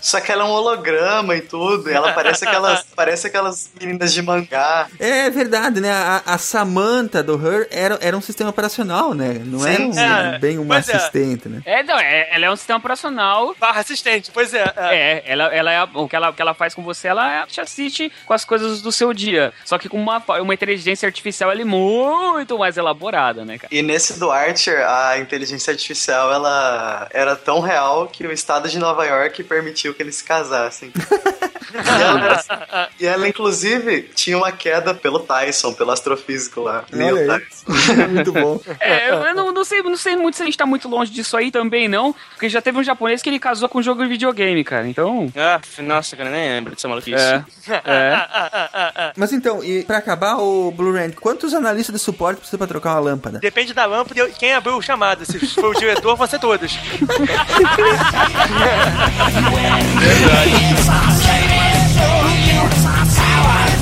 Só 0.01 0.19
que 0.19 0.31
ela 0.31 0.43
é 0.43 0.45
um 0.47 0.49
holograma 0.49 1.35
e 1.35 1.41
tudo. 1.41 1.89
E 1.89 1.93
ela 1.93 2.11
parece 2.13 2.43
aquelas, 2.43 2.83
parece 2.95 3.27
aquelas 3.27 3.50
meninas 3.79 4.13
de 4.13 4.21
mangá. 4.21 4.87
É 4.99 5.29
verdade, 5.29 5.79
né? 5.79 5.91
A, 5.91 6.21
a 6.25 6.37
Samantha 6.37 7.23
do 7.23 7.35
Her 7.35 7.67
era, 7.71 7.97
era 8.01 8.17
um 8.17 8.21
sistema 8.21 8.49
operacional, 8.49 9.13
né? 9.13 9.41
Não 9.45 9.59
Sim, 9.59 9.69
era 9.69 9.83
um- 9.83 10.33
é. 10.33 10.39
bem 10.39 10.57
uma 10.57 10.75
é. 10.75 10.79
assistente, 10.79 11.47
né? 11.47 11.61
É, 11.65 11.83
não, 11.83 11.99
é, 11.99 12.29
ela 12.31 12.45
é 12.45 12.51
um 12.51 12.55
sistema 12.55 12.79
operacional. 12.79 13.55
Barra 13.59 13.81
assistente, 13.81 14.31
pois 14.33 14.53
é. 14.53 14.63
É, 14.77 15.23
ela, 15.25 15.45
ela 15.45 15.71
é 15.71 15.83
o, 15.93 16.07
que 16.07 16.15
ela, 16.15 16.29
o 16.29 16.33
que 16.33 16.41
ela 16.41 16.53
faz 16.53 16.73
com 16.73 16.83
você, 16.83 17.07
ela 17.07 17.45
te 17.47 17.59
assiste 17.61 18.11
com 18.25 18.33
as 18.33 18.45
coisas 18.45 18.81
do 18.81 18.91
seu 18.91 19.13
dia. 19.13 19.53
Só 19.65 19.77
que 19.77 19.89
com 19.89 19.97
uma, 20.01 20.23
uma 20.39 20.53
inteligência 20.53 21.05
artificial 21.05 21.49
ali 21.49 21.63
muito 21.63 22.57
mais 22.57 22.77
elaborada, 22.77 23.45
né, 23.45 23.57
cara? 23.57 23.73
E 23.73 23.81
nesse 23.81 24.19
do 24.19 24.31
Archer, 24.31 24.87
a 24.87 25.17
inteligência 25.19 25.71
artificial 25.71 26.31
ela 26.33 27.07
era 27.11 27.35
tão 27.35 27.59
real 27.59 28.07
que 28.07 28.25
o 28.25 28.31
estado 28.31 28.69
de 28.69 28.79
Nova 28.79 29.05
York 29.05 29.43
permitiu 29.43 29.93
que 29.93 30.01
eles 30.01 30.15
se 30.15 30.23
casassem. 30.23 30.91
e, 31.73 32.01
ela, 32.01 32.89
e 32.99 33.05
ela, 33.05 33.27
inclusive, 33.31 34.03
tinha 34.13 34.37
uma 34.37 34.51
queda 34.51 34.93
pelo 34.93 35.19
Tyson, 35.19 35.73
pelo 35.73 35.91
astrofísico 35.91 36.61
lá. 36.61 36.83
Neil 36.91 37.17
aí. 37.17 37.27
Tyson. 37.27 37.71
Muito 38.11 38.31
bom. 38.31 38.59
É, 38.79 39.09
eu, 39.09 39.33
não, 39.33 39.51
não 39.51 39.63
sei, 39.63 39.81
não 39.81 39.97
sei 39.97 40.15
muito 40.15 40.35
se 40.35 40.43
a 40.43 40.45
gente 40.45 40.57
tá 40.57 40.65
muito 40.65 40.87
longe 40.87 41.11
disso 41.11 41.35
aí 41.37 41.51
também, 41.51 41.87
não. 41.87 42.13
Porque 42.31 42.49
já 42.49 42.61
teve 42.61 42.77
um 42.77 42.83
japonês 42.83 43.21
que 43.21 43.29
ele 43.29 43.39
casou 43.39 43.69
com 43.69 43.79
um 43.79 43.83
jogo 43.83 44.03
de 44.03 44.09
videogame, 44.09 44.63
cara. 44.63 44.87
Então. 44.87 45.31
Ah, 45.35 45.59
nossa, 45.79 46.15
cara, 46.15 46.29
nem 46.29 46.49
lembro 46.49 46.73
dessa 46.73 46.87
maluquice. 46.87 47.15
É. 47.15 47.43
é. 47.85 49.13
Mas 49.15 49.31
então, 49.31 49.63
e 49.63 49.83
pra 49.83 49.97
acabar 49.97 50.37
o 50.37 50.71
Blue 50.71 50.93
Rand, 50.93 51.11
quantos 51.11 51.53
analistas 51.53 51.93
de 51.93 52.01
suporte 52.01 52.39
precisa 52.39 52.57
pra 52.57 52.67
trocar 52.67 52.93
uma 52.93 52.99
lâmpada? 52.99 53.39
Depende 53.39 53.73
da 53.73 53.85
lâmpada 53.85 54.27
e 54.27 54.33
quem 54.33 54.53
abriu 54.53 54.77
o 54.77 54.81
chamado. 54.81 55.25
Se 55.25 55.39
for 55.47 55.75
o 55.75 55.79
diretor, 55.79 56.15
vão 56.15 56.27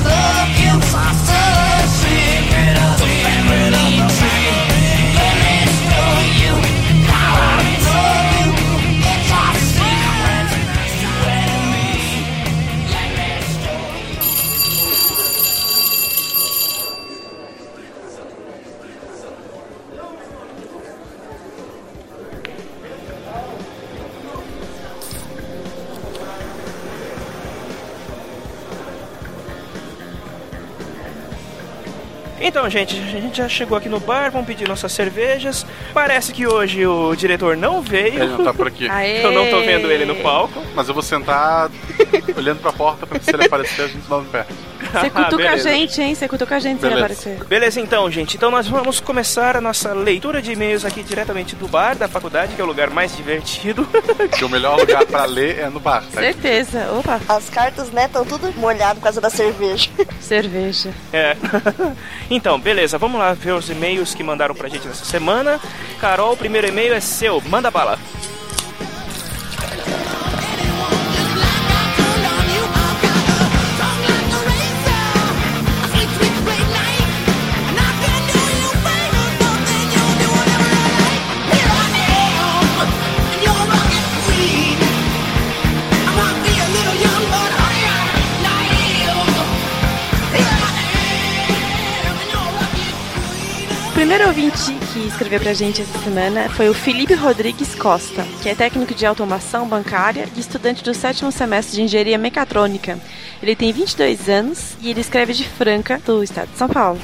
ser 0.09 0.79
todos. 0.91 1.18
Então, 32.49 32.67
gente, 32.67 32.97
a 32.97 33.19
gente 33.21 33.37
já 33.37 33.47
chegou 33.47 33.77
aqui 33.77 33.87
no 33.87 33.99
bar, 33.99 34.31
vamos 34.31 34.47
pedir 34.47 34.67
nossas 34.67 34.91
cervejas. 34.91 35.63
Parece 35.93 36.33
que 36.33 36.47
hoje 36.47 36.83
o 36.83 37.13
diretor 37.15 37.55
não 37.55 37.79
veio. 37.79 38.23
Ele 38.23 38.25
não 38.25 38.43
tá 38.43 38.51
por 38.51 38.65
aqui. 38.65 38.89
Aê! 38.89 39.23
Eu 39.23 39.31
não 39.31 39.47
tô 39.51 39.59
vendo 39.59 39.91
ele 39.91 40.03
no 40.03 40.15
palco. 40.15 40.59
Mas 40.73 40.87
eu 40.87 40.95
vou 40.95 41.03
sentar 41.03 41.69
olhando 42.35 42.59
pra 42.59 42.73
porta 42.73 43.05
pra 43.05 43.19
ver 43.19 43.23
se 43.23 43.29
ele 43.29 43.45
aparecer 43.45 43.83
a 43.83 43.87
gente 43.87 44.11
um 44.11 44.25
pé. 44.25 44.47
Você 44.91 45.09
cutuca 45.11 45.51
a 45.51 45.57
gente, 45.57 46.01
hein? 46.01 46.15
Você 46.15 46.27
cutuca 46.27 46.55
a 46.55 46.59
gente 46.59 46.79
se 46.81 46.87
aparecer. 46.87 47.43
Beleza, 47.45 47.79
então, 47.79 48.09
gente. 48.11 48.35
Então 48.37 48.49
nós 48.51 48.67
vamos 48.67 48.99
começar 48.99 49.55
a 49.55 49.61
nossa 49.61 49.93
leitura 49.93 50.41
de 50.41 50.51
e-mails 50.51 50.85
aqui 50.85 51.03
diretamente 51.03 51.55
do 51.55 51.67
bar 51.67 51.95
da 51.95 52.07
faculdade, 52.07 52.55
que 52.55 52.61
é 52.61 52.63
o 52.63 52.67
lugar 52.67 52.89
mais 52.89 53.15
divertido. 53.15 53.87
Que 54.37 54.45
o 54.45 54.49
melhor 54.49 54.77
lugar 54.79 55.05
pra 55.05 55.25
ler 55.25 55.59
é 55.59 55.69
no 55.69 55.79
bar. 55.79 56.03
tá? 56.13 56.21
Certeza. 56.21 56.87
Opa, 56.97 57.19
As 57.27 57.49
cartas, 57.49 57.89
né, 57.91 58.05
estão 58.05 58.23
tudo 58.25 58.53
molhado 58.57 58.99
por 58.99 59.03
causa 59.05 59.19
da 59.19 59.29
cerveja. 59.29 59.89
cerveja. 60.21 60.91
É. 61.11 61.35
então, 62.29 62.59
beleza, 62.59 62.97
vamos 62.97 63.19
lá 63.19 63.33
ver 63.33 63.53
os 63.53 63.69
e-mails 63.69 64.13
que 64.13 64.23
mandaram 64.23 64.55
pra 64.55 64.69
gente 64.69 64.87
nessa 64.87 65.03
semana. 65.05 65.59
Carol, 65.99 66.33
o 66.33 66.37
primeiro 66.37 66.67
e-mail 66.67 66.93
é 66.93 66.99
seu, 66.99 67.41
manda 67.41 67.69
bala. 67.71 67.97
Primeiro 94.09 94.27
ouvinte 94.27 94.73
que 94.91 95.07
escreveu 95.07 95.39
pra 95.39 95.53
gente 95.53 95.83
essa 95.83 95.99
semana 95.99 96.49
foi 96.49 96.67
o 96.67 96.73
Felipe 96.73 97.13
Rodrigues 97.13 97.75
Costa, 97.75 98.25
que 98.41 98.49
é 98.49 98.55
técnico 98.55 98.95
de 98.95 99.05
automação 99.05 99.67
bancária 99.67 100.27
e 100.35 100.39
estudante 100.39 100.83
do 100.83 100.95
sétimo 100.95 101.31
semestre 101.31 101.75
de 101.75 101.83
engenharia 101.83 102.17
mecatrônica. 102.17 102.99
Ele 103.39 103.55
tem 103.55 103.71
22 103.71 104.27
anos 104.27 104.75
e 104.81 104.89
ele 104.89 104.99
escreve 104.99 105.33
de 105.33 105.47
Franca, 105.47 106.01
do 106.03 106.23
estado 106.23 106.49
de 106.49 106.57
São 106.57 106.67
Paulo. 106.67 106.99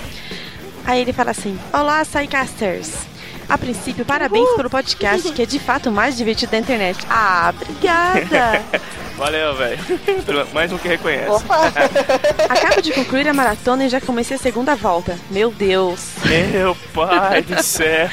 Aí 0.84 1.00
ele 1.00 1.14
fala 1.14 1.30
assim: 1.30 1.60
Olá, 1.72 2.04
Psycasters! 2.04 3.15
A 3.48 3.58
princípio, 3.58 4.04
parabéns 4.04 4.50
pelo 4.56 4.70
podcast, 4.70 5.32
que 5.32 5.42
é 5.42 5.46
de 5.46 5.60
fato 5.60 5.90
o 5.90 5.92
mais 5.92 6.18
divertido 6.18 6.52
da 6.52 6.58
internet. 6.58 7.00
Ah, 7.10 7.54
obrigada! 7.56 8.64
Valeu, 9.16 9.56
velho. 9.56 9.80
Mais 10.54 10.74
um 10.74 10.78
que 10.78 10.90
reconhece. 10.90 11.46
Acabo 12.50 12.82
de 12.82 12.92
concluir 12.92 13.28
a 13.30 13.34
maratona 13.34 13.86
e 13.86 13.90
já 13.90 14.02
comecei 14.02 14.36
a 14.36 14.40
segunda 14.40 14.76
volta. 14.76 15.18
Meu 15.32 15.52
Deus! 15.52 16.16
Meu 16.52 16.76
pai 16.94 17.42
do 17.42 17.62
céu. 17.64 18.10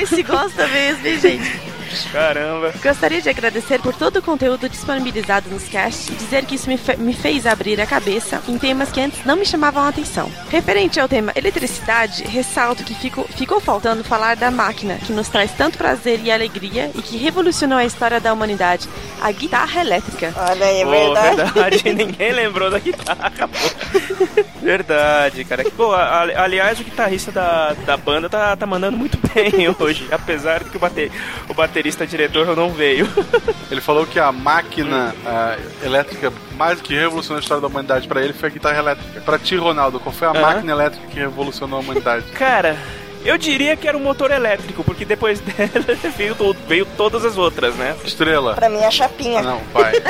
Esse 0.00 0.22
gosta 0.22 0.66
mesmo, 0.66 1.06
hein, 1.06 1.20
gente? 1.20 1.69
Caramba. 2.12 2.72
Gostaria 2.82 3.20
de 3.20 3.28
agradecer 3.28 3.80
por 3.80 3.94
todo 3.94 4.16
o 4.18 4.22
conteúdo 4.22 4.68
disponibilizado 4.68 5.48
nos 5.50 5.68
casts 5.68 6.08
e 6.08 6.12
dizer 6.14 6.44
que 6.44 6.54
isso 6.54 6.68
me, 6.68 6.76
fe- 6.76 6.96
me 6.96 7.12
fez 7.12 7.46
abrir 7.46 7.80
a 7.80 7.86
cabeça 7.86 8.42
em 8.48 8.56
temas 8.58 8.90
que 8.90 9.00
antes 9.00 9.24
não 9.24 9.36
me 9.36 9.44
chamavam 9.46 9.82
a 9.82 9.88
atenção. 9.88 10.30
Referente 10.50 10.98
ao 11.00 11.08
tema 11.08 11.32
eletricidade, 11.34 12.22
ressalto 12.24 12.84
que 12.84 12.94
fico- 12.94 13.26
ficou 13.36 13.60
faltando 13.60 14.04
falar 14.04 14.36
da 14.36 14.50
máquina 14.50 14.96
que 15.06 15.12
nos 15.12 15.28
traz 15.28 15.50
tanto 15.52 15.78
prazer 15.78 16.20
e 16.22 16.30
alegria 16.30 16.90
e 16.94 17.02
que 17.02 17.16
revolucionou 17.16 17.78
a 17.78 17.84
história 17.84 18.20
da 18.20 18.32
humanidade, 18.32 18.88
a 19.20 19.30
guitarra 19.32 19.80
elétrica. 19.80 20.32
Olha 20.36 20.66
aí, 20.66 20.84
Pô, 20.84 20.90
verdade. 20.90 21.82
Ninguém 21.92 22.32
lembrou 22.32 22.70
da 22.70 22.78
guitarra, 22.78 23.32
pô. 23.48 24.50
Verdade, 24.62 25.44
cara. 25.44 25.64
Pô, 25.76 25.92
a- 25.92 26.02
a- 26.24 26.42
aliás, 26.44 26.78
o 26.80 26.84
guitarrista 26.84 27.32
da, 27.32 27.74
da 27.86 27.96
banda 27.96 28.28
tá, 28.28 28.56
tá 28.56 28.66
mandando 28.66 28.96
muito 28.96 29.18
bem 29.34 29.74
hoje, 29.78 30.06
apesar 30.10 30.62
de 30.64 30.70
que 30.70 30.76
o, 30.76 30.80
bate, 30.80 31.10
o 31.48 31.54
baterista 31.80 32.06
diretor 32.06 32.54
não 32.54 32.70
veio. 32.70 33.08
Ele 33.70 33.80
falou 33.80 34.06
que 34.06 34.18
a 34.18 34.30
máquina 34.30 35.14
ah, 35.24 35.56
elétrica 35.82 36.32
mais 36.56 36.80
que 36.80 36.94
revolucionou 36.94 37.38
a 37.38 37.40
história 37.40 37.60
da 37.60 37.68
humanidade 37.68 38.06
pra 38.06 38.20
ele 38.22 38.34
foi 38.34 38.50
a 38.50 38.52
guitarra 38.52 38.78
elétrica. 38.78 39.20
Pra 39.22 39.38
ti, 39.38 39.56
Ronaldo, 39.56 39.98
qual 39.98 40.14
foi 40.14 40.28
a 40.28 40.32
Aham. 40.32 40.40
máquina 40.40 40.72
elétrica 40.72 41.06
que 41.06 41.18
revolucionou 41.18 41.78
a 41.78 41.82
humanidade? 41.82 42.26
Cara, 42.32 42.76
eu 43.24 43.36
diria 43.38 43.76
que 43.76 43.86
era 43.88 43.96
um 43.96 44.00
motor 44.02 44.30
elétrico, 44.30 44.82
porque 44.84 45.04
depois 45.04 45.40
dela 45.44 45.70
veio, 46.16 46.36
veio 46.66 46.86
todas 46.96 47.24
as 47.24 47.36
outras, 47.36 47.74
né? 47.74 47.96
Estrela. 48.04 48.54
Pra 48.54 48.68
mim 48.68 48.78
é 48.78 48.86
a 48.86 48.90
chapinha. 48.90 49.42
Não, 49.42 49.60
vai. 49.72 49.92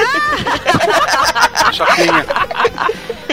Chapinha. 1.73 2.27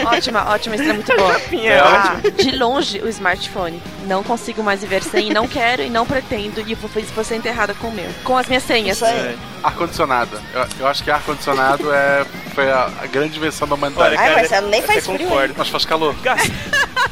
Ótima, 0.06 0.48
ótima, 0.50 0.76
isso 0.76 0.84
é 0.88 0.92
muito 0.92 1.16
boa. 1.16 1.32
Chapinha 1.32 1.72
é 1.72 1.78
Ah, 1.80 2.16
ótimo. 2.22 2.30
de 2.36 2.56
longe, 2.56 3.00
o 3.00 3.08
smartphone. 3.08 3.82
Não 4.06 4.22
consigo 4.22 4.62
mais 4.62 4.80
viver 4.80 5.02
sem, 5.02 5.30
não 5.30 5.48
quero 5.48 5.82
e 5.82 5.90
não 5.90 6.06
pretendo, 6.06 6.60
e 6.66 6.74
vou, 6.74 6.88
vou 7.14 7.24
ser 7.24 7.34
enterrada 7.36 7.74
com 7.74 7.88
o 7.88 7.92
meu. 7.92 8.08
Com 8.24 8.36
as 8.36 8.46
minhas 8.46 8.62
senhas. 8.62 9.02
É. 9.02 9.34
Ar-condicionado. 9.62 10.40
Eu, 10.54 10.66
eu 10.80 10.86
acho 10.86 11.02
que 11.02 11.10
ar-condicionado 11.10 11.92
é, 11.92 12.24
foi 12.54 12.70
a, 12.70 12.88
a 13.02 13.06
grande 13.06 13.36
invenção 13.38 13.66
da 13.66 13.74
humanidade. 13.74 14.10
Olha, 14.10 14.20
Ai, 14.20 14.28
cara, 14.28 14.40
Marcelo, 14.40 14.68
nem 14.68 14.82
faz 14.82 15.04
frio, 15.04 15.18
concordo. 15.18 15.54
Mas 15.58 15.68
faz 15.68 15.84
calor. 15.84 16.14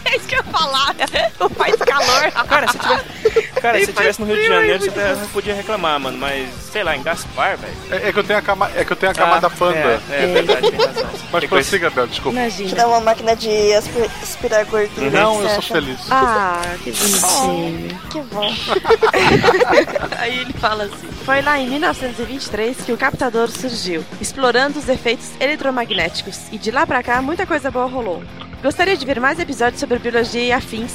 é 0.05 0.16
isso 0.16 0.26
que 0.28 0.34
eu 0.36 0.38
ia 0.38 0.44
falar. 0.44 0.94
Não 1.40 1.48
faz 1.51 1.76
calor. 1.76 2.32
Cara, 2.56 2.68
se 2.72 2.78
tivesse, 2.78 3.42
cara, 3.60 3.80
se 3.80 3.92
tivesse 3.92 4.20
no 4.20 4.26
Rio 4.26 4.36
de 4.36 4.46
Janeiro, 4.46 4.78
você 4.80 4.88
até 4.90 5.14
podia 5.32 5.54
reclamar, 5.54 6.00
mano. 6.00 6.16
Mas, 6.18 6.48
sei 6.72 6.82
lá, 6.82 6.96
em 6.96 7.02
Gaspar, 7.02 7.56
velho. 7.58 7.74
É, 7.90 8.08
é 8.08 8.12
que 8.12 8.18
eu 8.18 8.24
tenho 8.24 8.38
a, 8.38 8.42
cama, 8.42 8.70
é 8.74 8.84
que 8.84 8.92
eu 8.92 8.96
tenho 8.96 9.12
a 9.12 9.14
camada 9.14 9.46
Ah, 9.46 9.50
panda. 9.50 10.00
é, 10.10 10.24
é 10.24 10.26
verdade, 10.26 10.70
tem 10.70 10.86
razão. 10.86 11.06
Mas 11.32 11.40
Tem 11.40 11.48
prossiga, 11.48 11.90
Bel, 11.90 12.06
desculpa. 12.06 12.38
Que 12.50 12.74
dá 12.74 12.86
uma 12.88 13.00
máquina 13.00 13.36
de 13.36 13.72
aspi- 13.74 14.10
aspirar 14.22 14.64
gordura. 14.64 15.10
Não, 15.10 15.42
eu 15.42 15.48
sou 15.50 15.62
feliz. 15.62 15.98
Ah, 16.10 16.62
que 16.82 16.92
bonitinho. 16.92 18.00
Que 18.10 18.20
bom. 18.22 18.50
Aí 20.18 20.38
ele 20.40 20.52
fala 20.54 20.84
assim: 20.84 21.08
Foi 21.24 21.42
lá 21.42 21.58
em 21.58 21.68
1923 21.68 22.76
que 22.84 22.92
o 22.92 22.96
captador 22.96 23.48
surgiu, 23.50 24.04
explorando 24.20 24.78
os 24.78 24.88
efeitos 24.88 25.30
eletromagnéticos, 25.40 26.38
e 26.52 26.58
de 26.58 26.70
lá 26.70 26.86
pra 26.86 27.02
cá 27.02 27.20
muita 27.20 27.46
coisa 27.46 27.70
boa 27.70 27.86
rolou. 27.86 28.22
Gostaria 28.66 28.97
de 28.97 29.06
ver 29.06 29.20
mais 29.20 29.38
episódios 29.38 29.78
sobre 29.78 29.97
biologia 30.01 30.43
e 30.43 30.51
afins. 30.51 30.93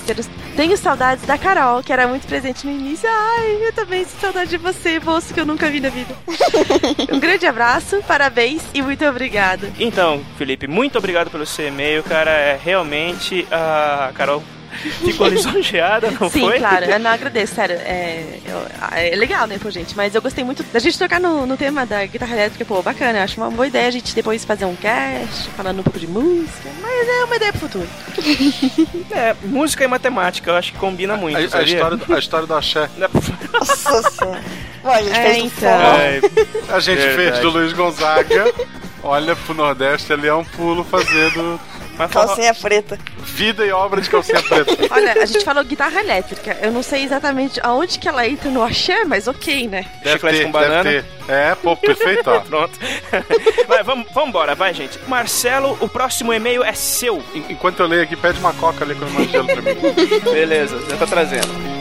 Tenho 0.58 0.76
saudades 0.76 1.26
da 1.26 1.38
Carol, 1.38 1.82
que 1.82 1.94
era 1.94 2.06
muito 2.06 2.28
presente 2.28 2.68
no 2.68 2.74
início. 2.74 3.08
Ai, 3.10 3.66
eu 3.66 3.72
também 3.72 4.04
sinto 4.04 4.20
saudade 4.20 4.50
de 4.50 4.58
você, 4.58 5.00
moço 5.00 5.34
que 5.34 5.40
eu 5.40 5.46
nunca 5.46 5.70
vi 5.70 5.80
na 5.80 5.88
vida. 5.88 6.14
um 7.10 7.18
grande 7.18 7.48
abraço, 7.48 8.04
parabéns 8.06 8.62
e 8.74 8.82
muito 8.82 9.06
obrigada. 9.06 9.72
Então, 9.80 10.22
Felipe, 10.38 10.68
muito 10.68 10.98
obrigado 10.98 11.32
pelo 11.32 11.46
seu 11.46 11.70
e-mail, 11.70 12.04
cara. 12.04 12.32
É 12.32 12.60
realmente 12.62 13.48
a 13.50 14.12
Carol 14.16 14.44
ficou 15.06 15.28
lisonjeada, 15.28 16.12
não 16.12 16.30
Sim, 16.30 16.42
foi? 16.42 16.60
claro, 16.60 16.86
eu 16.86 17.00
não 17.00 17.10
agradeço, 17.12 17.56
sério. 17.56 17.76
É, 17.78 18.40
eu- 18.46 18.68
é 18.98 19.16
legal, 19.16 19.46
né, 19.48 19.58
pô, 19.62 19.70
gente? 19.70 19.96
Mas 19.96 20.16
eu 20.16 20.22
gostei 20.22 20.44
muito 20.44 20.64
da 20.64 20.80
gente 20.80 20.98
tocar 20.98 21.20
no, 21.20 21.46
no 21.46 21.58
tema 21.58 21.86
da 21.86 22.06
guitarra 22.06 22.34
elétrica, 22.34 22.66
pô, 22.66 22.82
bacana. 22.82 23.20
Eu 23.20 23.24
acho 23.24 23.40
uma 23.40 23.50
boa 23.52 23.68
ideia 23.68 23.88
a 23.88 23.92
gente 23.92 24.14
depois 24.16 24.44
fazer 24.46 24.66
um 24.66 24.76
cast, 24.76 25.50
falando 25.56 25.80
um 25.80 25.84
pouco 25.84 26.00
de 26.00 26.08
música. 26.08 26.70
Mas 26.82 27.08
é 27.08 27.24
uma 27.26 27.36
ideia 27.36 27.52
pro 27.52 27.62
futuro. 27.62 27.88
É, 29.12 29.36
música 29.44 29.84
e 29.84 29.88
matemática, 29.88 30.50
eu 30.50 30.56
acho 30.56 30.72
que 30.72 30.78
combina 30.78 31.16
muito. 31.18 31.36
A, 31.36 31.40
a 31.60 31.64
história, 31.64 31.98
do- 31.98 32.14
a 32.14 32.20
história 32.20 32.48
do 32.48 32.56
axé. 32.56 32.90
Nossa 33.52 34.10
senhora. 34.10 34.42
A 34.84 35.02
gente 35.02 35.16
É, 35.18 35.24
fez 35.24 35.38
do 35.38 35.46
então. 35.48 35.80
forró. 35.80 36.76
A 36.76 36.80
gente 36.80 36.98
Verdade. 36.98 37.16
fez 37.16 37.40
do 37.40 37.50
Luiz 37.50 37.74
Gonzaga. 37.74 38.54
Olha 39.04 39.36
pro 39.36 39.54
Nordeste, 39.54 40.14
ele 40.14 40.28
é 40.28 40.34
um 40.34 40.44
pulo 40.46 40.84
fazendo 40.84 41.60
Calcinha 42.12 42.54
preta. 42.54 42.98
vida 43.20 43.66
e 43.66 43.72
obra 43.72 44.02
de 44.02 44.10
calcinha 44.10 44.42
preta. 44.42 44.76
Olha, 44.94 45.14
a 45.14 45.26
gente 45.26 45.44
falou 45.46 45.64
guitarra 45.64 46.00
elétrica. 46.00 46.58
Eu 46.62 46.72
não 46.72 46.82
sei 46.82 47.04
exatamente 47.04 47.60
aonde 47.64 48.00
que 48.00 48.08
ela 48.08 48.28
entra 48.28 48.50
no 48.50 48.64
axé, 48.64 49.04
mas 49.06 49.28
ok, 49.28 49.68
né? 49.68 49.86
Deve 50.04 50.12
Chiclete 50.14 50.38
ter, 50.40 50.46
com 50.46 50.52
banana. 50.52 50.84
deve 50.84 51.02
ter. 51.04 51.32
É, 51.32 51.56
pô, 51.56 51.78
perfeito, 51.78 52.30
ó. 52.30 52.40
Pronto. 52.42 52.80
vai, 53.68 53.84
vamos, 53.84 54.08
vamos 54.14 54.30
embora, 54.30 54.56
vai, 54.56 54.74
gente. 54.74 54.98
Marcelo, 55.08 55.78
o 55.80 55.88
próximo 55.88 56.34
e-mail 56.34 56.64
é 56.64 56.74
seu. 56.74 57.24
En- 57.36 57.46
Enquanto 57.50 57.80
eu 57.82 57.88
leio 57.88 58.04
aqui, 58.04 58.16
pede 58.16 58.40
uma 58.40 58.54
coca 58.54 58.84
ali 58.84 58.96
com 58.96 59.06
o 59.06 59.28
gelo 59.28 59.46
pra 59.48 59.62
mim. 59.62 59.76
Beleza, 60.34 60.80
já 60.90 60.98
tá 60.98 61.06
trazendo. 61.08 61.81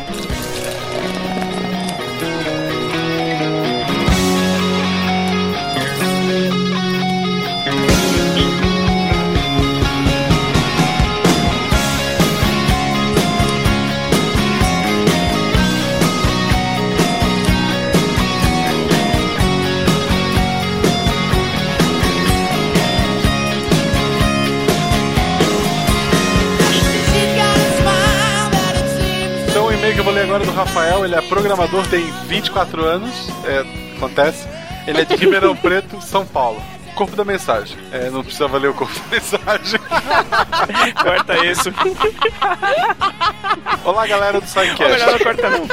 Agora 30.31 30.45
do 30.45 30.53
Rafael, 30.53 31.05
ele 31.05 31.17
é 31.17 31.21
programador, 31.23 31.85
tem 31.89 32.09
24 32.29 32.85
anos, 32.85 33.29
é, 33.45 33.97
acontece. 33.97 34.47
Ele 34.87 35.01
é 35.01 35.05
de 35.05 35.17
Ribeirão 35.17 35.57
Preto, 35.59 36.01
São 36.01 36.25
Paulo. 36.25 36.63
Corpo 36.95 37.17
da 37.17 37.25
mensagem. 37.25 37.77
É, 37.91 38.11
não 38.11 38.23
precisava 38.23 38.57
ler 38.57 38.69
o 38.69 38.75
corpo 38.75 38.95
da 38.95 39.07
mensagem. 39.11 39.81
Corta 41.03 41.45
isso. 41.45 41.73
Olá, 43.85 44.07
galera 44.07 44.41
do 44.41 44.45
Ou 44.45 44.49
SciCast. 44.49 45.25
corta 45.25 45.51
não. 45.51 45.67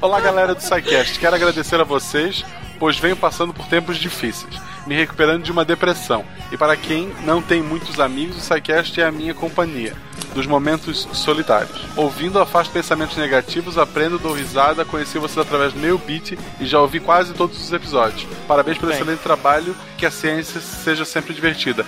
Olá, 0.00 0.20
galera 0.20 0.54
do 0.54 0.62
SciCast. 0.62 1.18
Quero 1.18 1.34
agradecer 1.34 1.80
a 1.80 1.84
vocês, 1.84 2.44
pois 2.78 2.98
venho 2.98 3.16
passando 3.16 3.52
por 3.52 3.66
tempos 3.66 3.96
difíceis, 3.98 4.54
me 4.88 4.94
recuperando 4.94 5.42
de 5.42 5.52
uma 5.52 5.66
depressão. 5.66 6.24
E 6.50 6.56
para 6.56 6.74
quem 6.74 7.12
não 7.24 7.42
tem 7.42 7.62
muitos 7.62 8.00
amigos, 8.00 8.38
o 8.38 8.40
SciCast 8.40 8.98
é 8.98 9.04
a 9.04 9.12
minha 9.12 9.34
companhia, 9.34 9.94
dos 10.34 10.46
momentos 10.46 11.06
solitários. 11.12 11.78
Ouvindo 11.94 12.40
afasto 12.40 12.72
pensamentos 12.72 13.18
negativos, 13.18 13.76
aprendo, 13.76 14.18
dou 14.18 14.32
risada, 14.32 14.86
conheci 14.86 15.18
vocês 15.18 15.46
através 15.46 15.74
do 15.74 15.78
meu 15.78 15.98
beat 15.98 16.38
e 16.58 16.64
já 16.64 16.80
ouvi 16.80 17.00
quase 17.00 17.34
todos 17.34 17.60
os 17.62 17.70
episódios. 17.70 18.26
Parabéns 18.46 18.78
pelo 18.78 18.90
Bem. 18.90 18.98
excelente 18.98 19.20
trabalho, 19.20 19.76
que 19.98 20.06
a 20.06 20.10
ciência 20.10 20.58
seja 20.58 21.04
sempre 21.04 21.34
divertida. 21.34 21.84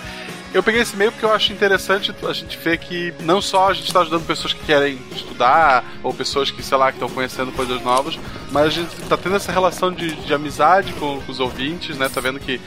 Eu 0.53 0.61
peguei 0.61 0.81
esse 0.81 0.95
e-mail 0.95 1.13
porque 1.13 1.23
eu 1.23 1.33
acho 1.33 1.53
interessante 1.53 2.13
a 2.27 2.33
gente 2.33 2.57
ver 2.57 2.77
que 2.77 3.13
não 3.21 3.41
só 3.41 3.69
a 3.69 3.73
gente 3.73 3.87
está 3.87 4.01
ajudando 4.01 4.27
pessoas 4.27 4.51
que 4.51 4.65
querem 4.65 4.99
estudar, 5.15 5.83
ou 6.03 6.13
pessoas 6.13 6.51
que, 6.51 6.61
sei 6.61 6.77
lá, 6.77 6.91
que 6.91 6.97
estão 6.97 7.09
conhecendo 7.09 7.53
coisas 7.53 7.81
novas, 7.81 8.19
mas 8.51 8.65
a 8.65 8.69
gente 8.69 8.93
está 9.01 9.15
tendo 9.15 9.37
essa 9.37 9.49
relação 9.49 9.93
de, 9.93 10.13
de 10.13 10.33
amizade 10.33 10.91
com, 10.93 11.21
com 11.21 11.31
os 11.31 11.39
ouvintes, 11.39 11.97
né? 11.97 12.09
Tá 12.09 12.19
vendo 12.19 12.37
que 12.37 12.59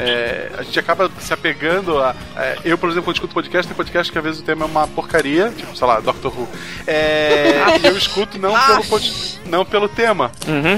é, 0.00 0.50
a 0.58 0.62
gente 0.62 0.78
acaba 0.78 1.10
se 1.18 1.32
apegando 1.32 1.98
a. 1.98 2.14
é, 2.36 2.58
eu, 2.64 2.78
por 2.78 2.88
exemplo, 2.88 3.04
quando 3.06 3.16
escuto 3.16 3.34
podcast, 3.34 3.66
tem 3.68 3.76
podcast 3.76 4.10
que 4.10 4.18
às 4.18 4.24
vezes 4.24 4.40
o 4.40 4.44
tema 4.44 4.64
é 4.64 4.68
uma 4.68 4.86
porcaria, 4.88 5.50
tipo, 5.56 5.76
sei 5.76 5.86
lá, 5.86 6.00
Doctor 6.00 6.32
Who. 6.38 6.48
É, 6.86 7.78
e 7.82 7.86
eu 7.86 7.96
escuto 7.96 8.38
não 8.38 8.52
pelo, 8.66 8.84
pod- 8.84 9.40
não 9.46 9.64
pelo 9.64 9.88
tema. 9.88 10.30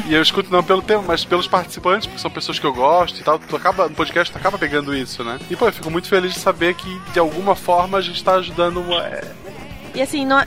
E 0.07 0.15
eu 0.15 0.23
escuto 0.23 0.51
não 0.53 0.63
pelo 0.63 0.83
tema, 0.83 1.03
mas 1.07 1.25
pelos 1.25 1.47
participantes, 1.49 2.07
porque 2.07 2.21
são 2.21 2.31
pessoas 2.31 2.59
que 2.59 2.67
eu 2.67 2.73
gosto 2.73 3.21
e 3.21 3.23
tal. 3.23 3.39
Tu 3.39 3.57
acaba, 3.57 3.89
no 3.89 3.95
podcast 3.95 4.33
tu 4.33 4.37
acaba 4.39 4.59
pegando 4.59 4.95
isso, 4.95 5.23
né? 5.25 5.39
E 5.51 5.57
pô, 5.57 5.67
eu 5.67 5.73
fico 5.73 5.91
muito 5.91 6.09
feliz 6.09 6.35
de 6.35 6.39
saber 6.41 6.75
que 6.75 7.01
de 7.13 7.19
alguma 7.19 7.55
forma 7.57 7.99
a 7.99 8.01
gente 8.01 8.23
tá 8.23 8.35
ajudando. 8.35 8.83
é, 8.95 9.25
E 9.95 10.01
assim, 10.01 10.25
não 10.25 10.39
é, 10.41 10.45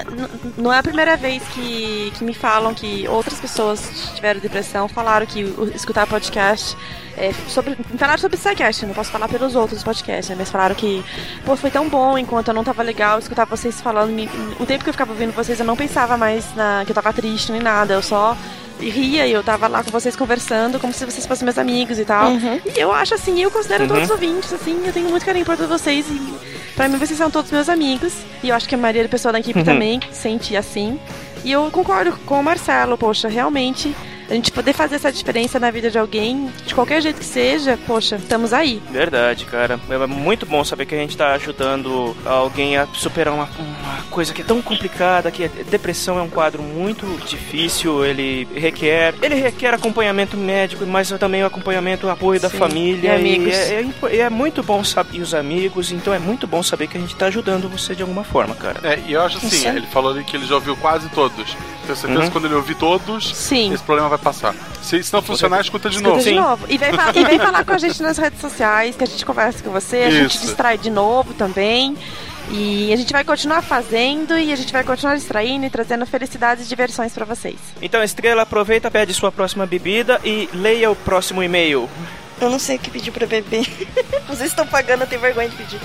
não 0.57 0.73
é 0.73 0.80
a 0.80 0.84
primeira 0.84 1.15
vez 1.15 1.43
que, 1.53 2.11
que 2.17 2.23
me 2.23 2.34
falam 2.34 2.73
que 2.73 3.07
outras 3.07 3.39
pessoas 3.39 4.11
tiveram 4.15 4.39
depressão 4.39 4.88
falaram 4.88 5.26
que 5.26 5.41
escutar 5.76 6.07
podcast 6.07 6.76
é, 7.15 7.31
sobre. 7.47 7.77
Falaram 7.97 8.19
sobre 8.19 8.38
Psycast, 8.38 8.85
não 8.85 8.93
posso 8.95 9.11
falar 9.11 9.27
pelos 9.27 9.55
outros 9.55 9.84
podcasts, 9.84 10.30
né? 10.30 10.35
Mas 10.38 10.49
falaram 10.49 10.73
que, 10.76 11.03
pô, 11.45 11.55
foi 11.55 11.69
tão 11.69 11.88
bom 11.88 12.17
enquanto 12.17 12.47
eu 12.47 12.53
não 12.55 12.63
tava 12.63 12.81
legal 12.81 13.19
escutar 13.19 13.45
vocês 13.45 13.80
falando. 13.80 14.09
me- 14.11 14.30
o 14.59 14.65
tempo 14.65 14.84
que 14.84 14.89
eu 14.89 14.93
ficava 14.93 15.11
ouvindo 15.11 15.31
vocês, 15.34 15.59
eu 15.59 15.65
não 15.65 15.76
pensava 15.77 16.17
mais 16.17 16.43
na, 16.55 16.84
que 16.84 16.91
eu 16.91 16.95
tava 16.95 17.13
triste 17.13 17.51
nem 17.51 17.61
nada, 17.61 17.93
eu 17.93 18.01
só 18.01 18.35
ria 18.80 19.26
e 19.27 19.31
eu 19.31 19.43
tava 19.43 19.68
lá 19.68 19.84
com 19.84 19.89
vocês 19.91 20.15
conversando 20.15 20.80
como 20.80 20.91
se 20.93 21.06
vocês 21.06 21.26
fossem 21.26 21.45
meus 21.45 21.57
amigos 21.57 21.97
e 21.99 22.06
tal. 22.06 22.31
Uhum. 22.31 22.60
E 22.76 22.80
eu 22.80 22.91
acho 22.91 23.14
assim, 23.15 23.41
eu 23.41 23.49
considero 23.52 23.84
Uhum. 23.84 23.89
todos 23.89 24.03
os 24.06 24.10
ouvintes, 24.11 24.52
assim, 24.53 24.81
eu 24.85 24.93
tenho 24.93 25.10
muito 25.10 25.26
carinho 25.26 25.45
por 25.45 25.56
todos 25.57 25.72
vocês 25.81 26.06
e 26.10 26.34
pra 26.76 26.88
mim 26.88 26.97
vocês 26.97 27.18
são 27.18 27.30
todos 27.31 27.52
meus 27.52 27.69
amigos. 27.69 28.14
E 28.43 28.49
eu 28.49 28.56
acho 28.56 28.68
que 28.68 28.76
a 28.76 28.77
maioria 28.77 29.03
da 29.03 29.10
pessoa 29.10 29.31
da 29.31 29.39
equipe 29.39 29.60
Uhum. 29.60 29.65
também 29.65 29.99
sente 30.11 30.56
assim. 30.56 30.99
E 31.43 31.52
eu 31.52 31.69
concordo 31.72 32.11
com 32.26 32.39
o 32.39 32.43
Marcelo, 32.43 32.97
poxa, 32.97 33.27
realmente. 33.27 33.95
A 34.30 34.34
gente 34.34 34.52
poder 34.52 34.73
fazer 34.73 34.95
essa 34.95 35.11
diferença 35.11 35.60
na 35.60 35.69
vida 35.69 35.91
de 35.91 35.99
alguém, 35.99 36.49
de 36.65 36.73
qualquer 36.73 37.02
jeito 37.02 37.19
que 37.19 37.26
seja, 37.26 37.77
poxa, 37.85 38.15
estamos 38.15 38.53
aí. 38.53 38.81
Verdade, 38.91 39.45
cara. 39.45 39.80
É 39.89 40.07
muito 40.07 40.45
bom 40.45 40.64
saber 40.64 40.85
que 40.88 40.95
a 40.95 40.97
gente 40.97 41.15
tá 41.15 41.34
ajudando 41.34 42.15
alguém 42.26 42.76
a 42.77 42.88
superar 42.93 43.34
uma, 43.34 43.43
uma 43.60 44.02
coisa 44.10 44.34
que 44.34 44.41
é 44.41 44.45
tão 44.45 44.61
complicada, 44.61 45.30
que 45.30 45.43
é, 45.43 45.47
depressão 45.69 46.18
é 46.18 46.22
um 46.23 46.30
quadro 46.30 46.64
muito 46.64 47.06
difícil, 47.27 48.03
ele 48.03 48.47
requer, 48.56 49.14
ele 49.22 49.35
requer 49.35 49.73
acompanhamento 49.73 50.35
médico, 50.35 50.85
mas 50.88 51.10
também 51.19 51.43
o 51.43 51.45
acompanhamento, 51.45 52.07
o 52.07 52.10
apoio 52.10 52.39
da 52.39 52.49
Sim, 52.49 52.57
família. 52.57 53.11
e 53.11 53.15
amigos. 53.15 53.53
é, 53.53 53.81
é 54.10 54.15
e 54.15 54.19
é 54.22 54.30
muito 54.30 54.64
bom 54.64 54.84
saber, 54.84 55.18
e 55.18 55.22
os 55.22 55.34
amigos, 55.35 55.91
então 55.91 56.14
é 56.14 56.19
muito 56.19 56.47
bom 56.47 56.64
saber 56.64 56.88
que 56.88 56.97
a 56.97 57.02
gente 57.02 57.15
tá 57.15 57.27
ajudando 57.27 57.69
você 57.69 57.93
de 57.93 58.02
alguma 58.02 58.23
forma, 58.23 58.56
cara. 58.56 58.80
É, 58.84 58.99
e 59.07 59.14
eu 59.14 59.22
acho 59.22 59.38
assim, 59.38 59.47
Isso 59.47 59.68
é- 59.68 59.76
ele 59.76 59.88
falou 59.88 60.11
ali 60.11 60.23
que 60.23 60.35
ele 60.35 60.45
já 60.47 60.56
ouviu 60.56 60.76
quase 60.77 61.07
todos. 61.10 61.56
Tenho 61.85 61.95
certeza 61.95 62.19
Uhum. 62.22 62.26
que 62.26 62.31
quando 62.31 62.45
ele 62.45 62.56
ouvir 62.56 62.76
todos, 62.76 63.35
Sim. 63.35 63.72
esse 63.72 63.84
problema 63.84 64.10
vai 64.10 64.15
passar. 64.18 64.56
Se, 64.82 65.02
se 65.04 65.14
não 65.14 65.22
funcionar, 65.22 65.62
escuta 65.62 65.90
de 65.90 65.96
Escuta 65.98 66.16
novo. 66.16 66.24
de 66.24 66.36
novo. 66.36 66.66
E 66.70 66.78
vem, 66.78 66.90
e 67.16 67.26
vem 67.26 67.40
falar 67.40 67.64
com 67.66 67.74
a 67.74 67.78
gente 67.78 68.02
nas 68.02 68.18
redes 68.18 68.40
sociais, 68.40 68.96
que 68.96 69.04
a 69.04 69.08
gente 69.08 69.26
conversa 69.26 69.64
com 69.64 69.72
você, 69.72 69.98
a 69.98 70.10
gente 70.10 70.36
Isso. 70.36 70.46
distrai 70.46 70.78
de 70.78 70.90
novo 70.90 71.34
também. 71.34 71.98
E 72.52 72.94
a 72.94 72.96
gente 72.96 73.12
vai 73.12 73.24
continuar 73.24 73.64
fazendo 73.64 74.38
e 74.38 74.54
a 74.54 74.56
gente 74.56 74.72
vai 74.72 74.84
continuar 74.84 75.16
distraindo 75.16 75.66
e 75.66 75.70
trazendo 75.70 76.06
felicidades 76.06 76.66
e 76.66 76.70
diversões 76.70 77.12
pra 77.12 77.26
vocês. 77.26 77.56
Então, 77.82 78.04
Estrela, 78.04 78.44
aproveita, 78.44 78.92
pede 78.92 79.14
sua 79.16 79.32
próxima 79.32 79.66
bebida 79.66 80.22
e 80.24 80.48
leia 80.54 80.92
o 80.92 80.96
próximo 80.96 81.42
e-mail. 81.42 81.90
Eu 82.40 82.50
não 82.50 82.60
sei 82.60 82.76
o 82.76 82.80
que 82.80 82.92
pedir 82.92 83.12
pra 83.12 83.26
beber. 83.26 83.66
Vocês 84.28 84.50
estão 84.50 84.68
pagando, 84.68 85.02
eu 85.02 85.08
tenho 85.08 85.22
vergonha 85.22 85.50
de 85.50 85.56
pedir. 85.56 85.80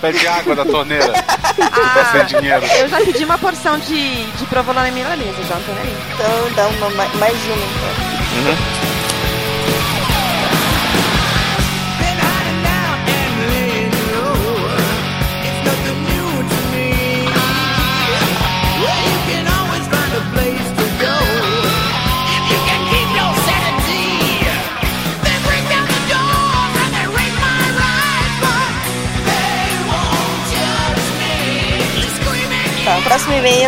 Pede 0.00 0.26
água 0.28 0.54
da 0.54 0.64
torneira. 0.64 1.12
tá 1.58 2.08
sem 2.12 2.24
dinheiro. 2.26 2.64
Eu 2.78 2.88
já 2.88 2.98
pedi 3.00 3.24
uma 3.24 3.36
porção 3.38 3.78
de, 3.80 4.24
de 4.32 4.46
provolone 4.46 4.90
milanesa, 4.92 5.42
já, 5.48 5.56
não 5.56 5.62
tô 5.62 5.72
nem 5.72 5.82
aí. 5.82 5.96
Então 6.14 6.52
dá 6.54 6.68
uma, 6.68 6.90
ma- 6.90 7.08
mais 7.18 7.34
uma 7.46 7.54
então. 7.56 8.54
Tá, 8.54 8.97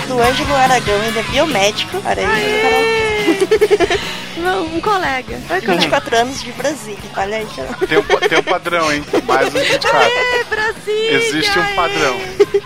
é 0.01 0.07
do 0.07 0.21
Ângelo 0.21 0.55
Aragão, 0.55 1.03
ele 1.05 1.19
é 1.19 1.23
biomédico. 1.25 2.03
Olha 2.05 2.29
aí, 2.29 4.01
Não, 4.39 4.65
um 4.65 4.81
colega. 4.81 5.35
Oi, 5.35 5.61
colega. 5.61 5.73
24 5.73 6.17
anos 6.17 6.43
de 6.43 6.51
Brasília. 6.53 6.99
Olha 7.17 7.37
aí. 7.37 7.47
Tem 7.87 7.99
um, 7.99 8.03
tem 8.03 8.39
um 8.39 8.43
padrão, 8.43 8.91
hein? 8.91 9.05
Mais 9.27 9.49
um 9.49 9.59
24. 9.59 10.09
Ê, 10.09 10.45
Brasília! 10.45 11.13
Existe 11.13 11.59
um 11.59 11.75
padrão. 11.75 12.17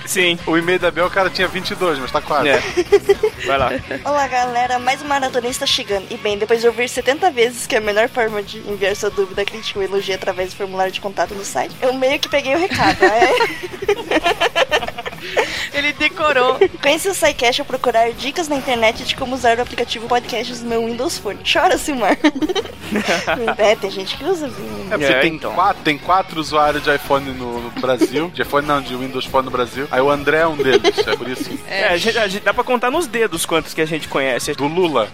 Sim. 0.07 0.39
O 0.47 0.57
e-mail 0.57 0.79
da 0.79 0.93
Bel, 0.93 1.07
o 1.07 1.11
cara 1.11 1.29
tinha 1.29 1.49
22, 1.49 1.99
mas 1.99 2.13
tá 2.13 2.21
quase. 2.21 2.51
É. 2.51 2.63
Vai 3.47 3.59
lá. 3.59 3.71
Olá 4.05 4.29
galera, 4.29 4.79
mais 4.79 5.03
um 5.03 5.09
maratonista 5.09 5.67
chegando. 5.67 6.07
E 6.11 6.17
bem, 6.17 6.39
depois 6.39 6.61
de 6.61 6.69
ouvir 6.69 6.89
70 6.89 7.31
vezes 7.33 7.67
que 7.67 7.75
a 7.75 7.81
melhor 7.81 8.09
forma 8.09 8.43
de 8.43 8.59
enviar 8.59 8.95
sua 8.95 9.11
dúvida, 9.11 9.45
crítica 9.45 9.81
ou 9.81 9.85
elogio 9.85 10.13
é 10.13 10.15
através 10.15 10.51
do 10.51 10.57
formulário 10.57 10.93
de 10.93 11.01
contato 11.01 11.35
no 11.35 11.45
site, 11.45 11.75
eu 11.83 11.93
meio 11.95 12.21
que 12.21 12.29
peguei 12.29 12.55
o 12.55 12.59
recado. 12.59 12.99
É. 13.05 13.33
Ele 15.73 15.93
decorou. 15.93 16.59
Conheci 16.81 17.09
o 17.09 17.15
SciCast 17.15 17.61
ao 17.61 17.67
procurar 17.67 18.13
dicas 18.13 18.49
na 18.49 18.57
internet 18.57 19.05
de 19.05 19.17
como 19.17 19.35
usar 19.35 19.59
o 19.59 19.63
aplicativo 19.63 20.07
Podcasts 20.07 20.63
no 20.63 20.69
meu 20.69 20.87
Windows 20.87 21.19
Phone. 21.19 21.41
Chora, 21.51 21.77
Silmar. 21.79 22.17
é, 23.59 23.75
tem 23.77 23.91
gente 23.91 24.17
que 24.17 24.25
usa, 24.25 24.49
viu? 24.49 24.87
É 24.91 24.99
porque 24.99 25.15
tem, 25.15 25.39
quatro, 25.39 25.83
tem 25.83 25.99
quatro 25.99 26.41
usuários 26.41 26.83
de 26.85 26.95
iPhone 26.95 27.31
no, 27.33 27.61
no 27.61 27.71
Brasil. 27.81 28.31
De 28.35 28.43
iPhone 28.43 28.67
não, 28.67 28.81
de 28.81 28.95
Windows 28.95 29.25
Phone 29.25 29.45
no 29.47 29.51
Brasil. 29.51 29.89
Aí 29.91 30.01
o 30.01 30.11
André 30.11 30.39
é 30.39 30.47
um 30.47 30.57
deles, 30.57 30.99
é 31.07 31.17
por 31.17 31.29
isso. 31.29 31.51
É, 31.69 31.89
a 31.89 31.97
gente, 31.97 32.19
a 32.19 32.29
gente- 32.29 32.43
dá 32.43 32.55
pra 32.55 32.65
contar 32.65 32.91
nos 32.91 33.07
dedos 33.07 33.45
quantos 33.47 33.75
que 33.75 33.81
a 33.81 33.87
gente 33.87 34.09
conhece. 34.09 34.53
Do 34.55 34.67
Lula. 34.67 35.09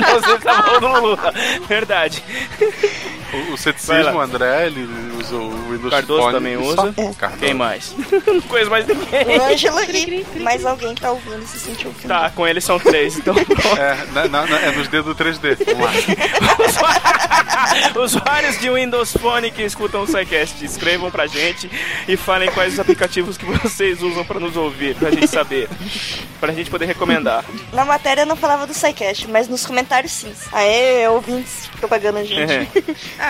Não, 0.00 0.20
você 0.20 0.38
tá 0.38 0.62
falando 0.62 0.80
do 0.80 1.00
Lula. 1.00 1.34
Verdade. 1.68 2.22
O, 3.50 3.54
o 3.54 3.58
ceticismo, 3.58 4.16
o 4.16 4.20
André, 4.20 4.66
ele 4.66 4.88
usa 5.20 5.36
o 5.36 5.70
Windows 5.72 5.90
Cardoso 5.90 6.22
Phone. 6.22 6.34
também 6.34 6.56
usa. 6.56 6.76
só. 6.76 6.86
É. 6.88 7.12
Cardoso. 7.14 7.40
Quem 7.40 7.54
mais? 7.54 7.94
Não 8.26 8.40
conheço 8.42 8.70
mais 8.70 8.86
ninguém. 8.86 9.38
O 9.38 9.42
Ângelo 9.44 9.78
e 9.80 10.40
mais 10.40 10.64
alguém 10.64 10.94
que 10.94 11.00
tá 11.02 11.10
ouvindo 11.12 11.46
se 11.46 11.58
sentiu 11.60 11.90
ofendido. 11.90 12.08
Tá, 12.08 12.30
com 12.30 12.46
ele 12.46 12.60
são 12.60 12.78
três, 12.78 13.18
então. 13.18 13.34
É, 13.78 14.06
na- 14.12 14.28
na- 14.28 14.46
na- 14.46 14.58
é 14.60 14.70
nos 14.72 14.88
dedos 14.88 15.14
do 15.14 15.24
3D. 15.24 15.58
Vamos 15.66 15.84
lá. 15.84 15.92
Usuários 18.02 18.58
de 18.58 18.70
Windows 18.70 19.12
Phone 19.12 19.50
que 19.50 19.62
escutam 19.62 20.02
o 20.02 20.06
SciCast, 20.06 20.64
escrevam 20.64 21.10
pra 21.10 21.26
gente 21.26 21.70
e 22.06 22.16
falem 22.16 22.50
quais 22.50 22.74
os 22.74 22.80
aplicativos 22.80 23.36
que 23.36 23.44
vocês 23.44 24.02
usam 24.02 24.24
pra 24.24 24.38
nos 24.40 24.56
ouvir, 24.56 24.94
pra 24.94 25.10
gente 25.10 25.26
saber. 25.28 25.68
Pra 26.40 26.52
gente 26.52 26.70
poder 26.70 26.86
recomendar. 26.86 27.44
Na 27.72 27.84
matéria 27.84 28.24
não 28.26 28.36
falava 28.36 28.66
do 28.66 28.74
SciCast, 28.74 29.28
mas 29.28 29.48
nos 29.48 29.64
comentários 29.66 30.12
sim. 30.12 30.32
Aê, 30.52 31.08
ouvintes, 31.08 31.68
propaganda, 31.78 32.24
gente. 32.24 32.52
É. 32.52 32.66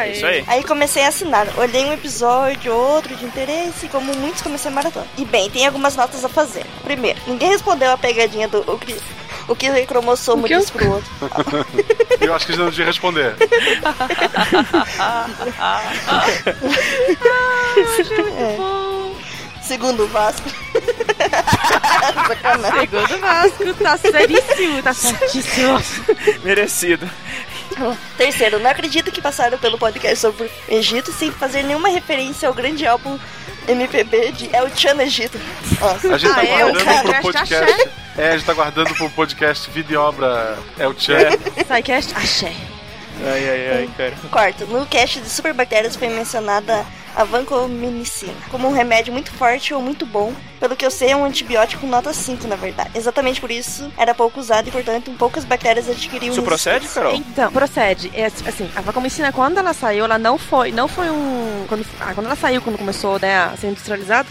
Isso 0.05 0.27
aí. 0.27 0.44
Aí 0.47 0.62
comecei 0.64 1.05
a 1.05 1.09
assinar. 1.09 1.47
Olhei 1.56 1.85
um 1.86 1.93
episódio, 1.93 2.73
outro 2.74 3.14
de 3.16 3.24
interesse, 3.24 3.86
e 3.86 3.89
como 3.89 4.14
muitos 4.16 4.43
comecei 4.43 4.70
a 4.70 4.74
maratona. 4.74 5.06
E 5.16 5.24
bem, 5.24 5.48
tem 5.51 5.66
algumas 5.66 5.97
notas 5.97 6.24
a 6.24 6.28
fazer. 6.28 6.64
Primeiro, 6.85 7.18
ninguém 7.27 7.51
respondeu 7.51 7.90
a 7.93 7.97
pegadinha 7.98 8.48
do 8.48 8.59
o 8.70 8.78
que, 8.78 8.97
o 9.48 9.55
que 9.56 9.70
o 9.70 9.86
cromossomo 9.86 10.44
O 10.44 10.47
que 10.47 10.52
eu- 10.55 10.64
pro 10.64 10.90
outro. 10.93 11.10
Eu 12.20 12.35
acho 12.35 12.47
que 12.47 12.52
eles 12.52 12.59
não 12.59 12.70
deviam 12.70 12.86
responder. 12.86 13.36
É. 18.39 18.56
Segundo 19.62 20.05
o 20.05 20.09
Vasco. 20.09 20.48
Segundo 22.81 23.14
o 23.14 23.18
Vasco, 23.20 23.74
tá 23.82 23.97
seríssimo, 23.98 24.82
tá 24.82 24.94
certíssimo. 24.94 25.82
Merecido. 26.44 27.09
Terceiro, 28.16 28.59
não 28.59 28.70
acredito 28.70 29.11
que 29.12 29.20
passaram 29.20 29.59
pelo 29.59 29.78
podcast 29.78 30.16
sobre 30.19 30.44
o 30.47 30.51
Egito 30.69 31.12
sem 31.12 31.31
fazer 31.31 31.62
nenhuma 31.62 31.89
referência 31.89 32.48
ao 32.48 32.55
grande 32.55 32.86
álbum 32.86 33.19
MPB 33.69 34.32
de 34.32 34.51
El 34.55 34.69
Chan 34.74 34.97
Egito. 35.03 35.39
Nossa. 35.81 36.15
A 36.15 36.19
gente 36.19 36.32
tá 36.35 36.40
Ah, 36.40 36.44
é, 36.47 36.65
o 36.65 36.73
guardando 36.73 36.85
cara- 36.85 37.12
pro 37.12 37.23
podcast. 37.23 37.89
É, 38.16 38.28
a 38.28 38.32
gente 38.36 38.47
tá 38.47 38.55
guardando 38.55 38.94
pro 38.94 39.11
podcast 39.11 39.70
vídeo 39.70 39.94
e 39.94 39.97
obra 39.97 40.57
El 40.78 40.94
Chan. 40.98 41.31
SciCast, 41.66 42.15
axé. 42.16 42.53
Ai, 43.24 43.48
ai, 43.48 43.69
ai, 43.78 43.90
cara. 43.97 44.15
Quarto, 44.31 44.66
no 44.66 44.86
cast 44.86 45.20
de 45.20 45.28
superbactérias 45.28 45.97
foi 45.97 46.09
mencionada 46.09 46.85
a 47.17 47.25
vancomicina 47.25 48.35
como 48.51 48.69
um 48.69 48.73
remédio 48.73 49.11
muito 49.11 49.33
forte 49.33 49.73
ou 49.73 49.81
muito 49.81 50.05
bom. 50.05 50.35
Pelo 50.61 50.77
que 50.77 50.85
eu 50.85 50.91
sei, 50.91 51.11
é 51.11 51.17
um 51.17 51.25
antibiótico 51.25 51.87
nota 51.87 52.13
5, 52.13 52.47
na 52.47 52.57
verdade. 52.57 52.91
Exatamente 52.95 53.41
por 53.41 53.51
isso 53.51 53.91
era 53.97 54.15
pouco 54.15 54.39
usado 54.39 54.69
e, 54.69 54.71
portanto, 54.71 55.11
poucas 55.19 55.45
bactérias 55.45 55.89
adquiriam 55.89 56.33
Isso 56.33 56.43
procede, 56.43 56.87
Carol? 56.89 57.15
Então, 57.15 57.51
procede. 57.51 58.11
É, 58.15 58.27
assim, 58.27 58.71
a 58.77 58.81
vacomicina, 58.83 59.33
quando 59.33 59.59
ela 59.59 59.73
saiu, 59.73 60.05
ela 60.05 60.19
não 60.19 60.37
foi, 60.37 60.73
não 60.73 60.87
foi 60.87 61.11
um... 61.11 61.65
Quando, 61.69 61.87
ah, 62.01 62.13
quando 62.15 62.27
ela 62.27 62.37
saiu, 62.37 62.61
quando 62.61 62.79
começou 62.79 63.19
né, 63.19 63.37
a 63.37 63.57
ser 63.57 63.69
industrializado, 63.69 64.29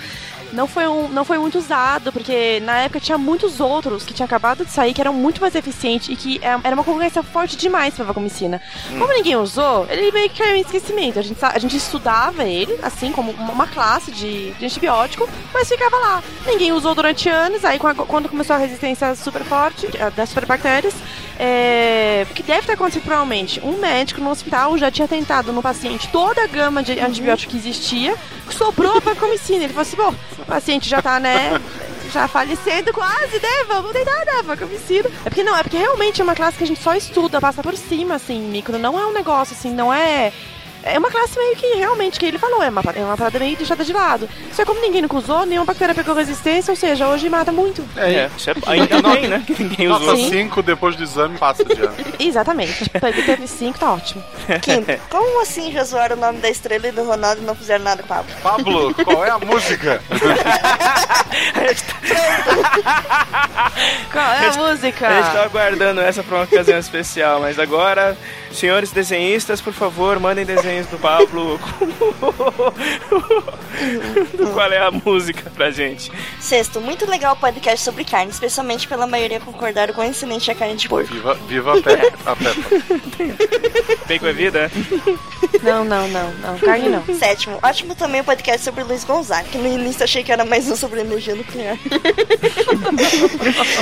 não 0.54 0.68
foi, 0.68 0.88
um, 0.88 1.08
não 1.10 1.26
foi 1.26 1.38
muito 1.38 1.58
usado, 1.58 2.12
porque 2.12 2.60
na 2.62 2.80
época 2.80 3.00
tinha 3.00 3.18
muitos 3.18 3.60
outros 3.60 4.04
que 4.04 4.14
tinham 4.14 4.26
acabado 4.26 4.66
de 4.66 4.72
sair, 4.72 4.94
que 4.94 5.02
eram 5.02 5.14
muito 5.14 5.42
mais 5.42 5.56
eficientes 5.56 6.10
e 6.10 6.16
que 6.16 6.40
é, 6.42 6.58
era 6.64 6.76
uma 6.76 6.84
concorrência 6.84 7.22
forte 7.24 7.56
demais 7.56 7.94
pra 7.94 8.06
vacomicina. 8.06 8.62
Hum. 8.92 9.00
Como 9.00 9.14
ninguém 9.14 9.36
usou, 9.36 9.86
ele 9.90 10.12
meio 10.12 10.30
que 10.30 10.42
caiu 10.42 10.56
em 10.56 10.62
esquecimento. 10.62 11.20
A 11.20 11.22
gente, 11.22 11.38
a 11.44 11.60
gente 11.60 11.78
estudava 11.78 12.44
ele, 12.44 12.78
assim, 12.82 13.12
como 13.12 13.32
uma, 13.32 13.66
classe 13.66 14.12
de, 14.12 14.52
de 14.52 14.66
antibiótico, 14.66 15.28
mas 15.54 15.68
ficava 15.68 15.98
lá. 15.98 16.24
Ninguém 16.46 16.72
usou 16.72 16.94
durante 16.94 17.28
anos, 17.28 17.66
aí 17.66 17.80
quando 17.80 18.30
começou 18.30 18.56
a 18.56 18.60
resistência 18.60 19.16
super 19.16 19.44
forte, 19.44 19.90
a 20.00 20.10
das 20.10 20.30
superbactérias, 20.30 20.94
é, 21.38 22.26
o 22.30 22.34
que 22.34 22.44
deve 22.44 22.66
ter 22.66 22.74
acontecido 22.74 23.04
provavelmente, 23.04 23.60
um 23.62 23.78
médico 23.78 24.22
no 24.22 24.30
hospital 24.30 24.78
já 24.78 24.90
tinha 24.90 25.08
tentado 25.08 25.52
no 25.52 25.62
paciente 25.62 26.08
toda 26.10 26.44
a 26.44 26.48
gama 26.48 26.82
de 26.82 26.98
antibiótico 27.00 27.52
que 27.52 27.58
existia, 27.58 28.16
sobrou 28.54 28.98
a 28.98 29.00
vancomicina. 29.00 29.64
Ele 29.64 29.74
falou 29.74 29.82
assim, 29.82 29.98
bom, 29.98 30.14
o 30.40 30.46
paciente 30.46 30.90
já 30.90 31.02
tá, 31.02 31.20
né, 31.20 31.60
já 32.12 32.28
falecendo 32.28 32.94
quase, 32.94 33.40
né? 33.40 33.66
Vamos 33.68 33.92
tentar, 33.92 34.26
né? 34.26 34.42
Vaca 34.44 34.66
homicida. 34.66 35.10
É 35.26 35.30
porque 35.30 35.44
não, 35.44 35.56
é 35.56 35.64
porque 35.64 35.78
realmente 35.78 36.22
é 36.22 36.24
uma 36.24 36.36
classe 36.36 36.58
que 36.58 36.64
a 36.64 36.68
gente 36.68 36.82
só 36.82 36.96
estuda, 36.96 37.42
passa 37.42 37.62
por 37.62 37.76
cima, 37.76 38.16
assim, 38.16 38.42
micro. 38.42 38.78
Não 38.78 39.00
é 39.00 39.06
um 39.06 39.14
negócio, 39.14 39.56
assim, 39.56 39.72
não 39.72 39.94
é. 39.94 40.32
É 40.86 41.00
uma 41.00 41.10
classe 41.10 41.38
meio 41.38 41.56
que 41.56 41.66
realmente, 41.78 42.20
que 42.20 42.26
ele 42.28 42.38
falou, 42.38 42.62
é 42.62 42.70
uma, 42.70 42.82
é 42.96 43.04
uma 43.04 43.18
parada 43.18 43.40
meio 43.40 43.58
deixada 43.58 43.84
de 43.84 43.92
lado. 43.92 44.30
Só 44.54 44.64
que 44.64 44.68
como 44.68 44.80
ninguém 44.80 45.02
nunca 45.02 45.18
usou, 45.18 45.44
nenhuma 45.44 45.66
bactéria 45.66 45.96
pegou 45.96 46.14
resistência, 46.14 46.72
ou 46.72 46.76
seja, 46.76 47.08
hoje 47.08 47.28
mata 47.28 47.52
muito. 47.52 47.84
É, 47.98 48.30
isso 48.38 48.52
é, 48.52 48.54
ainda 48.68 49.02
bem, 49.02 49.28
né? 49.28 49.44
Que 49.46 49.64
ninguém 49.64 49.88
usou. 49.88 50.16
Nota 50.16 50.30
5 50.30 50.62
depois 50.62 50.96
do 50.96 51.04
exame 51.04 51.38
passa 51.40 51.66
de 51.66 51.82
ano. 51.82 51.96
Exatamente. 52.20 52.88
Teve 53.26 53.48
5, 53.48 53.80
tá 53.80 53.94
ótimo. 53.94 54.24
Quinto, 54.62 55.02
como 55.10 55.42
assim 55.42 55.72
já 55.72 55.84
zoaram 55.84 56.16
o 56.16 56.20
nome 56.20 56.40
da 56.40 56.50
estrela 56.50 56.88
e 56.88 56.92
do 56.92 57.04
Ronaldo 57.04 57.42
e 57.42 57.46
não 57.46 57.56
fizeram 57.56 57.84
nada 57.84 58.04
com 58.04 58.14
o 58.14 58.16
Pablo? 58.16 58.34
Pablo, 58.44 58.96
qual 59.04 59.26
é 59.26 59.32
a 59.32 59.40
música? 59.40 60.02
Qual 64.12 64.26
é 64.26 64.48
a 64.48 64.54
música? 64.54 65.08
A 65.08 65.22
gente 65.22 65.34
tava 65.34 65.46
aguardando 65.46 66.02
essa 66.02 66.24
pra 66.24 66.38
uma 66.38 66.44
ocasião 66.46 66.80
especial, 66.80 67.42
mas 67.42 67.60
agora, 67.60 68.18
senhores 68.52 68.92
desenhistas, 68.92 69.60
por 69.62 69.74
favor, 69.74 70.20
mandem 70.20 70.46
desenhos 70.76 70.88
do 70.88 70.98
Pablo. 70.98 71.60
do 74.38 74.48
qual 74.54 74.72
é 74.72 74.80
a 74.80 74.92
música 74.92 75.50
pra 75.52 75.72
gente. 75.72 76.12
Sexto, 76.40 76.82
muito 76.82 77.10
legal 77.10 77.34
o 77.34 77.38
podcast 77.38 77.84
sobre 77.84 78.04
carne, 78.04 78.32
especialmente 78.32 78.88
pela 78.88 79.08
maioria 79.08 79.40
concordaram 79.40 79.94
com 79.94 80.04
excelente 80.04 80.52
a 80.52 80.56
carne 80.56 80.76
de 80.76 80.90
porco. 80.90 81.14
Viva, 81.14 81.34
viva 81.48 81.78
a 81.78 81.82
Peppa. 81.82 82.32
A 82.32 82.36
Peppa. 82.36 84.06
Bacon 84.08 84.28
é 84.28 84.34
vida? 84.34 84.72
Não, 85.64 85.86
não, 85.86 86.08
não, 86.08 86.34
não. 86.34 86.58
Carne 86.60 86.90
não. 86.90 87.04
Sétimo, 87.16 87.60
ótimo 87.62 87.96
também 87.96 88.22
o 88.22 88.24
podcast 88.24 88.64
sobre 88.64 88.84
Luiz 88.84 89.04
Gonzaga, 89.04 89.48
que 89.50 89.58
no 89.58 89.68
início 89.68 90.04
achei 90.04 90.24
que 90.24 90.32
era 90.32 90.44
mais 90.44 90.70
um 90.70 90.76
sobre 90.76 91.02
energia 91.02 91.36
nuclear. 91.36 91.78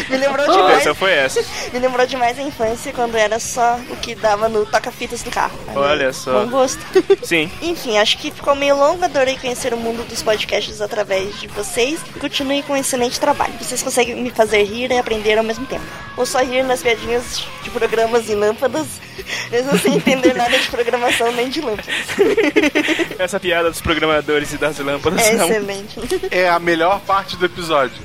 Me 0.10 0.18
lembrou 0.18 0.46
demais. 0.52 0.80
Essa 0.80 0.94
foi 0.94 1.12
essa. 1.12 1.44
Me 1.72 1.80
lembrou 1.80 2.06
demais 2.06 2.38
a 2.38 2.42
infância, 2.44 2.94
quando 2.94 3.16
era 3.16 3.40
só 3.40 3.78
o 3.90 3.96
que 3.98 4.16
dava 4.16 4.48
no 4.48 4.66
toca-fitas 4.66 5.24
do 5.24 5.32
carro. 5.32 5.58
Olha 5.76 6.14
só. 6.14 6.44
Bom 6.44 6.52
gosto. 6.52 6.83
Sim. 7.24 7.50
Enfim, 7.62 7.98
acho 7.98 8.18
que 8.18 8.32
ficou 8.32 8.56
meio 8.56 8.76
longo. 8.76 9.04
Adorei 9.04 9.38
conhecer 9.38 9.74
o 9.74 9.78
mundo 9.78 10.04
dos 10.08 10.22
podcasts 10.22 10.82
através 10.82 11.40
de 11.40 11.48
vocês. 11.48 12.00
Continue 12.20 12.64
com 12.64 12.74
um 12.74 12.78
excelente 12.78 13.20
trabalho. 13.20 13.54
Vocês 13.60 13.82
conseguem 13.82 14.16
me 14.16 14.30
fazer 14.32 14.64
rir 14.64 14.92
e 14.92 14.98
aprender 14.98 15.38
ao 15.38 15.44
mesmo 15.44 15.66
tempo. 15.66 15.84
Ou 16.18 16.26
só 16.26 16.40
rir 16.44 16.64
nas 16.64 16.82
piadinhas 16.82 17.44
de 17.64 17.70
programas 17.72 18.30
e 18.30 18.36
lâmpadas, 18.36 18.86
mesmo 19.50 19.78
sem 19.80 19.96
entender 19.96 20.34
nada 20.36 20.58
de 20.58 20.68
programação 20.70 21.32
nem 21.32 21.50
de 21.50 21.62
lâmpadas. 21.62 21.94
Essa 23.18 23.40
piada 23.40 23.70
dos 23.72 23.82
programadores 23.82 24.54
e 24.54 24.58
das 24.58 24.78
lâmpadas 24.80 25.22
É 25.26 25.34
não. 25.34 25.50
excelente. 25.50 25.96
É 26.30 26.48
a 26.50 26.60
melhor 26.60 27.00
parte 27.02 27.36
do 27.36 27.46
episódio. 27.46 27.98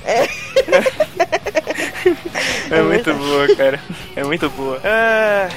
É 2.70 2.82
muito 2.82 3.12
boa, 3.14 3.56
cara. 3.56 3.80
É 4.16 4.24
muito 4.24 4.48
boa. 4.50 4.80
Ah, 4.84 5.48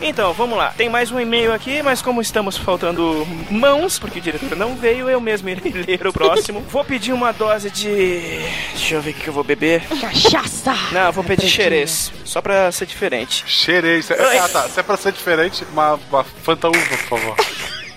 então, 0.00 0.32
vamos 0.32 0.56
lá. 0.56 0.72
Tem 0.76 0.88
mais 0.88 1.10
um 1.10 1.18
e-mail 1.20 1.52
aqui, 1.52 1.82
mas 1.82 2.00
como 2.02 2.20
estamos 2.20 2.56
faltando 2.56 3.26
mãos, 3.50 3.98
porque 3.98 4.18
o 4.18 4.22
diretor 4.22 4.56
não 4.56 4.74
veio, 4.76 5.08
eu 5.08 5.20
mesmo 5.20 5.48
irei 5.48 5.72
ler 5.86 6.06
o 6.06 6.12
próximo. 6.12 6.60
Vou 6.68 6.84
pedir 6.84 7.12
uma 7.12 7.32
dose 7.32 7.70
de. 7.70 8.40
Deixa 8.70 8.94
eu 8.94 9.02
ver 9.02 9.10
o 9.10 9.14
que 9.14 9.28
eu 9.28 9.32
vou 9.32 9.44
beber. 9.44 9.82
Cachaça! 10.00 10.74
Não, 10.92 11.06
eu 11.06 11.12
vou 11.12 11.24
pedir 11.24 11.48
xerez. 11.48 12.12
Só 12.24 12.40
pra 12.40 12.70
ser 12.72 12.86
diferente. 12.86 13.44
Xerez. 13.46 14.10
Ah, 14.10 14.48
tá. 14.48 14.68
Se 14.68 14.80
é 14.80 14.82
pra 14.82 14.96
ser 14.96 15.12
diferente, 15.12 15.64
uma, 15.72 15.98
uma 16.10 16.24
Fanta 16.24 16.68
Uva, 16.68 16.78
por 16.80 17.18
favor. 17.20 17.36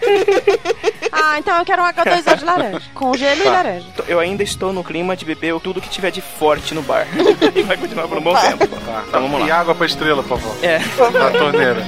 Ah, 1.13 1.37
então 1.37 1.57
eu 1.59 1.65
quero 1.65 1.81
um 1.81 1.85
H2O 1.85 2.37
de 2.37 2.45
laranja. 2.45 2.81
Com 2.93 3.13
gelo 3.15 3.41
e 3.41 3.43
Tá. 3.43 3.51
laranja. 3.51 3.85
Eu 4.07 4.19
ainda 4.19 4.43
estou 4.43 4.71
no 4.73 4.83
clima 4.83 5.15
de 5.15 5.25
beber 5.25 5.59
tudo 5.59 5.81
que 5.81 5.89
tiver 5.89 6.09
de 6.09 6.21
forte 6.21 6.73
no 6.73 6.81
bar. 6.81 7.05
e 7.55 7.61
vai 7.63 7.77
continuar 7.77 8.07
por 8.07 8.17
um 8.17 8.21
bom 8.21 8.33
tempo. 8.35 8.65
Tá, 8.67 9.03
Então 9.07 9.21
vamos 9.29 9.45
E 9.45 9.49
lá. 9.49 9.59
água 9.59 9.75
pra 9.75 9.85
estrela, 9.85 10.23
por 10.23 10.39
favor. 10.39 10.55
É. 10.63 10.79
Na 10.79 11.29
torneira. 11.31 11.85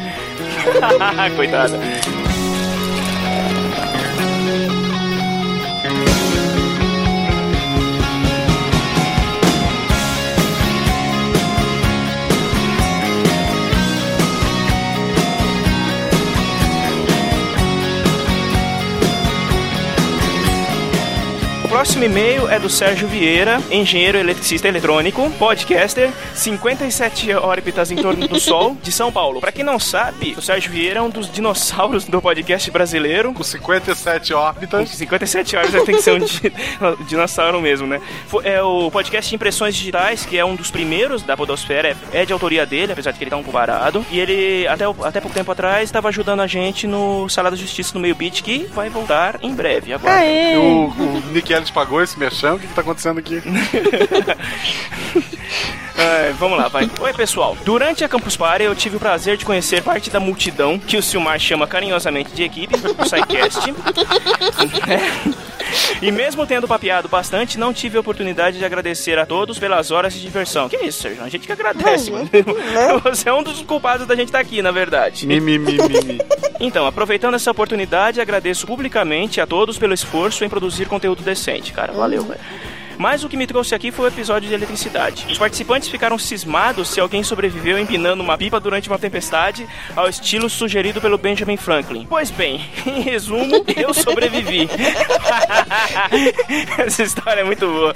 Coitada. 1.35 1.80
Próximo 21.73 22.03
e-mail 22.03 22.47
é 22.49 22.59
do 22.59 22.69
Sérgio 22.69 23.07
Vieira, 23.07 23.59
engenheiro 23.71 24.19
eletricista 24.19 24.67
eletrônico, 24.67 25.27
podcaster, 25.39 26.11
57 26.35 27.33
órbitas 27.33 27.89
em 27.89 27.95
torno 27.95 28.27
do 28.27 28.39
Sol, 28.39 28.77
de 28.81 28.91
São 28.91 29.11
Paulo. 29.11 29.41
Pra 29.41 29.51
quem 29.51 29.65
não 29.65 29.79
sabe, 29.79 30.35
o 30.37 30.41
Sérgio 30.41 30.71
Vieira 30.71 30.99
é 30.99 31.01
um 31.01 31.09
dos 31.09 31.31
dinossauros 31.31 32.05
do 32.05 32.21
podcast 32.21 32.69
brasileiro. 32.69 33.33
Com 33.33 33.41
57 33.41 34.35
órbitas. 34.35 34.87
57 34.89 35.55
órbitas 35.57 35.83
tem 35.83 35.95
que 35.95 36.01
ser 36.03 36.11
um 36.11 36.19
di- 36.19 36.53
dinossauro 37.09 37.59
mesmo, 37.59 37.87
né? 37.87 37.99
É 38.43 38.61
o 38.61 38.91
podcast 38.91 39.27
de 39.27 39.35
Impressões 39.35 39.73
Digitais, 39.75 40.27
que 40.27 40.37
é 40.37 40.45
um 40.45 40.53
dos 40.55 40.69
primeiros 40.69 41.23
da 41.23 41.35
Podosfera, 41.35 41.97
é 42.13 42.21
é 42.21 42.25
de 42.25 42.31
autoria 42.31 42.65
dele, 42.67 42.91
apesar 42.91 43.11
de 43.11 43.17
que 43.17 43.23
ele 43.23 43.31
tá 43.31 43.37
um 43.37 43.41
pouco 43.43 43.57
parado. 43.57 44.05
E 44.11 44.19
ele, 44.19 44.67
até, 44.67 44.85
até 44.85 45.19
pouco 45.19 45.35
tempo 45.35 45.51
atrás, 45.51 45.85
estava 45.85 46.07
ajudando 46.09 46.41
a 46.41 46.47
gente 46.47 46.85
no 46.85 47.27
Sala 47.29 47.49
da 47.49 47.57
Justiça 47.57 47.91
no 47.95 47.99
Meio 47.99 48.13
Beat, 48.13 48.43
que 48.43 48.67
vai 48.73 48.89
voltar 48.89 49.39
em 49.41 49.53
breve. 49.55 49.91
Agora. 49.91 50.13
Aê! 50.19 50.55
O, 50.57 50.85
o 50.89 51.23
Nick 51.31 51.51
Ellis 51.64 51.72
pagou 51.72 52.02
esse 52.02 52.19
merchan? 52.19 52.56
O 52.56 52.60
que, 52.60 52.68
que 52.68 52.73
tá 52.73 52.81
acontecendo 52.81 53.19
aqui? 53.19 53.41
É, 55.97 56.31
vamos 56.34 56.57
lá, 56.57 56.67
vai. 56.67 56.89
Oi, 56.99 57.13
pessoal. 57.13 57.55
Durante 57.63 58.03
a 58.03 58.09
Campus 58.09 58.35
Party, 58.35 58.63
eu 58.63 58.75
tive 58.75 58.97
o 58.97 58.99
prazer 58.99 59.38
de 59.38 59.45
conhecer 59.45 59.81
parte 59.84 60.09
da 60.09 60.19
multidão 60.19 60.80
que 60.80 60.97
o 60.97 61.03
Silmar 61.03 61.39
chama 61.39 61.67
carinhosamente 61.67 62.31
de 62.31 62.43
equipe 62.43 62.75
do 62.77 62.95
SciCast. 63.05 63.73
E 66.01 66.11
mesmo 66.11 66.45
tendo 66.45 66.67
papeado 66.67 67.07
bastante, 67.07 67.57
não 67.57 67.73
tive 67.73 67.97
a 67.97 67.99
oportunidade 67.99 68.57
de 68.57 68.65
agradecer 68.65 69.17
a 69.17 69.25
todos 69.25 69.57
pelas 69.57 69.89
horas 69.91 70.13
de 70.13 70.21
diversão. 70.21 70.69
Que 70.69 70.77
isso, 70.77 71.01
Sérgio? 71.01 71.23
A 71.23 71.30
gente 71.30 71.47
que 71.47 71.51
agradece, 71.51 72.11
mano. 72.11 72.30
Você 73.03 73.30
é 73.30 73.34
um 73.34 73.41
dos 73.41 73.61
culpados 73.61 74.05
da 74.05 74.15
gente 74.15 74.27
estar 74.27 74.39
aqui, 74.39 74.61
na 74.61 74.71
verdade. 74.71 75.25
Mi, 75.25 75.39
mi, 75.39 75.57
mi, 75.57 75.77
mi, 75.77 76.03
mi. 76.05 76.21
Então, 76.59 76.85
aproveitando 76.85 77.35
essa 77.35 77.51
oportunidade, 77.51 78.21
agradeço 78.21 78.67
publicamente 78.67 79.41
a 79.41 79.47
todos 79.47 79.77
pelo 79.77 79.93
esforço 79.93 80.43
em 80.45 80.49
produzir 80.49 80.85
conteúdo 80.85 81.23
decente, 81.23 81.73
cara. 81.73 81.91
Valeu, 81.93 82.23
velho. 82.23 82.39
Mas 83.03 83.21
o 83.21 83.27
que 83.27 83.35
me 83.35 83.45
trouxe 83.45 83.75
aqui 83.75 83.91
foi 83.91 84.05
o 84.05 84.07
episódio 84.07 84.47
de 84.47 84.55
eletricidade. 84.55 85.25
Os 85.30 85.38
participantes 85.38 85.89
ficaram 85.89 86.17
cismados 86.17 86.88
se 86.88 87.01
alguém 87.01 87.21
sobreviveu 87.21 87.77
empinando 87.77 88.23
uma 88.23 88.38
pipa 88.38 88.61
durante 88.61 88.88
uma 88.88 88.97
tempestade, 88.97 89.67
ao 89.93 90.07
estilo 90.07 90.49
sugerido 90.49 91.01
pelo 91.01 91.17
Benjamin 91.17 91.57
Franklin. 91.57 92.07
Pois 92.09 92.31
bem, 92.31 92.65
em 92.88 93.01
resumo, 93.01 93.65
eu 93.75 93.93
sobrevivi. 93.93 94.69
Essa 96.77 97.03
história 97.03 97.41
é 97.41 97.43
muito 97.43 97.67
boa. 97.67 97.93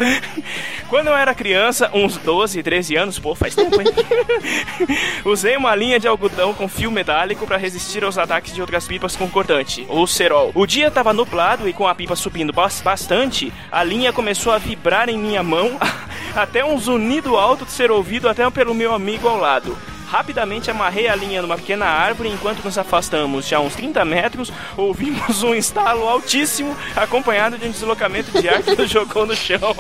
Quando 0.89 1.07
eu 1.07 1.15
era 1.15 1.33
criança, 1.33 1.89
uns 1.93 2.17
12, 2.17 2.61
13 2.61 2.97
anos, 2.97 3.17
pô, 3.17 3.33
faz 3.33 3.55
tempo, 3.55 3.79
hein? 3.79 3.87
Usei 5.23 5.55
uma 5.55 5.73
linha 5.73 6.01
de 6.01 6.07
algodão 6.09 6.53
com 6.53 6.67
fio 6.67 6.91
metálico 6.91 7.47
para 7.47 7.55
resistir 7.55 8.03
aos 8.03 8.17
ataques 8.17 8.53
de 8.53 8.59
outras 8.59 8.85
pipas 8.85 9.15
com 9.15 9.29
cortante, 9.29 9.85
ou 9.87 10.05
cerol. 10.05 10.51
O 10.53 10.65
dia 10.65 10.87
estava 10.87 11.13
nublado 11.13 11.69
e 11.69 11.71
com 11.71 11.87
a 11.87 11.95
pipa 11.95 12.17
subindo 12.17 12.51
bas- 12.51 12.81
bastante, 12.81 13.53
a 13.71 13.85
linha 13.85 14.11
começou 14.11 14.51
a 14.51 14.57
vibrar 14.57 14.96
em 15.07 15.17
minha 15.17 15.43
mão 15.43 15.77
até 16.35 16.65
um 16.65 16.77
zunido 16.79 17.37
alto 17.37 17.65
de 17.65 17.71
ser 17.71 17.91
ouvido 17.91 18.27
até 18.27 18.49
pelo 18.49 18.73
meu 18.73 18.93
amigo 18.93 19.27
ao 19.27 19.37
lado. 19.37 19.77
Rapidamente 20.07 20.71
amarrei 20.71 21.07
a 21.07 21.15
linha 21.15 21.41
numa 21.41 21.57
pequena 21.57 21.85
árvore 21.85 22.29
e 22.29 22.31
enquanto 22.31 22.63
nos 22.63 22.77
afastamos 22.77 23.45
já 23.45 23.59
uns 23.59 23.75
30 23.75 24.05
metros, 24.05 24.51
ouvimos 24.77 25.43
um 25.43 25.53
estalo 25.53 26.07
altíssimo 26.07 26.75
acompanhado 26.95 27.57
de 27.57 27.67
um 27.67 27.71
deslocamento 27.71 28.31
de 28.41 28.47
ar 28.47 28.63
que 28.63 28.75
nos 28.75 28.89
jogou 28.89 29.25
no 29.25 29.35
chão. 29.35 29.59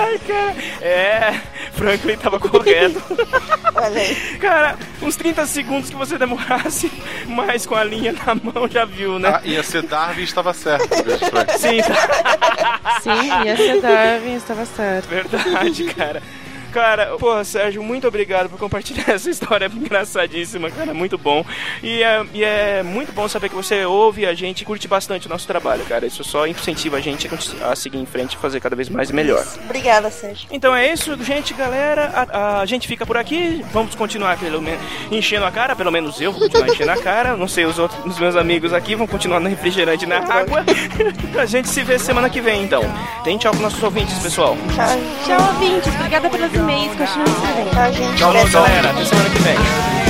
Ai, 0.00 0.18
cara. 0.26 0.54
É, 0.80 1.40
Franklin 1.72 2.16
tava 2.16 2.38
correto. 2.38 3.02
Olha 3.74 4.00
aí. 4.00 4.14
Cara, 4.38 4.78
uns 5.02 5.16
30 5.16 5.46
segundos 5.46 5.90
que 5.90 5.96
você 5.96 6.16
demorasse, 6.16 6.90
mas 7.26 7.66
com 7.66 7.74
a 7.74 7.84
linha 7.84 8.12
na 8.12 8.34
mão 8.34 8.66
já 8.68 8.84
viu, 8.84 9.18
né? 9.18 9.28
Ah, 9.28 9.40
ia 9.44 9.62
ser 9.62 9.82
Darwin 9.82 10.22
estava 10.22 10.54
certo. 10.54 10.88
Sim, 11.58 11.82
tá. 11.82 13.00
Sim, 13.02 13.44
ia 13.44 13.56
ser 13.56 13.80
Darwin, 13.80 14.34
estava 14.36 14.64
certo. 14.64 15.08
Verdade, 15.08 15.84
cara. 15.84 16.22
Cara, 16.72 17.16
porra, 17.18 17.44
Sérgio, 17.44 17.82
muito 17.82 18.06
obrigado 18.06 18.48
por 18.48 18.58
compartilhar 18.58 19.10
essa 19.10 19.30
história 19.30 19.66
engraçadíssima, 19.66 20.70
cara. 20.70 20.94
Muito 20.94 21.18
bom. 21.18 21.44
E 21.82 22.02
é, 22.02 22.24
e 22.32 22.44
é 22.44 22.82
muito 22.82 23.12
bom 23.12 23.28
saber 23.28 23.48
que 23.48 23.54
você 23.54 23.84
ouve 23.84 24.26
a 24.26 24.34
gente 24.34 24.62
e 24.62 24.64
curte 24.64 24.86
bastante 24.86 25.26
o 25.26 25.30
nosso 25.30 25.46
trabalho, 25.46 25.84
cara. 25.84 26.06
Isso 26.06 26.22
só 26.24 26.46
incentiva 26.46 26.96
a 26.96 27.00
gente 27.00 27.28
a 27.62 27.76
seguir 27.76 27.98
em 27.98 28.06
frente 28.06 28.34
e 28.34 28.36
fazer 28.36 28.60
cada 28.60 28.76
vez 28.76 28.88
mais 28.88 29.10
e 29.10 29.14
melhor. 29.14 29.44
Obrigada, 29.64 30.10
Sérgio. 30.10 30.48
Então 30.50 30.74
é 30.74 30.92
isso, 30.92 31.16
gente, 31.22 31.54
galera. 31.54 32.28
A, 32.32 32.60
a 32.60 32.66
gente 32.66 32.86
fica 32.86 33.04
por 33.06 33.16
aqui. 33.16 33.64
Vamos 33.72 33.94
continuar 33.94 34.38
pelo 34.38 34.60
menos 34.60 34.80
enchendo 35.10 35.44
a 35.44 35.50
cara, 35.50 35.74
pelo 35.76 35.90
menos 35.90 36.20
eu 36.20 36.32
vou 36.32 36.40
continuar 36.42 36.68
enchendo 36.68 36.90
a 36.92 36.96
cara. 36.96 37.36
Não 37.36 37.48
sei 37.48 37.64
os 37.64 37.78
outros 37.78 38.00
os 38.04 38.18
meus 38.18 38.36
amigos 38.36 38.72
aqui 38.72 38.94
vão 38.94 39.06
continuar 39.06 39.40
no 39.40 39.48
refrigerante 39.48 40.04
e 40.04 40.08
na 40.08 40.18
água. 40.18 40.64
a 41.38 41.46
gente 41.46 41.68
se 41.68 41.82
vê 41.82 41.98
semana 41.98 42.28
que 42.30 42.40
vem, 42.40 42.62
então. 42.62 42.82
Tem 43.24 43.36
tchau 43.38 43.52
pros 43.52 43.62
nossos 43.62 43.82
ouvintes, 43.82 44.18
pessoal. 44.18 44.56
Tchau, 45.24 45.38
ouvintes. 45.54 45.94
Obrigada 45.94 46.28
pelos 46.30 46.52
e-mails. 46.60 46.96
Continue 46.96 47.30
escrevendo. 47.30 47.70
Tchau, 47.70 47.92
gente. 47.92 48.16
Tchau, 48.16 48.32
galera. 48.32 48.90
Até 48.90 49.04
semana 49.04 49.30
que 49.30 49.38
vem. 49.42 50.09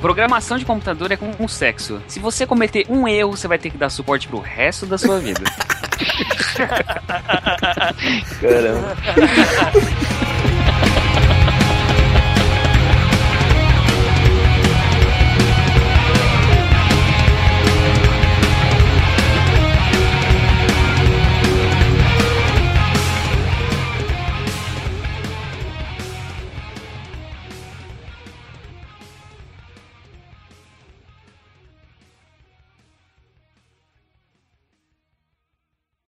Programação 0.00 0.58
de 0.58 0.64
computador 0.64 1.12
é 1.12 1.16
como 1.16 1.34
um 1.38 1.48
sexo. 1.48 2.02
Se 2.06 2.18
você 2.20 2.46
cometer 2.46 2.86
um 2.88 3.06
erro, 3.08 3.36
você 3.36 3.48
vai 3.48 3.58
ter 3.58 3.70
que 3.70 3.78
dar 3.78 3.90
suporte 3.90 4.28
pro 4.28 4.38
resto 4.38 4.86
da 4.86 4.98
sua 4.98 5.18
vida. 5.18 5.42
Caramba. 8.40 8.96